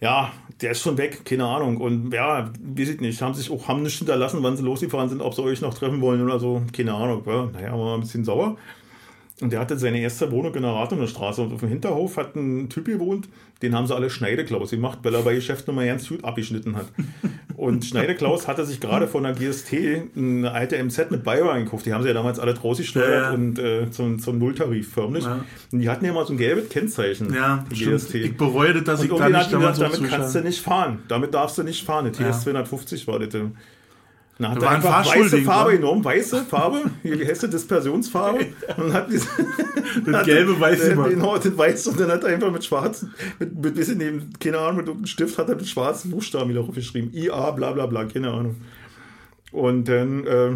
ja, 0.00 0.32
der 0.60 0.72
ist 0.72 0.82
schon 0.82 0.98
weg, 0.98 1.24
keine 1.24 1.46
Ahnung. 1.46 1.78
Und 1.78 2.12
ja, 2.12 2.50
weiß 2.60 2.88
ich 2.88 3.00
nicht, 3.00 3.20
haben 3.20 3.34
sich 3.34 3.50
auch 3.50 3.68
haben 3.68 3.82
nicht 3.82 3.98
hinterlassen, 3.98 4.42
wann 4.42 4.56
sie 4.56 4.62
losgefahren 4.62 5.08
sind, 5.08 5.20
ob 5.20 5.34
sie 5.34 5.42
euch 5.42 5.60
noch 5.60 5.74
treffen 5.74 6.00
wollen 6.00 6.22
oder 6.22 6.38
so, 6.38 6.62
keine 6.72 6.94
Ahnung. 6.94 7.22
Ja, 7.26 7.46
naja, 7.52 7.78
war 7.78 7.94
ein 7.94 8.00
bisschen 8.00 8.24
sauer. 8.24 8.56
Und 9.40 9.52
der 9.52 9.60
hatte 9.60 9.78
seine 9.78 10.00
erste 10.00 10.30
Wohnung 10.32 10.54
in 10.54 10.62
der 10.62 10.72
Rathaunerstraße 10.72 11.42
und 11.42 11.52
auf 11.52 11.60
dem 11.60 11.68
Hinterhof 11.68 12.16
hat 12.16 12.34
ein 12.34 12.68
Typ 12.68 12.86
gewohnt, 12.86 13.28
den 13.62 13.74
haben 13.74 13.86
sie 13.86 13.94
alle 13.94 14.10
Schneideklaus 14.10 14.70
gemacht, 14.70 14.98
weil 15.02 15.14
er 15.14 15.22
bei 15.22 15.34
Geschäftsnummer 15.34 15.84
ganz 15.86 16.08
gut 16.08 16.24
abgeschnitten 16.24 16.76
hat. 16.76 16.86
Und 17.58 17.84
Schneideklaus 17.86 18.46
hatte 18.46 18.64
sich 18.64 18.78
gerade 18.78 19.08
von 19.08 19.24
der 19.24 19.32
GST 19.32 19.72
eine 20.16 20.52
alte 20.52 20.82
MZ 20.82 21.10
mit 21.10 21.24
Beiwagen 21.24 21.64
gekauft. 21.64 21.86
Die 21.86 21.92
haben 21.92 22.02
sie 22.02 22.08
ja 22.08 22.14
damals 22.14 22.38
alle 22.38 22.56
rausgesteuert 22.56 23.10
ja, 23.10 23.22
ja. 23.22 23.30
und 23.32 23.58
äh, 23.58 23.90
zum, 23.90 24.20
zum 24.20 24.38
Nulltarif 24.38 24.92
förmlich. 24.92 25.24
Ja. 25.24 25.44
Und 25.72 25.80
die 25.80 25.88
hatten 25.88 26.04
ja 26.04 26.12
mal 26.12 26.24
so 26.24 26.34
ein 26.34 26.38
gelbes 26.38 26.68
Kennzeichen. 26.68 27.34
Ja, 27.34 27.64
die 27.68 27.84
GST. 27.84 28.14
Ich 28.14 28.36
bereue 28.36 28.74
das, 28.74 28.84
dass 28.84 29.00
und 29.00 29.12
ich 29.12 29.18
da 29.18 29.28
nicht 29.28 29.52
damals 29.52 29.78
Damit 29.80 30.08
kannst 30.08 30.36
du 30.36 30.40
nicht 30.40 30.60
fahren. 30.60 31.00
Damit 31.08 31.34
darfst 31.34 31.58
du 31.58 31.64
nicht 31.64 31.84
fahren. 31.84 32.06
Eine 32.06 32.12
TS 32.12 32.44
250 32.44 33.08
war 33.08 33.18
das. 33.18 33.34
Na, 34.40 34.50
hat 34.50 34.62
er 34.62 34.70
einfach 34.70 35.04
weiße 35.04 35.38
Farbe 35.42 35.72
genommen, 35.72 36.04
weiße 36.04 36.44
Farbe, 36.44 36.90
wie 37.02 37.26
heißt 37.26 37.42
das, 37.42 37.50
Dispersionsfarbe, 37.50 38.46
und 38.76 38.92
hat 38.92 39.10
diese, 39.10 39.26
das 40.06 40.24
gelbe 40.24 40.60
Weiß 40.60 40.80
den, 40.80 41.02
den, 41.02 41.20
den 41.20 41.58
weiß 41.58 41.88
und 41.88 41.98
dann 41.98 42.10
hat 42.12 42.22
er 42.22 42.34
einfach 42.34 42.52
mit 42.52 42.64
schwarzen, 42.64 43.12
mit, 43.40 43.54
mit 43.60 43.74
bisschen 43.74 43.98
neben, 43.98 44.32
keine 44.38 44.58
Ahnung, 44.58 44.76
mit 44.76 44.88
einem 44.88 45.06
Stift 45.06 45.38
hat 45.38 45.48
er 45.48 45.56
mit 45.56 45.66
schwarzen 45.66 46.12
Buchstaben 46.12 46.50
wieder 46.50 46.60
aufgeschrieben, 46.60 47.12
IA, 47.12 47.50
bla 47.50 47.72
bla 47.72 47.86
bla, 47.86 48.04
keine 48.04 48.30
Ahnung. 48.30 48.56
Und 49.50 49.88
dann, 49.88 50.26
äh, 50.26 50.50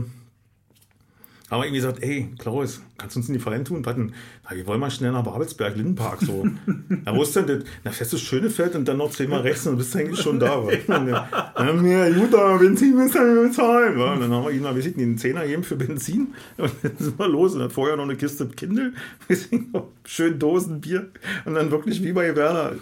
haben 1.52 1.60
wir 1.60 1.66
irgendwie 1.66 1.80
gesagt, 1.80 2.02
ey, 2.02 2.28
Klaus, 2.38 2.80
kannst 2.98 3.16
du 3.16 3.20
uns 3.20 3.28
in 3.28 3.34
die 3.34 3.40
Fallen 3.40 3.64
tun? 3.64 3.84
Warten, 3.84 4.12
na, 4.44 4.56
wir 4.56 4.66
wollen 4.66 4.80
mal 4.80 4.90
schnell 4.90 5.12
nach 5.12 5.24
Babelsberg, 5.24 5.76
Lindenpark, 5.76 6.20
so. 6.20 6.46
na, 7.04 7.14
wo 7.14 7.22
ist 7.22 7.34
denn 7.34 7.46
das? 7.46 7.64
Na, 7.84 7.90
fährst 7.90 8.12
du 8.12 8.18
Schönefeld 8.18 8.74
und 8.74 8.86
dann 8.86 8.98
noch 8.98 9.10
zehnmal 9.10 9.40
rechts 9.40 9.66
und 9.66 9.76
bist 9.76 9.94
eigentlich 9.96 10.20
schon 10.20 10.38
da. 10.38 10.62
ja, 10.68 12.06
ja, 12.06 12.10
gut, 12.10 12.34
aber 12.34 12.58
Benzin 12.58 12.96
müssen 12.96 13.14
wir 13.14 13.48
bezahlen. 13.48 13.98
Ja, 13.98 14.16
dann 14.16 14.30
haben 14.30 14.44
wir 14.44 14.52
ihn 14.52 14.62
mal, 14.62 14.74
wir 14.74 14.82
sind 14.82 14.98
einen 14.98 15.18
Zehner 15.18 15.42
gegeben 15.42 15.64
für 15.64 15.76
Benzin 15.76 16.28
und 16.58 16.72
dann 16.82 16.92
sind 16.98 17.18
wir 17.18 17.28
los 17.28 17.54
und 17.54 17.60
dann 17.60 17.70
vorher 17.70 17.96
noch 17.96 18.04
eine 18.04 18.16
Kiste 18.16 18.46
Kindle, 18.46 18.92
schön 20.04 20.38
Dosenbier 20.38 21.08
und 21.44 21.54
dann 21.54 21.70
wirklich 21.70 22.02
wie 22.02 22.12
bei 22.12 22.34
Werner. 22.34 22.72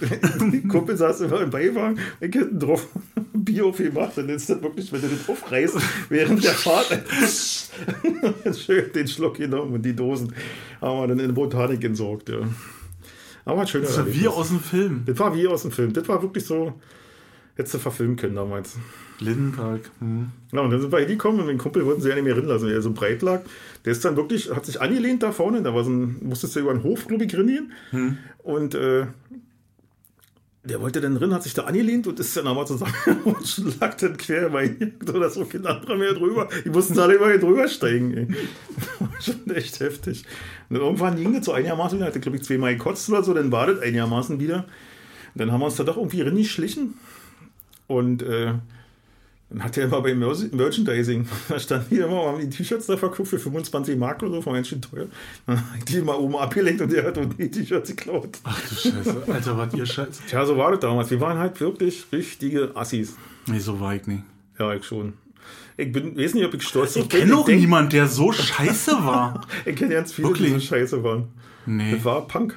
Die 0.52 0.66
Kumpel 0.66 0.96
saß 0.96 1.22
immer 1.22 1.40
im 1.40 1.50
Beiwagen, 1.50 1.98
ich 2.20 2.32
hinten 2.32 2.58
drauf 2.58 2.86
Bier 3.32 3.66
aufgemacht 3.66 4.18
und 4.18 4.28
dann 4.28 4.36
ist 4.36 4.50
das 4.50 4.62
wirklich, 4.62 4.92
wenn 4.92 5.00
du 5.00 5.08
das 5.08 5.28
aufreißt, 5.28 5.76
während 6.08 6.44
der 6.44 6.52
Fahrt 6.52 7.02
schön 8.58 8.92
den 8.92 9.08
Schluck 9.08 9.36
genommen 9.36 9.74
und 9.74 9.82
die 9.82 9.94
Dosen 10.10 10.34
haben 10.80 11.00
wir 11.00 11.06
dann 11.08 11.18
in 11.18 11.26
der 11.28 11.34
Botanik 11.34 11.84
entsorgt. 11.84 12.28
Ja. 12.28 12.40
Aber 13.44 13.66
schön. 13.66 13.82
Das 13.82 13.98
war 13.98 14.12
wie 14.12 14.28
aus 14.28 14.48
dem 14.48 14.60
Film. 14.60 15.02
Das 15.06 15.18
war 15.18 15.34
wie 15.34 15.46
aus 15.46 15.62
dem 15.62 15.70
Film. 15.70 15.92
Das 15.92 16.08
war 16.08 16.22
wirklich 16.22 16.44
so, 16.44 16.74
hättest 17.56 17.74
du 17.74 17.78
verfilmen 17.78 18.16
können 18.16 18.34
damals. 18.34 18.76
Lindenpark. 19.18 19.90
Hm. 20.00 20.30
Ja, 20.52 20.60
und 20.60 20.70
dann 20.70 20.80
sind 20.80 20.92
wir 20.92 20.98
hingekommen 21.00 21.40
und 21.40 21.48
den 21.48 21.58
Kumpel 21.58 21.84
wollten 21.84 22.00
sie 22.00 22.08
ja 22.08 22.14
nicht 22.14 22.24
mehr 22.24 22.36
rinlassen, 22.36 22.68
weil 22.68 22.74
er 22.74 22.82
so 22.82 22.92
breit 22.92 23.22
lag. 23.22 23.42
Der 23.84 23.92
ist 23.92 24.04
dann 24.04 24.16
wirklich, 24.16 24.50
hat 24.50 24.66
sich 24.66 24.80
angelehnt 24.80 25.22
da 25.22 25.32
vorne, 25.32 25.62
da 25.62 25.74
war 25.74 25.84
so 25.84 25.90
ein, 25.90 26.16
musstest 26.22 26.56
du 26.56 26.60
über 26.60 26.70
einen 26.70 26.82
Hof, 26.82 27.06
glaube 27.06 27.24
ich. 27.24 27.32
Hm. 27.32 28.18
Und 28.42 28.74
äh, 28.74 29.06
der 30.62 30.80
wollte 30.80 31.00
dann 31.00 31.14
drin, 31.14 31.32
hat 31.32 31.42
sich 31.42 31.54
da 31.54 31.62
angelehnt 31.62 32.06
und 32.06 32.20
ist 32.20 32.36
dann 32.36 32.46
aber 32.46 32.66
zusammen 32.66 32.92
und 33.24 33.80
lag 33.80 33.94
dann 33.94 34.16
quer 34.16 34.50
bei 34.50 34.76
oder 35.08 35.30
so 35.30 35.44
kein 35.46 35.66
anderer 35.66 35.96
mehr 35.96 36.12
drüber. 36.12 36.48
Die 36.64 36.68
mussten 36.68 36.98
alle 36.98 37.14
immer 37.14 37.28
hier 37.28 37.38
drüber 37.38 37.66
steigen. 37.66 38.36
Schon 39.20 39.54
echt 39.54 39.80
heftig. 39.80 40.24
Und 40.68 40.76
irgendwann 40.76 41.16
ging 41.16 41.32
das 41.32 41.46
so 41.46 41.52
einigermaßen 41.52 41.98
wieder, 41.98 42.08
hatte 42.08 42.20
glaube 42.20 42.36
ich 42.36 42.42
zweimal 42.42 42.74
gekotzt 42.76 43.08
oder 43.08 43.22
so, 43.22 43.32
dann 43.32 43.50
war 43.50 43.68
das 43.68 43.80
einigermaßen 43.80 44.38
wieder. 44.38 44.66
Und 45.34 45.40
dann 45.40 45.50
haben 45.50 45.60
wir 45.60 45.66
uns 45.66 45.76
da 45.76 45.84
doch 45.84 45.96
irgendwie 45.96 46.20
drin 46.20 46.36
geschlichen 46.36 46.94
und 47.86 48.22
äh, 48.22 48.54
dann 49.50 49.64
hat 49.64 49.76
er 49.76 49.84
immer 49.84 50.00
bei 50.00 50.14
Merchandising, 50.14 51.26
da 51.48 51.58
standen 51.58 51.86
die 51.90 51.96
immer, 52.00 52.26
haben 52.26 52.40
die 52.40 52.48
T-Shirts 52.48 52.86
da 52.86 52.96
verkauft 52.96 53.30
für 53.30 53.38
25 53.38 53.96
Mark 53.96 54.22
oder 54.22 54.32
so, 54.32 54.42
von 54.42 54.54
ganz 54.54 54.68
teuer. 54.68 55.06
Dann 55.46 55.56
hat 55.56 55.88
die 55.88 56.00
mal 56.00 56.14
oben 56.14 56.36
abgelenkt 56.36 56.80
und 56.80 56.92
der 56.92 57.04
hat 57.04 57.18
uns 57.18 57.36
die 57.36 57.50
T-Shirts 57.50 57.90
geklaut. 57.90 58.38
Ach 58.44 58.60
du 58.68 58.74
Scheiße, 58.76 59.22
Alter, 59.26 59.58
was 59.58 59.74
ihr 59.74 59.86
Scheiße. 59.86 60.22
Tja, 60.28 60.46
so 60.46 60.56
war 60.56 60.70
das 60.70 60.80
damals. 60.80 61.10
Wir 61.10 61.20
waren 61.20 61.38
halt 61.38 61.60
wirklich 61.60 62.06
richtige 62.12 62.70
Assis. 62.76 63.16
Nee, 63.46 63.58
so 63.58 63.80
war 63.80 63.96
ich 63.96 64.06
nicht. 64.06 64.22
Ja, 64.58 64.72
ich 64.72 64.84
schon. 64.84 65.14
Ich 65.76 65.90
bin, 65.90 66.16
weiß 66.16 66.34
nicht, 66.34 66.44
ob 66.44 66.54
ich 66.54 66.62
stolz 66.62 66.94
bin. 66.94 67.02
Ich 67.02 67.08
kenne 67.08 67.32
noch 67.32 67.48
niemanden, 67.48 67.90
der 67.90 68.06
so 68.06 68.30
scheiße 68.30 68.92
war. 68.92 69.46
ich 69.64 69.74
kenne 69.74 69.94
ganz 69.94 70.12
viele, 70.12 70.28
Wirklich? 70.28 70.52
die 70.52 70.60
so 70.60 70.66
scheiße 70.66 71.02
waren. 71.02 71.28
Nee. 71.66 71.94
Das 71.94 72.04
war 72.04 72.28
Punk. 72.28 72.56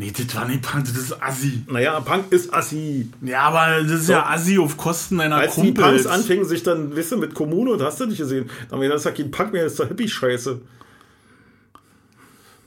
Nee, 0.00 0.12
das 0.16 0.34
war 0.34 0.48
nicht 0.48 0.62
Punk, 0.62 0.86
das 0.86 0.96
ist 0.96 1.22
Assi. 1.22 1.62
Naja, 1.68 2.00
Punk 2.00 2.32
ist 2.32 2.54
Assi. 2.54 3.10
Ja, 3.20 3.42
aber 3.42 3.82
das 3.82 3.92
ist 3.92 4.06
so. 4.06 4.14
ja 4.14 4.26
Assi 4.30 4.58
auf 4.58 4.78
Kosten 4.78 5.18
deiner 5.18 5.36
Als 5.36 5.56
Kumpels. 5.56 5.74
die 5.74 5.82
Punks 5.82 6.06
anfingen, 6.06 6.46
sich 6.46 6.62
dann, 6.62 6.96
weißt 6.96 7.12
du, 7.12 7.16
mit 7.18 7.34
Kommune, 7.34 7.72
und 7.72 7.82
hast 7.82 8.00
du 8.00 8.06
nicht 8.06 8.16
gesehen, 8.16 8.48
dann 8.70 8.78
haben 8.78 8.80
wir 8.80 8.88
gesagt, 8.88 9.18
kein 9.18 9.30
Punk 9.30 9.52
mehr, 9.52 9.64
das 9.64 9.72
ist 9.72 9.80
doch 9.80 9.88
Hippie-Scheiße. 9.88 10.58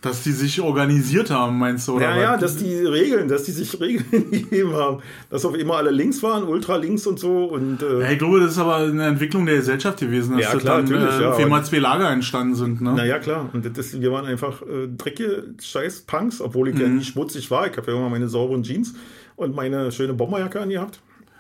Dass 0.04 0.22
die 0.22 0.34
sich 0.34 0.60
organisiert 0.60 1.32
haben, 1.32 1.58
meinst 1.58 1.88
du? 1.88 1.94
Oder 1.94 2.14
ja, 2.16 2.22
ja, 2.22 2.38
dass 2.38 2.58
die 2.58 2.76
Regeln, 2.76 3.30
dass 3.30 3.44
die 3.44 3.52
sich 3.52 3.80
Regeln 3.80 4.30
gegeben 4.30 4.74
haben. 4.74 5.02
Dass 5.30 5.46
auf 5.46 5.58
immer 5.58 5.78
alle 5.78 5.92
links 5.92 6.22
waren, 6.22 6.44
ultra 6.44 6.76
links 6.76 7.08
und 7.08 7.20
so. 7.20 7.46
Und, 7.46 7.82
äh 7.82 8.02
ja, 8.02 8.12
ich 8.12 8.20
glaube, 8.20 8.42
das 8.42 8.52
ist 8.52 8.58
aber 8.58 8.76
eine 8.76 9.06
Entwicklung 9.06 9.46
der 9.46 9.56
Gesellschaft 9.56 10.02
gewesen, 10.02 10.38
dass 10.38 10.54
ja, 10.54 10.60
klar, 10.60 10.84
dann 10.84 10.92
natürlich, 10.92 11.38
äh, 11.38 11.42
ja, 11.42 11.48
mal 11.48 11.64
zwei 11.64 11.80
Lager 11.80 12.10
entstanden 12.12 12.56
sind. 12.56 12.82
Ne? 12.82 12.94
Naja, 12.94 13.18
klar. 13.20 13.50
Und 13.54 13.78
das, 13.78 14.00
wir 14.00 14.12
waren 14.12 14.26
einfach 14.26 14.62
äh, 14.62 14.90
dreckige 14.90 15.56
Scheiß-Punks, 15.62 16.42
obwohl 16.42 16.68
ich 16.68 16.76
mhm. 16.76 16.82
ja 16.82 16.88
nicht 16.90 17.14
schmutzig 17.14 17.50
war. 17.50 17.66
Ich 17.66 17.78
habe 17.78 17.90
ja 17.90 17.98
immer 17.98 18.10
meine 18.10 18.28
sauberen 18.28 18.64
Jeans 18.64 18.94
und 19.38 19.56
meine 19.56 19.90
schöne 19.94 20.14
Bomberjacke 20.14 20.60
angehabt. 20.60 21.00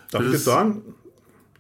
Darf 0.09 0.22
das 0.22 0.26
ich 0.28 0.34
das 0.36 0.45
sagen? 0.45 0.82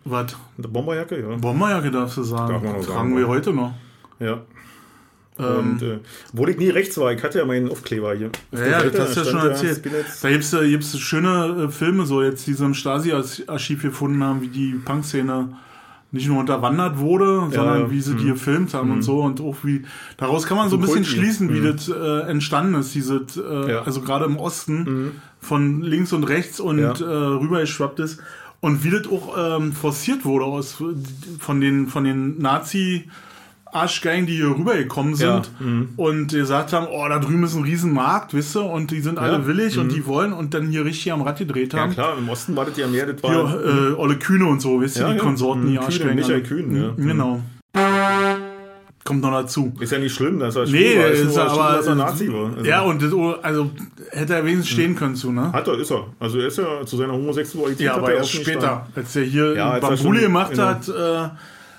Was? 0.05 0.35
Eine 0.57 0.67
Bomberjacke, 0.69 1.19
ja. 1.19 1.35
Bomberjacke 1.35 1.91
darfst 1.91 2.17
du 2.17 2.23
sagen. 2.23 2.53
Darf 2.53 2.63
man 2.63 2.73
Tragen 2.75 2.85
sagen, 2.85 3.17
wir 3.17 3.27
heute 3.27 3.51
noch. 3.51 3.73
Ja. 4.19 4.41
Und 5.37 5.81
ähm, 5.81 5.91
äh, 5.91 5.99
obwohl 6.31 6.49
ich 6.49 6.57
nie 6.57 6.69
rechts 6.69 6.97
war, 6.97 7.11
ich 7.11 7.23
hatte 7.23 7.39
ja 7.39 7.45
meinen 7.45 7.69
Aufkleber 7.69 8.13
hier. 8.13 8.29
Auf 8.51 8.59
ja, 8.59 8.65
ja, 8.67 8.83
das 8.83 8.99
hast 8.99 9.15
du 9.17 9.19
ja 9.21 9.25
schon 9.25 9.49
erzählt. 9.49 9.81
Da 10.21 10.29
gibt 10.29 10.43
es 10.43 10.51
gibt's 10.51 10.99
schöne 10.99 11.65
äh, 11.65 11.71
Filme, 11.71 12.05
so 12.05 12.21
jetzt, 12.21 12.45
die 12.45 12.53
so 12.53 12.65
im 12.65 12.75
Stasi-Archiv 12.75 13.81
gefunden 13.81 14.23
haben, 14.23 14.41
wie 14.41 14.49
die 14.49 14.73
Punk-Szene 14.73 15.49
nicht 16.11 16.27
nur 16.27 16.39
unterwandert 16.39 16.99
wurde, 16.99 17.47
sondern 17.51 17.81
ja, 17.81 17.91
wie 17.91 17.99
sie 17.99 18.15
die 18.15 18.25
mhm. 18.25 18.33
gefilmt 18.33 18.73
haben 18.75 18.89
mhm. 18.89 18.95
und 18.95 19.01
so 19.01 19.21
und 19.21 19.41
auch 19.41 19.57
wie 19.63 19.81
daraus 20.17 20.45
kann 20.45 20.57
man 20.57 20.69
so 20.69 20.77
ein 20.77 20.81
bisschen 20.81 21.05
schließen, 21.05 21.51
wie 21.51 21.59
mhm. 21.59 21.75
das 21.75 21.89
äh, 21.89 22.29
entstanden 22.29 22.75
ist, 22.75 22.93
diese 22.93 23.25
äh, 23.35 23.71
ja. 23.71 23.81
also 23.81 24.01
gerade 24.01 24.25
im 24.25 24.37
Osten 24.37 25.13
von 25.39 25.81
links 25.81 26.13
und 26.13 26.25
rechts 26.25 26.59
und 26.59 26.79
ja. 26.79 26.91
äh, 26.91 27.03
rübergeschwappt 27.03 27.99
ist 27.99 28.21
und 28.59 28.83
wie 28.83 28.91
das 28.91 29.07
auch 29.07 29.57
ähm, 29.57 29.73
forciert 29.73 30.23
wurde 30.23 30.45
aus 30.45 30.77
von 31.39 31.59
den 31.59 31.87
von 31.87 32.03
den 32.03 32.37
Nazi 32.37 33.09
Arschgeigen, 33.73 34.25
die 34.25 34.35
hier 34.35 34.49
rübergekommen 34.49 35.15
sind 35.15 35.27
ja. 35.27 35.65
mhm. 35.65 35.89
und 35.97 36.27
gesagt 36.29 36.73
haben, 36.73 36.87
oh, 36.91 37.05
da 37.07 37.19
drüben 37.19 37.43
ist 37.43 37.55
ein 37.55 37.63
Riesenmarkt, 37.63 38.33
wisst 38.33 38.55
ihr, 38.55 38.65
und 38.65 38.91
die 38.91 39.01
sind 39.01 39.19
alle 39.19 39.39
ja. 39.39 39.47
willig 39.47 39.75
mhm. 39.75 39.83
und 39.83 39.91
die 39.91 40.05
wollen 40.05 40.33
und 40.33 40.53
dann 40.53 40.69
hier 40.69 40.85
richtig 40.85 41.11
am 41.11 41.21
Rad 41.21 41.39
gedreht 41.39 41.73
haben. 41.73 41.91
Ja 41.91 41.93
klar, 41.93 42.17
im 42.17 42.29
Osten 42.29 42.55
war 42.55 42.65
das 42.65 42.77
ja 42.77 42.87
mehr, 42.87 43.05
das 43.05 43.21
war... 43.23 43.49
Hier, 43.49 43.91
äh, 43.91 43.93
Olle 43.93 44.17
Kühne 44.17 44.45
und 44.45 44.61
so, 44.61 44.81
wisst 44.81 44.97
ihr, 44.97 45.07
die 45.09 45.17
Konsorten, 45.17 45.65
die 45.67 45.73
mhm. 45.73 45.79
Arschgeigen. 45.79 46.15
Michael 46.15 46.43
Kühn, 46.43 46.75
ja. 46.75 46.91
Mhm. 46.95 47.07
Genau. 47.07 47.41
Kommt 49.03 49.21
noch 49.21 49.31
dazu. 49.31 49.73
Ist 49.81 49.91
ja 49.91 49.99
nicht 49.99 50.15
schlimm, 50.15 50.39
dass 50.39 50.55
er 50.55 50.65
nee, 50.65 50.97
war. 50.97 51.07
Ist, 51.07 51.25
ist 51.25 51.37
aber, 51.37 51.49
schlimm, 51.49 51.75
dass 51.75 51.87
er 51.87 51.95
Nazi 51.95 52.31
war. 52.31 52.53
Also. 52.55 52.65
Ja, 52.65 52.81
und 52.83 53.01
das, 53.01 53.11
also 53.41 53.71
hätte 54.11 54.35
er 54.35 54.45
wenigstens 54.45 54.69
stehen 54.69 54.95
können 54.95 55.15
zu, 55.15 55.31
ne? 55.33 55.51
Hat 55.51 55.67
er, 55.67 55.77
ist 55.77 55.91
er. 55.91 56.07
Also 56.19 56.39
er 56.39 56.47
ist 56.47 56.57
ja 56.57 56.85
zu 56.85 56.95
seiner 56.95 57.11
Homosexualität. 57.11 57.85
Ja, 57.85 57.95
aber 57.95 58.13
erst 58.13 58.31
später, 58.31 58.87
als 58.95 59.13
er 59.17 59.23
hier 59.23 59.55
ja, 59.55 59.77
Bambule 59.79 60.21
gemacht 60.21 60.51
genau. 60.51 60.63
hat, 60.63 60.87
äh, 60.87 61.29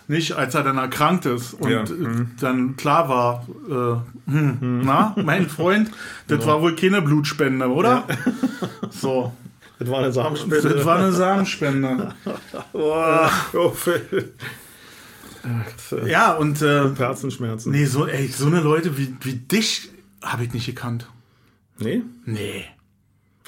nicht, 0.08 0.32
als 0.32 0.54
er 0.54 0.62
dann 0.62 0.78
erkrankt 0.78 1.26
ist 1.26 1.54
und 1.54 1.70
ja. 1.70 1.84
mhm. 1.84 2.32
dann 2.40 2.76
klar 2.76 3.08
war, 3.08 3.46
äh, 3.68 4.30
hm, 4.30 4.58
mhm. 4.60 4.82
na, 4.84 5.14
mein 5.16 5.48
Freund, 5.48 5.90
das 6.28 6.40
genau. 6.40 6.52
war 6.52 6.62
wohl 6.62 6.76
keine 6.76 7.02
Blutspende, 7.02 7.68
oder? 7.68 8.04
Ja. 8.08 8.16
So. 8.90 9.32
Das 9.78 9.90
war 9.90 9.98
eine 9.98 10.12
Samenspende. 10.12 10.68
Das 10.68 10.84
war 10.84 10.98
eine 10.98 11.12
Samenspende. 11.12 12.14
Boah, 12.72 13.30
oh, 13.54 13.72
ja, 16.06 16.32
und 16.34 16.62
äh, 16.62 16.94
Herzenschmerzen. 16.94 17.72
Nee, 17.72 17.84
so, 17.84 18.06
ey, 18.06 18.28
so 18.28 18.46
eine 18.46 18.60
Leute 18.60 18.96
wie, 18.96 19.14
wie 19.22 19.34
dich 19.34 19.90
habe 20.22 20.44
ich 20.44 20.52
nicht 20.52 20.66
gekannt. 20.66 21.08
Nee? 21.78 22.02
Nee. 22.24 22.64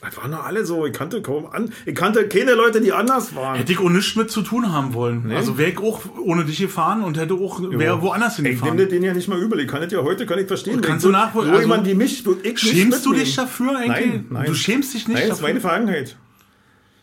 Das 0.03 0.15
waren 0.19 0.31
doch 0.31 0.45
alle 0.45 0.65
so. 0.67 0.85
Ich 0.85 0.93
kannte 0.93 1.23
kaum 1.23 1.47
an. 1.47 1.73
Ich 1.87 1.95
kannte 1.95 2.29
keine 2.29 2.53
Leute, 2.53 2.83
die 2.83 2.93
anders 2.93 3.35
waren. 3.35 3.57
Hätte 3.57 3.73
ich 3.73 3.79
auch 3.81 3.89
nichts 3.89 4.15
mit 4.15 4.31
zu 4.31 4.43
tun 4.43 4.71
haben 4.71 4.93
wollen. 4.93 5.31
Also 5.33 5.57
wäre 5.57 5.71
ich 5.71 5.79
auch 5.79 6.01
ohne 6.23 6.45
dich 6.45 6.59
gefahren 6.59 7.03
und 7.03 7.17
hätte 7.19 7.33
auch, 7.35 7.61
wäre 7.63 8.03
woanders 8.03 8.35
Ich 8.39 8.43
nehme 8.45 8.55
hingefahren. 8.57 8.89
den 8.91 9.03
ja 9.03 9.15
nicht 9.15 9.27
mal 9.29 9.39
übel. 9.41 9.59
Ich 9.61 9.69
kann 9.69 9.81
das 9.81 9.91
ja 9.93 10.03
heute, 10.03 10.27
kann 10.27 10.39
ich 10.39 10.47
verstehen. 10.47 10.83
Kannst 10.83 11.05
Wenn 11.07 11.13
du 11.13 11.19
nachvoll- 11.19 11.45
So 11.47 11.51
also- 11.51 11.63
jemand 11.63 11.87
wie 11.87 11.95
mich, 11.95 12.25
ich 12.43 12.59
Schämst 12.61 13.07
du 13.07 13.15
dich 13.15 13.35
dafür 13.37 13.77
eigentlich? 13.79 13.89
Nein, 13.89 14.27
nein. 14.29 14.47
Du 14.47 14.55
schämst 14.55 14.93
dich 14.93 15.09
nicht 15.09 15.19
Nein, 15.19 15.29
das 15.29 15.39
ist 15.39 15.43
dafür? 15.43 15.49
meine 15.49 15.61
Vergangenheit. 15.61 16.17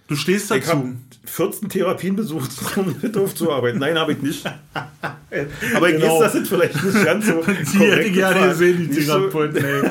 Du 0.08 0.16
stehst 0.16 0.51
Ich 0.51 0.68
habe 0.68 0.82
dazu. 0.82 0.95
14 1.26 1.70
Therapien 1.70 2.16
besucht, 2.16 2.49
um 2.76 2.95
mit 3.01 3.16
aufzuarbeiten. 3.18 3.80
Nein, 3.80 3.97
habe 3.97 4.12
ich 4.14 4.22
nicht. 4.22 4.45
Aber 4.74 5.89
ich 5.89 5.95
Genau. 5.99 6.20
weiß, 6.20 6.20
dass 6.20 6.34
das 6.34 6.49
vielleicht 6.49 6.84
nicht 6.84 7.06
ganz 7.06 7.25
so 7.28 7.42
Die 7.74 7.80
hätte 7.80 8.12
gerne 8.12 8.50
gesehen, 8.50 8.89
die 8.93 9.01
so- 9.01 9.20
Therapeuten, 9.20 9.63
ey. 9.63 9.82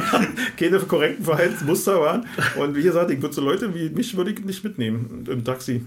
keine 0.59 0.79
korrekten 0.81 1.25
Verhaltensmuster 1.25 2.01
waren. 2.01 2.27
Und 2.57 2.77
wie 2.77 2.83
gesagt, 2.83 3.11
ich 3.11 3.21
würde 3.23 3.35
so 3.35 3.41
Leute 3.41 3.75
wie 3.75 3.89
mich 3.91 4.17
würde 4.17 4.33
ich 4.33 4.45
nicht 4.45 4.63
mitnehmen 4.63 5.25
im 5.29 5.45
Taxi. 5.45 5.85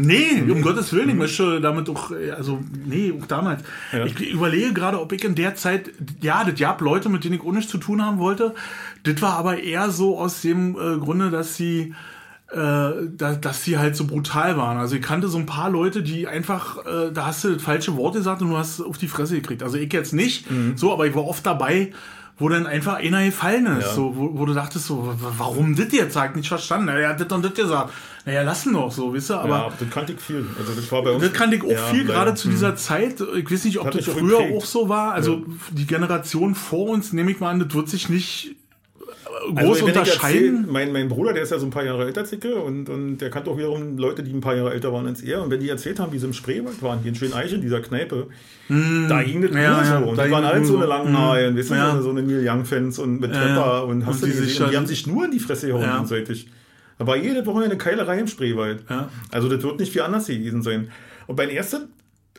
Nee, 0.00 0.44
um 0.48 0.62
Gottes 0.62 0.92
Willen, 0.92 1.08
ich 1.08 1.16
möchte 1.16 1.60
damit 1.60 1.88
auch, 1.90 2.12
äh, 2.12 2.30
also, 2.30 2.60
nee, 2.86 3.12
auch 3.20 3.26
damals. 3.26 3.64
Ja. 3.92 4.06
Ich 4.06 4.20
überlege 4.30 4.72
gerade, 4.72 5.00
ob 5.00 5.10
ich 5.10 5.24
in 5.24 5.34
der 5.34 5.56
Zeit, 5.56 5.90
ja, 6.20 6.44
das 6.44 6.54
gab 6.56 6.80
Leute, 6.82 7.08
mit 7.08 7.24
denen 7.24 7.34
ich 7.34 7.42
nichts 7.42 7.72
zu 7.72 7.78
tun 7.78 8.00
haben 8.06 8.18
wollte. 8.18 8.54
Das 9.02 9.20
war 9.22 9.32
aber 9.32 9.60
eher 9.60 9.90
so 9.90 10.16
aus 10.16 10.40
dem 10.42 10.76
äh, 10.76 10.98
Grunde, 10.98 11.30
dass 11.30 11.56
sie, 11.56 11.94
äh, 12.50 12.56
da, 12.56 13.34
dass 13.40 13.62
sie 13.64 13.76
halt 13.78 13.94
so 13.96 14.06
brutal 14.06 14.56
waren. 14.56 14.78
Also 14.78 14.96
ich 14.96 15.02
kannte 15.02 15.28
so 15.28 15.38
ein 15.38 15.46
paar 15.46 15.68
Leute, 15.70 16.02
die 16.02 16.26
einfach, 16.26 16.78
äh, 16.86 17.12
da 17.12 17.26
hast 17.26 17.44
du 17.44 17.52
das 17.54 17.62
falsche 17.62 17.96
Wort 17.96 18.14
gesagt 18.14 18.40
und 18.42 18.50
du 18.50 18.56
hast 18.56 18.80
auf 18.80 18.96
die 18.98 19.08
Fresse 19.08 19.34
gekriegt. 19.34 19.62
Also 19.62 19.76
ich 19.76 19.92
jetzt 19.92 20.12
nicht, 20.14 20.46
so, 20.76 20.92
aber 20.92 21.06
ich 21.06 21.14
war 21.14 21.24
oft 21.26 21.44
dabei, 21.44 21.92
wo 22.40 22.48
dann 22.48 22.66
einfach 22.68 22.94
einer 22.94 23.24
gefallen 23.24 23.66
ist, 23.78 23.86
Ja. 23.88 23.92
so, 23.94 24.16
wo, 24.16 24.38
wo 24.38 24.46
du 24.46 24.54
dachtest 24.54 24.86
so, 24.86 25.08
wa- 25.08 25.32
warum 25.38 25.74
das 25.74 25.90
jetzt? 25.90 26.16
Ich 26.16 26.34
nicht 26.36 26.48
verstanden. 26.48 26.86
Naja, 26.86 27.12
das 27.12 27.30
und 27.32 27.44
das 27.44 27.52
gesagt. 27.52 27.92
Naja, 28.24 28.42
lassen 28.42 28.72
doch 28.74 28.92
so, 28.92 29.12
wisst 29.12 29.30
ihr, 29.32 29.40
aber 29.40 29.48
ja, 29.58 29.72
das 29.78 29.90
kannte 29.90 30.12
ich 30.12 30.20
viel. 30.20 30.46
Also 30.58 30.72
das 30.72 30.90
war 30.92 31.02
bei 31.02 31.10
uns. 31.10 31.22
das 31.24 31.32
kannte 31.32 31.56
ich 31.56 31.62
auch 31.64 31.68
Ja, 31.70 31.84
viel, 31.86 32.04
gerade 32.04 32.34
zu 32.34 32.48
dieser 32.48 32.76
Zeit. 32.76 33.20
Ich 33.36 33.50
weiß 33.50 33.64
nicht, 33.64 33.78
ob 33.80 33.90
das 33.90 34.08
auch 34.08 34.12
früher 34.18 34.38
geprägt. 34.38 34.56
auch 34.56 34.64
so 34.64 34.88
war. 34.88 35.12
Also 35.14 35.42
die 35.72 35.86
Generation 35.86 36.54
vor 36.54 36.88
uns, 36.90 37.12
nehme 37.12 37.30
ich 37.32 37.40
mal 37.40 37.50
an, 37.50 37.58
das 37.58 37.74
wird 37.74 37.88
sich 37.88 38.08
nicht 38.08 38.54
groß 39.38 39.56
Also, 39.56 39.70
wenn 39.70 39.76
ich 39.76 39.82
unterscheiden. 39.98 40.56
erzähl, 40.58 40.72
mein, 40.72 40.92
mein 40.92 41.08
Bruder, 41.08 41.32
der 41.32 41.42
ist 41.42 41.50
ja 41.50 41.58
so 41.58 41.66
ein 41.66 41.70
paar 41.70 41.84
Jahre 41.84 42.04
älter 42.06 42.24
ich 42.24 42.64
und, 42.64 42.88
und 42.88 43.18
der 43.18 43.30
kannte 43.30 43.50
auch 43.50 43.56
wiederum 43.58 43.96
Leute, 43.98 44.22
die 44.22 44.32
ein 44.32 44.40
paar 44.40 44.54
Jahre 44.56 44.72
älter 44.72 44.92
waren 44.92 45.06
als 45.06 45.22
er. 45.22 45.42
Und 45.42 45.50
wenn 45.50 45.60
die 45.60 45.68
erzählt 45.68 45.98
haben, 46.00 46.12
wie 46.12 46.18
sie 46.18 46.26
im 46.26 46.32
Spreewald 46.32 46.82
waren, 46.82 47.00
hier 47.00 47.10
in 47.10 47.14
Schöneiche, 47.14 47.56
in 47.56 47.62
dieser 47.62 47.80
Kneipe, 47.80 48.28
da 48.68 49.22
ging 49.22 49.42
das. 49.42 49.50
Ja, 49.52 49.56
nur 49.56 49.82
ja, 49.84 50.00
so. 50.02 50.06
Und 50.10 50.16
da 50.18 50.24
die 50.26 50.30
waren 50.30 50.44
alle 50.44 50.64
so 50.64 50.74
eine 50.76 50.82
so. 50.84 50.88
langen 50.88 51.16
Haare, 51.18 51.52
du, 51.52 51.74
Ja. 51.74 51.96
so- 51.96 52.02
so 52.02 52.10
eine 52.10 52.22
Neil 52.22 52.46
Young-Fans 52.48 52.98
und 52.98 53.20
mit 53.20 53.32
Trepper 53.32 53.86
und 53.86 54.04
hast 54.06 54.16
Und 54.22 54.22
du 54.22 54.26
die 54.36 54.40
gesehen. 54.40 54.64
und 54.64 54.72
die 54.72 54.76
haben 54.76 54.86
sich 54.86 55.06
nur 55.06 55.24
in 55.24 55.30
die 55.30 55.38
Fresse 55.40 55.68
gehauen 55.68 55.82
Ja. 55.82 55.92
gegenseitig. 55.94 56.48
Da 56.98 57.06
war 57.06 57.16
jede 57.16 57.46
Woche 57.46 57.64
eine 57.64 57.76
Keilerei 57.78 58.18
im 58.18 58.26
Spreewald. 58.26 58.84
Also 59.30 59.48
das 59.48 59.62
wird 59.62 59.78
nicht 59.78 59.92
viel 59.92 60.02
anders 60.02 60.26
gewesen 60.26 60.62
sein. 60.62 60.88
Und 61.26 61.36
mein 61.38 61.48
erstes 61.50 61.82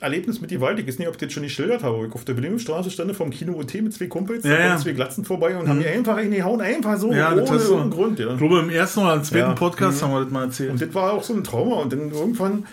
Erlebnis 0.01 0.39
mit 0.41 0.49
Gewalt, 0.49 0.79
ich 0.79 0.87
weiß 0.87 0.99
nicht, 0.99 1.07
ob 1.07 1.15
ich 1.15 1.19
das 1.19 1.33
schon 1.33 1.43
geschildert 1.43 1.83
habe, 1.83 2.05
ich 2.07 2.13
auf 2.13 2.23
der 2.25 2.33
Bildungsstraße 2.33 2.89
stand 2.89 3.13
vom 3.15 3.29
Kino 3.31 3.53
UT 3.57 3.73
mit 3.81 3.93
zwei 3.93 4.07
Kumpels, 4.07 4.43
Ja, 4.45 4.57
ja. 4.59 4.77
zwei 4.77 4.93
Glatzen 4.93 5.25
vorbei 5.25 5.57
und 5.57 5.67
haben 5.67 5.79
mir 5.79 5.89
einfach 5.89 6.17
in 6.19 6.31
die 6.31 6.41
Hauen, 6.41 6.61
einfach 6.61 6.97
so, 6.97 7.11
Ja, 7.11 7.33
das 7.35 7.49
ohne 7.49 7.59
irgendeinen 7.59 7.89
Grund. 7.91 8.19
Ja. 8.19 8.31
Ich 8.31 8.37
glaube, 8.37 8.59
im 8.59 8.69
ersten 8.69 9.01
oder 9.01 9.15
im 9.15 9.23
zweiten 9.23 9.49
Ja. 9.49 9.53
Podcast 9.55 10.01
haben 10.01 10.11
wir 10.13 10.21
das 10.23 10.31
mal 10.31 10.43
erzählt. 10.45 10.71
Und 10.71 10.81
das 10.81 10.93
war 10.93 11.13
auch 11.13 11.23
so 11.23 11.33
ein 11.33 11.43
Trauma. 11.43 11.75
Und 11.77 11.91
dann 11.91 12.11
irgendwann, 12.11 12.65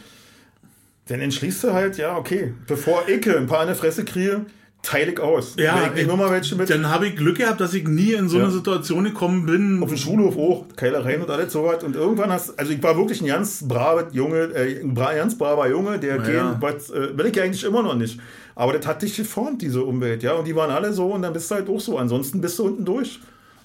dann 1.09 1.21
entschließt 1.21 1.65
du 1.65 1.73
halt, 1.73 1.99
ja, 1.99 2.17
okay, 2.17 2.55
bevor 2.67 3.09
ich 3.09 3.29
ein 3.29 3.47
paar 3.47 3.63
in 3.63 3.69
der 3.69 3.77
Fresse 3.77 4.05
kriege, 4.05 4.47
teile 4.87 5.11
ich 5.13 5.21
aus. 5.21 5.55
Ja, 5.59 5.81
Wenn 5.93 6.01
ich 6.01 6.07
nehme 6.07 6.17
mal 6.17 6.31
welche 6.31 6.55
mit. 6.55 6.71
Dann 6.71 6.89
habe 6.89 7.09
ich 7.09 7.17
Glück 7.17 7.39
gehabt, 7.39 7.61
dass 7.61 7.75
ich 7.75 7.89
nie 7.89 8.13
in 8.13 8.29
so 8.29 8.37
eine 8.37 8.47
Ja. 8.47 8.51
Situation 8.53 9.03
gekommen 9.05 9.45
bin. 9.45 9.83
auf 9.83 9.89
dem 9.89 9.99
Schulhof 9.99 10.37
auch, 10.39 10.65
Keilereien 10.77 11.23
und 11.23 11.29
alles 11.31 11.53
sowas. 11.53 11.83
Und 11.83 11.97
irgendwann 11.97 12.31
hast 12.31 12.57
also 12.59 12.73
ich 12.73 12.81
war 12.83 12.97
wirklich 12.97 13.21
ein 13.21 13.27
ganz 13.27 13.67
braver 13.67 14.07
Junge, 14.13 14.45
äh, 14.55 14.81
ein 14.83 14.95
bra 14.95 15.13
ganz 15.15 15.37
braver 15.37 15.69
Junge, 15.69 15.99
der 15.99 16.17
Ja. 16.17 16.23
gehen, 16.23 16.57
was, 16.61 16.91
äh, 16.91 17.17
will 17.19 17.27
ich 17.27 17.35
ja 17.37 17.43
eigentlich 17.43 17.65
immer 17.65 17.83
noch 17.83 17.97
nicht. 17.97 18.21
Aber 18.55 18.73
das 18.75 18.87
hat 18.87 19.03
dich 19.03 19.17
geformt, 19.17 19.61
diese 19.61 19.83
Umwelt, 19.83 20.23
ja. 20.23 20.35
Und 20.35 20.47
die 20.47 20.55
waren 20.55 20.71
alle 20.71 20.93
so 20.93 21.07
und 21.13 21.23
dann 21.23 21.33
bist 21.33 21.51
du 21.51 21.57
halt 21.57 21.69
auch 21.69 21.81
so. 21.81 21.99
Ansonsten 21.99 22.41
bist 22.41 22.57
du 22.59 22.65
unten 22.67 22.85
durch. 22.85 23.19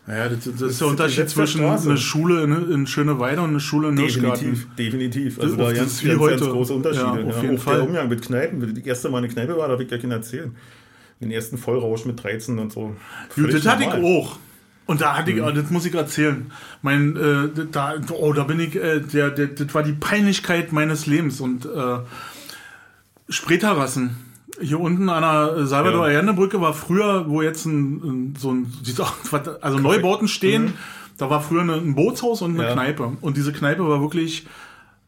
Ja, 0.07 0.27
das, 0.27 0.39
das 0.59 0.61
ist 0.71 0.81
der 0.81 0.87
Unterschied 0.87 1.29
zwischen 1.29 1.63
einer 1.63 1.95
Schule 1.97 2.43
in, 2.43 2.71
in 2.71 2.87
Schöneweide 2.87 3.39
und 3.41 3.51
einer 3.51 3.59
Schule 3.59 3.89
in 3.89 3.97
Hirschgarten. 3.97 4.47
Definitiv, 4.75 4.75
definitiv. 4.75 5.39
Also 5.39 5.55
Das- 5.55 5.65
da 5.67 5.69
das 5.69 5.77
ganz, 5.77 6.03
ganz, 6.03 6.29
ganz 6.39 6.41
große 6.51 6.73
Unterschiede. 6.73 7.21
Ja, 7.21 7.27
auf 7.29 7.41
jeden 7.43 7.57
auch 7.57 7.61
Fall. 7.61 7.75
der 7.77 7.87
Umgang 7.87 8.09
mit 8.09 8.21
Kneipen, 8.23 8.73
die 8.73 8.87
erste 8.87 9.09
Mal 9.09 9.19
eine 9.19 9.27
Kneipe 9.27 9.55
war, 9.55 9.67
da 9.67 9.73
habe 9.73 9.83
ich 9.83 9.87
gleich 9.89 10.03
erzählen. 10.03 10.55
Den 11.21 11.31
ersten 11.31 11.57
Vollrausch 11.57 12.05
mit 12.05 12.21
13 12.23 12.57
und 12.59 12.71
so. 12.73 12.95
Gut, 13.35 13.53
das 13.53 13.65
hatte 13.67 13.83
ich 13.83 13.89
auch. 13.89 14.37
Und 14.87 14.99
da 15.01 15.15
hatte 15.17 15.31
ich, 15.31 15.37
Mhm. 15.41 15.55
das 15.55 15.69
muss 15.69 15.85
ich 15.85 15.93
erzählen. 15.93 16.51
Mein, 16.81 17.15
äh, 17.15 17.65
da, 17.71 17.93
oh, 18.11 18.33
da 18.33 18.43
bin 18.43 18.59
ich, 18.59 18.75
äh, 18.75 18.99
der, 18.99 19.29
der, 19.29 19.47
das 19.47 19.73
war 19.73 19.83
die 19.83 19.93
Peinlichkeit 19.93 20.71
meines 20.73 21.05
Lebens. 21.05 21.39
Und 21.39 21.65
äh, 21.65 21.97
Spreeterrassen. 23.29 24.17
Hier 24.59 24.79
unten 24.79 25.09
an 25.09 25.21
der 25.55 25.65
Salvador 25.65 26.07
Ja. 26.09 26.17
Allende 26.17 26.33
Brücke 26.33 26.59
war 26.61 26.73
früher, 26.73 27.29
wo 27.29 27.41
jetzt 27.41 27.65
ein, 27.65 28.35
so 28.37 28.51
ein, 28.51 28.71
also 29.61 29.79
Neubauten 29.79 30.27
stehen, 30.27 30.73
da 31.17 31.29
war 31.29 31.41
früher 31.41 31.61
eine, 31.61 31.75
ein 31.75 31.95
Bootshaus 31.95 32.41
und 32.41 32.51
eine 32.51 32.63
Mhm. 32.63 32.67
Ja. 32.67 32.73
Kneipe. 32.73 33.17
Und 33.21 33.37
diese 33.37 33.53
Kneipe 33.53 33.87
war 33.87 34.01
wirklich, 34.01 34.45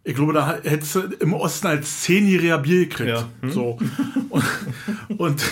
ich 0.05 0.15
glaube, 0.15 0.33
da 0.33 0.57
hättest 0.63 0.95
du 0.95 0.99
im 1.19 1.33
Osten 1.33 1.67
als 1.67 2.01
Zehnjähriger 2.01 2.57
Bier 2.57 2.87
gekriegt. 2.87 3.09
Ja. 3.09 3.29
Hm. 3.41 3.51
So. 3.51 3.77
Und, 4.29 4.43
und, 5.17 5.43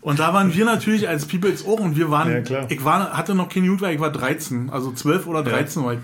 und 0.00 0.18
da 0.18 0.32
waren 0.32 0.54
wir 0.54 0.64
natürlich 0.64 1.08
als 1.08 1.26
Peoples 1.26 1.64
auch 1.64 1.80
und 1.80 1.96
wir 1.96 2.10
waren, 2.10 2.44
Ja, 2.44 2.66
ich 2.68 2.84
war, 2.84 3.16
hatte 3.16 3.34
noch 3.34 3.48
kein 3.48 3.64
Jugendwart, 3.64 3.92
ich 3.92 4.00
war 4.00 4.12
13, 4.12 4.70
also 4.70 4.92
12 4.92 5.26
oder 5.26 5.42
13 5.42 5.84
war 5.84 5.94
ich. 5.94 6.00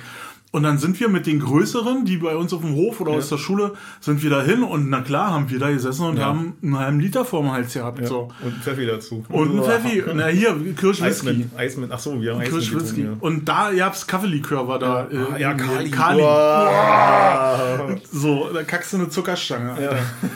Und 0.52 0.62
dann 0.62 0.78
sind 0.78 0.98
wir 1.00 1.08
mit 1.08 1.26
den 1.26 1.40
Größeren, 1.40 2.04
die 2.06 2.16
bei 2.16 2.34
uns 2.34 2.52
auf 2.54 2.62
dem 2.62 2.74
Hof 2.76 3.00
oder 3.00 3.10
aus 3.12 3.28
der 3.28 3.36
Schule, 3.36 3.74
sind 4.00 4.22
wir 4.22 4.30
da 4.30 4.42
hin 4.42 4.62
und 4.62 4.88
na 4.88 5.02
klar 5.02 5.30
haben 5.32 5.50
wir 5.50 5.58
da 5.58 5.70
gesessen 5.70 6.06
und 6.06 6.16
Ja. 6.16 6.26
haben 6.26 6.54
einen 6.62 6.78
halben 6.78 7.00
Liter 7.00 7.24
vorm 7.26 7.52
Hals 7.52 7.74
gehabt. 7.74 8.00
Ja. 8.00 8.06
So. 8.06 8.28
Und 8.42 8.54
ein 8.54 8.60
Pfeffi 8.62 8.86
dazu. 8.86 9.24
Und 9.28 9.58
ein 9.58 9.62
Pfeffi, 9.64 10.02
na 10.14 10.26
hier, 10.28 10.54
Kirschwhisky. 10.74 11.04
Eismann, 11.28 11.50
Eismann, 11.56 11.90
ach 11.92 11.98
so, 11.98 12.20
wir 12.22 12.32
haben 12.32 12.40
Eismann 12.40 12.60
Kirschwhisky. 12.60 13.02
getrunken, 13.02 13.20
Und 13.26 13.44
da 13.48 13.70
gab's 13.72 14.06
Kaffeelikör 14.06 14.66
war 14.66 14.78
da. 14.78 15.08
äh, 15.10 15.16
Ah, 15.34 15.36
ja, 15.36 15.50
in- 15.50 15.58
Kali. 15.58 15.90
Kali. 15.90 16.22
So, 18.12 18.48
da 18.52 18.62
kackst 18.62 18.92
du 18.92 18.96
eine 18.98 19.08
Zuckerstange. 19.10 19.76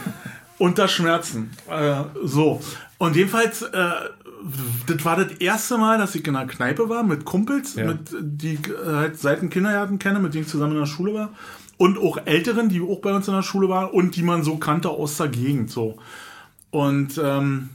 Unter 0.58 0.88
Schmerzen. 0.88 1.50
Äh, 1.70 2.02
so. 2.24 2.60
Und 2.98 3.16
jedenfalls, 3.16 3.62
äh, 3.62 3.90
das 4.86 5.04
war 5.04 5.16
das 5.16 5.32
erste 5.38 5.78
Mal, 5.78 5.98
dass 5.98 6.14
ich 6.14 6.26
in 6.26 6.34
einer 6.36 6.46
Kneipe 6.48 6.88
war 6.88 7.02
mit 7.02 7.24
Kumpels, 7.24 7.74
Ja. 7.74 7.86
mit, 7.86 8.08
die 8.20 8.54
ich 8.54 8.68
äh, 8.68 8.92
halt 8.92 9.18
seit 9.18 9.40
dem 9.42 9.50
Kindergarten 9.50 9.98
kenne, 9.98 10.18
mit 10.20 10.34
denen 10.34 10.44
ich 10.44 10.50
zusammen 10.50 10.72
in 10.74 10.78
der 10.80 10.86
Schule 10.86 11.14
war. 11.14 11.30
Und 11.76 11.98
auch 11.98 12.18
Älteren, 12.26 12.68
die 12.68 12.80
auch 12.82 13.00
bei 13.00 13.12
uns 13.14 13.26
in 13.28 13.34
der 13.34 13.42
Schule 13.42 13.68
waren 13.68 13.90
und 13.90 14.16
die 14.16 14.22
man 14.22 14.42
so 14.42 14.56
kannte 14.58 14.90
aus 14.90 15.16
der 15.16 15.28
Gegend. 15.28 15.70
So. 15.70 15.96
Und 16.70 17.18
ähm, 17.22 17.70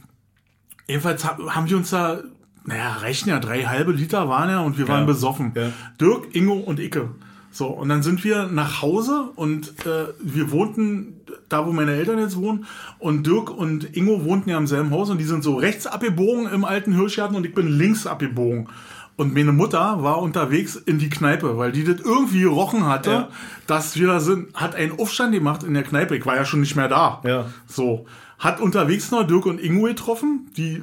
jedenfalls 0.86 1.24
ha- 1.24 1.38
haben 1.48 1.66
die 1.66 1.74
uns 1.74 1.90
da, 1.90 2.20
naja, 2.64 2.92
reichen 3.00 3.28
ja, 3.30 3.38
drei 3.40 3.64
halbe 3.64 3.92
Liter 3.92 4.28
waren 4.28 4.48
ja 4.50 4.60
und 4.60 4.78
wir 4.78 4.86
waren 4.88 5.00
Ja. 5.00 5.06
besoffen. 5.06 5.52
Ja. 5.54 5.70
Dirk, 6.00 6.34
Ingo 6.34 6.54
und 6.54 6.78
Icke. 6.80 7.10
So, 7.56 7.68
und 7.68 7.88
dann 7.88 8.02
sind 8.02 8.22
wir 8.22 8.48
nach 8.48 8.82
Hause 8.82 9.30
und 9.34 9.68
äh, 9.86 10.08
wir 10.20 10.50
wohnten 10.50 11.20
da, 11.48 11.66
wo 11.66 11.72
meine 11.72 11.92
Eltern 11.94 12.18
jetzt 12.18 12.36
wohnen. 12.36 12.66
Und 12.98 13.26
Dirk 13.26 13.50
und 13.50 13.96
Ingo 13.96 14.24
wohnten 14.26 14.50
ja 14.50 14.58
im 14.58 14.66
selben 14.66 14.90
Haus 14.90 15.08
und 15.08 15.16
die 15.18 15.24
sind 15.24 15.42
so 15.42 15.54
rechts 15.54 15.86
abgebogen 15.86 16.52
im 16.52 16.66
alten 16.66 16.92
Hirschgarten 16.94 17.34
und 17.34 17.46
ich 17.46 17.54
bin 17.54 17.66
links 17.68 18.06
abgebogen. 18.06 18.68
Und 19.16 19.32
meine 19.34 19.52
Mutter 19.52 20.02
war 20.02 20.20
unterwegs 20.20 20.76
in 20.76 20.98
die 20.98 21.08
Kneipe, 21.08 21.56
weil 21.56 21.72
die 21.72 21.84
das 21.84 22.00
irgendwie 22.02 22.42
gerochen 22.42 22.84
hatte, 22.84 23.10
Ja. 23.10 23.28
dass 23.66 23.96
wir 23.96 24.08
da 24.08 24.20
sind, 24.20 24.52
hat 24.54 24.74
einen 24.74 24.98
Aufstand 25.00 25.32
gemacht 25.32 25.62
in 25.62 25.72
der 25.72 25.84
Kneipe. 25.84 26.14
Ich 26.14 26.26
war 26.26 26.36
ja 26.36 26.44
schon 26.44 26.60
nicht 26.60 26.76
mehr 26.76 26.88
da. 26.88 27.22
Ja. 27.24 27.46
So. 27.66 28.04
Hat 28.38 28.60
unterwegs 28.60 29.10
noch 29.10 29.26
Dirk 29.26 29.46
und 29.46 29.58
Ingo 29.62 29.86
getroffen, 29.86 30.50
die 30.58 30.82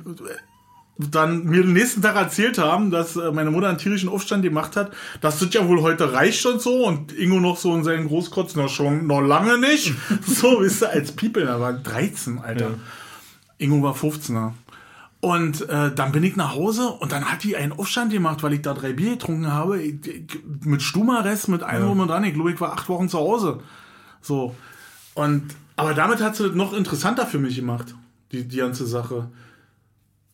dann 1.12 1.46
mir 1.46 1.64
den 1.64 1.74
nächsten 1.74 2.02
Tag 2.02 2.16
erzählt 2.16 2.58
haben, 2.58 2.92
dass 2.92 3.16
äh, 3.16 3.32
meine 3.32 3.52
Mutter 3.52 3.70
einen 3.70 3.78
tierischen 3.78 4.10
Aufstand 4.10 4.44
gemacht 4.44 4.76
hat, 4.76 4.92
dass 5.22 5.40
das 5.40 5.54
ja 5.54 5.68
wohl 5.68 5.82
heute 5.82 6.14
reicht 6.14 6.46
und 6.46 6.62
so 6.62 6.86
und 6.86 7.12
Ingo 7.12 7.40
noch 7.40 7.58
so 7.58 7.74
in 7.76 7.84
seinen 7.84 8.08
Großkotz 8.08 8.56
noch 8.56 8.70
schon 8.70 9.08
noch 9.08 9.22
lange 9.22 9.58
nicht. 9.58 9.94
so, 10.26 10.62
wisst 10.62 10.84
ihr, 10.84 10.90
als 10.90 11.12
People, 11.12 11.46
da 11.46 11.60
war 11.60 11.74
13, 11.74 12.40
Alter. 12.40 12.70
Ja. 12.70 12.76
Ingo 13.58 13.82
war 13.82 13.96
15er. 13.96 14.54
Und 15.24 15.70
äh, 15.70 15.90
dann 15.96 16.12
bin 16.12 16.22
ich 16.24 16.36
nach 16.36 16.54
Hause 16.54 16.90
und 16.90 17.14
dann 17.14 17.24
hat 17.24 17.44
die 17.46 17.56
einen 17.56 17.72
Aufstand 17.72 18.12
gemacht, 18.12 18.44
weil 18.44 18.52
ich 18.52 18.62
da 18.62 18.74
drei 18.74 18.92
Bier 18.92 19.12
getrunken 19.12 19.54
habe. 19.54 19.82
Ich, 19.82 20.06
ich, 20.06 20.40
mit 20.66 20.82
Stummerrest, 20.82 21.48
mit 21.48 21.64
allem 21.64 21.88
rum 21.88 22.00
und 22.02 22.10
dran. 22.10 22.26
Ich 22.26 22.34
glaube, 22.34 22.52
ich 22.52 22.60
war 22.60 22.74
acht 22.74 22.90
Wochen 22.90 23.08
zu 23.08 23.20
Hause. 23.20 23.62
So. 24.22 24.54
Und, 25.14 25.56
aber 25.78 25.94
damit 25.94 26.22
hat 26.22 26.36
sie 26.36 26.44
das 26.44 26.56
noch 26.56 26.74
interessanter 26.74 27.26
für 27.26 27.40
mich 27.40 27.56
gemacht, 27.56 27.96
die, 28.34 28.46
die 28.46 28.58
ganze 28.58 28.86
Sache. 28.86 29.30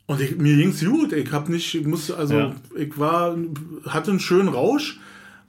Und 0.09 0.19
ich, 0.21 0.37
mir 0.37 0.57
ging's 0.57 0.83
gut. 0.83 1.13
Ich 1.13 1.31
hab 1.31 1.49
nicht, 1.49 1.75
ich 1.75 1.85
musste, 1.85 2.17
also, 2.17 2.33
Ja. 2.33 2.55
ich 2.75 2.97
war, 2.97 3.35
hatte 3.85 4.09
einen 4.09 4.19
schönen 4.19 4.49
Rausch, 4.49 4.99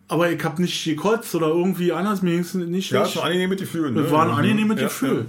aber 0.07 0.31
ich 0.31 0.45
hab 0.45 0.59
nicht 0.59 0.85
gekotzt 0.85 1.35
oder 1.35 1.47
irgendwie 1.47 1.93
anders. 1.95 2.20
Mir 2.20 2.32
ging's 2.32 2.53
nicht 2.53 2.91
Ja, 2.91 3.05
es 3.05 3.16
war 3.16 3.23
ein 3.24 3.28
angenehmes 3.32 3.59
Gefühl. 3.59 3.91
Ne? 3.91 4.03
Das 4.03 4.12
war 4.12 4.27
ein 4.27 4.32
angenehmes 4.32 4.77
Ja, 4.78 4.85
Gefühl. 4.89 5.24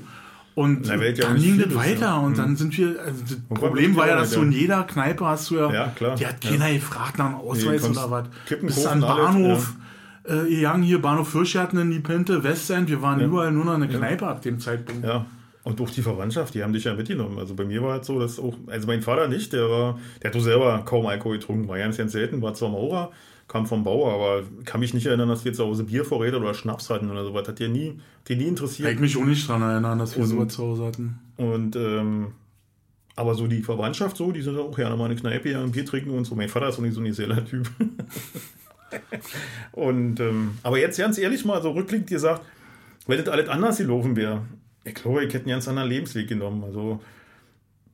Und 0.53 0.81
Na, 0.85 0.95
ja 1.01 1.13
dann 1.13 1.37
ging 1.41 1.57
das 1.59 1.67
ist, 1.67 1.75
weiter 1.75 2.07
ja. 2.07 2.17
und 2.17 2.37
dann 2.37 2.57
sind 2.57 2.77
wir, 2.77 2.99
also 2.99 3.21
das 3.21 3.37
Problem 3.57 3.73
wirklich 3.73 3.95
war 3.95 4.07
ja, 4.09 4.17
dass 4.17 4.31
du 4.31 4.41
in 4.41 4.51
ja. 4.51 4.57
jeder 4.57 4.83
Kneipe 4.83 5.25
hast 5.25 5.49
du 5.49 5.55
ja, 5.55 5.71
Ja, 5.71 5.87
klar. 5.95 6.15
die 6.15 6.27
hat 6.27 6.43
Ja. 6.43 6.49
keiner 6.51 6.73
gefragt 6.73 7.17
nach 7.17 7.27
einem 7.27 7.35
Ausweis 7.35 7.83
Nee, 7.83 7.89
oder 7.91 8.11
was. 8.11 8.25
Kaufen, 8.49 8.87
an 8.87 8.99
den 8.99 9.09
alles, 9.09 9.25
Bahnhof, 9.33 9.73
äh, 10.25 10.81
hier 10.83 11.01
Bahnhof 11.01 11.29
Fürstgarten 11.29 11.79
in 11.79 11.91
die 11.91 11.99
Pinte, 12.01 12.43
Westend, 12.43 12.89
wir 12.89 13.01
waren 13.01 13.21
überall 13.21 13.53
nur 13.53 13.63
noch 13.63 13.75
eine 13.75 13.87
Kneipe 13.87 14.27
ab 14.27 14.41
dem 14.41 14.59
Zeitpunkt. 14.59 15.05
Ja. 15.05 15.25
Und 15.63 15.79
auch 15.79 15.89
die 15.91 16.01
Verwandtschaft, 16.01 16.55
die 16.55 16.63
haben 16.63 16.73
dich 16.73 16.85
ja 16.85 16.95
mitgenommen. 16.95 17.37
Also 17.37 17.53
bei 17.53 17.65
mir 17.65 17.83
war 17.83 18.01
es 18.01 18.07
so, 18.07 18.19
dass 18.19 18.39
auch, 18.39 18.55
also 18.67 18.87
mein 18.87 19.01
Vater 19.03 19.27
nicht, 19.27 19.53
der 19.53 19.69
war, 19.69 19.99
der 20.21 20.29
hat 20.29 20.35
doch 20.35 20.41
selber 20.41 20.81
kaum 20.85 21.05
Alkohol 21.05 21.37
getrunken, 21.37 21.67
war 21.67 21.77
ganz, 21.77 21.97
ganz 21.97 22.13
selten, 22.13 22.41
war 22.41 22.55
zwar 22.55 22.69
Maurer, 22.69 23.11
kam 23.47 23.67
vom 23.67 23.83
Bauer, 23.83 24.11
aber 24.13 24.43
kann 24.65 24.79
mich 24.79 24.93
nicht 24.95 25.05
erinnern, 25.05 25.29
dass 25.29 25.45
wir 25.45 25.53
zu 25.53 25.63
Hause 25.65 25.83
Biervorräte 25.83 26.39
oder 26.39 26.53
Schnaps 26.55 26.89
hatten 26.89 27.11
oder 27.11 27.23
sowas. 27.23 27.47
Hat 27.47 27.59
dir 27.59 27.69
nie, 27.69 27.99
dir 28.27 28.37
nie 28.37 28.45
interessiert. 28.45 28.87
Kann 28.87 28.95
ich 28.95 29.01
mich 29.01 29.17
auch 29.17 29.25
nicht 29.27 29.47
dran 29.47 29.61
erinnern, 29.61 29.99
dass 29.99 30.15
wir 30.15 30.23
Und- 30.23 30.29
sowas 30.29 30.47
zu 30.53 30.63
Hause 30.63 30.85
hatten. 30.85 31.19
Und 31.37 31.75
ähm, 31.75 32.27
aber 33.15 33.35
so 33.35 33.45
die 33.45 33.61
Verwandtschaft 33.61 34.17
so, 34.17 34.31
die 34.31 34.41
sind 34.41 34.57
auch 34.57 34.75
gerne 34.75 34.95
mal 34.95 35.05
in 35.05 35.11
eine 35.11 35.19
Kneipe, 35.19 35.51
ja, 35.51 35.61
ein 35.61 35.71
Bier 35.71 35.85
trinken 35.85 36.11
und 36.11 36.25
so. 36.25 36.33
Mein 36.33 36.49
Vater 36.49 36.69
ist 36.69 36.77
so 36.77 36.81
nicht 36.81 36.95
so 36.95 37.01
ein 37.01 37.13
Seeler-Typ. 37.13 37.69
und 39.73 40.19
ähm, 40.19 40.57
aber 40.63 40.79
jetzt 40.79 40.97
ganz 40.97 41.17
ehrlich 41.17 41.45
mal, 41.45 41.61
so 41.61 41.71
rückblickend 41.71 42.09
gesagt, 42.09 42.41
wenn 43.07 43.17
das 43.17 43.27
alles 43.27 43.49
anders 43.49 43.77
gelaufen 43.77 44.15
wäre, 44.15 44.41
ich 44.83 44.95
glaube, 44.95 45.23
ich 45.23 45.33
hätte 45.33 45.45
einen 45.45 45.53
ganz 45.55 45.67
anderen 45.67 45.89
Lebensweg 45.89 46.27
genommen. 46.27 46.63
Also 46.63 46.99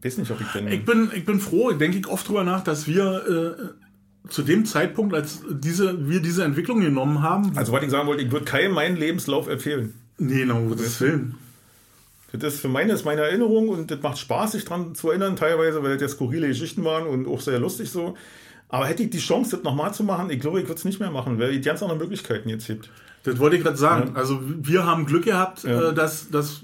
weiß 0.04 0.18
nicht, 0.18 0.32
ob 0.32 0.40
ich 0.42 0.48
denn. 0.48 0.68
Ich 0.68 0.86
bin, 0.86 1.12
ich 1.14 1.26
bin 1.26 1.40
froh, 1.40 1.72
denke 1.72 1.98
ich 1.98 2.08
oft 2.08 2.28
drüber 2.28 2.44
nach, 2.44 2.64
dass 2.64 2.88
wir 2.88 3.76
äh, 4.26 4.30
zu 4.30 4.42
dem 4.44 4.66
Zeitpunkt, 4.66 5.14
als 5.16 5.42
diese, 5.50 6.10
wir 6.10 6.22
diese 6.22 6.44
Entwicklung 6.44 6.82
genommen 6.82 7.22
haben, 7.22 7.58
also 7.58 7.72
was 7.72 7.84
ich 7.84 7.90
sagen 7.90 8.08
wollte, 8.08 8.24
ich 8.24 8.32
würde 8.32 8.46
keinem 8.46 8.74
meinen 8.74 8.98
Lebenslauf 8.98 9.48
empfehlen. 9.48 9.94
nee, 10.18 10.46
no, 10.46 10.58
um 10.58 10.70
Gottes 10.70 11.00
Willen. 11.02 11.36
Das 12.34 12.56
ist 12.56 12.60
für 12.60 12.68
meine, 12.68 12.92
ist 12.92 13.06
meine 13.06 13.22
Erinnerung 13.22 13.70
und 13.70 13.90
das 13.90 14.02
macht 14.02 14.18
Spaß, 14.20 14.52
sich 14.52 14.66
dran 14.66 14.94
zu 14.96 15.10
erinnern, 15.10 15.38
teilweise, 15.38 15.82
weil 15.82 15.94
das 15.94 16.02
ja 16.02 16.08
skurrile 16.10 16.48
Geschichten 16.50 16.84
waren 16.84 17.08
und 17.08 17.26
auch 17.26 17.40
sehr 17.40 17.58
lustig 17.58 17.90
so. 17.90 18.16
Aber 18.70 18.86
hätte 18.86 19.02
ich 19.04 19.10
die 19.10 19.20
Chance, 19.20 19.56
das 19.56 19.64
nochmal 19.64 19.94
zu 19.94 20.04
machen, 20.04 20.30
ich 20.30 20.42
glaube, 20.42 20.60
ich 20.60 20.68
würde 20.68 20.78
es 20.78 20.84
nicht 20.86 21.00
mehr 21.00 21.10
machen, 21.10 21.40
weil 21.40 21.58
es 21.58 21.66
ganz 21.66 21.82
andere 21.82 21.98
Möglichkeiten 21.98 22.50
jetzt 22.50 22.68
gibt. 22.68 22.90
Das 23.24 23.40
wollte 23.40 23.56
ich 23.56 23.64
gerade 23.64 23.78
sagen. 23.78 24.16
Also 24.18 24.40
wir 24.44 24.86
haben 24.86 25.06
Glück 25.06 25.24
gehabt, 25.24 25.64
Ja. 25.64 25.90
äh, 25.90 25.94
dass, 25.94 26.30
dass 26.30 26.64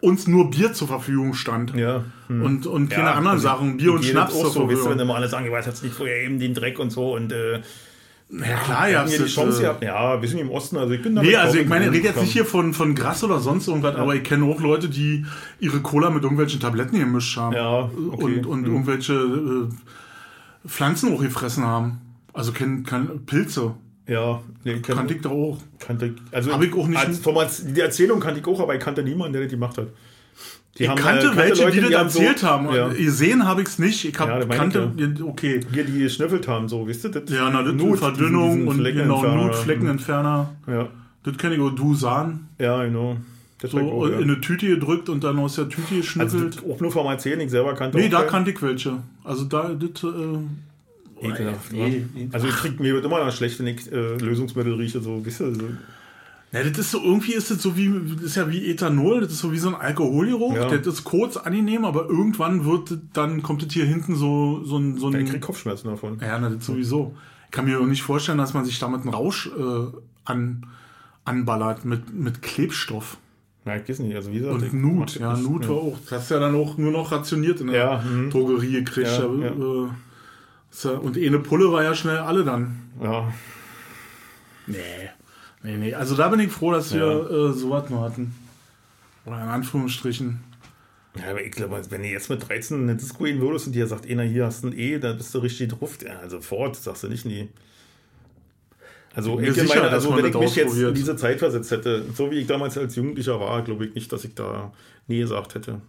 uns 0.00 0.26
nur 0.28 0.50
Bier 0.50 0.72
zur 0.72 0.86
Verfügung 0.88 1.34
stand. 1.34 1.74
Ja. 1.74 2.04
Und, 2.28 2.66
und 2.66 2.88
keine 2.90 3.08
Ja, 3.08 3.14
anderen 3.14 3.36
also 3.38 3.48
Sachen, 3.48 3.76
Bier 3.78 3.92
und 3.92 4.04
Schnaps 4.04 4.34
auch 4.34 4.42
zur 4.42 4.50
so, 4.50 4.60
weißt 4.60 4.60
du, 4.60 4.68
wenn 4.68 4.76
Verfügung. 4.76 5.00
immer 5.00 5.14
alle 5.16 5.28
sagen, 5.28 5.50
was 5.50 5.66
hat's 5.66 5.82
nicht 5.82 5.94
vorher 5.94 6.22
eben 6.22 6.38
den 6.38 6.54
Dreck 6.54 6.78
und 6.78 6.90
so 6.90 7.14
und 7.16 7.32
äh, 7.32 7.60
Ja, 8.30 8.56
klar, 8.64 8.88
ja. 8.88 9.04
ja 9.06 9.18
die 9.18 9.24
Chance 9.24 9.62
gehabt. 9.62 9.82
Ja, 9.82 10.20
wir 10.22 10.28
sind 10.28 10.38
im 10.38 10.50
Osten, 10.50 10.76
also 10.76 10.92
ich 10.92 11.02
bin 11.02 11.16
damit 11.16 11.30
Nee, 11.30 11.36
also 11.36 11.58
ich 11.58 11.66
meine, 11.66 11.86
ich 11.86 11.92
rede 11.92 12.08
jetzt 12.08 12.20
nicht 12.20 12.32
hier 12.32 12.44
von, 12.44 12.74
von 12.74 12.94
Gras 12.94 13.24
oder 13.24 13.40
sonst 13.40 13.66
irgendwas, 13.66 13.96
aber 13.96 14.14
ich 14.14 14.22
kenne 14.22 14.44
auch 14.44 14.60
Leute, 14.60 14.88
die 14.88 15.24
ihre 15.58 15.80
Cola 15.80 16.10
mit 16.10 16.22
irgendwelchen 16.22 16.60
Tabletten 16.60 16.98
gemischt 16.98 17.36
haben. 17.36 17.54
Ja, 17.56 17.90
okay. 18.12 18.22
Und, 18.38 18.46
und 18.46 18.64
Hm. 18.66 18.72
irgendwelche 18.72 19.14
äh, 19.14 20.68
Pflanzen 20.68 21.12
auch 21.14 21.20
gefressen 21.22 21.64
haben. 21.64 22.00
Also 22.32 22.52
kenn, 22.52 22.84
kann, 22.84 23.24
Pilze. 23.26 23.74
Ja, 24.08 24.40
nee, 24.64 24.76
kann, 24.80 24.96
Kannte 24.96 25.14
ich 25.14 25.20
da 25.20 25.28
auch. 25.28 25.58
kannte 25.78 26.06
ich, 26.06 26.12
also 26.32 26.52
Hab 26.52 26.62
ich 26.62 26.72
auch 26.74 26.88
nicht- 26.88 26.98
Als, 26.98 27.20
Erz- 27.24 27.62
die 27.74 27.80
Erzählung 27.80 28.20
kannte 28.20 28.40
ich 28.40 28.46
auch, 28.46 28.58
aber 28.60 28.74
ich 28.74 28.80
kannte 28.80 29.02
niemanden, 29.02 29.34
der 29.34 29.42
das 29.42 29.50
gemacht 29.50 29.76
hat. 29.78 29.88
Die 30.78 30.84
Ich 30.84 30.88
haben, 30.88 30.98
kannte 30.98 31.26
äh, 31.26 31.36
welche, 31.36 31.64
Leute, 31.64 31.80
die 31.80 31.90
das 31.90 31.94
haben 32.00 32.08
so- 32.08 32.18
erzählt 32.20 32.42
haben. 32.42 32.74
Ja, 32.74 32.88
Gesehen 32.88 33.44
habe 33.46 33.62
ich 33.62 33.68
es 33.68 33.78
nicht. 33.78 34.04
Ich 34.04 34.18
hab, 34.18 34.28
Ja, 34.28 34.44
kannte, 34.46 34.92
okay. 35.24 35.60
hier, 35.72 35.84
die 35.84 35.98
geschnüffelt 35.98 36.48
haben, 36.48 36.68
so, 36.68 36.86
wisst 36.86 37.04
ihr 37.04 37.10
das? 37.10 37.28
Ja, 37.30 37.50
na, 37.52 37.62
das 37.62 37.74
Nut, 37.74 37.98
Verdünnung 37.98 38.66
und 38.68 38.82
genau, 38.82 39.18
Fleckenentferner. 39.20 39.44
Nut, 39.44 39.54
Fleckenentferner. 39.56 40.54
Ja, 40.66 40.88
Das 41.24 41.36
kenne 41.36 41.56
ich 41.56 41.60
auch. 41.60 41.70
Dusan. 41.70 42.48
ja, 42.58 42.82
genau. 42.84 43.16
Das 43.60 43.72
So 43.72 43.78
ich 43.78 43.84
auch, 43.84 44.06
ja. 44.08 44.18
in 44.18 44.22
eine 44.30 44.40
Tüte 44.40 44.68
gedrückt 44.68 45.08
und 45.08 45.24
dann 45.24 45.36
aus 45.40 45.56
der 45.56 45.68
Tüte 45.68 45.82
Also 45.88 45.96
geschnüffelt. 45.96 46.56
das 46.58 46.64
auch 46.64 46.80
nur 46.80 46.92
vom 46.92 47.06
Erzählen, 47.08 47.40
ich 47.40 47.50
selber 47.50 47.74
kannte 47.74 47.98
nee, 47.98 48.08
da 48.08 48.18
keinen. 48.20 48.28
kannte 48.30 48.50
ich 48.52 48.62
welche. 48.62 49.02
Also 49.24 49.44
da, 49.46 49.70
das, 49.74 50.04
äh, 50.04 50.06
Ekelhaft, 51.22 51.72
Nee, 51.72 52.04
nee. 52.14 52.28
Also 52.32 52.46
ich 52.48 52.54
krieg 52.54 52.78
mir 52.80 52.94
wird 52.94 53.04
immer 53.04 53.24
noch 53.24 53.32
schlecht, 53.32 53.58
wenn 53.58 53.66
ich 53.68 53.90
äh, 53.92 54.16
Lösungsmittel 54.16 54.74
rieche, 54.74 55.00
so, 55.00 55.24
wisst 55.24 55.40
ihr, 55.40 55.54
so. 55.54 55.62
Ja, 56.50 56.62
das 56.64 56.78
ist 56.78 56.90
so, 56.92 57.02
irgendwie 57.04 57.34
ist 57.34 57.50
das 57.50 57.60
so 57.60 57.76
wie, 57.76 57.92
das 58.14 58.22
ist 58.24 58.36
ja 58.36 58.50
wie 58.50 58.70
Ethanol, 58.70 59.20
das 59.20 59.32
ist 59.32 59.40
so 59.40 59.52
wie 59.52 59.58
so 59.58 59.68
ein 59.68 59.74
Alkoholgeruch, 59.74 60.56
Ja. 60.56 60.68
das 60.68 60.86
ist 60.86 61.04
kurz 61.04 61.36
angenehm, 61.36 61.84
aber 61.84 62.08
irgendwann 62.08 62.64
wird 62.64 62.98
dann 63.12 63.42
kommt 63.42 63.62
das 63.64 63.72
hier 63.72 63.84
hinten 63.84 64.16
so, 64.16 64.64
so 64.64 64.78
ein, 64.78 64.96
so 64.96 65.10
Ich 65.10 65.16
ein, 65.16 65.26
krieg 65.26 65.42
Kopfschmerzen 65.42 65.88
davon. 65.88 66.18
ja, 66.22 66.38
na, 66.38 66.48
das 66.48 66.64
sowieso. 66.64 67.14
Ich 67.46 67.50
kann 67.50 67.66
mir 67.66 67.78
auch 67.80 67.86
nicht 67.86 68.02
vorstellen, 68.02 68.38
dass 68.38 68.54
man 68.54 68.64
sich 68.64 68.78
damit 68.78 69.02
einen 69.02 69.12
Rausch 69.12 69.46
äh, 69.48 69.86
an, 70.24 70.66
anballert 71.24 71.84
mit, 71.84 72.14
mit 72.14 72.40
Klebstoff. 72.42 73.18
Ja, 73.66 73.76
ich 73.76 73.86
weiß 73.86 73.98
nicht, 73.98 74.16
also 74.16 74.32
wie 74.32 74.38
gesagt. 74.38 74.62
ich 74.62 74.72
Und 74.72 74.80
Nut, 74.80 75.20
ja. 75.20 75.36
Nut 75.36 75.68
war 75.68 75.76
auch, 75.76 75.98
das 76.08 76.20
hast 76.20 76.30
du 76.30 76.34
ja 76.34 76.40
dann 76.40 76.54
auch 76.54 76.78
nur 76.78 76.92
noch 76.92 77.12
rationiert 77.12 77.60
in 77.60 77.66
der 77.66 77.76
Ja, 77.76 78.02
mhm. 78.02 78.30
Drogerie 78.30 78.72
gekriegt. 78.72 79.08
Ja, 79.08 79.24
ja. 79.26 79.48
Äh, 79.50 79.88
ja- 80.84 80.92
und 80.92 81.16
eine 81.16 81.38
Pulle 81.38 81.70
war 81.72 81.82
ja 81.82 81.94
schnell 81.94 82.18
alle 82.18 82.44
dann. 82.44 82.90
Ja, 83.02 83.32
Nee. 84.66 84.76
Nee, 85.62 85.76
nee. 85.76 85.94
Also 85.94 86.14
da 86.14 86.28
bin 86.28 86.40
ich 86.40 86.52
froh, 86.52 86.72
dass 86.72 86.92
wir 86.94 87.30
äh, 87.30 87.52
sowas 87.52 87.88
nur 87.90 88.02
hatten. 88.02 88.34
Oder 89.24 89.36
in 89.42 89.48
Anführungsstrichen. 89.48 90.40
Ja, 91.18 91.30
aber 91.30 91.42
ich 91.42 91.52
glaube, 91.52 91.80
wenn 91.90 92.02
du 92.02 92.08
jetzt 92.08 92.30
mit 92.30 92.46
13 92.48 92.82
eine 92.82 92.96
Disco 92.96 93.24
gehen 93.24 93.40
würdest 93.40 93.66
und 93.66 93.72
dir 93.72 93.86
sagt, 93.86 94.08
einer 94.08 94.22
hier 94.22 94.44
hast 94.46 94.64
ein 94.64 94.78
E, 94.78 94.98
dann 94.98 95.16
bist 95.16 95.34
du 95.34 95.38
richtig 95.38 95.70
drauf. 95.70 95.98
Ja, 96.04 96.18
also 96.20 96.36
sofort, 96.36 96.76
sagst 96.76 97.02
du 97.02 97.08
nicht 97.08 97.24
nie. 97.24 97.48
Also, 99.14 99.40
ich 99.40 99.52
sicher, 99.54 99.80
meine, 99.80 99.88
also 99.90 100.16
wenn 100.16 100.26
ich 100.26 100.34
mich 100.34 100.54
jetzt 100.54 100.76
in 100.76 100.94
diese 100.94 101.16
Zeit 101.16 101.38
versetzt 101.40 101.70
hätte, 101.72 102.04
so 102.14 102.30
wie 102.30 102.36
ich 102.36 102.46
damals 102.46 102.78
als 102.78 102.94
Jugendlicher 102.94 103.40
war, 103.40 103.62
glaube 103.62 103.86
ich 103.86 103.94
nicht, 103.94 104.12
dass 104.12 104.24
ich 104.24 104.34
da 104.34 104.72
nie 105.08 105.18
gesagt 105.18 105.54
hätte. 105.56 105.80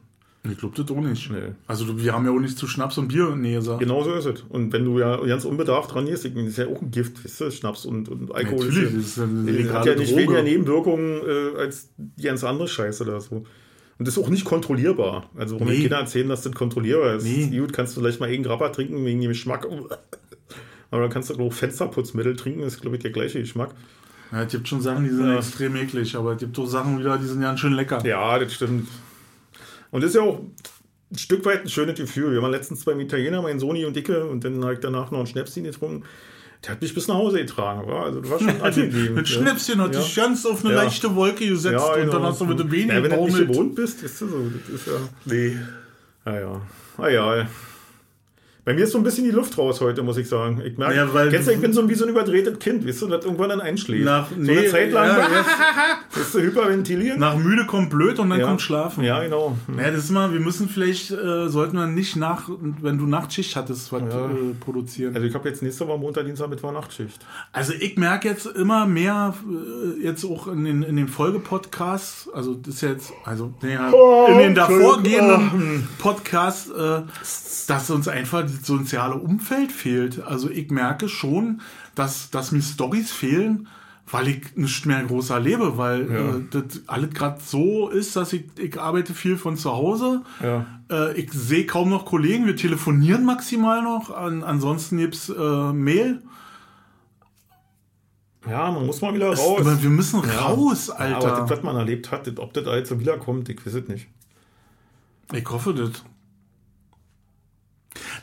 Ich 0.49 0.57
glaube 0.57 0.81
das 0.81 0.89
auch 0.95 1.01
nicht. 1.01 1.29
Nee. 1.31 1.53
Also 1.67 2.01
wir 2.01 2.13
haben 2.13 2.25
ja 2.25 2.31
auch 2.31 2.39
nicht 2.39 2.57
zu 2.57 2.65
Schnaps 2.65 2.97
und 2.97 3.09
Bier 3.09 3.35
nee 3.35 3.55
gesagt. 3.55 3.79
Genau 3.79 4.03
so 4.03 4.13
ist 4.13 4.25
es. 4.25 4.41
Und 4.47 4.71
wenn 4.71 4.85
du 4.85 4.97
ja 4.99 5.17
ganz 5.25 5.43
unbedarft 5.43 5.93
dran 5.93 6.05
gehst, 6.05 6.23
das 6.23 6.31
ist 6.31 6.57
ja 6.57 6.67
auch 6.67 6.81
ein 6.81 6.91
Gift, 6.91 7.23
weißt 7.23 7.41
du, 7.41 7.51
Schnaps 7.51 7.85
und, 7.85 8.07
und 8.07 8.33
Alkohol. 8.33 8.67
Natürlich, 8.67 8.93
ist 8.93 8.95
das 8.95 9.05
ist 9.07 9.17
ja 9.17 9.23
eine 9.25 9.59
ja, 9.59 9.73
hat 9.73 9.85
ja 9.85 9.95
nicht 9.95 10.11
Droge. 10.11 10.21
weniger 10.23 10.43
Nebenwirkungen 10.43 11.21
äh, 11.27 11.57
als 11.59 11.89
die 11.97 12.23
ganz 12.23 12.43
andere 12.45 12.67
Scheiße 12.69 13.03
da 13.03 13.19
so. 13.19 13.35
Und 13.97 14.07
das 14.07 14.15
ist 14.15 14.23
auch 14.23 14.29
nicht 14.29 14.45
kontrollierbar. 14.45 15.29
Also, 15.35 15.59
wenn 15.59 15.67
Nee. 15.67 15.81
Kinder 15.81 15.97
erzählen, 15.97 16.29
dass 16.29 16.43
das 16.43 16.53
kontrollierbar 16.53 17.15
ist, 17.15 17.23
Nee. 17.25 17.57
gut, 17.59 17.73
kannst 17.73 17.97
du 17.97 18.01
vielleicht 18.01 18.21
mal 18.21 18.29
irgendeinen 18.29 18.57
Grappa 18.57 18.69
trinken 18.73 19.03
wegen 19.03 19.19
dem 19.19 19.27
Geschmack. 19.31 19.67
Aber 20.91 21.01
dann 21.01 21.09
kannst 21.11 21.29
du 21.29 21.35
auch 21.35 21.51
Fensterputzmittel 21.53 22.35
trinken, 22.37 22.61
das 22.61 22.75
ist, 22.75 22.81
glaube 22.81 22.95
ich, 22.95 23.01
der 23.01 23.11
gleiche 23.11 23.39
Geschmack. 23.41 23.71
Ja, 24.31 24.43
es 24.43 24.51
gibt 24.51 24.67
schon 24.69 24.79
Sachen, 24.81 25.03
die 25.03 25.09
sind 25.09 25.25
Ja. 25.27 25.37
extrem 25.37 25.75
eklig, 25.75 26.15
aber 26.15 26.33
es 26.33 26.37
gibt 26.39 26.57
auch 26.57 26.65
Sachen 26.65 26.97
wieder, 26.99 27.17
die 27.17 27.25
sind 27.25 27.41
ganz 27.41 27.59
schön 27.59 27.73
lecker. 27.73 28.03
Ja, 28.05 28.39
das 28.39 28.53
stimmt. 28.53 28.87
Und 29.91 30.01
das 30.03 30.09
ist 30.11 30.15
ja 30.15 30.21
auch 30.21 30.39
ein 31.11 31.17
Stück 31.17 31.43
weit 31.45 31.61
ein 31.63 31.69
schönes 31.69 31.97
Gefühl. 31.97 32.31
Wir 32.31 32.41
waren 32.41 32.51
letztens 32.51 32.85
beim 32.85 32.99
Italiener, 32.99 33.41
mein 33.41 33.59
Soni 33.59 33.85
und 33.85 33.95
Dicke, 33.95 34.25
und 34.25 34.43
dann 34.43 34.63
habe 34.63 34.73
ich 34.73 34.79
danach 34.79 35.11
noch 35.11 35.19
ein 35.21 35.27
Schnäpschen 35.27 35.63
getrunken. 35.63 36.03
Der 36.63 36.71
hat 36.73 36.81
mich 36.81 36.93
bis 36.93 37.07
nach 37.07 37.15
Hause 37.15 37.39
getragen. 37.39 37.87
War, 37.87 38.05
also, 38.05 38.19
das 38.21 38.29
war 38.29 38.39
schon 38.39 38.49
angenehm. 38.61 39.13
Mit. 39.15 39.27
Schnäpschen 39.27 39.81
hat 39.81 39.93
Ja. 39.95 40.01
dich 40.01 40.15
ganz 40.15 40.45
auf 40.45 40.63
eine 40.65 40.73
Ja. 40.75 40.83
leichte 40.83 41.15
Wolke 41.15 41.47
gesetzt 41.47 41.73
Ja, 41.73 41.93
und 41.93 41.99
genau. 42.01 42.11
dann 42.13 42.23
hast 42.23 42.41
du 42.41 42.45
mit 42.45 42.59
dem 42.59 42.69
Wenig 42.69 42.93
ja, 42.93 43.01
wenn 43.01 43.11
du 43.11 43.25
nicht 43.25 43.37
gewohnt 43.47 43.75
bist, 43.75 44.03
ist 44.03 44.21
das 44.21 44.29
so. 44.29 44.51
Das 44.67 44.75
ist 44.81 44.87
ja. 44.87 44.93
Nee. 45.25 45.57
Ah 46.25 46.37
ja. 46.37 46.61
Ah. 46.97 47.47
Bei 48.69 48.75
mir 48.75 48.83
ist 48.83 48.91
so 48.91 48.99
ein 48.99 49.03
bisschen 49.03 49.23
die 49.23 49.31
Luft 49.31 49.57
raus 49.57 49.81
heute, 49.81 50.03
muss 50.03 50.17
ich 50.17 50.29
sagen. 50.29 50.61
Ich 50.63 50.77
merke, 50.77 50.95
Ja, 50.95 51.11
weil- 51.11 51.29
kennst 51.31 51.47
du, 51.47 51.53
ich 51.53 51.59
bin 51.59 51.73
so 51.73 51.89
wie 51.89 51.95
so 51.95 52.03
ein 52.05 52.11
überdrehtes 52.11 52.59
Kind, 52.59 52.87
weißt 52.87 53.01
du, 53.01 53.07
das 53.07 53.25
irgendwann 53.25 53.49
dann 53.49 53.61
einschläft. 53.61 54.05
Nach, 54.05 54.29
so 54.29 54.35
nee, 54.37 54.59
eine 54.59 54.67
Zeit 54.67 54.91
lang, 54.91 55.07
ja, 55.07 55.27
bist 56.13 56.35
du 56.35 56.39
hyperventilieren. 56.39 57.19
Nach 57.19 57.35
müde 57.35 57.65
kommt 57.65 57.89
blöd 57.89 58.19
und 58.19 58.29
dann 58.29 58.39
ja. 58.41 58.45
kommt 58.45 58.61
schlafen. 58.61 59.03
Ja, 59.03 59.23
genau. 59.23 59.57
Ja, 59.75 59.89
das 59.89 60.03
ist 60.03 60.11
mal, 60.11 60.31
wir 60.33 60.39
müssen 60.39 60.69
vielleicht, 60.69 61.09
äh, 61.09 61.49
sollten 61.49 61.77
wir 61.77 61.87
nicht 61.87 62.15
nach, 62.15 62.47
wenn 62.83 62.99
du 62.99 63.07
Nachtschicht 63.07 63.55
hattest, 63.55 63.91
was 63.91 64.03
Ja. 64.03 64.25
äh, 64.27 64.53
produzieren. 64.59 65.15
Also 65.15 65.25
ich 65.25 65.33
habe 65.33 65.49
jetzt 65.49 65.63
nächste 65.63 65.87
Woche 65.87 65.97
Montag, 65.97 66.25
Dienstag, 66.25 66.51
Mittwoch 66.51 66.71
Nachtschicht. 66.71 67.17
Also 67.51 67.73
ich 67.73 67.97
merke 67.97 68.27
jetzt 68.27 68.45
immer 68.45 68.85
mehr, 68.85 69.33
äh, 69.99 70.03
jetzt 70.05 70.23
auch 70.25 70.45
in 70.45 70.63
den, 70.65 70.83
in 70.83 70.95
den 70.95 71.07
Folgepodcasts, 71.07 72.29
also 72.35 72.53
das 72.53 72.75
ist 72.75 72.81
jetzt, 72.81 73.13
also 73.25 73.51
naja, 73.63 73.89
Oh, 73.91 74.27
in 74.29 74.37
den 74.37 74.53
davorgehenden 74.53 75.41
Entschuldigung. 75.41 75.87
Podcasts, 75.97 76.69
äh, 76.69 77.01
dass 77.67 77.89
uns 77.89 78.07
einfach 78.07 78.43
soziale 78.65 79.15
Umfeld 79.15 79.71
fehlt. 79.71 80.21
Also 80.21 80.49
ich 80.49 80.69
merke 80.71 81.07
schon, 81.09 81.61
dass, 81.95 82.29
dass 82.31 82.51
mir 82.51 82.61
Stories 82.61 83.11
fehlen, 83.11 83.67
weil 84.11 84.27
ich 84.27 84.55
nicht 84.55 84.85
mehr 84.87 85.03
groß 85.03 85.29
erlebe, 85.29 85.77
weil 85.77 86.11
Ja. 86.11 86.35
äh, 86.37 86.41
das 86.49 86.81
alles 86.87 87.11
gerade 87.13 87.39
so 87.43 87.89
ist, 87.89 88.15
dass 88.15 88.33
ich, 88.33 88.45
ich 88.57 88.79
arbeite 88.79 89.13
viel 89.13 89.37
von 89.37 89.55
zu 89.55 89.71
Hause. 89.71 90.21
Ja. 90.41 90.65
Äh, 90.89 91.13
ich 91.19 91.31
sehe 91.31 91.65
kaum 91.67 91.89
noch 91.89 92.05
Kollegen, 92.05 92.45
wir 92.47 92.55
telefonieren 92.55 93.23
maximal 93.23 93.83
noch. 93.83 94.09
An, 94.09 94.43
ansonsten 94.43 94.97
gibt's 94.97 95.29
äh, 95.29 95.73
Mail. 95.73 96.21
Ja, 98.49 98.71
man 98.71 98.85
muss 98.85 99.01
mal 99.01 99.13
wieder 99.13 99.31
Es- 99.31 99.39
raus. 99.39 99.61
wir 99.83 99.89
müssen 99.89 100.23
Ja. 100.25 100.39
raus, 100.47 100.89
Alter. 100.89 101.17
aber 101.17 101.41
das, 101.41 101.49
was 101.51 101.61
man 101.63 101.75
erlebt 101.75 102.09
hat, 102.11 102.25
das, 102.25 102.37
ob 102.37 102.53
das 102.53 102.65
alles 102.67 102.89
so 102.89 102.99
wiederkommt, 102.99 103.49
ich 103.49 103.63
weiß 103.65 103.73
es 103.75 103.87
nicht. 103.87 104.07
ich 105.33 105.47
hoffe 105.49 105.73
das. 105.73 106.03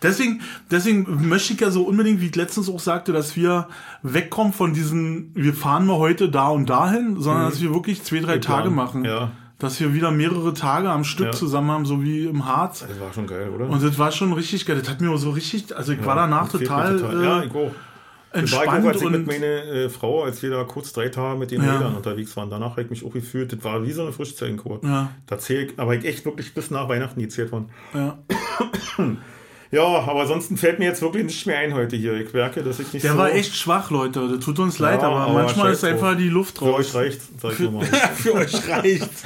Deswegen, 0.03 0.41
deswegen 0.71 1.29
möchte 1.29 1.53
ich 1.55 1.61
ja 1.61 1.71
so 1.71 1.83
unbedingt, 1.85 2.21
wie 2.21 2.27
ich 2.27 2.37
letztens 2.37 2.69
auch 2.69 2.81
sagte, 2.81 3.13
dass 3.13 3.37
wir 3.37 3.69
wegkommen 4.03 4.53
von 4.53 4.75
diesen, 4.75 5.31
wir 5.35 5.55
fahren 5.55 5.87
mal 5.87 5.97
heute 5.97 6.29
da 6.31 6.49
und 6.49 6.69
dahin, 6.71 7.21
sondern 7.21 7.45
dass 7.51 7.61
wir 7.61 7.73
wirklich 7.73 8.03
zwei, 8.03 8.21
drei 8.21 8.39
Tage 8.39 8.71
machen. 8.71 9.05
Ja, 9.05 9.31
Dass 9.59 9.81
wir 9.81 9.95
wieder 9.95 10.11
mehrere 10.11 10.53
Tage 10.53 10.91
am 10.91 11.03
Stück 11.05 11.27
Ja. 11.27 11.33
zusammen 11.33 11.71
haben, 11.71 11.87
so 11.87 12.03
wie 12.03 12.27
im 12.27 12.45
Harz. 12.45 12.85
das 12.87 13.01
war 13.01 13.13
schon 13.15 13.27
geil, 13.27 13.49
oder? 13.49 13.69
Und 13.71 13.83
das 13.83 13.99
war 13.99 14.13
schon 14.13 14.33
richtig 14.35 14.67
geil. 14.67 14.79
Das 14.79 14.89
hat 14.91 15.01
mir 15.01 15.17
so 15.17 15.31
richtig, 15.31 15.75
also 15.75 15.93
ich 15.93 16.05
war 16.05 16.15
danach 16.15 16.49
total, 16.51 17.01
Ja, 17.01 17.41
Äh, 17.41 17.47
ich 17.47 17.55
auch. 17.55 17.71
entspannt 18.33 18.67
war 18.67 18.79
ich 18.79 18.85
auch, 18.85 18.89
als 18.89 19.03
ich 19.03 19.09
mit 19.11 19.27
meiner 19.27 19.47
äh, 19.47 19.89
Frau, 19.89 20.25
als 20.25 20.43
wir 20.43 20.51
da 20.51 20.65
kurz 20.65 20.93
drei 20.93 21.09
Tage 21.09 21.39
mit 21.39 21.51
den 21.53 21.63
Ja. 21.65 21.73
Rädern 21.77 21.95
unterwegs 21.97 22.37
waren. 22.37 22.51
Danach 22.51 22.73
habe 22.73 22.83
ich 22.83 22.91
mich 22.91 23.03
auch 23.03 23.13
gefühlt, 23.15 23.51
das 23.51 23.65
war 23.65 23.83
wie 23.87 23.93
so 23.93 24.03
eine 24.03 24.13
Frischzellenkur. 24.13 24.81
Ja. 24.85 25.09
Da 25.27 25.39
zähl 25.39 25.69
ich, 25.71 25.79
aber 25.79 25.95
ich 25.95 26.05
echt 26.05 26.27
wirklich 26.27 26.53
bis 26.53 26.71
nach 26.71 26.87
Weihnachten 26.91 27.19
gezählt 27.21 27.51
worden. 27.51 27.71
ja. 27.95 28.19
Ja, 29.71 29.83
aber 29.83 30.21
ansonsten 30.23 30.57
fällt 30.57 30.79
mir 30.79 30.85
jetzt 30.85 31.03
wirklich 31.03 31.25
nicht 31.25 31.47
mehr 31.47 31.59
ein 31.59 31.75
heute 31.75 31.97
hier. 31.97 32.15
Ich 32.15 32.33
merke, 32.33 32.63
dass 32.63 32.79
ich 32.79 32.93
nicht 32.93 33.05
Der 33.05 33.13
so... 33.13 33.19
war 33.19 33.33
echt 33.33 33.57
schwach, 33.57 33.91
Leute. 33.91 34.29
Das 34.29 34.45
tut 34.45 34.59
uns 34.59 34.79
leid, 34.79 35.03
aber, 35.03 35.17
aber 35.17 35.33
manchmal 35.33 35.73
ist 35.73 35.85
einfach 35.85 36.13
drauf. 36.13 36.19
die 36.19 36.29
Luft 36.29 36.59
Für 36.59 36.67
raus. 36.67 36.81
euch 36.81 36.95
reicht, 36.95 37.21
sag 37.41 37.59
ich 37.59 37.71
mal. 37.71 37.85
Für 38.15 38.35
euch 38.35 38.69
reicht's. 38.69 39.25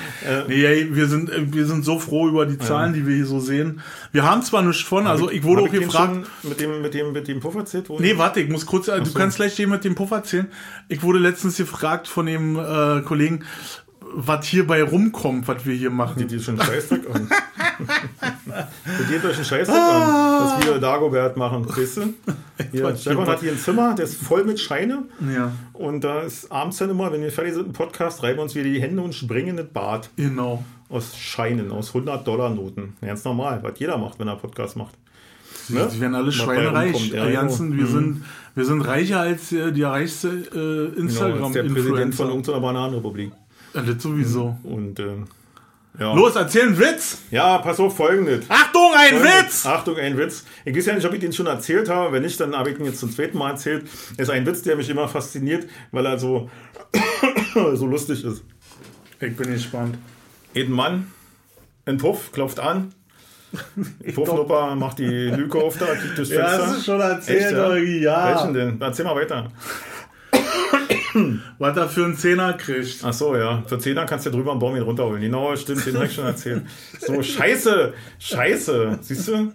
nee, 0.49 0.65
ey, 0.65 0.95
wir 0.95 1.07
sind, 1.09 1.31
äh, 1.31 1.53
wir 1.53 1.67
sind 1.67 1.85
so 1.85 1.99
froh 1.99 2.29
über 2.29 2.47
die 2.47 2.59
Zahlen, 2.59 2.95
die 2.95 3.07
wir 3.07 3.17
hier 3.17 3.27
so 3.27 3.41
sehen. 3.41 3.83
Wir 4.13 4.25
haben 4.25 4.43
zwar 4.43 4.63
nichts 4.63 4.83
von, 4.83 5.07
also 5.07 5.31
ich 5.31 5.43
wurde 5.43 5.63
auch 5.63 5.71
gefragt. 5.71 6.27
Mit 6.43 6.61
dem, 6.61 6.83
mit 6.83 6.95
dem, 6.95 7.13
mit 7.13 7.29
dem 7.29 7.41
Puff 7.41 7.55
erzählt 7.55 7.89
wurde? 7.89 8.03
Nee, 8.03 8.17
warte, 8.17 8.41
ich 8.41 8.49
muss 8.49 8.65
kurz, 8.65 8.89
äh, 8.89 8.99
du 8.99 9.07
so. 9.07 9.19
kannst 9.19 9.37
gleich 9.37 9.57
den 9.57 9.69
mit 9.69 9.85
dem 9.85 9.95
Puff 9.95 10.11
erzählen. 10.11 10.47
Ich 10.89 11.03
wurde 11.03 11.19
letztens 11.19 11.57
gefragt 11.57 12.09
von 12.09 12.27
dem 12.27 12.57
äh, 12.59 13.03
Kollegen, 13.03 13.45
was 14.13 14.47
hierbei 14.47 14.83
rumkommt, 14.83 15.47
was 15.47 15.67
wir 15.67 15.75
hier 15.75 15.91
machen. 15.91 16.19
Die, 16.19 16.27
die 16.27 16.43
schon 16.43 16.61
Scheißdreck 16.61 17.03
an. 17.15 17.31
Die 19.01 19.13
geht 19.13 19.25
euch 19.25 19.37
einen 19.37 19.45
Scheißdreck 19.45 19.77
an, 19.77 20.01
was 20.59 20.67
wir 20.67 20.79
Dagobert 20.79 21.37
machen, 21.37 21.67
weißt 21.69 21.97
du? 21.99 22.15
Hier, 22.73 22.95
Stefan 22.97 23.27
hat 23.27 23.41
hier 23.41 23.53
ein 23.53 23.59
Zimmer, 23.59 23.95
das 23.97 24.11
ist 24.11 24.23
voll 24.23 24.45
mit 24.45 24.61
Scheine. 24.61 25.05
Ja, 25.35 25.53
Und 25.73 26.05
da 26.05 26.21
ist 26.23 26.51
abends 26.53 26.77
dann 26.79 26.91
immer, 26.91 27.11
wenn 27.13 27.23
wir 27.23 27.33
fertig 27.33 27.55
sind 27.55 27.67
im 27.69 27.73
Podcast, 27.73 28.23
reiben 28.23 28.39
wir 28.39 28.43
uns 28.43 28.55
wieder 28.55 28.65
die 28.65 28.81
Hände 28.81 29.01
und 29.03 29.15
springen 29.15 29.49
in 29.49 29.57
das 29.57 29.67
Bad. 29.69 30.11
genau. 30.17 30.63
Aus 30.91 31.17
Scheinen, 31.17 31.71
aus 31.71 31.93
100-Dollar-Noten. 31.95 32.95
Ganz 33.01 33.25
normal, 33.25 33.61
was 33.63 33.79
jeder 33.79 33.97
macht, 33.97 34.19
wenn 34.19 34.27
er 34.29 34.35
Podcast 34.37 34.77
macht. 34.77 34.95
Ne? 35.69 35.89
Die 35.95 36.01
werden 36.01 36.17
alle 36.17 36.33
schweinereich. 36.33 37.11
ja, 37.13 37.27
genau. 37.27 37.41
ganzen, 37.41 37.77
wir, 37.77 37.85
Mhm. 37.85 37.91
sind, 37.93 38.25
wir 38.57 38.65
sind 38.65 38.81
reicher 38.83 39.21
als 39.21 39.53
äh, 39.53 39.71
die 39.73 39.85
reichste 39.85 40.29
äh, 40.29 41.01
Genau, 41.01 41.07
das 41.07 41.47
ist 41.47 41.55
der 41.55 41.63
Präsident 41.63 42.15
von 42.17 42.27
irgendeiner 42.29 42.61
Bananenrepublik. 42.61 43.31
ja, 43.75 43.83
das 43.83 44.03
sowieso. 44.03 44.57
Und 44.65 44.99
äh, 44.99 45.05
ja. 46.01 46.15
Los, 46.15 46.35
erzähl 46.35 46.63
einen 46.63 46.79
Witz! 46.79 47.19
Ja, 47.31 47.59
pass 47.59 47.79
auf, 47.79 47.97
folgendes. 47.97 48.47
Achtung, 48.49 48.91
ein 48.97 49.11
Folgendes. 49.19 49.45
Witz! 49.45 49.67
Achtung, 49.67 49.97
ein 49.99 50.17
Witz. 50.19 50.45
Ich 50.65 50.75
weiß 50.77 50.87
ja 50.87 50.95
nicht, 50.95 51.07
ob 51.07 51.13
ich 51.13 51.21
den 51.21 51.33
schon 51.33 51.47
erzählt 51.47 51.89
habe. 51.89 52.13
Wenn 52.13 52.23
nicht, 52.23 52.41
dann 52.41 52.57
habe 52.57 52.71
ich 52.71 52.79
ihn 52.79 52.87
jetzt 52.87 53.01
zum 53.01 53.13
zweiten 53.13 53.37
Mal 53.39 53.51
erzählt. 53.51 53.85
Das 54.17 54.29
ist 54.29 54.31
ein 54.31 54.47
Witz, 54.47 54.63
der 54.63 54.77
mich 54.77 54.89
immer 54.89 55.07
fasziniert, 55.09 55.69
weil 55.93 56.07
er 56.07 56.19
so, 56.19 56.51
so 57.75 57.87
lustig 57.87 58.25
ist. 58.25 58.43
Ich 59.21 59.37
bin 59.37 59.53
gespannt. 59.53 59.99
Ein 60.57 60.73
Mann, 60.73 61.13
ein 61.85 61.99
Puff, 61.99 62.33
klopft 62.33 62.59
an. 62.59 62.95
Puffnupper 64.15 64.75
macht 64.77 65.01
die 65.01 65.05
Lüke 65.05 65.59
auf 65.59 65.77
da, 65.77 65.87
kriegt 65.87 66.17
Ja, 66.19 66.25
Fenster. 66.47 66.59
das 66.59 66.77
ist 66.79 66.85
schon 66.85 67.01
erzählt, 67.01 67.43
Echt, 67.43 67.53
ja? 67.53 67.77
Ja. 67.77 68.27
Welchen 68.35 68.55
denn? 68.55 68.81
Erzähl 68.81 69.05
mal 69.05 69.17
weiter. 69.17 69.51
Was 71.59 71.77
er 71.77 71.89
für 71.89 72.05
einen 72.05 72.17
Zehner 72.17 72.53
kriegt. 72.55 73.01
Ach 73.03 73.13
so, 73.13 73.37
ja. 73.37 73.63
Für 73.67 73.79
10 73.79 73.97
kannst 74.07 74.27
du 74.27 74.31
drüber 74.31 74.53
am 74.53 74.59
Baum 74.59 74.77
runterholen. 74.77 75.21
Genau, 75.21 75.55
stimmt, 75.57 75.85
den 75.87 75.95
habe 75.97 76.07
ich 76.07 76.15
schon 76.15 76.25
erzählt. 76.27 76.63
So, 77.01 77.23
scheiße, 77.23 77.93
scheiße, 78.19 78.99
siehst 79.01 79.29
du? 79.29 79.53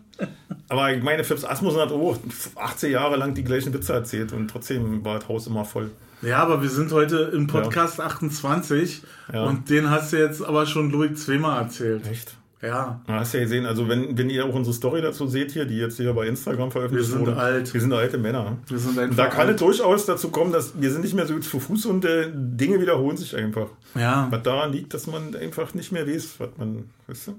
Aber 0.70 0.92
ich 0.94 1.02
meine, 1.04 1.24
Phipps 1.24 1.46
Asmussen 1.46 1.80
hat 1.80 1.92
auch 1.92 2.18
18 2.56 2.92
Jahre 2.92 3.16
lang 3.18 3.34
die 3.34 3.44
gleichen 3.44 3.74
Witze 3.74 3.94
erzählt 3.94 4.34
und 4.34 4.50
trotzdem 4.50 5.04
war 5.06 5.20
das 5.20 5.28
Haus 5.28 5.48
immer 5.48 5.66
voll. 5.66 5.92
Ja, 6.22 6.38
aber 6.38 6.62
wir 6.62 6.70
sind 6.70 6.92
heute 6.92 7.32
im 7.34 7.48
Podcast 7.48 8.00
28 8.00 9.04
Ja. 9.32 9.44
und 9.44 9.70
den 9.70 9.90
hast 9.90 10.14
du 10.14 10.18
jetzt 10.18 10.44
aber 10.44 10.66
schon, 10.66 10.92
ich, 11.04 11.18
zweimal 11.18 11.62
erzählt. 11.64 12.08
Echt? 12.10 12.36
Ja. 12.66 13.00
Na, 13.08 13.20
hast 13.20 13.34
ja 13.34 13.42
gesehen, 13.42 13.66
also 13.66 13.88
wenn, 13.88 14.18
wenn 14.18 14.30
ihr 14.30 14.46
auch 14.46 14.54
unsere 14.56 14.74
Story 14.74 15.02
dazu 15.02 15.28
seht 15.28 15.52
hier, 15.52 15.66
die 15.66 15.78
jetzt 15.78 15.98
hier 15.98 16.12
bei 16.14 16.26
Instagram 16.28 16.72
veröffentlicht 16.72 17.10
Wir 17.10 17.18
sind 17.18 17.28
wurde, 17.28 17.38
alt. 17.38 17.74
wir 17.74 17.82
sind 17.82 17.94
alte 17.94 18.18
Männer. 18.18 18.58
Wir 18.68 18.80
sind 18.80 18.98
einfach 18.98 19.16
Da 19.16 19.28
kann 19.28 19.48
alt. 19.48 19.56
es 19.56 19.60
durchaus 19.60 20.06
dazu 20.06 20.30
kommen, 20.30 20.52
dass 20.52 20.74
wir 20.80 20.92
sind 20.92 21.02
nicht 21.04 21.14
mehr 21.14 21.28
so 21.28 21.38
zu 21.40 21.60
Fuß 21.60 21.86
und 21.86 22.04
äh, 22.06 22.28
Dinge 22.34 22.82
wiederholen 22.82 23.18
sich 23.18 23.36
einfach. 23.36 23.68
Ja. 23.94 24.28
Was 24.32 24.42
daran 24.44 24.72
liegt, 24.72 24.94
dass 24.94 25.06
man 25.08 25.36
einfach 25.36 25.74
nicht 25.76 25.92
mehr 25.92 26.08
weiß, 26.08 26.36
was 26.40 26.50
man, 26.58 26.86
weißt 27.08 27.28
du? 27.28 27.36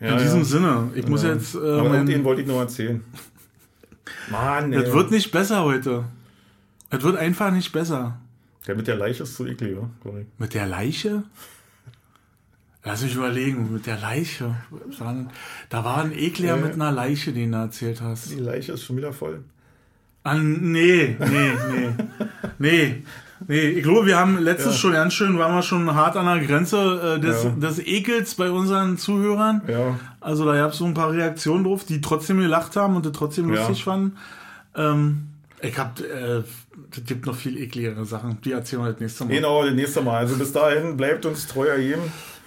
Ja, 0.00 0.12
In 0.12 0.18
diesem 0.18 0.38
ja. 0.38 0.44
Sinne, 0.44 0.90
ich 0.94 1.06
muss 1.06 1.22
Ja. 1.22 1.34
jetzt. 1.34 1.54
Äh, 1.54 1.58
Aber 1.58 1.88
mein, 1.90 2.06
den 2.06 2.24
wollte 2.24 2.40
ich 2.42 2.48
noch 2.48 2.58
erzählen. 2.58 3.04
Mann, 4.30 4.72
das 4.72 4.84
ey. 4.84 4.92
wird 4.94 5.10
nicht 5.10 5.30
besser 5.30 5.62
heute. 5.64 6.04
Es 6.90 7.02
wird 7.02 7.16
einfach 7.16 7.52
nicht 7.52 7.70
besser. 7.70 8.18
Der 8.66 8.74
mit 8.74 8.86
der 8.88 8.96
Leiche 8.96 9.22
ist 9.22 9.36
zu 9.36 9.46
eklig, 9.46 9.76
oder? 9.76 9.88
Mit 10.38 10.54
der 10.54 10.66
Leiche? 10.66 11.22
Lass 12.82 13.02
mich 13.02 13.14
überlegen, 13.14 13.72
mit 13.72 13.86
der 13.86 13.98
Leiche. 13.98 14.54
Da 15.68 15.84
war 15.84 15.98
ein 16.02 16.12
Ekler 16.16 16.48
Ja. 16.48 16.56
mit 16.56 16.74
einer 16.74 16.90
Leiche, 16.90 17.32
den 17.32 17.52
du 17.52 17.58
erzählt 17.58 18.00
hast. 18.00 18.30
Die 18.30 18.36
Leiche 18.40 18.72
ist 18.72 18.84
schon 18.84 18.96
wieder 18.96 19.12
voll. 19.12 19.44
Ah, 20.22 20.34
nee, 20.34 21.16
nee, 21.18 21.52
nee. 21.72 21.90
nee. 22.58 23.02
Nee, 23.48 23.68
ich 23.70 23.82
glaube, 23.82 24.04
wir 24.06 24.18
haben 24.18 24.36
letztes 24.38 24.74
Ja. 24.74 24.78
schon 24.78 24.92
ganz 24.92 25.14
schön, 25.14 25.38
waren 25.38 25.54
wir 25.54 25.62
schon 25.62 25.94
hart 25.94 26.14
an 26.16 26.26
der 26.26 26.46
Grenze 26.46 27.16
äh, 27.16 27.20
des, 27.20 27.44
Ja. 27.44 27.50
des 27.50 27.78
Ekels 27.78 28.34
bei 28.34 28.50
unseren 28.50 28.98
Zuhörern. 28.98 29.62
Ja. 29.66 29.98
Also 30.20 30.44
da 30.44 30.54
gab 30.56 30.72
es 30.72 30.78
so 30.78 30.84
ein 30.84 30.92
paar 30.92 31.10
Reaktionen 31.12 31.64
drauf, 31.64 31.84
die 31.84 32.02
trotzdem 32.02 32.38
gelacht 32.38 32.76
haben 32.76 32.96
und 32.96 33.06
das 33.06 33.12
trotzdem 33.12 33.48
lustig 33.48 33.82
fanden. 33.82 34.16
Ähm, 34.76 35.28
ich 35.62 35.78
hab, 35.78 36.00
äh, 36.00 36.42
es 36.92 37.04
gibt 37.06 37.24
noch 37.24 37.34
viel 37.34 37.56
ekligere 37.58 38.04
Sachen, 38.04 38.38
die 38.42 38.52
erzählen 38.52 38.82
wir 38.82 38.92
das 38.92 39.00
nächste 39.00 39.24
Mal. 39.24 39.34
Genau, 39.34 39.64
das 39.64 39.74
nächste 39.74 40.02
Mal. 40.02 40.18
Also 40.18 40.36
bis 40.36 40.52
dahin 40.52 40.98
bleibt 40.98 41.24
uns 41.24 41.46
treuer 41.46 41.76
jedem. 41.78 42.00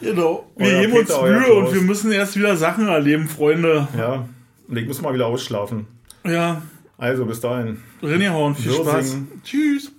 Genau. 0.03 0.45
Wir 0.57 0.67
Euer 0.67 0.81
geben 0.81 0.93
uns 0.93 1.07
Peter, 1.07 1.23
Mühe 1.23 1.53
und 1.53 1.73
wir 1.73 1.81
müssen 1.81 2.11
erst 2.11 2.35
wieder 2.38 2.55
Sachen 2.57 2.88
erleben, 2.88 3.27
Freunde. 3.27 3.88
Ja. 3.97 4.27
Und 4.67 4.77
ich 4.77 4.85
muss 4.88 5.01
mal 5.01 5.13
wieder 5.13 5.27
ausschlafen. 5.27 5.88
Ja, 6.25 6.61
Also 6.97 7.25
bis 7.25 7.39
dahin. 7.41 7.80
René 8.01 8.30
Horn, 8.30 8.55
viel 8.55 8.71
Spaß. 8.71 9.17
Tschüss. 9.43 9.91